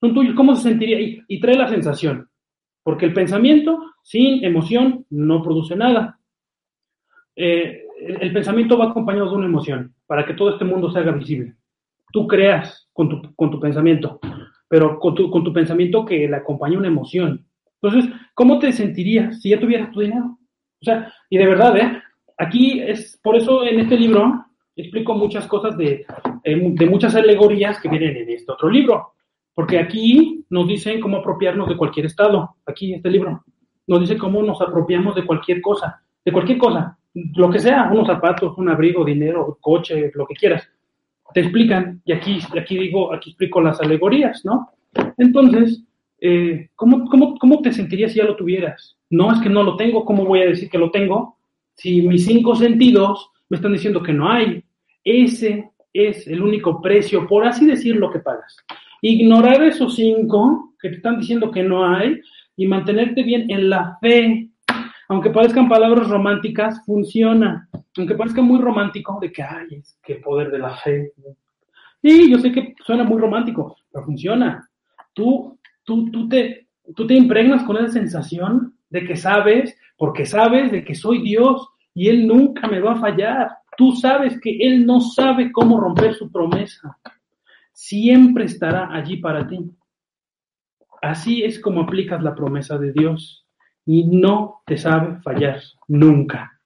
son 0.00 0.14
tuyos, 0.14 0.34
¿cómo 0.34 0.54
se 0.56 0.68
sentiría? 0.68 1.00
Y, 1.00 1.22
y 1.28 1.40
trae 1.40 1.56
la 1.56 1.68
sensación, 1.68 2.28
porque 2.82 3.06
el 3.06 3.12
pensamiento 3.12 3.80
sin 4.02 4.44
emoción 4.44 5.04
no 5.10 5.42
produce 5.42 5.76
nada. 5.76 6.18
Eh, 7.34 7.85
el 7.98 8.32
pensamiento 8.32 8.78
va 8.78 8.86
acompañado 8.86 9.30
de 9.30 9.36
una 9.36 9.46
emoción 9.46 9.94
para 10.06 10.24
que 10.24 10.34
todo 10.34 10.50
este 10.50 10.64
mundo 10.64 10.90
se 10.90 10.98
haga 10.98 11.12
visible. 11.12 11.54
Tú 12.12 12.26
creas 12.26 12.88
con 12.92 13.08
tu, 13.08 13.34
con 13.34 13.50
tu 13.50 13.60
pensamiento, 13.60 14.20
pero 14.68 14.98
con 14.98 15.14
tu, 15.14 15.30
con 15.30 15.44
tu 15.44 15.52
pensamiento 15.52 16.04
que 16.04 16.28
le 16.28 16.36
acompaña 16.36 16.78
una 16.78 16.88
emoción. 16.88 17.46
Entonces, 17.80 18.10
¿cómo 18.34 18.58
te 18.58 18.72
sentirías 18.72 19.40
si 19.40 19.50
ya 19.50 19.60
tuvieras 19.60 19.90
tu 19.90 20.00
dinero? 20.00 20.38
O 20.80 20.84
sea, 20.84 21.12
y 21.30 21.38
de 21.38 21.46
verdad, 21.46 21.76
¿eh? 21.76 22.02
Aquí 22.38 22.80
es, 22.80 23.18
por 23.22 23.36
eso 23.36 23.64
en 23.64 23.80
este 23.80 23.96
libro 23.96 24.44
explico 24.74 25.14
muchas 25.14 25.46
cosas 25.46 25.76
de, 25.76 26.04
eh, 26.44 26.70
de 26.74 26.86
muchas 26.86 27.14
alegorías 27.14 27.80
que 27.80 27.88
vienen 27.88 28.16
en 28.16 28.30
este 28.30 28.52
otro 28.52 28.68
libro. 28.68 29.12
Porque 29.54 29.78
aquí 29.78 30.44
nos 30.50 30.68
dicen 30.68 31.00
cómo 31.00 31.16
apropiarnos 31.16 31.68
de 31.68 31.78
cualquier 31.78 32.06
estado. 32.06 32.56
Aquí, 32.66 32.92
este 32.92 33.10
libro, 33.10 33.42
nos 33.86 34.00
dice 34.00 34.18
cómo 34.18 34.42
nos 34.42 34.60
apropiamos 34.60 35.14
de 35.14 35.24
cualquier 35.24 35.62
cosa. 35.62 36.02
De 36.22 36.32
cualquier 36.32 36.58
cosa 36.58 36.98
lo 37.34 37.50
que 37.50 37.58
sea, 37.58 37.88
unos 37.90 38.06
zapatos, 38.06 38.56
un 38.58 38.68
abrigo, 38.68 39.04
dinero, 39.04 39.56
coche, 39.60 40.10
lo 40.14 40.26
que 40.26 40.34
quieras. 40.34 40.68
Te 41.32 41.40
explican, 41.40 42.02
y 42.04 42.12
aquí, 42.12 42.38
aquí 42.58 42.78
digo, 42.78 43.12
aquí 43.12 43.30
explico 43.30 43.60
las 43.60 43.80
alegorías, 43.80 44.44
¿no? 44.44 44.70
Entonces, 45.16 45.82
eh, 46.20 46.68
¿cómo, 46.76 47.08
cómo, 47.08 47.38
cómo 47.38 47.60
te 47.62 47.72
sentirías 47.72 48.12
si 48.12 48.18
ya 48.18 48.24
lo 48.24 48.36
tuvieras? 48.36 48.96
No 49.10 49.32
es 49.32 49.40
que 49.40 49.48
no 49.48 49.62
lo 49.62 49.76
tengo, 49.76 50.04
¿cómo 50.04 50.24
voy 50.24 50.40
a 50.40 50.46
decir 50.46 50.68
que 50.68 50.78
lo 50.78 50.90
tengo? 50.90 51.38
Si 51.74 52.02
mis 52.02 52.26
cinco 52.26 52.54
sentidos 52.54 53.30
me 53.48 53.56
están 53.56 53.72
diciendo 53.72 54.02
que 54.02 54.12
no 54.12 54.30
hay, 54.30 54.62
ese 55.04 55.70
es 55.92 56.26
el 56.26 56.42
único 56.42 56.82
precio, 56.82 57.26
por 57.26 57.46
así 57.46 57.66
decirlo, 57.66 58.10
que 58.10 58.18
pagas. 58.18 58.56
Ignorar 59.00 59.62
esos 59.62 59.96
cinco 59.96 60.74
que 60.80 60.90
te 60.90 60.96
están 60.96 61.20
diciendo 61.20 61.50
que 61.50 61.62
no 61.62 61.86
hay 61.86 62.20
y 62.56 62.66
mantenerte 62.66 63.22
bien 63.22 63.50
en 63.50 63.70
la 63.70 63.98
fe 64.00 64.50
aunque 65.08 65.30
parezcan 65.30 65.68
palabras 65.68 66.08
románticas, 66.08 66.82
funciona. 66.84 67.68
Aunque 67.96 68.14
parezca 68.14 68.42
muy 68.42 68.60
romántico, 68.60 69.18
de 69.20 69.32
que, 69.32 69.42
ay, 69.42 69.66
es 69.78 69.98
que 70.02 70.16
poder 70.16 70.50
de 70.50 70.58
la 70.58 70.76
fe. 70.76 71.12
Sí, 72.02 72.30
yo 72.30 72.38
sé 72.38 72.52
que 72.52 72.74
suena 72.84 73.04
muy 73.04 73.20
romántico, 73.20 73.76
pero 73.90 74.04
funciona. 74.04 74.68
Tú, 75.12 75.58
tú, 75.84 76.10
tú, 76.10 76.28
te, 76.28 76.68
tú 76.94 77.06
te 77.06 77.14
impregnas 77.14 77.62
con 77.64 77.76
esa 77.76 77.88
sensación 77.88 78.74
de 78.90 79.04
que 79.04 79.16
sabes, 79.16 79.78
porque 79.96 80.26
sabes 80.26 80.72
de 80.72 80.84
que 80.84 80.94
soy 80.94 81.22
Dios 81.22 81.68
y 81.94 82.08
Él 82.08 82.26
nunca 82.26 82.66
me 82.66 82.80
va 82.80 82.92
a 82.92 83.00
fallar. 83.00 83.50
Tú 83.76 83.92
sabes 83.92 84.38
que 84.40 84.58
Él 84.60 84.84
no 84.86 85.00
sabe 85.00 85.52
cómo 85.52 85.80
romper 85.80 86.14
su 86.14 86.30
promesa. 86.30 86.98
Siempre 87.72 88.44
estará 88.44 88.88
allí 88.92 89.18
para 89.18 89.46
ti. 89.46 89.58
Así 91.00 91.44
es 91.44 91.60
como 91.60 91.82
aplicas 91.82 92.22
la 92.22 92.34
promesa 92.34 92.78
de 92.78 92.92
Dios 92.92 93.45
y 93.86 94.04
no 94.04 94.62
te 94.66 94.76
sabe 94.76 95.20
fallar, 95.22 95.60
nunca, 95.86 96.60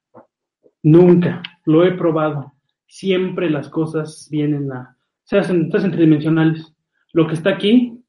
nunca, 0.82 1.42
lo 1.66 1.84
he 1.84 1.92
probado, 1.92 2.54
siempre 2.86 3.50
las 3.50 3.68
cosas 3.68 4.26
vienen 4.30 4.72
a, 4.72 4.96
se 5.24 5.38
hacen, 5.38 5.68
tridimensionales, 5.68 6.74
lo 7.12 7.26
que 7.26 7.34
está 7.34 7.50
aquí 7.50 8.02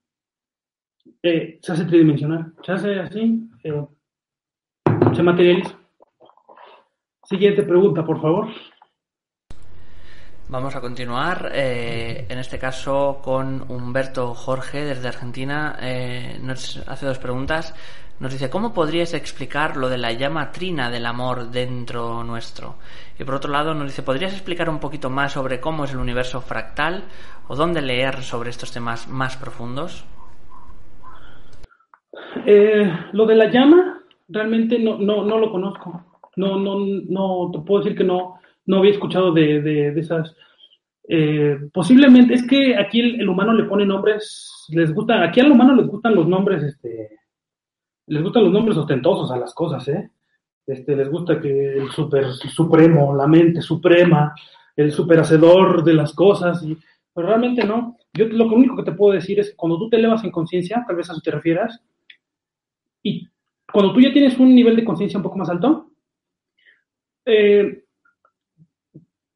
eh, 1.21 1.59
se 1.61 1.71
hace 1.71 1.85
tridimensional, 1.85 2.53
se 2.65 2.71
hace 2.71 2.99
así, 2.99 3.49
eh, 3.63 3.85
se 5.13 5.23
materializa. 5.23 5.77
Siguiente 7.23 7.63
pregunta, 7.63 8.05
por 8.05 8.21
favor. 8.21 8.47
Vamos 10.47 10.75
a 10.75 10.81
continuar, 10.81 11.51
eh, 11.53 12.25
en 12.29 12.39
este 12.39 12.59
caso 12.59 13.19
con 13.23 13.69
Humberto 13.71 14.33
Jorge 14.33 14.83
desde 14.83 15.07
Argentina. 15.07 15.77
nos 16.41 16.77
hace 16.87 17.05
dos 17.05 17.19
preguntas. 17.19 17.73
Nos 18.21 18.33
dice, 18.33 18.51
¿cómo 18.51 18.71
podrías 18.71 19.15
explicar 19.15 19.77
lo 19.77 19.89
de 19.89 19.97
la 19.97 20.11
llama 20.11 20.51
trina 20.51 20.91
del 20.91 21.07
amor 21.07 21.49
dentro 21.49 22.23
nuestro? 22.23 22.75
Y 23.19 23.23
por 23.23 23.33
otro 23.33 23.51
lado 23.51 23.73
nos 23.73 23.87
dice, 23.87 24.03
¿podrías 24.03 24.31
explicar 24.31 24.69
un 24.69 24.79
poquito 24.79 25.09
más 25.09 25.31
sobre 25.31 25.59
cómo 25.59 25.85
es 25.85 25.91
el 25.91 25.97
universo 25.97 26.39
fractal 26.39 27.05
o 27.47 27.55
dónde 27.55 27.81
leer 27.81 28.21
sobre 28.21 28.51
estos 28.51 28.71
temas 28.71 29.07
más 29.07 29.37
profundos? 29.37 30.05
Eh, 32.45 32.93
lo 33.11 33.25
de 33.25 33.35
la 33.35 33.49
llama, 33.49 34.03
realmente 34.27 34.77
no, 34.77 34.99
no, 34.99 35.25
no 35.25 35.39
lo 35.39 35.51
conozco. 35.51 36.05
No, 36.35 36.59
no, 36.59 36.77
no, 36.77 37.65
puedo 37.65 37.83
decir 37.83 37.97
que 37.97 38.03
no, 38.03 38.35
no 38.67 38.77
había 38.77 38.91
escuchado 38.91 39.33
de, 39.33 39.63
de, 39.63 39.99
esas. 39.99 40.35
Eh, 41.07 41.57
posiblemente, 41.73 42.35
es 42.35 42.45
que 42.45 42.77
aquí 42.77 42.99
el, 42.99 43.19
el, 43.19 43.29
humano 43.29 43.51
le 43.51 43.63
pone 43.63 43.83
nombres, 43.83 44.67
les 44.69 44.93
gusta, 44.93 45.23
aquí 45.23 45.39
al 45.39 45.51
humano 45.51 45.73
les 45.73 45.87
gustan 45.87 46.13
los 46.13 46.27
nombres, 46.27 46.61
este, 46.61 47.20
les 48.11 48.21
gustan 48.21 48.43
los 48.43 48.51
nombres 48.51 48.75
ostentosos 48.75 49.31
a 49.31 49.37
las 49.37 49.53
cosas, 49.53 49.87
¿eh? 49.87 50.11
Este, 50.67 50.97
les 50.97 51.09
gusta 51.09 51.39
que 51.39 51.77
el 51.77 51.89
super 51.91 52.33
supremo, 52.33 53.15
la 53.15 53.25
mente 53.25 53.61
suprema, 53.61 54.35
el 54.75 54.91
superhacedor 54.91 55.81
de 55.81 55.93
las 55.93 56.13
cosas, 56.13 56.61
y, 56.63 56.77
pero 57.13 57.27
realmente 57.27 57.63
no. 57.63 57.97
Yo 58.13 58.25
lo 58.27 58.47
único 58.47 58.75
que 58.75 58.83
te 58.83 58.91
puedo 58.91 59.13
decir 59.13 59.39
es 59.39 59.51
que 59.51 59.55
cuando 59.55 59.79
tú 59.79 59.89
te 59.89 59.95
elevas 59.95 60.25
en 60.25 60.31
conciencia, 60.31 60.83
tal 60.85 60.97
vez 60.97 61.09
a 61.09 61.13
eso 61.13 61.21
te 61.21 61.31
refieras, 61.31 61.81
y 63.01 63.29
cuando 63.71 63.93
tú 63.93 64.01
ya 64.01 64.11
tienes 64.11 64.37
un 64.37 64.53
nivel 64.53 64.75
de 64.75 64.83
conciencia 64.83 65.17
un 65.17 65.23
poco 65.23 65.37
más 65.37 65.49
alto, 65.49 65.91
eh, 67.25 67.85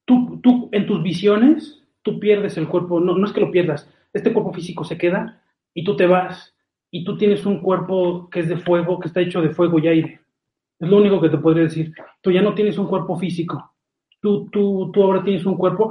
tú, 0.04 0.42
tú, 0.44 0.68
en 0.74 0.86
tus 0.86 1.02
visiones, 1.02 1.82
tú 2.02 2.20
pierdes 2.20 2.58
el 2.58 2.68
cuerpo, 2.68 3.00
no, 3.00 3.18
no 3.18 3.26
es 3.26 3.32
que 3.32 3.40
lo 3.40 3.52
pierdas, 3.52 3.90
este 4.12 4.34
cuerpo 4.34 4.52
físico 4.52 4.84
se 4.84 4.98
queda 4.98 5.42
y 5.74 5.86
tú 5.86 5.96
te 5.96 6.08
vas 6.08 6.55
y 6.92 7.04
tú 7.04 7.18
tienes 7.18 7.46
un 7.46 7.60
cuerpo 7.60 8.30
que 8.30 8.42
es 8.42 8.50
de 8.50 8.58
fuego, 8.58 9.00
que 9.00 9.08
está 9.08 9.22
hecho 9.22 9.42
de 9.42 9.50
fuego 9.50 9.80
y 9.80 9.88
aire. 9.88 10.20
Es 10.80 10.90
lo 10.90 10.98
único 10.98 11.22
que 11.22 11.30
te 11.30 11.38
podría 11.38 11.64
decir. 11.64 11.94
Tú 12.22 12.32
ya 12.32 12.42
no 12.42 12.54
tienes 12.54 12.78
un 12.78 12.88
cuerpo 12.88 13.18
físico. 13.18 13.74
Tú, 14.22 14.50
tú, 14.50 14.92
tú 14.94 15.04
ahora 15.04 15.24
tienes 15.24 15.46
un 15.46 15.58
cuerpo. 15.58 15.90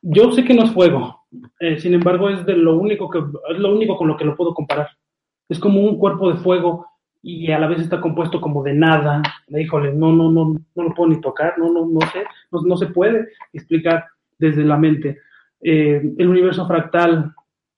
Yo 0.00 0.32
sé 0.32 0.44
que 0.44 0.54
no 0.54 0.64
es 0.64 0.72
fuego. 0.72 1.22
Eh, 1.60 1.78
sin 1.78 1.94
embargo, 1.94 2.28
es 2.28 2.44
de 2.44 2.56
lo 2.56 2.76
único 2.76 3.08
que 3.08 3.18
es 3.18 3.58
lo 3.58 3.74
único 3.74 3.96
con 3.96 4.08
lo 4.08 4.16
que 4.16 4.24
lo 4.24 4.36
puedo 4.36 4.54
comparar. 4.54 4.88
Es 5.48 5.58
como 5.58 5.80
un 5.80 5.98
cuerpo 5.98 6.32
de 6.32 6.38
fuego 6.38 6.86
y 7.22 7.50
a 7.52 7.58
la 7.58 7.68
vez 7.68 7.80
está 7.80 8.00
compuesto 8.00 8.40
como 8.40 8.62
de 8.62 8.74
nada. 8.74 9.22
Híjole, 9.48 9.92
no, 9.92 10.12
no, 10.12 10.30
no, 10.30 10.56
no 10.74 10.82
lo 10.82 10.94
puedo 10.94 11.10
ni 11.10 11.20
tocar. 11.20 11.58
No, 11.58 11.72
no, 11.72 11.86
no 11.86 12.00
sé. 12.12 12.24
No, 12.50 12.76
se 12.76 12.86
puede 12.86 13.28
explicar 13.52 14.06
desde 14.38 14.64
la 14.64 14.76
mente. 14.76 15.18
Eh, 15.60 16.02
el 16.18 16.28
universo 16.28 16.66
fractal. 16.66 17.32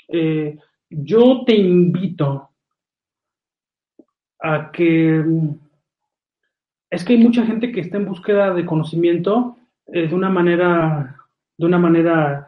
Eh, 0.09 0.57
yo 1.03 1.45
te 1.45 1.55
invito 1.55 2.51
a 4.41 4.71
que 4.71 5.25
es 6.91 7.05
que 7.05 7.15
hay 7.15 7.19
mucha 7.19 7.45
gente 7.45 7.73
que 7.73 7.81
está 7.81 7.97
en 7.97 8.07
búsqueda 8.07 8.55
de 8.55 8.65
conocimiento 8.65 9.57
eh, 9.87 10.07
de 10.07 10.15
una 10.15 10.31
manera, 10.31 11.17
de 11.57 11.67
una 11.67 11.79
manera, 11.79 12.47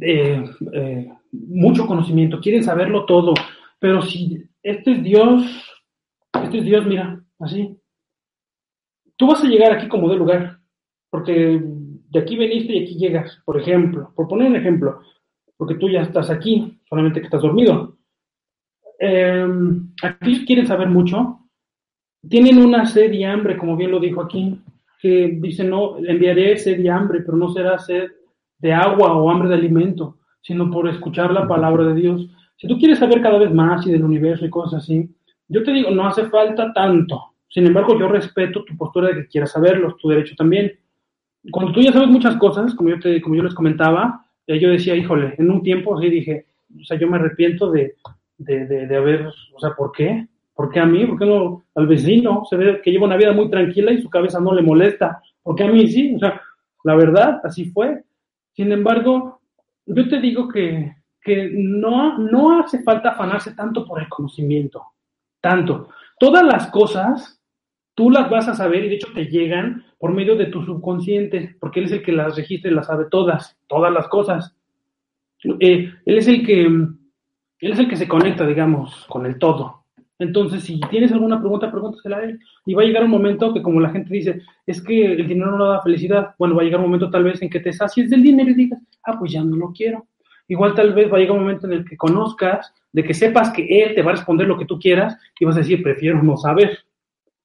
eh, 0.00 0.44
eh, 0.72 1.12
mucho 1.32 1.86
conocimiento, 1.86 2.40
quieren 2.40 2.62
saberlo 2.62 3.04
todo, 3.04 3.34
pero 3.78 4.00
si 4.00 4.44
este 4.62 4.92
es 4.92 5.02
Dios, 5.02 5.42
este 6.42 6.58
es 6.58 6.64
Dios, 6.64 6.86
mira, 6.86 7.20
así, 7.40 7.76
tú 9.16 9.26
vas 9.26 9.42
a 9.42 9.48
llegar 9.48 9.72
aquí 9.72 9.88
como 9.88 10.08
de 10.08 10.16
lugar, 10.16 10.60
porque 11.10 11.60
de 11.62 12.18
aquí 12.20 12.36
veniste 12.36 12.74
y 12.74 12.84
aquí 12.84 12.96
llegas, 12.96 13.42
por 13.44 13.60
ejemplo, 13.60 14.12
por 14.14 14.28
poner 14.28 14.48
un 14.48 14.56
ejemplo, 14.56 15.00
porque 15.56 15.76
tú 15.76 15.88
ya 15.88 16.02
estás 16.02 16.30
aquí, 16.30 16.80
solamente 16.88 17.20
que 17.20 17.26
estás 17.26 17.42
dormido. 17.42 17.96
Eh, 18.98 19.46
aquí 20.02 20.44
quieren 20.46 20.66
saber 20.66 20.88
mucho, 20.88 21.40
tienen 22.28 22.58
una 22.58 22.86
sed 22.86 23.12
y 23.12 23.24
hambre, 23.24 23.56
como 23.56 23.76
bien 23.76 23.90
lo 23.90 24.00
dijo 24.00 24.22
aquí, 24.22 24.60
que 25.00 25.38
dice, 25.40 25.64
no, 25.64 25.98
enviaré 25.98 26.56
sed 26.56 26.78
y 26.78 26.88
hambre, 26.88 27.20
pero 27.20 27.36
no 27.36 27.48
será 27.50 27.78
sed 27.78 28.10
de 28.58 28.72
agua 28.72 29.14
o 29.14 29.30
hambre 29.30 29.48
de 29.48 29.54
alimento, 29.54 30.18
sino 30.42 30.70
por 30.70 30.88
escuchar 30.88 31.32
la 31.32 31.46
palabra 31.46 31.84
de 31.84 31.94
Dios. 31.94 32.28
Si 32.56 32.66
tú 32.66 32.78
quieres 32.78 32.98
saber 32.98 33.20
cada 33.20 33.38
vez 33.38 33.52
más 33.52 33.86
y 33.86 33.92
del 33.92 34.04
universo 34.04 34.46
y 34.46 34.50
cosas 34.50 34.82
así, 34.82 35.08
yo 35.48 35.62
te 35.62 35.72
digo, 35.72 35.90
no 35.90 36.06
hace 36.06 36.24
falta 36.24 36.72
tanto. 36.72 37.34
Sin 37.48 37.66
embargo, 37.66 37.98
yo 37.98 38.08
respeto 38.08 38.64
tu 38.64 38.76
postura 38.76 39.08
de 39.08 39.14
que 39.14 39.28
quieras 39.28 39.52
saberlo, 39.52 39.96
tu 39.96 40.08
derecho 40.08 40.34
también. 40.34 40.72
Cuando 41.50 41.72
tú 41.72 41.80
ya 41.80 41.92
sabes 41.92 42.08
muchas 42.08 42.36
cosas, 42.36 42.74
como 42.74 42.90
yo, 42.90 42.98
te, 42.98 43.20
como 43.20 43.36
yo 43.36 43.42
les 43.44 43.54
comentaba, 43.54 44.25
eh, 44.46 44.58
yo 44.58 44.70
decía, 44.70 44.94
híjole, 44.94 45.34
en 45.38 45.50
un 45.50 45.62
tiempo 45.62 46.00
sí 46.00 46.08
dije, 46.08 46.46
o 46.80 46.84
sea, 46.84 46.98
yo 46.98 47.08
me 47.08 47.16
arrepiento 47.16 47.70
de, 47.70 47.96
de, 48.38 48.66
de, 48.66 48.86
de 48.86 48.96
haber, 48.96 49.26
o 49.26 49.60
sea, 49.60 49.74
¿por 49.76 49.92
qué? 49.92 50.28
¿Por 50.54 50.70
qué 50.70 50.80
a 50.80 50.86
mí? 50.86 51.04
¿Por 51.04 51.18
qué 51.18 51.26
no 51.26 51.64
al 51.74 51.86
vecino? 51.86 52.44
Se 52.48 52.56
ve 52.56 52.80
que 52.82 52.90
lleva 52.90 53.06
una 53.06 53.18
vida 53.18 53.32
muy 53.32 53.50
tranquila 53.50 53.92
y 53.92 54.00
su 54.00 54.08
cabeza 54.08 54.40
no 54.40 54.54
le 54.54 54.62
molesta. 54.62 55.20
¿Por 55.42 55.54
qué 55.54 55.64
a 55.64 55.70
mí 55.70 55.86
sí? 55.86 56.14
O 56.16 56.18
sea, 56.18 56.40
la 56.82 56.94
verdad, 56.96 57.40
así 57.44 57.66
fue. 57.66 58.02
Sin 58.54 58.72
embargo, 58.72 59.40
yo 59.84 60.08
te 60.08 60.18
digo 60.18 60.48
que, 60.48 60.94
que 61.20 61.50
no, 61.52 62.16
no 62.16 62.60
hace 62.60 62.82
falta 62.82 63.10
afanarse 63.10 63.54
tanto 63.54 63.84
por 63.84 64.00
el 64.00 64.08
conocimiento. 64.08 64.82
Tanto. 65.42 65.90
Todas 66.18 66.42
las 66.42 66.68
cosas 66.68 67.38
tú 67.94 68.10
las 68.10 68.30
vas 68.30 68.48
a 68.48 68.54
saber 68.54 68.84
y 68.84 68.88
de 68.88 68.94
hecho 68.94 69.12
te 69.12 69.26
llegan 69.26 69.84
por 69.98 70.12
medio 70.12 70.36
de 70.36 70.46
tu 70.46 70.62
subconsciente, 70.62 71.56
porque 71.60 71.80
él 71.80 71.86
es 71.86 71.92
el 71.92 72.02
que 72.02 72.12
las 72.12 72.36
registra 72.36 72.70
y 72.70 72.74
las 72.74 72.86
sabe 72.86 73.06
todas, 73.10 73.56
todas 73.66 73.92
las 73.92 74.08
cosas. 74.08 74.54
Eh, 75.60 75.92
él 76.04 76.18
es 76.18 76.28
el 76.28 76.44
que 76.44 76.64
él 76.64 77.72
es 77.72 77.78
el 77.78 77.88
que 77.88 77.96
se 77.96 78.08
conecta, 78.08 78.46
digamos, 78.46 79.06
con 79.08 79.24
el 79.24 79.38
todo. 79.38 79.84
Entonces, 80.18 80.64
si 80.64 80.80
tienes 80.90 81.12
alguna 81.12 81.40
pregunta, 81.40 81.70
pregúntasela 81.70 82.18
a 82.18 82.24
él. 82.24 82.40
Y 82.64 82.74
va 82.74 82.82
a 82.82 82.84
llegar 82.84 83.04
un 83.04 83.10
momento 83.10 83.52
que, 83.52 83.62
como 83.62 83.80
la 83.80 83.90
gente 83.90 84.12
dice, 84.12 84.42
es 84.66 84.82
que 84.82 85.12
el 85.12 85.26
dinero 85.26 85.56
no 85.56 85.66
da 85.66 85.82
felicidad. 85.82 86.34
Bueno, 86.38 86.54
va 86.54 86.62
a 86.62 86.64
llegar 86.64 86.80
un 86.80 86.86
momento 86.86 87.10
tal 87.10 87.24
vez 87.24 87.40
en 87.42 87.50
que 87.50 87.60
te 87.60 87.72
sacies 87.72 88.10
del 88.10 88.22
dinero 88.22 88.50
y 88.50 88.54
digas, 88.54 88.80
ah, 89.04 89.18
pues 89.18 89.32
ya 89.32 89.42
no 89.42 89.56
lo 89.56 89.72
quiero. 89.72 90.06
Igual 90.48 90.74
tal 90.74 90.94
vez 90.94 91.12
va 91.12 91.16
a 91.16 91.20
llegar 91.20 91.36
un 91.36 91.42
momento 91.42 91.66
en 91.66 91.74
el 91.74 91.84
que 91.84 91.96
conozcas, 91.96 92.72
de 92.92 93.04
que 93.04 93.14
sepas 93.14 93.50
que 93.50 93.82
él 93.82 93.94
te 93.94 94.02
va 94.02 94.12
a 94.12 94.14
responder 94.14 94.46
lo 94.46 94.58
que 94.58 94.64
tú 94.64 94.78
quieras 94.78 95.18
y 95.38 95.44
vas 95.44 95.56
a 95.56 95.60
decir, 95.60 95.82
prefiero 95.82 96.22
no 96.22 96.36
saber. 96.36 96.78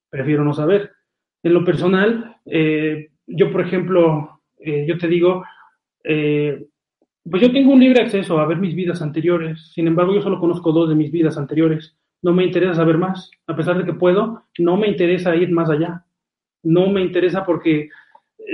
Prefiero 0.09 0.43
no 0.43 0.53
saber. 0.53 0.91
En 1.43 1.53
lo 1.53 1.63
personal, 1.63 2.37
eh, 2.45 3.09
yo, 3.27 3.51
por 3.51 3.61
ejemplo, 3.61 4.41
eh, 4.59 4.85
yo 4.87 4.97
te 4.97 5.07
digo, 5.07 5.43
eh, 6.03 6.67
pues 7.29 7.41
yo 7.41 7.51
tengo 7.51 7.73
un 7.73 7.79
libre 7.79 8.01
acceso 8.01 8.39
a 8.39 8.45
ver 8.45 8.57
mis 8.57 8.75
vidas 8.75 9.01
anteriores. 9.01 9.71
Sin 9.73 9.87
embargo, 9.87 10.13
yo 10.13 10.21
solo 10.21 10.39
conozco 10.39 10.71
dos 10.71 10.89
de 10.89 10.95
mis 10.95 11.11
vidas 11.11 11.37
anteriores. 11.37 11.95
No 12.21 12.33
me 12.33 12.43
interesa 12.43 12.75
saber 12.75 12.97
más, 12.97 13.31
a 13.47 13.55
pesar 13.55 13.77
de 13.77 13.85
que 13.85 13.93
puedo, 13.93 14.43
no 14.59 14.77
me 14.77 14.87
interesa 14.87 15.35
ir 15.35 15.51
más 15.51 15.69
allá, 15.69 16.05
no 16.63 16.87
me 16.87 17.01
interesa 17.01 17.43
porque 17.43 17.89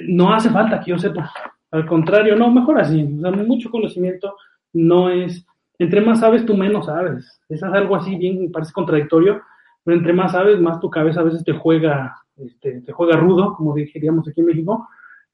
no 0.07 0.34
hace 0.34 0.49
falta 0.49 0.80
que 0.80 0.91
yo 0.91 0.97
sepa, 0.97 1.31
al 1.72 1.85
contrario, 1.85 2.35
no, 2.35 2.49
mejor 2.49 2.80
así, 2.80 3.03
mucho 3.03 3.69
conocimiento 3.69 4.35
no 4.73 5.09
es, 5.09 5.45
entre 5.80 6.01
más 6.01 6.22
sabes, 6.22 6.45
tú 6.45 6.55
menos 6.55 6.85
sabes, 6.85 7.41
es 7.49 7.61
algo 7.64 7.95
así 7.95 8.15
bien, 8.15 8.51
parece 8.51 8.72
contradictorio, 8.72 9.41
pero 9.88 9.99
entre 9.99 10.11
más 10.11 10.34
sabes, 10.34 10.59
más 10.59 10.81
tu 10.81 10.89
cabeza 10.89 11.22
a 11.22 11.23
veces 11.23 11.45
te 11.45 11.53
juega, 11.53 12.14
este, 12.35 12.81
te 12.81 12.91
juega 12.91 13.15
rudo, 13.15 13.53
como 13.53 13.73
diríamos 13.73 14.27
aquí 14.27 14.41
en 14.41 14.47
México, 14.47 14.85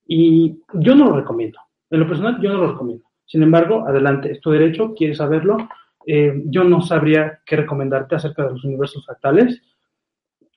y 0.05 0.59
yo 0.73 0.93
no 0.93 1.05
lo 1.05 1.15
recomiendo, 1.15 1.59
en 1.89 2.01
lo 2.01 2.07
personal 2.07 2.39
yo 2.39 2.53
no 2.53 2.59
lo 2.59 2.73
recomiendo, 2.73 3.03
sin 3.25 3.41
embargo, 3.41 3.87
adelante, 3.87 4.31
es 4.31 4.41
tu 4.41 4.51
derecho, 4.51 4.93
quieres 4.93 5.17
saberlo, 5.17 5.57
eh, 6.05 6.43
yo 6.45 6.63
no 6.63 6.81
sabría 6.81 7.39
qué 7.47 7.55
recomendarte 7.55 8.13
acerca 8.13 8.43
de 8.43 8.51
los 8.51 8.63
universos 8.63 9.03
fractales. 9.07 9.59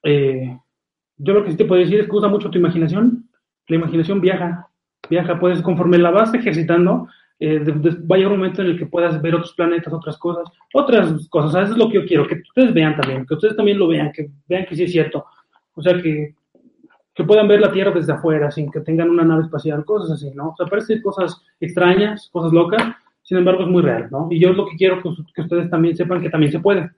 Eh, 0.02 0.58
yo 1.16 1.32
lo 1.32 1.42
que 1.42 1.52
sí 1.52 1.56
te 1.56 1.64
puedo 1.64 1.80
decir 1.80 1.98
es 1.98 2.06
que 2.06 2.16
usa 2.16 2.28
mucho 2.28 2.50
tu 2.50 2.58
imaginación. 2.58 3.30
La 3.68 3.76
imaginación 3.76 4.20
viaja, 4.20 4.68
viaja, 5.08 5.40
puedes, 5.40 5.62
conforme 5.62 5.96
la 5.96 6.10
vas 6.10 6.34
ejercitando, 6.34 7.08
eh, 7.38 7.60
llegar 7.60 8.32
un 8.32 8.38
momento 8.38 8.62
en 8.62 8.68
el 8.68 8.78
que 8.78 8.86
puedas 8.86 9.20
ver 9.20 9.34
otros 9.34 9.52
planetas, 9.54 9.92
otras 9.92 10.16
cosas, 10.16 10.44
otras 10.72 11.28
cosas. 11.28 11.64
eso 11.64 11.72
es 11.72 11.78
lo 11.78 11.88
que 11.88 11.96
yo 11.96 12.06
quiero, 12.06 12.26
que 12.26 12.36
ustedes 12.36 12.72
vean 12.72 12.96
también, 12.96 13.26
que 13.26 13.34
ustedes 13.34 13.56
también 13.56 13.78
lo 13.78 13.88
vean, 13.88 14.10
que 14.12 14.30
vean 14.48 14.64
que 14.66 14.74
sí 14.74 14.84
es 14.84 14.92
cierto. 14.92 15.26
O 15.74 15.82
sea, 15.82 16.00
que, 16.00 16.34
que 17.14 17.24
puedan 17.24 17.48
ver 17.48 17.60
la 17.60 17.72
Tierra 17.72 17.92
desde 17.92 18.12
afuera, 18.12 18.50
sin 18.50 18.70
que 18.70 18.80
tengan 18.80 19.10
una 19.10 19.24
nave 19.24 19.42
espacial, 19.42 19.84
cosas 19.84 20.12
así, 20.12 20.34
¿no? 20.34 20.50
O 20.50 20.56
sea, 20.56 20.66
parecen 20.66 21.02
cosas 21.02 21.42
extrañas, 21.60 22.30
cosas 22.32 22.52
locas, 22.52 22.82
sin 23.22 23.38
embargo 23.38 23.62
es 23.62 23.68
muy 23.68 23.82
real, 23.82 24.08
¿no? 24.10 24.28
Y 24.30 24.40
yo 24.40 24.52
lo 24.52 24.66
que 24.66 24.76
quiero 24.76 25.02
que, 25.02 25.10
que 25.34 25.42
ustedes 25.42 25.68
también 25.68 25.96
sepan 25.96 26.22
que 26.22 26.30
también 26.30 26.52
se 26.52 26.60
puede. 26.60 26.90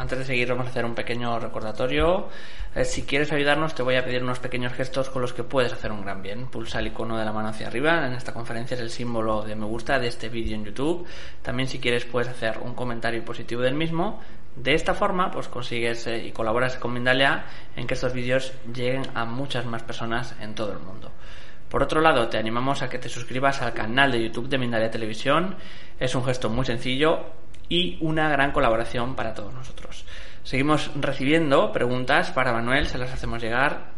Antes 0.00 0.18
de 0.18 0.24
seguir 0.24 0.48
vamos 0.48 0.66
a 0.66 0.70
hacer 0.70 0.86
un 0.86 0.94
pequeño 0.94 1.38
recordatorio. 1.38 2.28
Eh, 2.74 2.86
si 2.86 3.02
quieres 3.02 3.30
ayudarnos 3.32 3.74
te 3.74 3.82
voy 3.82 3.96
a 3.96 4.04
pedir 4.04 4.22
unos 4.22 4.38
pequeños 4.38 4.72
gestos 4.72 5.10
con 5.10 5.20
los 5.20 5.34
que 5.34 5.44
puedes 5.44 5.74
hacer 5.74 5.92
un 5.92 6.00
gran 6.00 6.22
bien. 6.22 6.46
Pulsa 6.46 6.78
el 6.78 6.86
icono 6.86 7.18
de 7.18 7.24
la 7.26 7.34
mano 7.34 7.48
hacia 7.48 7.66
arriba. 7.66 8.06
En 8.06 8.14
esta 8.14 8.32
conferencia 8.32 8.76
es 8.76 8.80
el 8.80 8.88
símbolo 8.88 9.42
de 9.42 9.54
me 9.56 9.66
gusta 9.66 9.98
de 9.98 10.08
este 10.08 10.30
vídeo 10.30 10.56
en 10.56 10.64
YouTube. 10.64 11.06
También 11.42 11.68
si 11.68 11.80
quieres 11.80 12.06
puedes 12.06 12.30
hacer 12.30 12.60
un 12.60 12.74
comentario 12.74 13.22
positivo 13.22 13.60
del 13.60 13.74
mismo. 13.74 14.20
De 14.56 14.72
esta 14.72 14.94
forma 14.94 15.30
pues 15.30 15.48
consigues 15.48 16.06
eh, 16.06 16.24
y 16.24 16.32
colaboras 16.32 16.76
con 16.76 16.94
Mindalia 16.94 17.44
en 17.76 17.86
que 17.86 17.92
estos 17.92 18.14
vídeos 18.14 18.54
lleguen 18.74 19.02
a 19.12 19.26
muchas 19.26 19.66
más 19.66 19.82
personas 19.82 20.34
en 20.40 20.54
todo 20.54 20.72
el 20.72 20.78
mundo. 20.78 21.12
Por 21.68 21.82
otro 21.82 22.00
lado, 22.00 22.26
te 22.28 22.38
animamos 22.38 22.80
a 22.80 22.88
que 22.88 22.98
te 22.98 23.10
suscribas 23.10 23.60
al 23.60 23.74
canal 23.74 24.10
de 24.10 24.24
YouTube 24.24 24.48
de 24.48 24.56
Mindalia 24.56 24.90
Televisión. 24.90 25.56
Es 26.00 26.14
un 26.14 26.24
gesto 26.24 26.48
muy 26.48 26.64
sencillo 26.64 27.39
y 27.70 27.96
una 28.02 28.28
gran 28.28 28.52
colaboración 28.52 29.14
para 29.14 29.32
todos 29.32 29.54
nosotros. 29.54 30.04
Seguimos 30.42 30.90
recibiendo 31.00 31.72
preguntas 31.72 32.32
para 32.32 32.52
Manuel, 32.52 32.86
se 32.86 32.98
las 32.98 33.12
hacemos 33.12 33.40
llegar. 33.40 33.92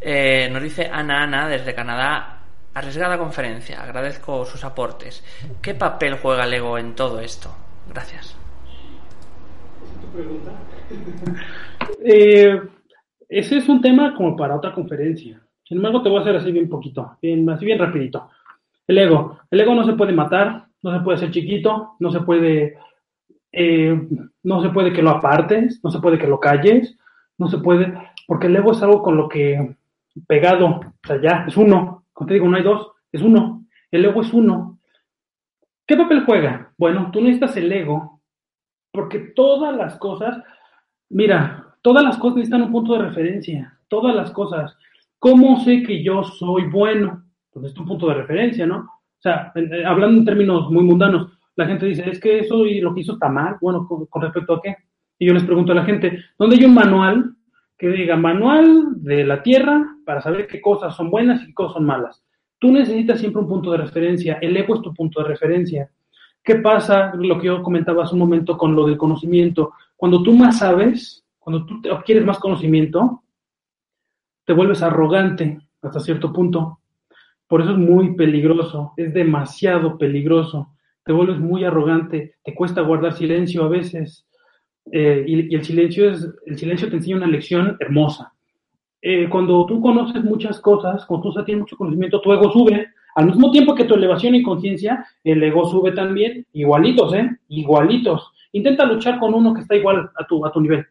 Eh, 0.00 0.50
nos 0.52 0.62
dice 0.62 0.90
Ana 0.92 1.22
Ana 1.22 1.48
desde 1.48 1.74
Canadá, 1.74 2.40
arriesgada 2.74 3.16
conferencia, 3.16 3.80
agradezco 3.80 4.44
sus 4.44 4.64
aportes. 4.64 5.24
¿Qué 5.62 5.74
papel 5.74 6.16
juega 6.16 6.44
el 6.44 6.54
ego 6.54 6.76
en 6.76 6.94
todo 6.94 7.20
esto? 7.20 7.54
Gracias. 7.88 8.36
Eh, 12.04 12.60
ese 13.28 13.58
es 13.58 13.68
un 13.68 13.80
tema 13.80 14.14
como 14.14 14.36
para 14.36 14.56
otra 14.56 14.72
conferencia. 14.72 15.40
Sin 15.62 15.78
embargo, 15.78 16.02
te 16.02 16.08
voy 16.08 16.18
a 16.18 16.22
hacer 16.22 16.36
así 16.36 16.52
bien 16.52 16.68
poquito, 16.68 17.16
bien, 17.22 17.48
así 17.50 17.64
bien 17.64 17.78
rapidito. 17.78 18.28
El 18.86 18.98
ego. 18.98 19.38
El 19.50 19.60
ego 19.60 19.74
no 19.74 19.84
se 19.84 19.94
puede 19.94 20.12
matar, 20.12 20.65
no 20.86 20.98
se 20.98 21.04
puede 21.04 21.18
ser 21.18 21.30
chiquito, 21.32 21.96
no 21.98 22.12
se 22.12 22.20
puede, 22.20 22.78
eh, 23.50 24.08
no 24.44 24.62
se 24.62 24.68
puede 24.68 24.92
que 24.92 25.02
lo 25.02 25.10
apartes, 25.10 25.80
no 25.82 25.90
se 25.90 25.98
puede 25.98 26.16
que 26.16 26.28
lo 26.28 26.38
calles, 26.38 26.96
no 27.38 27.48
se 27.48 27.58
puede, 27.58 27.92
porque 28.28 28.46
el 28.46 28.54
ego 28.54 28.70
es 28.70 28.80
algo 28.82 29.02
con 29.02 29.16
lo 29.16 29.28
que 29.28 29.74
pegado, 30.28 30.66
o 30.66 31.06
sea, 31.06 31.20
ya, 31.20 31.44
es 31.48 31.56
uno. 31.56 32.04
Como 32.12 32.28
te 32.28 32.34
digo, 32.34 32.46
no 32.46 32.56
hay 32.56 32.62
dos, 32.62 32.92
es 33.10 33.20
uno. 33.20 33.66
El 33.90 34.04
ego 34.04 34.22
es 34.22 34.32
uno. 34.32 34.78
¿Qué 35.88 35.96
papel 35.96 36.24
juega? 36.24 36.72
Bueno, 36.78 37.10
tú 37.12 37.20
necesitas 37.20 37.56
el 37.56 37.72
ego, 37.72 38.20
porque 38.92 39.18
todas 39.18 39.76
las 39.76 39.98
cosas, 39.98 40.40
mira, 41.08 41.74
todas 41.82 42.04
las 42.04 42.16
cosas 42.16 42.36
necesitan 42.36 42.62
un 42.62 42.72
punto 42.72 42.92
de 42.92 43.08
referencia, 43.08 43.76
todas 43.88 44.14
las 44.14 44.30
cosas. 44.30 44.76
¿Cómo 45.18 45.58
sé 45.64 45.82
que 45.82 46.04
yo 46.04 46.22
soy 46.22 46.70
bueno? 46.70 47.24
Pues 47.50 47.72
es 47.72 47.76
un 47.76 47.86
punto 47.86 48.06
de 48.06 48.14
referencia, 48.14 48.66
¿no? 48.66 48.88
O 49.18 49.22
sea, 49.22 49.52
hablando 49.86 50.18
en 50.18 50.24
términos 50.24 50.70
muy 50.70 50.84
mundanos, 50.84 51.32
la 51.56 51.66
gente 51.66 51.86
dice, 51.86 52.08
es 52.08 52.20
que 52.20 52.40
eso 52.40 52.66
y 52.66 52.80
lo 52.80 52.94
que 52.94 53.00
hizo 53.00 53.14
está 53.14 53.28
mal. 53.28 53.56
Bueno, 53.60 53.86
¿con, 53.88 54.22
respecto 54.22 54.54
a 54.54 54.62
qué? 54.62 54.76
Y 55.18 55.26
yo 55.26 55.32
les 55.32 55.44
pregunto 55.44 55.72
a 55.72 55.76
la 55.76 55.84
gente, 55.84 56.22
¿dónde 56.38 56.56
hay 56.56 56.64
un 56.64 56.74
manual 56.74 57.34
que 57.78 57.88
diga 57.88 58.16
manual 58.16 59.02
de 59.02 59.24
la 59.24 59.42
Tierra 59.42 59.96
para 60.04 60.20
saber 60.20 60.46
qué 60.46 60.60
cosas 60.60 60.94
son 60.94 61.10
buenas 61.10 61.42
y 61.42 61.46
qué 61.46 61.54
cosas 61.54 61.74
son 61.74 61.86
malas? 61.86 62.22
Tú 62.58 62.70
necesitas 62.70 63.20
siempre 63.20 63.42
un 63.42 63.48
punto 63.48 63.72
de 63.72 63.78
referencia. 63.78 64.38
El 64.40 64.56
ego 64.56 64.74
es 64.74 64.82
tu 64.82 64.92
punto 64.92 65.22
de 65.22 65.28
referencia. 65.28 65.90
¿Qué 66.42 66.56
pasa? 66.56 67.12
Lo 67.14 67.40
que 67.40 67.46
yo 67.46 67.62
comentaba 67.62 68.04
hace 68.04 68.14
un 68.14 68.20
momento 68.20 68.56
con 68.56 68.74
lo 68.74 68.86
del 68.86 68.96
conocimiento. 68.96 69.72
Cuando 69.96 70.22
tú 70.22 70.32
más 70.32 70.58
sabes, 70.58 71.24
cuando 71.38 71.64
tú 71.64 71.80
adquieres 71.92 72.24
más 72.24 72.38
conocimiento, 72.38 73.22
te 74.44 74.52
vuelves 74.52 74.82
arrogante 74.82 75.58
hasta 75.82 76.00
cierto 76.00 76.32
punto. 76.32 76.80
Por 77.48 77.62
eso 77.62 77.72
es 77.72 77.78
muy 77.78 78.14
peligroso, 78.14 78.92
es 78.96 79.14
demasiado 79.14 79.98
peligroso. 79.98 80.72
Te 81.04 81.12
vuelves 81.12 81.38
muy 81.38 81.64
arrogante, 81.64 82.34
te 82.42 82.54
cuesta 82.54 82.80
guardar 82.80 83.12
silencio 83.12 83.64
a 83.64 83.68
veces. 83.68 84.26
Eh, 84.90 85.24
y, 85.26 85.54
el 85.54 85.64
silencio 85.64 86.10
es, 86.10 86.28
el 86.46 86.58
silencio 86.58 86.88
te 86.88 86.96
enseña 86.96 87.16
una 87.16 87.26
lección 87.26 87.76
hermosa. 87.80 88.32
Eh, 89.00 89.28
cuando 89.28 89.64
tú 89.66 89.80
conoces 89.80 90.24
muchas 90.24 90.60
cosas, 90.60 91.04
cuando 91.06 91.30
tú 91.30 91.44
tienes 91.44 91.60
mucho 91.60 91.76
conocimiento, 91.76 92.20
tu 92.20 92.32
ego 92.32 92.50
sube. 92.50 92.88
Al 93.14 93.26
mismo 93.26 93.50
tiempo 93.50 93.74
que 93.74 93.84
tu 93.84 93.94
elevación 93.94 94.34
y 94.34 94.42
conciencia, 94.42 95.06
el 95.24 95.42
ego 95.42 95.64
sube 95.64 95.92
también, 95.92 96.46
igualitos, 96.52 97.14
¿eh? 97.14 97.30
Igualitos. 97.48 98.32
intenta 98.52 98.84
luchar 98.84 99.18
con 99.18 99.32
uno 99.32 99.54
que 99.54 99.60
está 99.60 99.74
igual 99.76 100.10
a 100.14 100.26
tu, 100.26 100.44
a 100.44 100.52
tu 100.52 100.60
nivel. 100.60 100.84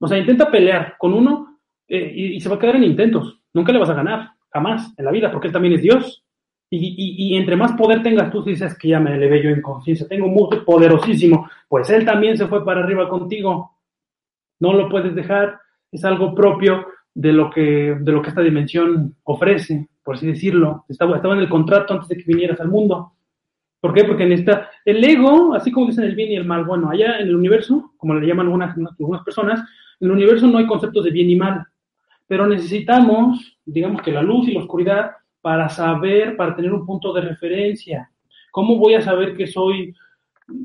O 0.00 0.08
sea, 0.08 0.18
intenta 0.18 0.50
pelear 0.50 0.96
con 0.98 1.12
uno 1.12 1.58
eh, 1.88 2.12
y, 2.14 2.40
se 2.40 2.48
va 2.48 2.56
a 2.56 2.58
quedar 2.58 2.76
en 2.76 2.84
intentos. 2.84 3.40
Nunca 3.52 3.72
le 3.72 3.78
vas 3.78 3.90
a 3.90 3.94
ganar, 3.94 4.30
jamás, 4.50 4.92
en 4.96 5.04
la 5.04 5.10
vida, 5.10 5.30
porque 5.30 5.48
él 5.48 5.52
también 5.52 5.74
es 5.74 5.82
Dios. 5.82 6.24
Y, 6.70 7.34
entre 7.34 7.56
más 7.56 7.72
poder 7.72 8.02
tengas 8.02 8.30
tú, 8.30 8.42
dices 8.42 8.76
que 8.76 8.88
ya 8.88 9.00
me 9.00 9.14
elevé 9.14 9.42
yo 9.42 9.48
en 9.48 9.62
conciencia, 9.62 10.06
tengo 10.06 10.28
mucho 10.28 10.64
poderosísimo, 10.66 11.48
pues 11.66 11.88
él 11.88 12.04
también 12.04 12.36
se 12.36 12.46
fue 12.46 12.62
para 12.62 12.80
arriba 12.80 13.08
contigo. 13.08 13.72
No 14.60 14.74
lo 14.74 14.88
puedes 14.90 15.14
dejar, 15.14 15.60
es 15.90 16.04
algo 16.04 16.34
propio 16.34 16.86
de 17.14 17.32
lo 17.32 17.50
que, 17.50 17.96
de 17.98 18.12
lo 18.12 18.20
que 18.20 18.28
esta 18.28 18.42
dimensión 18.42 19.16
ofrece, 19.24 19.88
por 20.04 20.16
así 20.16 20.26
decirlo. 20.26 20.84
Estaba, 20.88 21.16
estaba 21.16 21.34
en 21.34 21.40
el 21.40 21.48
contrato 21.48 21.94
antes 21.94 22.08
de 22.08 22.16
que 22.18 22.24
vinieras 22.26 22.60
al 22.60 22.68
mundo. 22.68 23.12
¿Por 23.80 23.94
qué? 23.94 24.04
Porque 24.04 24.24
en 24.24 24.32
esta, 24.32 24.70
el 24.84 25.02
ego, 25.02 25.54
así 25.54 25.70
como 25.70 25.86
dicen 25.86 26.04
el 26.04 26.16
bien 26.16 26.32
y 26.32 26.36
el 26.36 26.44
mal, 26.44 26.64
bueno, 26.64 26.90
allá 26.90 27.18
en 27.18 27.28
el 27.28 27.36
universo, 27.36 27.92
como 27.96 28.14
le 28.14 28.26
llaman 28.26 28.46
algunas, 28.46 28.76
algunas 28.76 29.22
personas, 29.22 29.60
en 30.00 30.08
el 30.08 30.12
universo 30.12 30.46
no 30.46 30.58
hay 30.58 30.66
conceptos 30.66 31.04
de 31.04 31.10
bien 31.10 31.30
y 31.30 31.36
mal, 31.36 31.64
pero 32.26 32.46
necesitamos, 32.46 33.57
digamos 33.68 34.02
que 34.02 34.12
la 34.12 34.22
luz 34.22 34.48
y 34.48 34.52
la 34.52 34.60
oscuridad 34.60 35.12
para 35.40 35.68
saber, 35.68 36.36
para 36.36 36.56
tener 36.56 36.72
un 36.72 36.86
punto 36.86 37.12
de 37.12 37.20
referencia. 37.20 38.10
¿Cómo 38.50 38.76
voy 38.76 38.94
a 38.94 39.02
saber 39.02 39.36
que 39.36 39.46
soy 39.46 39.94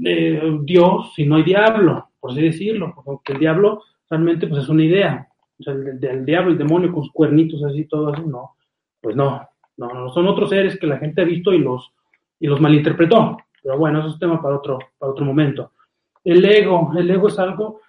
eh, 0.05 0.57
Dios 0.61 1.13
si 1.15 1.25
no 1.25 1.35
hay 1.35 1.43
diablo? 1.43 2.09
Por 2.19 2.31
así 2.31 2.41
decirlo, 2.41 2.93
porque 3.03 3.33
el 3.33 3.39
diablo 3.39 3.83
realmente 4.09 4.47
pues 4.47 4.63
es 4.63 4.69
una 4.69 4.83
idea. 4.83 5.27
El, 5.59 6.25
diablo, 6.25 6.51
el 6.51 6.57
demonio 6.57 6.91
con 6.91 7.03
sus 7.03 7.13
cuernitos 7.13 7.63
así, 7.63 7.85
todo 7.85 8.13
así, 8.13 8.23
no. 8.25 8.55
Pues 9.01 9.15
no, 9.15 9.47
no, 9.77 9.93
no, 9.93 10.09
son 10.11 10.27
otros 10.27 10.49
seres 10.49 10.79
que 10.79 10.87
la 10.87 10.97
gente 10.97 11.21
ha 11.21 11.25
visto 11.25 11.53
y 11.53 11.59
los, 11.59 11.91
y 12.39 12.47
los 12.47 12.61
malinterpretó. 12.61 13.37
Pero 13.61 13.77
bueno, 13.77 13.99
eso 13.99 14.09
es 14.09 14.19
tema 14.19 14.41
para 14.41 14.57
otro, 14.57 14.79
para 14.97 15.11
otro 15.11 15.25
momento. 15.25 15.71
El 16.23 16.43
ego, 16.45 16.91
el 16.97 17.09
ego 17.09 17.27
es 17.27 17.37
algo 17.37 17.81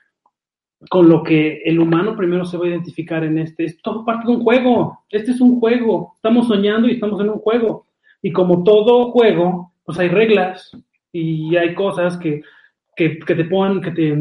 con 0.90 1.08
lo 1.08 1.22
que 1.22 1.62
el 1.64 1.78
humano 1.78 2.16
primero 2.16 2.44
se 2.44 2.56
va 2.56 2.66
a 2.66 2.68
identificar 2.68 3.24
en 3.24 3.38
este. 3.38 3.64
Es 3.64 3.80
todo 3.82 4.04
parte 4.04 4.26
de 4.26 4.36
un 4.36 4.42
juego. 4.42 5.04
Este 5.10 5.32
es 5.32 5.40
un 5.40 5.60
juego. 5.60 6.12
Estamos 6.16 6.48
soñando 6.48 6.88
y 6.88 6.92
estamos 6.92 7.20
en 7.20 7.30
un 7.30 7.38
juego. 7.38 7.86
Y 8.22 8.32
como 8.32 8.62
todo 8.64 9.10
juego, 9.10 9.72
pues 9.84 9.98
hay 9.98 10.08
reglas 10.08 10.76
y 11.12 11.56
hay 11.56 11.74
cosas 11.74 12.16
que, 12.16 12.42
que, 12.96 13.10
te 13.24 13.44
ponen, 13.44 13.80
que 13.80 13.90
te... 13.90 14.12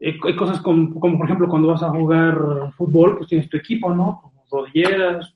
Eh, 0.00 0.18
hay 0.22 0.36
cosas 0.36 0.60
como, 0.60 0.98
como, 1.00 1.18
por 1.18 1.26
ejemplo, 1.26 1.48
cuando 1.48 1.68
vas 1.68 1.82
a 1.82 1.90
jugar 1.90 2.36
fútbol, 2.76 3.16
pues 3.16 3.28
tienes 3.28 3.48
tu 3.48 3.56
equipo, 3.56 3.94
¿no? 3.94 4.32
Rodilleras, 4.50 5.34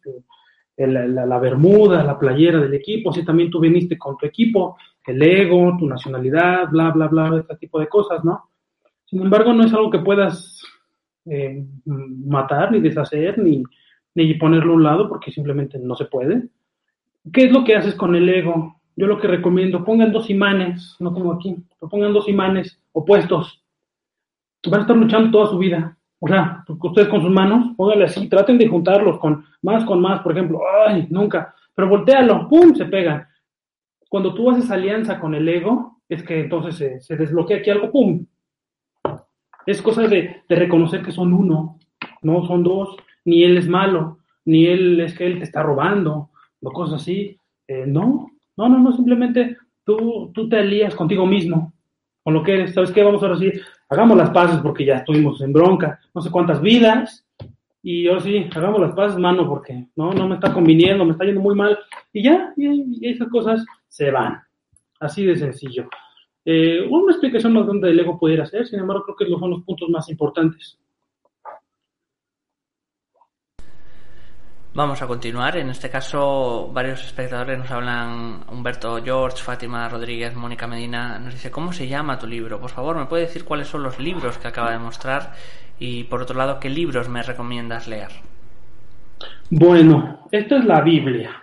la, 0.76 1.06
la, 1.06 1.26
la, 1.26 1.38
bermuda, 1.38 2.02
la 2.02 2.18
playera 2.18 2.60
del 2.60 2.74
equipo, 2.74 3.12
si 3.12 3.24
también 3.24 3.50
tú 3.50 3.60
viniste 3.60 3.98
con 3.98 4.16
tu 4.16 4.26
equipo, 4.26 4.76
el 5.06 5.22
ego, 5.22 5.76
tu 5.78 5.86
nacionalidad, 5.86 6.68
bla, 6.70 6.90
bla, 6.90 7.08
bla, 7.08 7.38
este 7.38 7.56
tipo 7.56 7.78
de 7.80 7.88
cosas, 7.88 8.24
¿no? 8.24 8.50
Sin 9.12 9.20
embargo, 9.20 9.52
no 9.52 9.62
es 9.62 9.74
algo 9.74 9.90
que 9.90 9.98
puedas 9.98 10.62
eh, 11.26 11.62
matar, 11.84 12.72
ni 12.72 12.80
deshacer, 12.80 13.36
ni, 13.36 13.62
ni 14.14 14.32
ponerlo 14.32 14.72
a 14.72 14.76
un 14.76 14.82
lado, 14.82 15.06
porque 15.06 15.30
simplemente 15.30 15.78
no 15.78 15.94
se 15.96 16.06
puede. 16.06 16.48
¿Qué 17.30 17.44
es 17.44 17.52
lo 17.52 17.62
que 17.62 17.76
haces 17.76 17.94
con 17.94 18.16
el 18.16 18.26
ego? 18.26 18.80
Yo 18.96 19.06
lo 19.06 19.20
que 19.20 19.28
recomiendo, 19.28 19.84
pongan 19.84 20.12
dos 20.12 20.30
imanes, 20.30 20.96
no 20.98 21.12
como 21.12 21.30
aquí, 21.30 21.54
pero 21.78 21.90
pongan 21.90 22.14
dos 22.14 22.26
imanes 22.26 22.80
opuestos. 22.92 23.62
Van 24.66 24.80
a 24.80 24.82
estar 24.84 24.96
luchando 24.96 25.30
toda 25.30 25.50
su 25.50 25.58
vida. 25.58 25.94
O 26.18 26.26
sea, 26.26 26.64
ustedes 26.66 27.08
con 27.08 27.20
sus 27.20 27.30
manos, 27.30 27.76
pónganle 27.76 28.06
así, 28.06 28.30
traten 28.30 28.56
de 28.56 28.66
juntarlos 28.66 29.18
con 29.18 29.44
más, 29.60 29.84
con 29.84 30.00
más, 30.00 30.22
por 30.22 30.32
ejemplo, 30.32 30.60
ay, 30.86 31.06
nunca, 31.10 31.54
pero 31.74 31.86
voltealo, 31.86 32.48
¡pum! 32.48 32.74
se 32.74 32.86
pegan. 32.86 33.26
Cuando 34.08 34.32
tú 34.32 34.48
haces 34.50 34.70
alianza 34.70 35.20
con 35.20 35.34
el 35.34 35.46
ego, 35.46 36.00
es 36.08 36.22
que 36.22 36.40
entonces 36.40 36.76
se, 36.76 37.00
se 37.02 37.14
desbloquea 37.14 37.58
aquí 37.58 37.68
algo, 37.68 37.90
¡pum! 37.90 38.24
Es 39.66 39.80
cosa 39.82 40.02
de, 40.02 40.42
reconocer 40.48 41.02
que 41.02 41.12
son 41.12 41.32
uno, 41.32 41.78
no 42.22 42.46
son 42.46 42.62
dos, 42.62 42.96
ni 43.24 43.44
él 43.44 43.56
es 43.56 43.68
malo, 43.68 44.18
ni 44.44 44.66
él 44.66 45.00
es 45.00 45.16
que 45.16 45.26
él 45.26 45.38
te 45.38 45.44
está 45.44 45.62
robando, 45.62 46.30
o 46.60 46.70
cosas 46.72 47.02
así. 47.02 47.36
Eh, 47.68 47.84
no, 47.86 48.30
no, 48.56 48.68
no, 48.68 48.78
no, 48.78 48.92
simplemente 48.92 49.56
tú, 49.84 50.30
tú 50.34 50.48
te 50.48 50.58
alías 50.58 50.94
contigo 50.94 51.26
mismo, 51.26 51.72
con 52.22 52.34
lo 52.34 52.42
que 52.42 52.54
eres. 52.54 52.74
¿Sabes 52.74 52.90
qué? 52.90 53.02
Vamos 53.02 53.22
ahora 53.22 53.38
sí, 53.38 53.52
hagamos 53.88 54.16
las 54.16 54.30
paces 54.30 54.60
porque 54.60 54.84
ya 54.84 54.96
estuvimos 54.96 55.40
en 55.40 55.52
bronca, 55.52 56.00
no 56.14 56.20
sé 56.20 56.30
cuántas 56.30 56.60
vidas, 56.60 57.24
y 57.82 58.06
ahora 58.08 58.20
sí, 58.20 58.46
hagamos 58.54 58.80
las 58.80 58.94
paces, 58.94 59.18
mano, 59.18 59.48
porque 59.48 59.88
no, 59.96 60.12
no 60.12 60.28
me 60.28 60.36
está 60.36 60.52
conviniendo, 60.52 61.04
me 61.04 61.12
está 61.12 61.24
yendo 61.24 61.40
muy 61.40 61.54
mal, 61.54 61.78
y 62.12 62.22
ya, 62.22 62.52
y 62.56 63.08
esas 63.08 63.28
cosas 63.28 63.64
se 63.88 64.10
van. 64.10 64.40
Así 65.00 65.24
de 65.24 65.36
sencillo. 65.36 65.88
Eh, 66.44 66.86
una 66.88 67.12
explicación 67.12 67.52
más 67.52 67.66
grande 67.66 67.88
del 67.88 68.00
ego 68.00 68.18
pudiera 68.18 68.46
ser, 68.46 68.66
sin 68.66 68.80
embargo, 68.80 69.04
creo 69.04 69.16
que 69.16 69.38
son 69.38 69.50
los 69.50 69.62
puntos 69.62 69.88
más 69.88 70.08
importantes. 70.08 70.78
Vamos 74.74 75.02
a 75.02 75.06
continuar. 75.06 75.58
En 75.58 75.68
este 75.68 75.90
caso, 75.90 76.70
varios 76.72 77.04
espectadores 77.04 77.58
nos 77.58 77.70
hablan, 77.70 78.44
Humberto 78.50 79.02
George, 79.04 79.36
Fátima 79.36 79.86
Rodríguez, 79.86 80.34
Mónica 80.34 80.66
Medina, 80.66 81.18
nos 81.18 81.34
dice, 81.34 81.50
¿cómo 81.50 81.74
se 81.74 81.86
llama 81.86 82.18
tu 82.18 82.26
libro? 82.26 82.58
Por 82.58 82.70
favor, 82.70 82.96
¿me 82.96 83.04
puede 83.04 83.24
decir 83.24 83.44
cuáles 83.44 83.68
son 83.68 83.82
los 83.82 84.00
libros 84.00 84.38
que 84.38 84.48
acaba 84.48 84.72
de 84.72 84.78
mostrar? 84.78 85.34
Y 85.78 86.04
por 86.04 86.22
otro 86.22 86.38
lado, 86.38 86.58
¿qué 86.58 86.70
libros 86.70 87.10
me 87.10 87.22
recomiendas 87.22 87.86
leer? 87.86 88.08
Bueno, 89.50 90.26
esta 90.30 90.56
es 90.56 90.64
la 90.64 90.80
Biblia. 90.80 91.42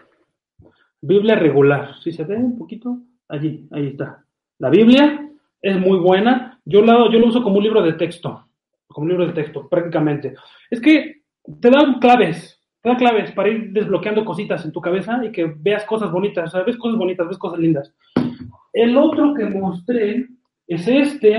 Biblia 1.01 1.35
regular. 1.35 1.93
Si 2.01 2.11
se 2.11 2.23
ve 2.23 2.35
un 2.35 2.57
poquito, 2.57 2.97
allí, 3.27 3.67
ahí 3.71 3.87
está. 3.87 4.25
La 4.59 4.69
Biblia 4.69 5.25
es 5.61 5.79
muy 5.79 5.97
buena. 5.99 6.59
Yo 6.65 6.81
la, 6.81 7.09
yo 7.11 7.17
lo 7.19 7.27
uso 7.27 7.41
como 7.41 7.57
un 7.57 7.63
libro 7.63 7.81
de 7.81 7.93
texto, 7.93 8.45
como 8.87 9.05
un 9.05 9.09
libro 9.09 9.25
de 9.27 9.33
texto, 9.33 9.67
prácticamente. 9.67 10.35
Es 10.69 10.81
que 10.81 11.21
te 11.61 11.69
dan 11.69 11.99
claves, 11.99 12.61
te 12.81 12.89
da 12.89 12.97
claves 12.97 13.31
para 13.31 13.49
ir 13.49 13.71
desbloqueando 13.71 14.25
cositas 14.25 14.63
en 14.65 14.73
tu 14.73 14.81
cabeza 14.81 15.23
y 15.23 15.31
que 15.31 15.45
veas 15.57 15.85
cosas 15.85 16.11
bonitas, 16.11 16.53
ves 16.65 16.77
cosas 16.77 16.97
bonitas, 16.97 17.27
ves 17.27 17.37
cosas 17.37 17.59
lindas. 17.59 17.93
El 18.73 18.97
otro 18.97 19.33
que 19.33 19.45
mostré 19.45 20.27
es 20.67 20.87
este. 20.87 21.37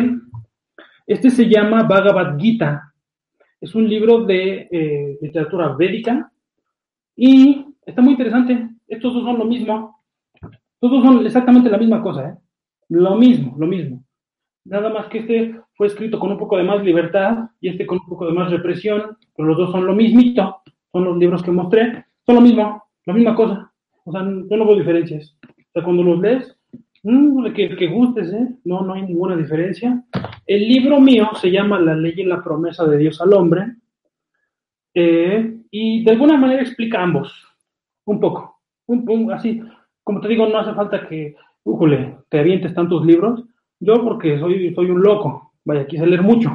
Este 1.07 1.31
se 1.31 1.47
llama 1.47 1.83
Bhagavad 1.83 2.39
Gita. 2.39 2.95
Es 3.61 3.75
un 3.75 3.87
libro 3.87 4.25
de 4.25 4.69
eh, 4.71 5.19
literatura 5.21 5.75
védica 5.77 6.33
y 7.15 7.67
está 7.85 8.01
muy 8.01 8.13
interesante. 8.13 8.71
Estos 8.89 9.13
dos 9.13 9.25
son 9.25 9.39
lo 9.39 9.45
mismo. 9.45 10.01
Todos 10.79 11.05
son 11.05 11.27
exactamente 11.27 11.69
la 11.69 11.77
misma 11.77 12.01
cosa, 12.01 12.31
¿eh? 12.31 12.35
Lo 12.91 13.17
mismo, 13.17 13.57
lo 13.59 13.67
mismo. 13.67 14.05
Nada 14.65 14.91
más 14.91 15.07
que 15.07 15.21
este 15.21 15.61
fue 15.75 15.87
escrito 15.87 16.19
con 16.19 16.33
un 16.33 16.39
poco 16.39 16.59
de 16.59 16.65
más 16.65 16.85
libertad 16.85 17.49
y 17.61 17.69
este 17.69 17.87
con 17.87 17.99
un 17.99 18.07
poco 18.07 18.27
de 18.27 18.35
más 18.35 18.51
represión, 18.51 19.17
pero 19.35 19.49
los 19.49 19.57
dos 19.57 19.71
son 19.71 19.87
lo 19.87 19.95
mismito. 19.95 20.63
Son 20.93 21.05
los 21.05 21.17
libros 21.17 21.43
que 21.43 21.53
mostré, 21.53 22.05
son 22.27 22.35
lo 22.35 22.41
mismo, 22.41 22.83
la 23.07 23.15
misma 23.15 23.35
cosa. 23.35 23.73
O 24.05 24.13
sea, 24.13 24.23
yo 24.23 24.57
no 24.57 24.67
veo 24.67 24.77
diferencias. 24.77 25.39
O 25.43 25.73
sea, 25.73 25.85
cuando 25.85 26.03
los 26.03 26.21
lees, 26.21 26.57
mmm, 27.05 27.53
que, 27.53 27.77
que 27.77 27.87
gustes, 27.87 28.33
¿eh? 28.33 28.49
No, 28.65 28.83
no 28.83 28.95
hay 28.95 29.03
ninguna 29.03 29.37
diferencia. 29.37 30.05
El 30.47 30.69
libro 30.69 31.01
mío 31.01 31.31
se 31.41 31.51
llama 31.51 31.79
La 31.79 31.95
ley 31.95 32.15
y 32.17 32.25
la 32.25 32.43
promesa 32.43 32.85
de 32.87 32.99
Dios 32.99 33.21
al 33.21 33.33
hombre. 33.33 33.77
Eh, 34.95 35.59
y 35.71 36.03
de 36.03 36.11
alguna 36.11 36.37
manera 36.37 36.63
explica 36.63 37.01
ambos, 37.01 37.33
un 38.05 38.19
poco, 38.19 38.59
un, 38.87 39.33
así, 39.33 39.63
como 40.03 40.21
te 40.21 40.27
digo, 40.27 40.49
no 40.49 40.59
hace 40.59 40.75
falta 40.75 41.09
que 41.09 41.37
újole, 41.65 42.17
te 42.29 42.41
avientes 42.41 42.75
tantos 42.75 43.05
libros. 43.05 43.45
Yo 43.79 44.03
porque 44.05 44.39
soy, 44.39 44.75
soy 44.75 44.91
un 44.91 45.03
loco, 45.03 45.53
vaya, 45.65 45.87
quise 45.87 46.07
leer 46.07 46.23
mucho. 46.23 46.51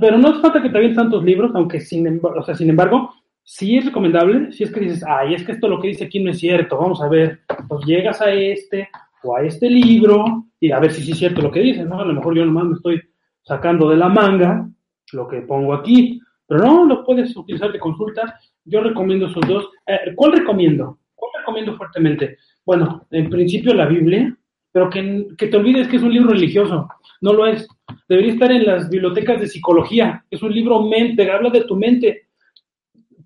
Pero 0.00 0.18
no 0.18 0.28
hace 0.28 0.40
falta 0.40 0.62
que 0.62 0.70
te 0.70 0.76
avientes 0.76 0.98
tantos 0.98 1.24
libros, 1.24 1.52
aunque 1.54 1.80
sin, 1.80 2.20
o 2.22 2.42
sea, 2.42 2.54
sin 2.54 2.70
embargo, 2.70 3.12
sí 3.44 3.76
es 3.76 3.86
recomendable, 3.86 4.52
si 4.52 4.64
es 4.64 4.72
que 4.72 4.80
dices, 4.80 5.04
ay, 5.06 5.34
es 5.34 5.44
que 5.44 5.52
esto 5.52 5.68
lo 5.68 5.80
que 5.80 5.88
dice 5.88 6.04
aquí 6.04 6.20
no 6.20 6.30
es 6.30 6.38
cierto, 6.38 6.78
vamos 6.78 7.02
a 7.02 7.08
ver, 7.08 7.40
pues 7.68 7.84
llegas 7.84 8.20
a 8.20 8.32
este 8.32 8.88
o 9.22 9.36
a 9.36 9.42
este 9.42 9.68
libro 9.68 10.46
y 10.60 10.70
a 10.70 10.78
ver 10.78 10.92
si 10.92 11.02
sí 11.02 11.12
es 11.12 11.18
cierto 11.18 11.42
lo 11.42 11.50
que 11.50 11.60
dice, 11.60 11.84
¿no? 11.84 12.00
A 12.00 12.04
lo 12.04 12.14
mejor 12.14 12.34
yo 12.34 12.44
nomás 12.44 12.64
me 12.64 12.74
estoy 12.74 13.02
sacando 13.42 13.88
de 13.88 13.96
la 13.96 14.08
manga 14.08 14.68
lo 15.12 15.28
que 15.28 15.42
pongo 15.42 15.74
aquí, 15.74 16.20
pero 16.46 16.64
no, 16.64 16.86
lo 16.86 17.04
puedes 17.04 17.36
utilizar 17.36 17.72
de 17.72 17.78
consulta. 17.78 18.38
Yo 18.64 18.80
recomiendo 18.80 19.26
esos 19.26 19.46
dos. 19.46 19.68
Eh, 19.86 20.12
¿Cuál 20.14 20.32
recomiendo? 20.32 20.98
¿Cuál 21.14 21.32
recomiendo 21.38 21.76
fuertemente? 21.76 22.38
Bueno, 22.64 23.06
en 23.10 23.28
principio 23.30 23.74
la 23.74 23.86
Biblia, 23.86 24.36
pero 24.72 24.88
que, 24.88 25.26
te 25.36 25.56
olvides 25.56 25.88
que 25.88 25.96
es 25.96 26.02
un 26.02 26.12
libro 26.12 26.30
religioso. 26.30 26.88
No 27.20 27.32
lo 27.34 27.46
es. 27.46 27.68
Debería 28.08 28.32
estar 28.32 28.50
en 28.50 28.64
las 28.64 28.88
bibliotecas 28.88 29.40
de 29.40 29.48
psicología. 29.48 30.24
Es 30.30 30.42
un 30.42 30.52
libro 30.52 30.82
mente, 30.82 31.30
habla 31.30 31.50
de 31.50 31.64
tu 31.64 31.76
mente. 31.76 32.28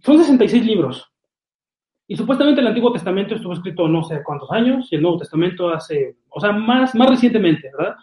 Son 0.00 0.18
66 0.18 0.66
libros. 0.66 1.10
Y 2.08 2.16
supuestamente 2.16 2.60
el 2.60 2.66
Antiguo 2.66 2.92
Testamento 2.92 3.34
estuvo 3.34 3.52
escrito 3.52 3.88
no 3.88 4.02
sé 4.04 4.22
cuántos 4.24 4.50
años, 4.52 4.88
y 4.90 4.96
el 4.96 5.02
Nuevo 5.02 5.18
Testamento 5.18 5.70
hace, 5.70 6.16
o 6.28 6.40
sea, 6.40 6.52
más, 6.52 6.94
más 6.94 7.10
recientemente, 7.10 7.70
¿verdad? 7.76 7.96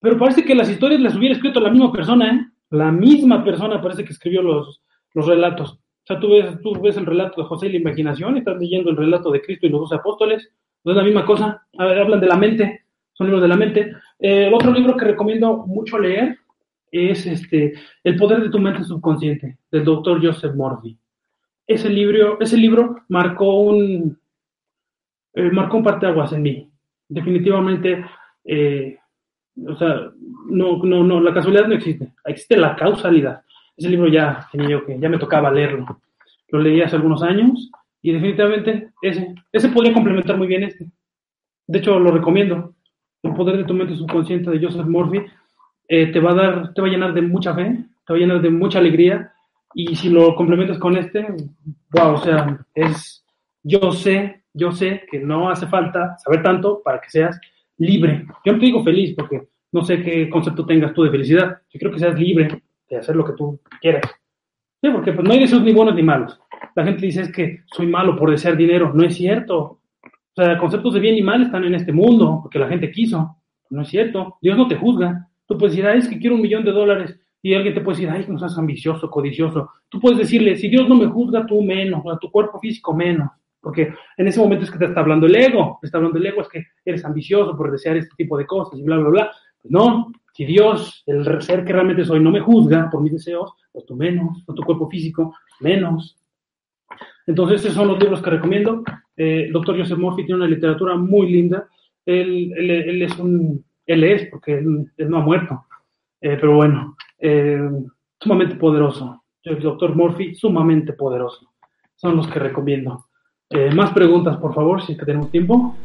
Pero 0.00 0.18
parece 0.18 0.44
que 0.44 0.54
las 0.54 0.68
historias 0.68 1.00
las 1.00 1.16
hubiera 1.16 1.34
escrito 1.34 1.60
la 1.60 1.70
misma 1.70 1.92
persona, 1.92 2.30
¿eh? 2.30 2.46
La 2.70 2.90
misma 2.90 3.44
persona 3.44 3.80
parece 3.80 4.04
que 4.04 4.12
escribió 4.12 4.42
los, 4.42 4.82
los 5.14 5.26
relatos. 5.26 5.78
O 6.02 6.06
sea, 6.06 6.18
tú 6.18 6.30
ves, 6.30 6.60
tú 6.62 6.80
ves 6.80 6.96
el 6.96 7.06
relato 7.06 7.40
de 7.40 7.48
José 7.48 7.68
y 7.68 7.72
la 7.72 7.78
imaginación, 7.78 8.34
y 8.36 8.40
estás 8.40 8.58
leyendo 8.58 8.90
el 8.90 8.96
relato 8.96 9.30
de 9.30 9.40
Cristo 9.40 9.66
y 9.66 9.70
los 9.70 9.82
dos 9.82 9.92
apóstoles, 9.92 10.50
no 10.84 10.92
es 10.92 10.96
la 10.96 11.04
misma 11.04 11.24
cosa, 11.24 11.64
hablan 11.78 12.20
de 12.20 12.26
la 12.26 12.36
mente, 12.36 12.82
son 13.12 13.28
libros 13.28 13.42
de 13.42 13.48
la 13.48 13.56
mente. 13.56 13.92
Eh, 14.18 14.50
otro 14.52 14.72
libro 14.72 14.96
que 14.96 15.04
recomiendo 15.04 15.58
mucho 15.66 15.98
leer 15.98 16.38
es 16.90 17.24
este, 17.26 17.74
El 18.02 18.16
poder 18.16 18.42
de 18.42 18.50
tu 18.50 18.58
mente 18.58 18.84
subconsciente, 18.84 19.58
del 19.70 19.84
doctor 19.84 20.24
Joseph 20.24 20.54
Morphy. 20.54 20.98
Ese 21.66 21.88
libro, 21.88 22.38
ese 22.40 22.56
libro 22.56 23.04
marcó 23.08 23.60
un, 23.60 24.18
eh, 25.34 25.50
marcó 25.50 25.78
un 25.78 25.84
parteaguas 25.84 26.32
en 26.32 26.42
mí. 26.42 26.70
Definitivamente, 27.08 28.04
eh, 28.44 28.98
o 29.66 29.76
sea, 29.76 30.10
no, 30.48 30.82
no, 30.82 31.04
no, 31.04 31.20
la 31.20 31.32
casualidad 31.32 31.68
no 31.68 31.74
existe, 31.74 32.12
existe 32.24 32.56
la 32.56 32.74
causalidad. 32.74 33.42
Ese 33.76 33.88
libro 33.88 34.08
ya 34.08 34.48
tenía 34.52 34.80
que, 34.86 34.98
ya 34.98 35.08
me 35.08 35.18
tocaba 35.18 35.50
leerlo. 35.50 36.00
Lo 36.48 36.60
leí 36.60 36.80
hace 36.82 36.96
algunos 36.96 37.22
años 37.22 37.70
y 38.02 38.12
definitivamente 38.12 38.90
ese, 39.00 39.34
ese 39.50 39.68
podría 39.70 39.94
complementar 39.94 40.36
muy 40.36 40.46
bien 40.46 40.64
este. 40.64 40.90
De 41.66 41.78
hecho, 41.78 41.98
lo 41.98 42.10
recomiendo. 42.10 42.74
El 43.22 43.34
poder 43.34 43.56
de 43.56 43.64
tu 43.64 43.74
mente 43.74 43.94
subconsciente 43.94 44.50
de 44.50 44.64
Joseph 44.64 44.86
Murphy 44.86 45.24
eh, 45.88 46.06
te 46.12 46.20
va 46.20 46.32
a 46.32 46.34
dar, 46.34 46.74
te 46.74 46.82
va 46.82 46.88
a 46.88 46.90
llenar 46.90 47.14
de 47.14 47.22
mucha 47.22 47.54
fe, 47.54 47.84
te 48.06 48.12
va 48.12 48.16
a 48.16 48.20
llenar 48.20 48.42
de 48.42 48.50
mucha 48.50 48.78
alegría 48.78 49.32
y 49.74 49.94
si 49.94 50.10
lo 50.10 50.34
complementas 50.34 50.78
con 50.78 50.96
este, 50.96 51.26
wow, 51.90 52.14
o 52.14 52.18
sea, 52.18 52.58
es, 52.74 53.24
yo 53.62 53.92
sé, 53.92 54.42
yo 54.52 54.72
sé 54.72 55.04
que 55.10 55.18
no 55.18 55.48
hace 55.48 55.66
falta 55.66 56.16
saber 56.18 56.42
tanto 56.42 56.82
para 56.82 57.00
que 57.00 57.10
seas 57.10 57.40
libre. 57.78 58.26
Yo 58.44 58.52
no 58.52 58.58
te 58.58 58.66
digo 58.66 58.84
feliz 58.84 59.14
porque 59.16 59.48
no 59.70 59.82
sé 59.82 60.02
qué 60.02 60.28
concepto 60.28 60.66
tengas 60.66 60.92
tú 60.92 61.04
de 61.04 61.10
felicidad. 61.10 61.58
Yo 61.70 61.80
creo 61.80 61.92
que 61.92 61.98
seas 61.98 62.18
libre 62.18 62.62
de 62.94 63.00
hacer 63.00 63.16
lo 63.16 63.24
que 63.24 63.32
tú 63.32 63.60
quieras. 63.80 64.02
Sí, 64.80 64.90
porque 64.90 65.12
pues, 65.12 65.26
no 65.26 65.32
hay 65.32 65.40
deseos 65.40 65.62
ni 65.62 65.72
buenos 65.72 65.94
ni 65.94 66.02
malos. 66.02 66.38
La 66.74 66.84
gente 66.84 67.06
dice 67.06 67.22
es 67.22 67.32
que 67.32 67.60
soy 67.66 67.86
malo 67.86 68.16
por 68.16 68.30
desear 68.30 68.56
dinero. 68.56 68.92
No 68.94 69.04
es 69.04 69.14
cierto. 69.14 69.80
O 70.04 70.42
sea, 70.42 70.58
conceptos 70.58 70.94
de 70.94 71.00
bien 71.00 71.16
y 71.16 71.22
mal 71.22 71.42
están 71.42 71.64
en 71.64 71.74
este 71.74 71.92
mundo 71.92 72.40
porque 72.42 72.58
la 72.58 72.68
gente 72.68 72.90
quiso. 72.90 73.36
No 73.70 73.82
es 73.82 73.88
cierto. 73.88 74.38
Dios 74.40 74.56
no 74.56 74.68
te 74.68 74.76
juzga. 74.76 75.28
Tú 75.46 75.56
puedes 75.58 75.74
decir, 75.74 75.88
ay, 75.88 75.98
es 75.98 76.08
que 76.08 76.18
quiero 76.18 76.36
un 76.36 76.42
millón 76.42 76.64
de 76.64 76.72
dólares. 76.72 77.18
Y 77.42 77.54
alguien 77.54 77.74
te 77.74 77.80
puede 77.80 77.98
decir, 77.98 78.10
ay, 78.10 78.24
no 78.28 78.38
seas 78.38 78.56
ambicioso, 78.58 79.10
codicioso. 79.10 79.70
Tú 79.88 80.00
puedes 80.00 80.18
decirle, 80.18 80.56
si 80.56 80.68
Dios 80.68 80.88
no 80.88 80.94
me 80.94 81.06
juzga, 81.06 81.44
tú 81.44 81.60
menos, 81.60 82.04
a 82.06 82.18
tu 82.18 82.30
cuerpo 82.30 82.60
físico 82.60 82.94
menos. 82.94 83.30
Porque 83.60 83.92
en 84.16 84.28
ese 84.28 84.40
momento 84.40 84.64
es 84.64 84.70
que 84.70 84.78
te 84.78 84.86
está 84.86 85.00
hablando 85.00 85.26
el 85.26 85.34
ego. 85.34 85.78
Te 85.80 85.86
está 85.86 85.98
hablando 85.98 86.18
el 86.18 86.26
ego, 86.26 86.42
es 86.42 86.48
que 86.48 86.66
eres 86.84 87.04
ambicioso 87.04 87.56
por 87.56 87.70
desear 87.70 87.96
este 87.96 88.14
tipo 88.16 88.36
de 88.36 88.46
cosas 88.46 88.78
y 88.78 88.82
bla, 88.82 88.96
bla, 88.98 89.08
bla. 89.08 89.30
No, 89.64 90.12
si 90.42 90.46
Dios, 90.46 91.04
el 91.06 91.40
ser 91.40 91.64
que 91.64 91.72
realmente 91.72 92.04
soy, 92.04 92.18
no 92.18 92.32
me 92.32 92.40
juzga 92.40 92.90
por 92.90 93.00
mis 93.00 93.12
deseos, 93.12 93.52
pues 93.70 93.86
tú 93.86 93.94
menos, 93.94 94.42
por 94.44 94.56
tu 94.56 94.62
cuerpo 94.62 94.88
físico, 94.90 95.36
menos. 95.60 96.18
Entonces, 97.28 97.60
esos 97.60 97.74
son 97.74 97.86
los 97.86 98.00
libros 98.00 98.20
que 98.20 98.30
recomiendo. 98.30 98.82
Eh, 99.16 99.44
el 99.46 99.52
doctor 99.52 99.78
Joseph 99.78 99.98
Murphy 99.98 100.24
tiene 100.24 100.40
una 100.40 100.48
literatura 100.48 100.96
muy 100.96 101.30
linda. 101.30 101.68
Él, 102.04 102.52
él, 102.56 103.02
es 103.02 103.16
un, 103.20 103.64
él 103.86 104.02
es, 104.02 104.28
porque 104.30 104.54
él, 104.54 104.90
no 104.98 105.18
ha 105.18 105.20
muerto. 105.20 105.64
Eh, 106.20 106.36
pero 106.40 106.56
bueno, 106.56 106.96
eh, 107.20 107.60
sumamente 108.18 108.56
poderoso. 108.56 109.22
El 109.44 109.60
doctor 109.60 109.94
Murphy, 109.94 110.34
sumamente 110.34 110.92
poderoso. 110.94 111.52
Son 111.94 112.16
los 112.16 112.26
que 112.26 112.40
recomiendo. 112.40 113.06
más 113.76 113.92
preguntas, 113.92 114.38
por 114.38 114.54
favor, 114.54 114.82
si 114.82 114.92
es 114.92 114.98
que 114.98 115.06
tenemos 115.06 115.30
tiempo. 115.30 115.76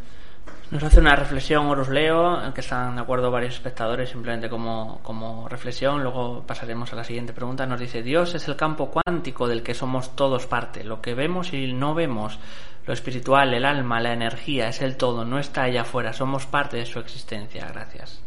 Nos 0.70 0.84
hace 0.84 1.00
una 1.00 1.16
reflexión, 1.16 1.66
os 1.68 1.88
leo, 1.88 2.44
en 2.44 2.52
que 2.52 2.60
están 2.60 2.96
de 2.96 3.02
acuerdo 3.02 3.32
varios 3.32 3.54
espectadores, 3.54 4.10
simplemente 4.10 4.50
como, 4.50 5.00
como 5.02 5.48
reflexión. 5.48 6.04
Luego 6.04 6.44
pasaremos 6.46 6.92
a 6.92 6.98
la 6.98 7.06
siguiente 7.06 7.32
pregunta. 7.32 7.66
Nos 7.66 7.80
dice: 7.80 8.04
Dios 8.04 8.36
es 8.36 8.50
el 8.50 8.58
campo 8.58 8.92
cuántico 8.92 9.48
del 9.48 9.64
que 9.64 9.74
somos 9.74 10.14
todos 10.18 10.46
parte. 10.46 10.84
Lo 10.84 11.00
que 11.02 11.14
vemos 11.14 11.54
y 11.54 11.72
no 11.72 11.96
vemos, 11.96 12.38
lo 12.86 12.92
espiritual, 12.92 13.54
el 13.54 13.64
alma, 13.64 14.02
la 14.02 14.12
energía, 14.12 14.68
es 14.68 14.82
el 14.82 14.98
todo, 14.98 15.24
no 15.24 15.40
está 15.40 15.64
allá 15.64 15.84
afuera. 15.84 16.12
Somos 16.12 16.46
parte 16.46 16.76
de 16.76 16.86
su 16.86 17.00
existencia. 17.00 17.66
Gracias. 17.72 18.22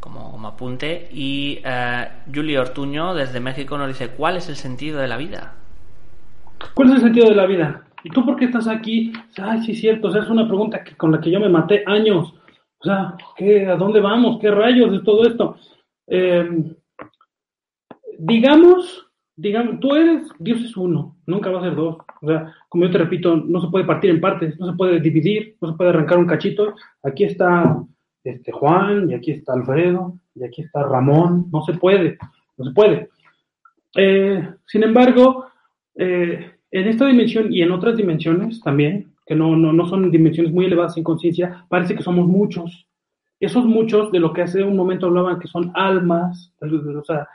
Como, 0.00 0.48
apunte. 0.48 1.10
Y 1.12 1.62
uh, 1.62 2.32
Julio 2.34 2.62
Ortuño, 2.62 3.12
desde 3.12 3.38
México, 3.38 3.76
nos 3.76 3.88
dice: 3.88 4.08
¿Cuál 4.08 4.38
es 4.38 4.48
el 4.48 4.56
sentido 4.56 4.98
de 5.00 5.08
la 5.08 5.18
vida? 5.18 5.52
¿Cuál 6.72 6.88
es 6.88 6.94
el 6.94 7.00
sentido 7.02 7.28
de 7.28 7.34
la 7.34 7.46
vida? 7.46 7.82
¿Y 8.06 8.08
tú 8.10 8.24
por 8.24 8.36
qué 8.36 8.44
estás 8.44 8.68
aquí? 8.68 9.12
Ay, 9.36 9.64
sí, 9.64 9.74
cierto, 9.74 10.06
o 10.06 10.12
sea, 10.12 10.22
es 10.22 10.30
una 10.30 10.46
pregunta 10.46 10.84
que, 10.84 10.94
con 10.94 11.10
la 11.10 11.20
que 11.20 11.28
yo 11.28 11.40
me 11.40 11.48
maté 11.48 11.82
años. 11.86 12.34
O 12.78 12.84
sea, 12.84 13.16
¿qué, 13.36 13.66
¿a 13.66 13.74
dónde 13.74 13.98
vamos? 14.00 14.38
¿Qué 14.40 14.48
rayos 14.48 14.92
de 14.92 15.00
todo 15.00 15.26
esto? 15.26 15.56
Em, 16.06 16.72
digamos, 18.16 19.10
digamos, 19.34 19.80
tú 19.80 19.96
eres, 19.96 20.28
Dios 20.38 20.60
es 20.60 20.76
uno, 20.76 21.16
nunca 21.26 21.50
va 21.50 21.58
a 21.58 21.64
ser 21.64 21.74
dos. 21.74 21.96
O 22.22 22.28
sea, 22.28 22.54
como 22.68 22.84
yo 22.84 22.92
te 22.92 22.98
repito, 22.98 23.34
no 23.34 23.60
se 23.60 23.66
puede 23.72 23.84
partir 23.84 24.10
en 24.10 24.20
partes, 24.20 24.56
no 24.60 24.70
se 24.70 24.76
puede 24.76 25.00
dividir, 25.00 25.56
no 25.60 25.72
se 25.72 25.76
puede 25.76 25.90
arrancar 25.90 26.18
un 26.18 26.28
cachito. 26.28 26.76
Aquí 27.02 27.24
está 27.24 27.76
este 28.22 28.52
Juan, 28.52 29.10
y 29.10 29.14
aquí 29.14 29.32
está 29.32 29.52
Alfredo, 29.52 30.16
y 30.36 30.44
aquí 30.44 30.62
está 30.62 30.84
Ramón, 30.84 31.48
no 31.50 31.60
se 31.62 31.72
puede, 31.72 32.18
no 32.56 32.66
se 32.66 32.70
puede. 32.70 33.08
Eh, 33.96 34.48
sin 34.64 34.84
embargo, 34.84 35.46
eh, 35.96 36.52
en 36.70 36.88
esta 36.88 37.06
dimensión 37.06 37.52
y 37.52 37.62
en 37.62 37.72
otras 37.72 37.96
dimensiones 37.96 38.60
también, 38.60 39.12
que 39.26 39.34
no, 39.34 39.56
no, 39.56 39.72
no 39.72 39.86
son 39.86 40.10
dimensiones 40.10 40.52
muy 40.52 40.66
elevadas 40.66 40.96
en 40.96 41.04
conciencia, 41.04 41.64
parece 41.68 41.94
que 41.94 42.02
somos 42.02 42.26
muchos. 42.26 42.86
Esos 43.38 43.66
muchos, 43.66 44.10
de 44.12 44.20
lo 44.20 44.32
que 44.32 44.42
hace 44.42 44.62
un 44.62 44.76
momento 44.76 45.06
hablaban 45.06 45.38
que 45.38 45.48
son 45.48 45.70
almas, 45.74 46.52
o 46.60 47.04
sea, 47.04 47.28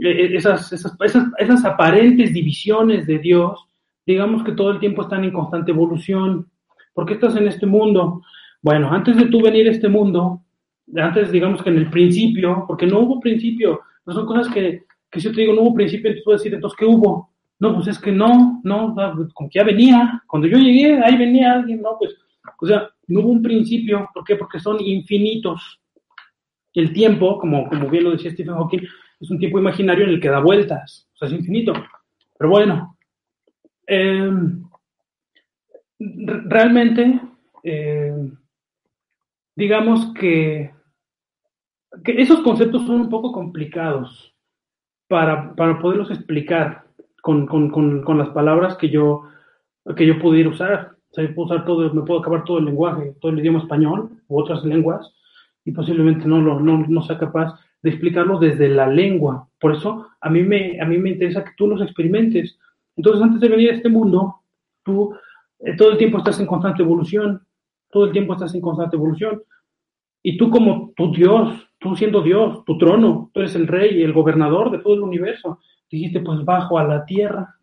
e, 0.00 0.08
e, 0.08 0.36
esas, 0.36 0.72
esas, 0.72 0.96
esas, 1.38 1.64
aparentes 1.64 2.32
divisiones 2.32 3.06
de 3.06 3.18
Dios, 3.18 3.60
digamos 4.06 4.42
que 4.42 4.52
todo 4.52 4.70
el 4.70 4.80
tiempo 4.80 5.02
están 5.02 5.24
en 5.24 5.32
constante 5.32 5.70
evolución. 5.70 6.48
¿Por 6.92 7.06
qué 7.06 7.14
estás 7.14 7.36
en 7.36 7.46
este 7.46 7.66
mundo? 7.66 8.22
Bueno, 8.60 8.90
antes 8.92 9.16
de 9.16 9.26
tú 9.26 9.42
venir 9.42 9.68
a 9.68 9.72
este 9.72 9.88
mundo, 9.88 10.42
antes 10.96 11.30
digamos 11.30 11.62
que 11.62 11.70
en 11.70 11.78
el 11.78 11.90
principio, 11.90 12.64
porque 12.66 12.86
no 12.86 13.00
hubo 13.00 13.20
principio, 13.20 13.80
no 14.04 14.12
son 14.12 14.26
cosas 14.26 14.52
que, 14.52 14.84
que 15.10 15.20
si 15.20 15.28
yo 15.28 15.34
te 15.34 15.42
digo 15.42 15.54
no 15.54 15.62
hubo 15.62 15.74
principio, 15.74 16.08
entonces 16.08 16.24
puedo 16.24 16.38
decir, 16.38 16.54
entonces, 16.54 16.76
¿qué 16.78 16.84
hubo? 16.84 17.31
No, 17.62 17.76
pues 17.76 17.86
es 17.86 17.98
que 18.00 18.10
no, 18.10 18.60
no, 18.64 18.92
como 19.34 19.48
que 19.48 19.60
ya 19.60 19.64
venía. 19.64 20.20
Cuando 20.26 20.48
yo 20.48 20.58
llegué, 20.58 21.00
ahí 21.00 21.16
venía 21.16 21.52
alguien, 21.52 21.80
no, 21.80 21.96
pues, 21.96 22.12
o 22.60 22.66
sea, 22.66 22.90
no 23.06 23.20
hubo 23.20 23.28
un 23.28 23.40
principio. 23.40 24.10
¿Por 24.12 24.24
qué? 24.24 24.34
Porque 24.34 24.58
son 24.58 24.80
infinitos. 24.80 25.80
El 26.74 26.92
tiempo, 26.92 27.38
como, 27.38 27.68
como 27.68 27.88
bien 27.88 28.02
lo 28.02 28.10
decía 28.10 28.32
Stephen 28.32 28.56
Hawking, 28.56 28.80
es 29.20 29.30
un 29.30 29.38
tiempo 29.38 29.60
imaginario 29.60 30.02
en 30.02 30.10
el 30.10 30.20
que 30.20 30.28
da 30.28 30.40
vueltas. 30.40 31.08
O 31.14 31.18
sea, 31.18 31.28
es 31.28 31.34
infinito. 31.34 31.72
Pero 32.36 32.50
bueno, 32.50 32.96
em, 33.86 34.64
realmente, 36.00 37.20
em, 37.62 38.36
digamos 39.54 40.12
que, 40.14 40.74
que, 42.02 42.20
esos 42.20 42.40
conceptos 42.40 42.84
son 42.88 43.02
un 43.02 43.08
poco 43.08 43.30
complicados 43.30 44.34
para, 45.06 45.54
para 45.54 45.78
poderlos 45.78 46.10
explicar 46.10 46.81
con, 47.22 47.46
con, 47.46 47.70
con, 47.70 48.02
con 48.02 48.18
las 48.18 48.28
palabras 48.30 48.76
que 48.76 48.90
yo, 48.90 49.22
que 49.96 50.06
yo 50.06 50.18
pudiera 50.18 50.50
usar. 50.50 50.96
O 51.10 51.14
sea, 51.14 51.34
puedo 51.34 51.46
usar 51.46 51.64
todo, 51.64 51.94
me 51.94 52.02
puedo 52.02 52.20
acabar 52.20 52.44
todo 52.44 52.58
el 52.58 52.66
lenguaje, 52.66 53.14
todo 53.20 53.32
el 53.32 53.38
idioma 53.38 53.60
español 53.60 54.10
u 54.28 54.40
otras 54.40 54.64
lenguas, 54.64 55.14
y 55.64 55.72
posiblemente 55.72 56.26
no, 56.26 56.42
no, 56.42 56.60
no 56.60 57.02
sea 57.02 57.18
capaz 57.18 57.54
de 57.82 57.90
explicarlo 57.90 58.38
desde 58.38 58.68
la 58.68 58.86
lengua. 58.86 59.48
Por 59.60 59.74
eso 59.74 60.08
a 60.20 60.28
mí, 60.28 60.42
me, 60.42 60.80
a 60.80 60.84
mí 60.84 60.98
me 60.98 61.10
interesa 61.10 61.44
que 61.44 61.52
tú 61.56 61.68
los 61.68 61.80
experimentes. 61.80 62.58
Entonces, 62.96 63.22
antes 63.22 63.40
de 63.40 63.48
venir 63.48 63.70
a 63.70 63.74
este 63.74 63.88
mundo, 63.88 64.42
tú 64.82 65.14
eh, 65.60 65.76
todo 65.76 65.92
el 65.92 65.98
tiempo 65.98 66.18
estás 66.18 66.40
en 66.40 66.46
constante 66.46 66.82
evolución, 66.82 67.42
todo 67.90 68.06
el 68.06 68.12
tiempo 68.12 68.32
estás 68.32 68.54
en 68.54 68.60
constante 68.60 68.96
evolución. 68.96 69.42
Y 70.24 70.36
tú 70.36 70.50
como 70.50 70.92
tu 70.96 71.12
Dios, 71.12 71.68
tú 71.78 71.94
siendo 71.94 72.22
Dios, 72.22 72.64
tu 72.64 72.78
trono, 72.78 73.30
tú 73.32 73.40
eres 73.40 73.54
el 73.54 73.68
rey 73.68 74.02
el 74.02 74.12
gobernador 74.12 74.70
de 74.70 74.78
todo 74.78 74.94
el 74.94 75.02
universo 75.02 75.60
dijiste 75.96 76.20
pues 76.20 76.44
bajo 76.44 76.78
a 76.78 76.84
la 76.84 77.04
tierra, 77.04 77.56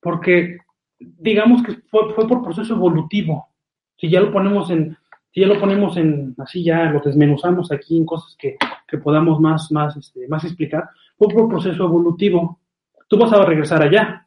porque 0.00 0.58
digamos 0.98 1.62
que 1.62 1.74
fue, 1.90 2.12
fue 2.14 2.26
por 2.26 2.42
proceso 2.42 2.74
evolutivo. 2.74 3.48
Si 3.96 4.08
ya 4.08 4.20
lo 4.20 4.32
ponemos 4.32 4.70
en, 4.70 4.96
si 5.32 5.40
ya 5.40 5.46
lo 5.46 5.58
ponemos 5.58 5.96
en, 5.96 6.34
así 6.38 6.62
ya 6.62 6.84
lo 6.84 7.00
desmenuzamos 7.00 7.72
aquí 7.72 7.96
en 7.96 8.06
cosas 8.06 8.36
que, 8.38 8.56
que 8.86 8.98
podamos 8.98 9.40
más, 9.40 9.70
más, 9.72 9.96
este, 9.96 10.28
más 10.28 10.44
explicar, 10.44 10.88
fue 11.18 11.28
por 11.28 11.48
proceso 11.48 11.84
evolutivo. 11.84 12.60
Tú 13.08 13.18
vas 13.18 13.32
a 13.32 13.44
regresar 13.44 13.82
allá, 13.82 14.26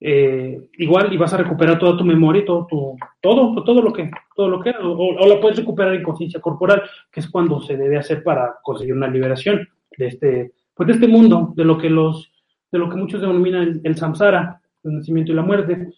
eh, 0.00 0.68
igual 0.78 1.12
y 1.12 1.16
vas 1.16 1.32
a 1.32 1.38
recuperar 1.38 1.78
toda 1.78 1.96
tu 1.96 2.04
memoria 2.04 2.42
y 2.42 2.44
todo 2.44 2.66
tu, 2.66 2.96
todo, 3.20 3.62
todo 3.62 3.80
lo 3.80 3.92
que, 3.92 4.10
todo 4.36 4.48
lo 4.48 4.60
que, 4.60 4.70
o, 4.70 4.92
o 4.92 5.26
la 5.26 5.40
puedes 5.40 5.58
recuperar 5.58 5.94
en 5.94 6.02
conciencia 6.02 6.40
corporal, 6.40 6.82
que 7.10 7.20
es 7.20 7.28
cuando 7.28 7.60
se 7.60 7.76
debe 7.76 7.96
hacer 7.96 8.22
para 8.22 8.56
conseguir 8.62 8.94
una 8.94 9.08
liberación 9.08 9.66
de 9.96 10.06
este, 10.06 10.52
pues 10.74 10.88
de 10.88 10.92
este 10.94 11.08
mundo, 11.08 11.52
de 11.56 11.64
lo 11.64 11.78
que 11.78 11.88
los 11.88 12.33
de 12.74 12.80
lo 12.80 12.90
que 12.90 12.96
muchos 12.96 13.20
denominan 13.20 13.80
el, 13.84 13.96
samsara, 13.96 14.60
el 14.82 14.96
nacimiento 14.96 15.30
y 15.30 15.36
la 15.36 15.42
muerte. 15.42 15.92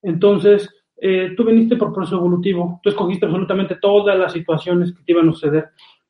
Entonces, 0.00 0.66
eh, 0.98 1.34
tú 1.36 1.44
viniste 1.44 1.76
por 1.76 1.92
proceso 1.92 2.16
evolutivo, 2.16 2.80
tú 2.82 2.88
escogiste 2.88 3.26
absolutamente 3.26 3.74
todas 3.74 4.18
las 4.18 4.32
situaciones 4.32 4.94
que 4.94 5.02
te 5.02 5.12
iban 5.12 5.28
a 5.28 5.32
suceder. 5.32 5.68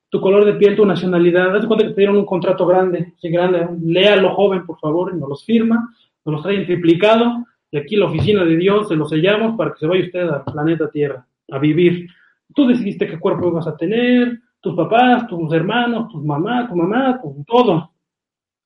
Tu 0.08 0.20
color 0.20 0.44
de 0.44 0.52
piel, 0.52 0.76
tu 0.76 0.86
nacionalidad, 0.86 1.52
das 1.52 1.66
cuenta 1.66 1.84
que 1.84 1.94
te 1.94 2.02
dieron 2.02 2.18
un 2.18 2.24
contrato 2.24 2.64
grande, 2.66 3.14
sí, 3.20 3.30
grande, 3.30 3.66
léalo 3.82 4.32
joven, 4.32 4.64
por 4.64 4.78
favor, 4.78 5.10
y 5.12 5.18
nos 5.18 5.28
los 5.28 5.44
firma, 5.44 5.92
nos 6.24 6.34
los 6.34 6.42
trae 6.44 6.64
triplicado, 6.66 7.44
y 7.72 7.78
aquí 7.78 7.96
la 7.96 8.06
oficina 8.06 8.44
de 8.44 8.56
Dios 8.56 8.86
se 8.86 8.94
los 8.94 9.10
sellamos 9.10 9.56
para 9.56 9.72
que 9.72 9.80
se 9.80 9.88
vaya 9.88 10.04
usted 10.04 10.28
al 10.28 10.44
planeta 10.44 10.88
Tierra 10.88 11.26
a 11.50 11.58
vivir. 11.58 12.06
Tú 12.54 12.68
decidiste 12.68 13.08
qué 13.08 13.18
cuerpo 13.18 13.48
ibas 13.48 13.66
a 13.66 13.76
tener, 13.76 14.38
tus 14.60 14.76
papás, 14.76 15.26
tus 15.26 15.52
hermanos, 15.52 16.12
tus 16.12 16.22
mamás, 16.24 16.68
tu 16.68 16.76
mamá, 16.76 17.20
todo. 17.44 17.90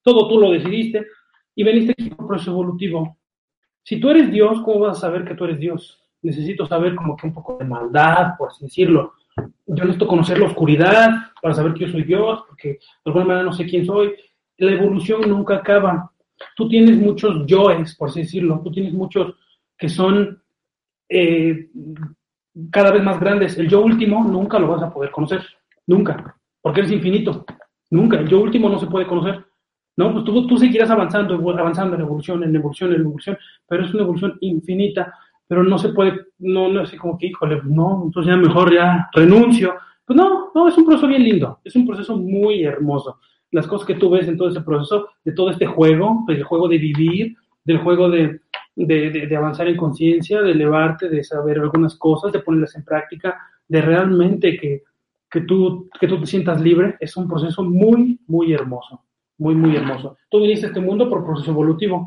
Todo 0.03 0.29
tú 0.29 0.39
lo 0.39 0.51
decidiste 0.51 1.07
y 1.57 1.65
veniste 1.65 1.93
aquí 1.93 2.11
por 2.11 2.29
proceso 2.29 2.53
evolutivo. 2.53 3.17
Si 3.83 3.99
tú 3.99 4.11
eres 4.11 4.31
Dios, 4.31 4.61
¿cómo 4.63 4.81
vas 4.81 4.99
a 4.99 5.01
saber 5.01 5.25
que 5.25 5.35
tú 5.35 5.45
eres 5.45 5.59
Dios? 5.59 5.99
Necesito 6.23 6.67
saber 6.67 6.95
como 6.95 7.17
que 7.17 7.27
un 7.27 7.33
poco 7.33 7.57
de 7.57 7.65
maldad, 7.65 8.37
por 8.37 8.51
así 8.51 8.65
decirlo. 8.65 9.15
Yo 9.67 9.85
necesito 9.85 10.07
conocer 10.07 10.39
la 10.39 10.47
oscuridad 10.47 11.11
para 11.41 11.55
saber 11.55 11.73
que 11.73 11.87
yo 11.87 11.93
soy 11.93 12.05
Dios, 12.05 12.45
porque 12.47 12.69
de 12.69 12.79
alguna 13.07 13.25
manera 13.25 13.45
no 13.47 13.53
sé 13.53 13.65
quién 13.65 13.87
soy. 13.87 14.15
La 14.59 14.73
evolución 14.73 15.23
nunca 15.29 15.57
acaba. 15.57 16.13
Tú 16.55 16.69
tienes 16.69 16.99
muchos 16.99 17.47
yoes, 17.47 17.97
por 17.97 18.11
así 18.11 18.21
decirlo. 18.21 18.61
Tú 18.63 18.71
tienes 18.71 18.93
muchos 18.93 19.35
que 19.79 19.89
son 19.89 20.43
eh, 21.09 21.71
cada 22.71 22.91
vez 22.91 23.03
más 23.03 23.19
grandes. 23.19 23.57
El 23.57 23.69
yo 23.69 23.81
último 23.81 24.25
nunca 24.25 24.59
lo 24.59 24.69
vas 24.69 24.83
a 24.83 24.93
poder 24.93 25.11
conocer. 25.11 25.43
Nunca. 25.87 26.37
Porque 26.61 26.81
eres 26.81 26.93
infinito. 26.93 27.47
Nunca. 27.91 28.19
El 28.19 28.29
yo 28.29 28.41
último 28.41 28.69
no 28.69 28.79
se 28.79 28.87
puede 28.87 29.07
conocer. 29.07 29.45
No, 29.97 30.13
pues 30.13 30.25
tú, 30.25 30.47
tú 30.47 30.59
seguirás 30.59 30.91
avanzando, 30.91 31.35
avanzando 31.59 31.97
en 31.97 32.03
evolución, 32.03 32.45
en 32.45 32.55
evolución, 32.55 32.93
en 32.93 33.01
evolución, 33.01 33.39
pero 33.67 33.85
es 33.85 33.95
una 33.95 34.03
evolución 34.03 34.37
infinita, 34.41 35.13
pero 35.49 35.63
no 35.63 35.79
se 35.79 35.89
puede, 35.89 36.27
no, 36.39 36.69
no 36.69 36.83
es 36.83 36.89
así 36.89 36.99
como 36.99 37.17
que, 37.17 37.29
híjole, 37.29 37.63
no, 37.65 38.03
entonces 38.05 38.31
ya 38.31 38.37
mejor 38.37 38.75
ya 38.75 39.09
renuncio. 39.15 39.75
Pues 40.05 40.17
no, 40.17 40.51
no, 40.55 40.69
es 40.69 40.77
un 40.77 40.85
proceso 40.85 41.07
bien 41.07 41.25
lindo, 41.25 41.61
es 41.65 41.75
un 41.77 41.87
proceso 41.87 42.17
muy 42.17 42.63
hermoso. 42.63 43.19
Las 43.53 43.67
cosas 43.67 43.87
que 43.87 43.95
tú 43.95 44.11
ves 44.11 44.29
en 44.29 44.37
todo 44.37 44.49
ese 44.49 44.61
proceso, 44.61 45.09
de 45.25 45.33
todo 45.33 45.51
este 45.51 45.67
juego, 45.67 46.25
del 46.27 46.45
juego 46.45 46.69
de 46.69 46.79
vivir, 46.79 47.35
del 47.65 47.79
juego 47.79 48.11
de, 48.11 48.41
de, 48.75 49.11
de 49.11 49.37
avanzar 49.37 49.67
en 49.67 49.79
conciencia, 49.79 50.43
de 50.43 50.51
elevarte, 50.51 51.09
de 51.09 51.25
saber 51.25 51.59
algunas 51.59 51.97
cosas, 51.97 52.33
de 52.33 52.41
ponerlas 52.41 52.77
en 52.77 52.85
práctica, 52.85 53.39
de 53.67 53.81
realmente 53.81 54.59
que, 54.59 54.83
que, 55.31 55.41
tú, 55.41 55.89
que 55.99 56.07
tú 56.07 56.21
te 56.21 56.27
sientas 56.27 56.61
libre, 56.61 56.97
es 57.01 57.17
un 57.17 57.27
proceso 57.27 57.63
muy, 57.65 58.21
muy 58.27 58.53
hermoso 58.53 59.06
muy, 59.39 59.55
muy 59.55 59.77
hermoso. 59.77 60.17
Tú 60.31 60.41
viniste 60.41 60.67
a 60.67 60.69
este 60.69 60.81
mundo 60.81 61.09
por 61.09 61.25
proceso 61.25 61.51
evolutivo, 61.51 62.05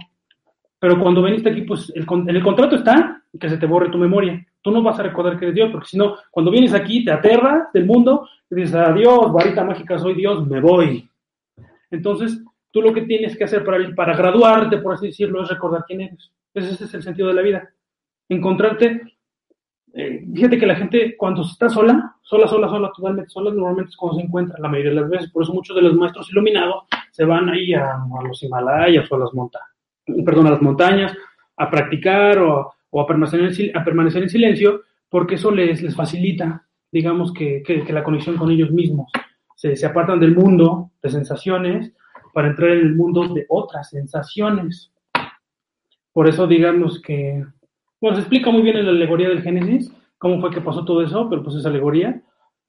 pero 0.80 1.00
cuando 1.00 1.24
viniste 1.24 1.50
aquí, 1.50 1.62
pues 1.62 1.92
el, 1.96 2.06
en 2.10 2.36
el 2.36 2.44
contrato 2.44 2.76
está 2.76 3.22
que 3.40 3.50
se 3.50 3.58
te 3.58 3.66
borre 3.66 3.90
tu 3.90 3.98
memoria. 3.98 4.46
Tú 4.62 4.72
no 4.72 4.82
vas 4.82 5.00
a 5.00 5.04
recordar 5.04 5.38
que 5.38 5.46
eres 5.46 5.56
Dios, 5.56 5.70
porque 5.72 5.88
si 5.88 5.98
no, 5.98 6.16
cuando 6.32 6.52
vienes 6.52 6.74
aquí 6.74 7.06
te 7.06 7.12
aterras 7.12 7.72
del 7.74 7.86
mundo 7.86 8.28
y 8.50 8.56
dices, 8.56 8.76
adiós, 8.76 9.32
varita 9.32 9.64
mágica, 9.64 9.98
soy 10.00 10.16
Dios, 10.16 10.46
me 10.48 10.60
voy. 10.60 11.10
Entonces, 11.92 12.42
tú 12.72 12.82
lo 12.82 12.94
que 12.94 13.04
tienes 13.04 13.38
que 13.38 13.44
hacer 13.44 13.64
para, 13.64 13.78
para 13.96 14.16
graduarte, 14.16 14.78
por 14.78 14.94
así 14.94 15.08
decirlo, 15.08 15.44
es 15.44 15.50
recordar 15.50 15.86
quién 15.88 16.02
eres. 16.02 16.32
Ese 16.54 16.84
es 16.84 16.94
el 16.94 17.04
sentido 17.04 17.28
de 17.28 17.34
la 17.36 17.42
vida. 17.42 17.70
Encontrarte 18.28 19.02
eh, 19.94 20.24
fíjate 20.34 20.60
que 20.60 20.68
la 20.68 20.76
gente 20.76 21.18
cuando 21.18 21.42
está 21.42 21.68
sola, 21.68 22.16
sola, 22.22 22.48
sola, 22.48 22.68
sola, 22.68 22.92
totalmente 22.96 23.30
sola, 23.30 23.52
normalmente 23.52 23.90
es 23.90 23.98
cuando 23.98 24.20
se 24.20 24.26
encuentra 24.26 24.60
la 24.60 24.70
mayoría 24.70 24.92
de 24.92 25.02
las 25.02 25.10
veces. 25.10 25.32
Por 25.32 25.44
eso 25.44 25.54
muchos 25.54 25.76
de 25.76 25.82
los 25.82 25.96
maestros 25.96 26.30
iluminados 26.32 26.84
se 27.12 27.26
van 27.26 27.50
ahí 27.50 27.74
a, 27.74 27.98
los 28.24 28.42
Himalayas 28.44 29.12
o 29.12 29.16
a 29.16 29.20
las 29.20 29.34
montañas, 29.34 29.70
perdón, 30.26 30.48
a 30.48 30.52
las 30.52 30.62
montañas, 30.62 31.16
a 31.58 31.70
practicar 31.70 32.40
o, 32.40 32.74
a, 32.94 33.06
permanecer 33.06 33.42
en, 34.24 34.26
a 34.26 34.30
silencio, 34.30 34.82
porque 35.10 35.36
eso 35.36 35.52
les, 35.52 35.82
les 35.82 35.96
facilita, 35.96 36.66
digamos, 36.92 37.34
que, 37.34 37.64
que, 37.64 37.94
la 37.94 38.04
conexión 38.04 38.38
con 38.38 38.52
ellos 38.52 38.72
mismos. 38.72 39.12
Se, 39.56 39.76
se 39.76 39.86
apartan 39.86 40.20
del 40.20 40.36
mundo 40.36 40.92
de 41.02 41.10
sensaciones 41.10 41.94
para 42.34 42.48
entrar 42.48 42.72
en 42.72 42.80
el 42.80 42.96
mundo 42.96 43.34
de 43.34 43.46
otras 43.50 43.90
sensaciones. 43.90 44.92
Por 46.14 46.28
eso 46.28 46.48
digamos 46.48 47.02
que 47.02 47.44
bueno, 48.02 48.16
se 48.16 48.22
explica 48.22 48.50
muy 48.50 48.62
bien 48.62 48.78
en 48.78 48.86
la 48.86 48.92
alegoría 48.92 49.28
del 49.28 49.42
Génesis 49.42 49.92
cómo 50.18 50.40
fue 50.40 50.52
que 50.52 50.62
pasó 50.62 50.86
todo 50.86 51.02
eso, 51.02 51.30
pero 51.30 51.44
pues 51.44 51.56
es 51.56 51.66
alegoría. 51.66 52.22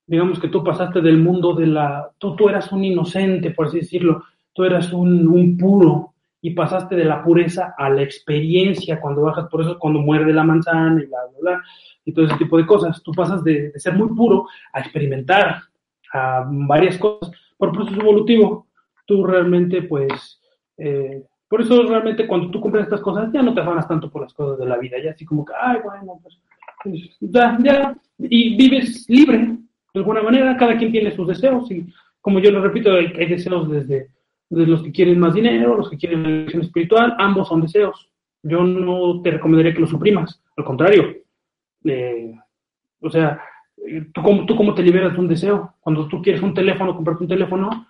Digamos 0.07 0.41
que 0.41 0.49
tú 0.49 0.65
pasaste 0.65 1.01
del 1.01 1.19
mundo 1.19 1.55
de 1.55 1.67
la... 1.67 2.11
Tú, 2.19 2.35
tú 2.37 2.49
eras 2.49 2.73
un 2.73 2.85
inocente, 2.85 3.51
por 3.51 3.67
así 3.67 3.81
decirlo. 3.81 4.25
Tú 4.53 4.65
eras 4.65 4.93
un, 4.93 5.29
un 5.29 5.57
puro 5.57 6.11
y 6.43 6.51
pasaste 6.51 6.97
de 6.97 7.05
la 7.05 7.23
pureza 7.23 7.75
a 7.77 7.91
la 7.91 8.03
experiencia 8.03 9.01
cuando 9.01 9.23
bajas, 9.23 9.49
por 9.49 9.61
eso 9.61 9.79
cuando 9.79 10.01
muerde 10.01 10.33
la 10.33 10.45
manzana 10.45 11.03
y 11.03 11.07
bla, 11.07 11.19
bla, 11.31 11.39
bla, 11.41 11.63
y 12.05 12.13
todo 12.13 12.27
ese 12.27 12.37
tipo 12.37 12.57
de 12.57 12.67
cosas. 12.67 13.03
Tú 13.03 13.13
pasas 13.13 13.45
de, 13.45 13.73
ser 13.77 13.95
muy 13.95 14.09
puro 14.15 14.47
a 14.73 14.81
experimentar 14.81 15.63
a 16.13 16.45
varias 16.49 16.99
cosas 16.99 17.31
por 17.57 17.73
proceso 17.73 18.01
evolutivo. 18.01 18.67
Tú 19.07 19.25
realmente, 19.25 19.83
pues, 19.83 20.41
eh, 20.79 21.25
por 21.49 21.61
eso 21.61 21.83
realmente 21.83 22.27
cuando 22.27 22.51
tú 22.51 22.61
compras 22.61 22.85
estas 22.85 23.01
cosas 23.01 23.31
ya 23.33 23.43
no 23.43 23.53
te 23.53 23.61
afanas 23.61 23.87
tanto 23.87 24.11
por 24.11 24.23
las 24.23 24.33
cosas 24.33 24.59
de 24.59 24.67
la 24.67 24.79
vida, 24.79 24.97
ya 25.03 25.11
así 25.11 25.25
como 25.25 25.45
que, 25.45 25.53
ay, 25.61 25.79
bueno, 25.85 26.21
pues 26.23 26.39
ya, 27.21 27.59
ya, 27.63 27.95
y 28.19 28.57
vives 28.57 29.05
libre, 29.09 29.59
de 29.93 30.01
alguna 30.01 30.23
manera, 30.23 30.57
cada 30.57 30.77
quien 30.77 30.93
tiene 30.93 31.15
sus 31.15 31.27
deseos 31.27 31.71
y 31.71 31.87
como 32.21 32.39
yo 32.39 32.51
lo 32.51 32.63
repito, 32.63 32.93
hay, 32.93 33.27
deseos 33.27 33.69
desde, 33.69 34.09
los 34.51 34.83
que 34.83 34.93
quieren 34.93 35.19
más 35.19 35.35
dinero, 35.35 35.77
los 35.77 35.89
que 35.89 35.97
quieren 35.97 36.21
una 36.21 36.29
elección 36.29 36.63
espiritual, 36.63 37.15
ambos 37.19 37.49
son 37.49 37.63
deseos. 37.63 38.09
Yo 38.43 38.63
no 38.63 39.23
te 39.23 39.31
recomendaría 39.31 39.73
que 39.75 39.81
los 39.81 39.91
suprimas, 39.91 40.43
al 40.57 40.65
contrario. 40.65 41.17
Eh, 41.85 42.35
o 43.01 43.11
sea, 43.11 43.41
¿tú 44.13 44.23
cómo, 44.23 44.47
¿tú 44.47 44.57
cómo 44.57 44.75
te 44.75 44.83
liberas 44.83 45.13
de 45.15 45.21
un 45.21 45.29
deseo? 45.29 45.75
Cuando 45.81 46.07
tú 46.09 46.21
quieres 46.21 46.43
un 46.43 46.55
teléfono, 46.55 46.95
comprarte 46.95 47.25
un 47.25 47.29
teléfono, 47.29 47.87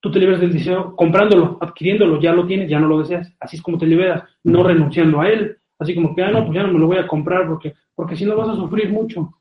tú 0.00 0.10
te 0.10 0.18
liberas 0.18 0.40
del 0.40 0.52
deseo 0.52 0.94
comprándolo, 0.96 1.58
adquiriéndolo, 1.60 2.20
ya 2.20 2.32
lo 2.32 2.46
tienes, 2.46 2.68
ya 2.68 2.80
no 2.80 2.88
lo 2.88 2.98
deseas. 2.98 3.32
Así 3.40 3.56
es 3.56 3.62
como 3.62 3.78
te 3.78 3.86
liberas, 3.86 4.24
no 4.44 4.62
renunciando 4.62 5.20
a 5.20 5.28
él. 5.28 5.58
Así 5.78 5.94
como 5.94 6.14
que, 6.14 6.22
ah, 6.22 6.30
no, 6.30 6.44
pues 6.44 6.54
ya 6.54 6.62
no 6.62 6.72
me 6.72 6.78
lo 6.78 6.86
voy 6.86 6.98
a 6.98 7.06
comprar 7.06 7.46
porque, 7.46 7.74
porque 7.94 8.16
si 8.16 8.24
no 8.24 8.36
vas 8.36 8.50
a 8.50 8.56
sufrir 8.56 8.90
mucho. 8.90 9.34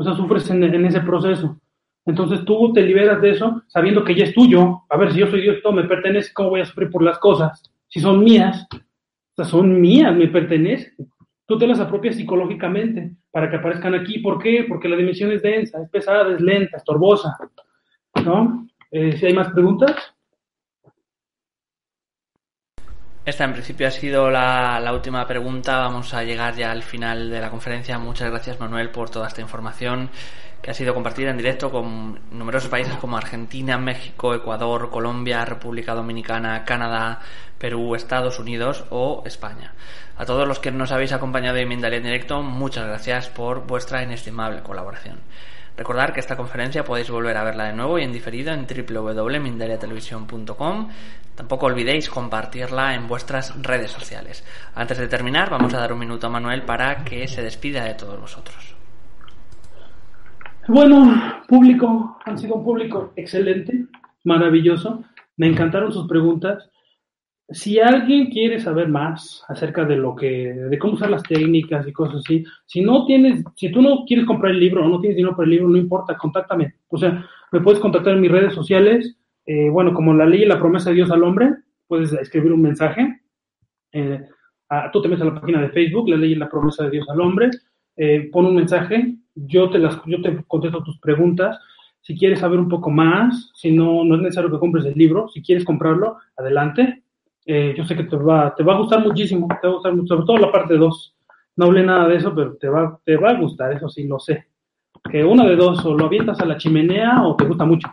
O 0.00 0.02
sea, 0.02 0.14
sufres 0.14 0.48
en, 0.48 0.86
ese 0.86 1.00
proceso. 1.00 1.60
Entonces 2.06 2.42
tú 2.46 2.72
te 2.72 2.80
liberas 2.80 3.20
de 3.20 3.32
eso 3.32 3.62
sabiendo 3.66 4.02
que 4.02 4.14
ya 4.14 4.24
es 4.24 4.32
tuyo. 4.32 4.80
A 4.88 4.96
ver, 4.96 5.12
si 5.12 5.18
yo 5.18 5.26
soy 5.26 5.42
Dios, 5.42 5.58
todo 5.62 5.74
me 5.74 5.84
pertenece, 5.84 6.32
¿cómo 6.32 6.48
voy 6.48 6.62
a 6.62 6.64
sufrir 6.64 6.88
por 6.88 7.02
las 7.02 7.18
cosas? 7.18 7.70
Si 7.86 8.00
son 8.00 8.24
mías, 8.24 8.66
o 9.36 9.44
son 9.44 9.78
mías, 9.78 10.16
me 10.16 10.28
pertenecen. 10.28 10.94
Tú 11.44 11.58
te 11.58 11.66
las 11.66 11.80
apropias 11.80 12.16
psicológicamente 12.16 13.12
para 13.30 13.50
que 13.50 13.56
aparezcan 13.56 13.94
aquí. 13.94 14.20
¿Por 14.20 14.42
qué? 14.42 14.64
Porque 14.66 14.88
la 14.88 14.96
dimensión 14.96 15.32
es 15.32 15.42
densa, 15.42 15.82
es 15.82 15.90
pesada, 15.90 16.34
es 16.34 16.40
lenta, 16.40 16.78
es 16.78 16.84
torbosa. 16.84 17.36
¿No? 18.24 18.66
Eh, 18.90 19.18
si 19.18 19.26
hay 19.26 19.34
más 19.34 19.52
preguntas. 19.52 20.09
Esta 23.30 23.44
en 23.44 23.52
principio 23.52 23.86
ha 23.86 23.92
sido 23.92 24.28
la, 24.28 24.90
última 24.92 25.24
pregunta. 25.24 25.78
Vamos 25.78 26.14
a 26.14 26.24
llegar 26.24 26.56
ya 26.56 26.72
al 26.72 26.82
final 26.82 27.30
de 27.30 27.40
la 27.40 27.48
conferencia. 27.48 27.96
Muchas 27.96 28.28
gracias 28.28 28.58
Manuel 28.58 28.90
por 28.90 29.08
toda 29.08 29.28
esta 29.28 29.40
información 29.40 30.10
que 30.60 30.72
ha 30.72 30.74
sido 30.74 30.94
compartida 30.94 31.30
en 31.30 31.36
directo 31.36 31.70
con 31.70 32.18
numerosos 32.32 32.68
países 32.68 32.96
como 32.96 33.16
Argentina, 33.16 33.78
México, 33.78 34.34
Ecuador, 34.34 34.90
Colombia, 34.90 35.44
República 35.44 35.94
Dominicana, 35.94 36.64
Canadá, 36.64 37.20
Perú, 37.56 37.94
Estados 37.94 38.40
Unidos 38.40 38.84
o 38.90 39.22
España. 39.24 39.74
A 40.18 40.26
todos 40.26 40.48
los 40.48 40.58
que 40.58 40.72
nos 40.72 40.90
habéis 40.90 41.12
acompañado 41.12 41.58
en 41.58 41.68
Mindalia 41.68 41.98
en 41.98 42.02
directo, 42.02 42.42
muchas 42.42 42.88
gracias 42.88 43.28
por 43.28 43.64
vuestra 43.64 44.02
inestimable 44.02 44.60
colaboración. 44.64 45.20
Recordar 45.76 46.12
que 46.12 46.20
esta 46.20 46.36
conferencia 46.36 46.84
podéis 46.84 47.10
volver 47.10 47.36
a 47.36 47.42
verla 47.44 47.64
de 47.64 47.72
nuevo 47.72 47.98
y 47.98 48.02
en 48.02 48.12
diferido 48.12 48.52
en 48.52 48.66
www.mindaliatelevisión.com. 48.66 50.88
Tampoco 51.34 51.66
olvidéis 51.66 52.08
compartirla 52.10 52.94
en 52.94 53.08
vuestras 53.08 53.60
redes 53.62 53.90
sociales. 53.90 54.44
Antes 54.74 54.98
de 54.98 55.08
terminar, 55.08 55.50
vamos 55.50 55.72
a 55.74 55.78
dar 55.78 55.92
un 55.92 55.98
minuto 55.98 56.26
a 56.26 56.30
Manuel 56.30 56.62
para 56.62 57.04
que 57.04 57.26
se 57.28 57.42
despida 57.42 57.84
de 57.84 57.94
todos 57.94 58.20
vosotros. 58.20 58.74
Bueno, 60.68 61.42
público, 61.48 62.18
han 62.24 62.38
sido 62.38 62.56
un 62.56 62.64
público 62.64 63.12
excelente, 63.16 63.86
maravilloso. 64.24 65.02
Me 65.36 65.46
encantaron 65.46 65.92
sus 65.92 66.06
preguntas 66.06 66.68
si 67.52 67.80
alguien 67.80 68.30
quiere 68.30 68.60
saber 68.60 68.88
más 68.88 69.44
acerca 69.48 69.84
de 69.84 69.96
lo 69.96 70.14
que, 70.14 70.54
de 70.54 70.78
cómo 70.78 70.94
usar 70.94 71.10
las 71.10 71.22
técnicas 71.24 71.86
y 71.86 71.92
cosas 71.92 72.22
así, 72.24 72.44
si 72.64 72.80
no 72.80 73.06
tienes, 73.06 73.44
si 73.56 73.72
tú 73.72 73.82
no 73.82 74.04
quieres 74.06 74.24
comprar 74.26 74.52
el 74.52 74.60
libro 74.60 74.84
o 74.84 74.88
no 74.88 75.00
tienes 75.00 75.16
dinero 75.16 75.34
para 75.34 75.46
el 75.46 75.50
libro, 75.50 75.68
no 75.68 75.76
importa, 75.76 76.16
contáctame. 76.16 76.74
O 76.88 76.96
sea, 76.96 77.26
me 77.50 77.60
puedes 77.60 77.80
contactar 77.80 78.14
en 78.14 78.20
mis 78.20 78.30
redes 78.30 78.54
sociales, 78.54 79.16
eh, 79.46 79.68
bueno, 79.68 79.92
como 79.92 80.14
la 80.14 80.26
ley 80.26 80.42
y 80.42 80.46
la 80.46 80.60
promesa 80.60 80.90
de 80.90 80.96
Dios 80.96 81.10
al 81.10 81.24
hombre, 81.24 81.54
puedes 81.88 82.12
escribir 82.12 82.52
un 82.52 82.62
mensaje. 82.62 83.20
Eh, 83.92 84.20
tú 84.92 85.02
te 85.02 85.08
metes 85.08 85.22
a 85.22 85.30
la 85.30 85.40
página 85.40 85.60
de 85.60 85.70
Facebook, 85.70 86.08
la 86.08 86.16
ley 86.16 86.32
y 86.32 86.36
la 86.36 86.48
promesa 86.48 86.84
de 86.84 86.90
Dios 86.90 87.08
al 87.08 87.20
hombre, 87.20 87.50
eh, 87.96 88.28
pon 88.30 88.46
un 88.46 88.54
mensaje, 88.54 89.16
yo 89.34 89.70
te 89.70 89.78
las, 89.78 90.00
yo 90.06 90.22
te 90.22 90.44
contesto 90.46 90.84
tus 90.84 91.00
preguntas. 91.00 91.58
Si 92.02 92.16
quieres 92.16 92.38
saber 92.38 92.60
un 92.60 92.68
poco 92.68 92.90
más, 92.90 93.50
si 93.54 93.72
no, 93.72 94.04
no 94.04 94.14
es 94.14 94.22
necesario 94.22 94.50
que 94.50 94.58
compres 94.58 94.84
el 94.86 94.94
libro, 94.94 95.28
si 95.28 95.42
quieres 95.42 95.64
comprarlo, 95.64 96.18
adelante 96.36 97.02
eh, 97.52 97.74
yo 97.76 97.84
sé 97.84 97.96
que 97.96 98.04
te 98.04 98.14
va, 98.14 98.54
te 98.54 98.62
va 98.62 98.74
a 98.74 98.78
gustar 98.78 99.04
muchísimo, 99.04 99.48
te 99.60 99.66
va 99.66 99.72
a 99.72 99.76
gustar 99.76 99.92
sobre 100.06 100.24
todo 100.24 100.36
la 100.36 100.52
parte 100.52 100.76
2. 100.76 101.16
No 101.56 101.66
hablé 101.66 101.82
nada 101.82 102.06
de 102.06 102.14
eso, 102.14 102.32
pero 102.32 102.54
te 102.54 102.68
va, 102.68 103.00
te 103.04 103.16
va 103.16 103.30
a 103.30 103.40
gustar, 103.40 103.72
eso 103.72 103.88
sí, 103.88 104.06
lo 104.06 104.20
sé. 104.20 104.46
Que 105.10 105.24
una 105.24 105.44
de 105.44 105.56
dos, 105.56 105.84
o 105.84 105.94
lo 105.94 106.06
avientas 106.06 106.38
a 106.40 106.44
la 106.44 106.56
chimenea 106.56 107.24
o 107.24 107.34
te 107.34 107.44
gusta 107.44 107.64
mucho. 107.64 107.88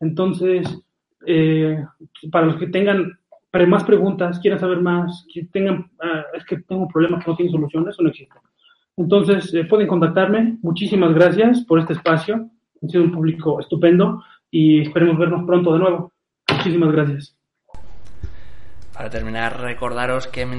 Entonces, 0.00 0.82
eh, 1.26 1.84
para 2.32 2.46
los 2.46 2.56
que 2.56 2.68
tengan 2.68 3.18
más 3.68 3.84
preguntas, 3.84 4.38
quieran 4.38 4.60
saber 4.60 4.80
más, 4.80 5.26
tengan, 5.52 5.90
ah, 6.00 6.24
es 6.32 6.44
que 6.46 6.62
tengo 6.62 6.82
un 6.82 6.88
problema 6.88 7.18
que 7.18 7.30
no 7.30 7.36
tiene 7.36 7.52
solución, 7.52 7.86
eso 7.86 8.02
no 8.02 8.08
existe. 8.08 8.34
Entonces, 8.96 9.52
eh, 9.52 9.64
pueden 9.64 9.88
contactarme. 9.88 10.56
Muchísimas 10.62 11.12
gracias 11.12 11.66
por 11.66 11.80
este 11.80 11.92
espacio. 11.92 12.48
Ha 12.82 12.88
sido 12.88 13.04
un 13.04 13.12
público 13.12 13.60
estupendo 13.60 14.24
y 14.50 14.80
esperemos 14.80 15.18
vernos 15.18 15.44
pronto 15.44 15.74
de 15.74 15.80
nuevo. 15.80 16.12
Muchísimas 16.48 16.92
gracias. 16.92 17.39
Para 19.00 19.08
terminar, 19.08 19.58
recordaros 19.58 20.26
que 20.26 20.42
en 20.42 20.50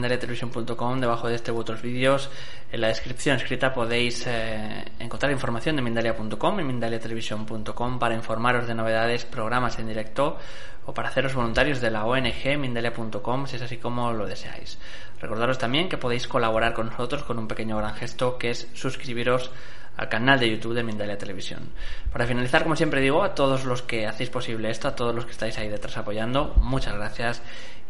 debajo 1.00 1.28
de 1.28 1.36
este 1.36 1.52
u 1.52 1.60
otros 1.60 1.84
vídeos, 1.84 2.32
en 2.72 2.82
la 2.82 2.88
descripción 2.88 3.36
escrita 3.38 3.72
podéis 3.72 4.26
eh, 4.26 4.84
encontrar 4.98 5.32
información 5.32 5.76
de 5.76 5.84
Mindalia.com 5.84 6.60
y 6.60 6.64
Mindaliatelevisión.com 6.64 8.00
para 8.00 8.16
informaros 8.16 8.66
de 8.66 8.74
novedades, 8.74 9.26
programas 9.26 9.78
en 9.78 9.90
directo 9.90 10.40
o 10.88 10.92
para 10.92 11.10
haceros 11.10 11.36
voluntarios 11.36 11.82
de 11.82 11.92
la 11.92 12.04
ONG 12.04 12.58
Mindalia.com 12.58 13.46
si 13.46 13.58
es 13.58 13.62
así 13.62 13.78
como 13.78 14.12
lo 14.12 14.26
deseáis. 14.26 14.80
Recordaros 15.20 15.60
también 15.60 15.88
que 15.88 16.00
podéis 16.00 16.28
colaborar 16.28 16.74
con 16.74 16.88
nosotros 16.88 17.22
con 17.22 17.38
un 17.38 17.48
pequeño 17.48 17.78
gran 17.78 17.94
gesto 17.94 18.40
que 18.40 18.50
es 18.50 18.68
suscribiros 18.74 19.52
al 19.98 20.10
canal 20.10 20.40
de 20.40 20.50
YouTube 20.50 20.74
de 20.74 20.84
Mindalia 20.84 21.18
Televisión. 21.18 21.70
Para 22.12 22.26
finalizar, 22.26 22.64
como 22.64 22.76
siempre 22.76 23.02
digo, 23.02 23.24
a 23.24 23.36
todos 23.36 23.66
los 23.66 23.82
que 23.82 24.08
hacéis 24.08 24.30
posible 24.30 24.70
esto, 24.70 24.88
a 24.88 24.96
todos 24.96 25.14
los 25.14 25.26
que 25.26 25.32
estáis 25.32 25.58
ahí 25.58 25.70
detrás 25.70 25.98
apoyando, 25.98 26.56
muchas 26.58 26.96
gracias 26.96 27.42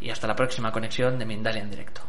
y 0.01 0.09
hasta 0.09 0.27
la 0.27 0.35
próxima 0.35 0.71
conexión 0.71 1.19
de 1.19 1.25
Mindalia 1.25 1.61
en 1.61 1.69
directo. 1.69 2.01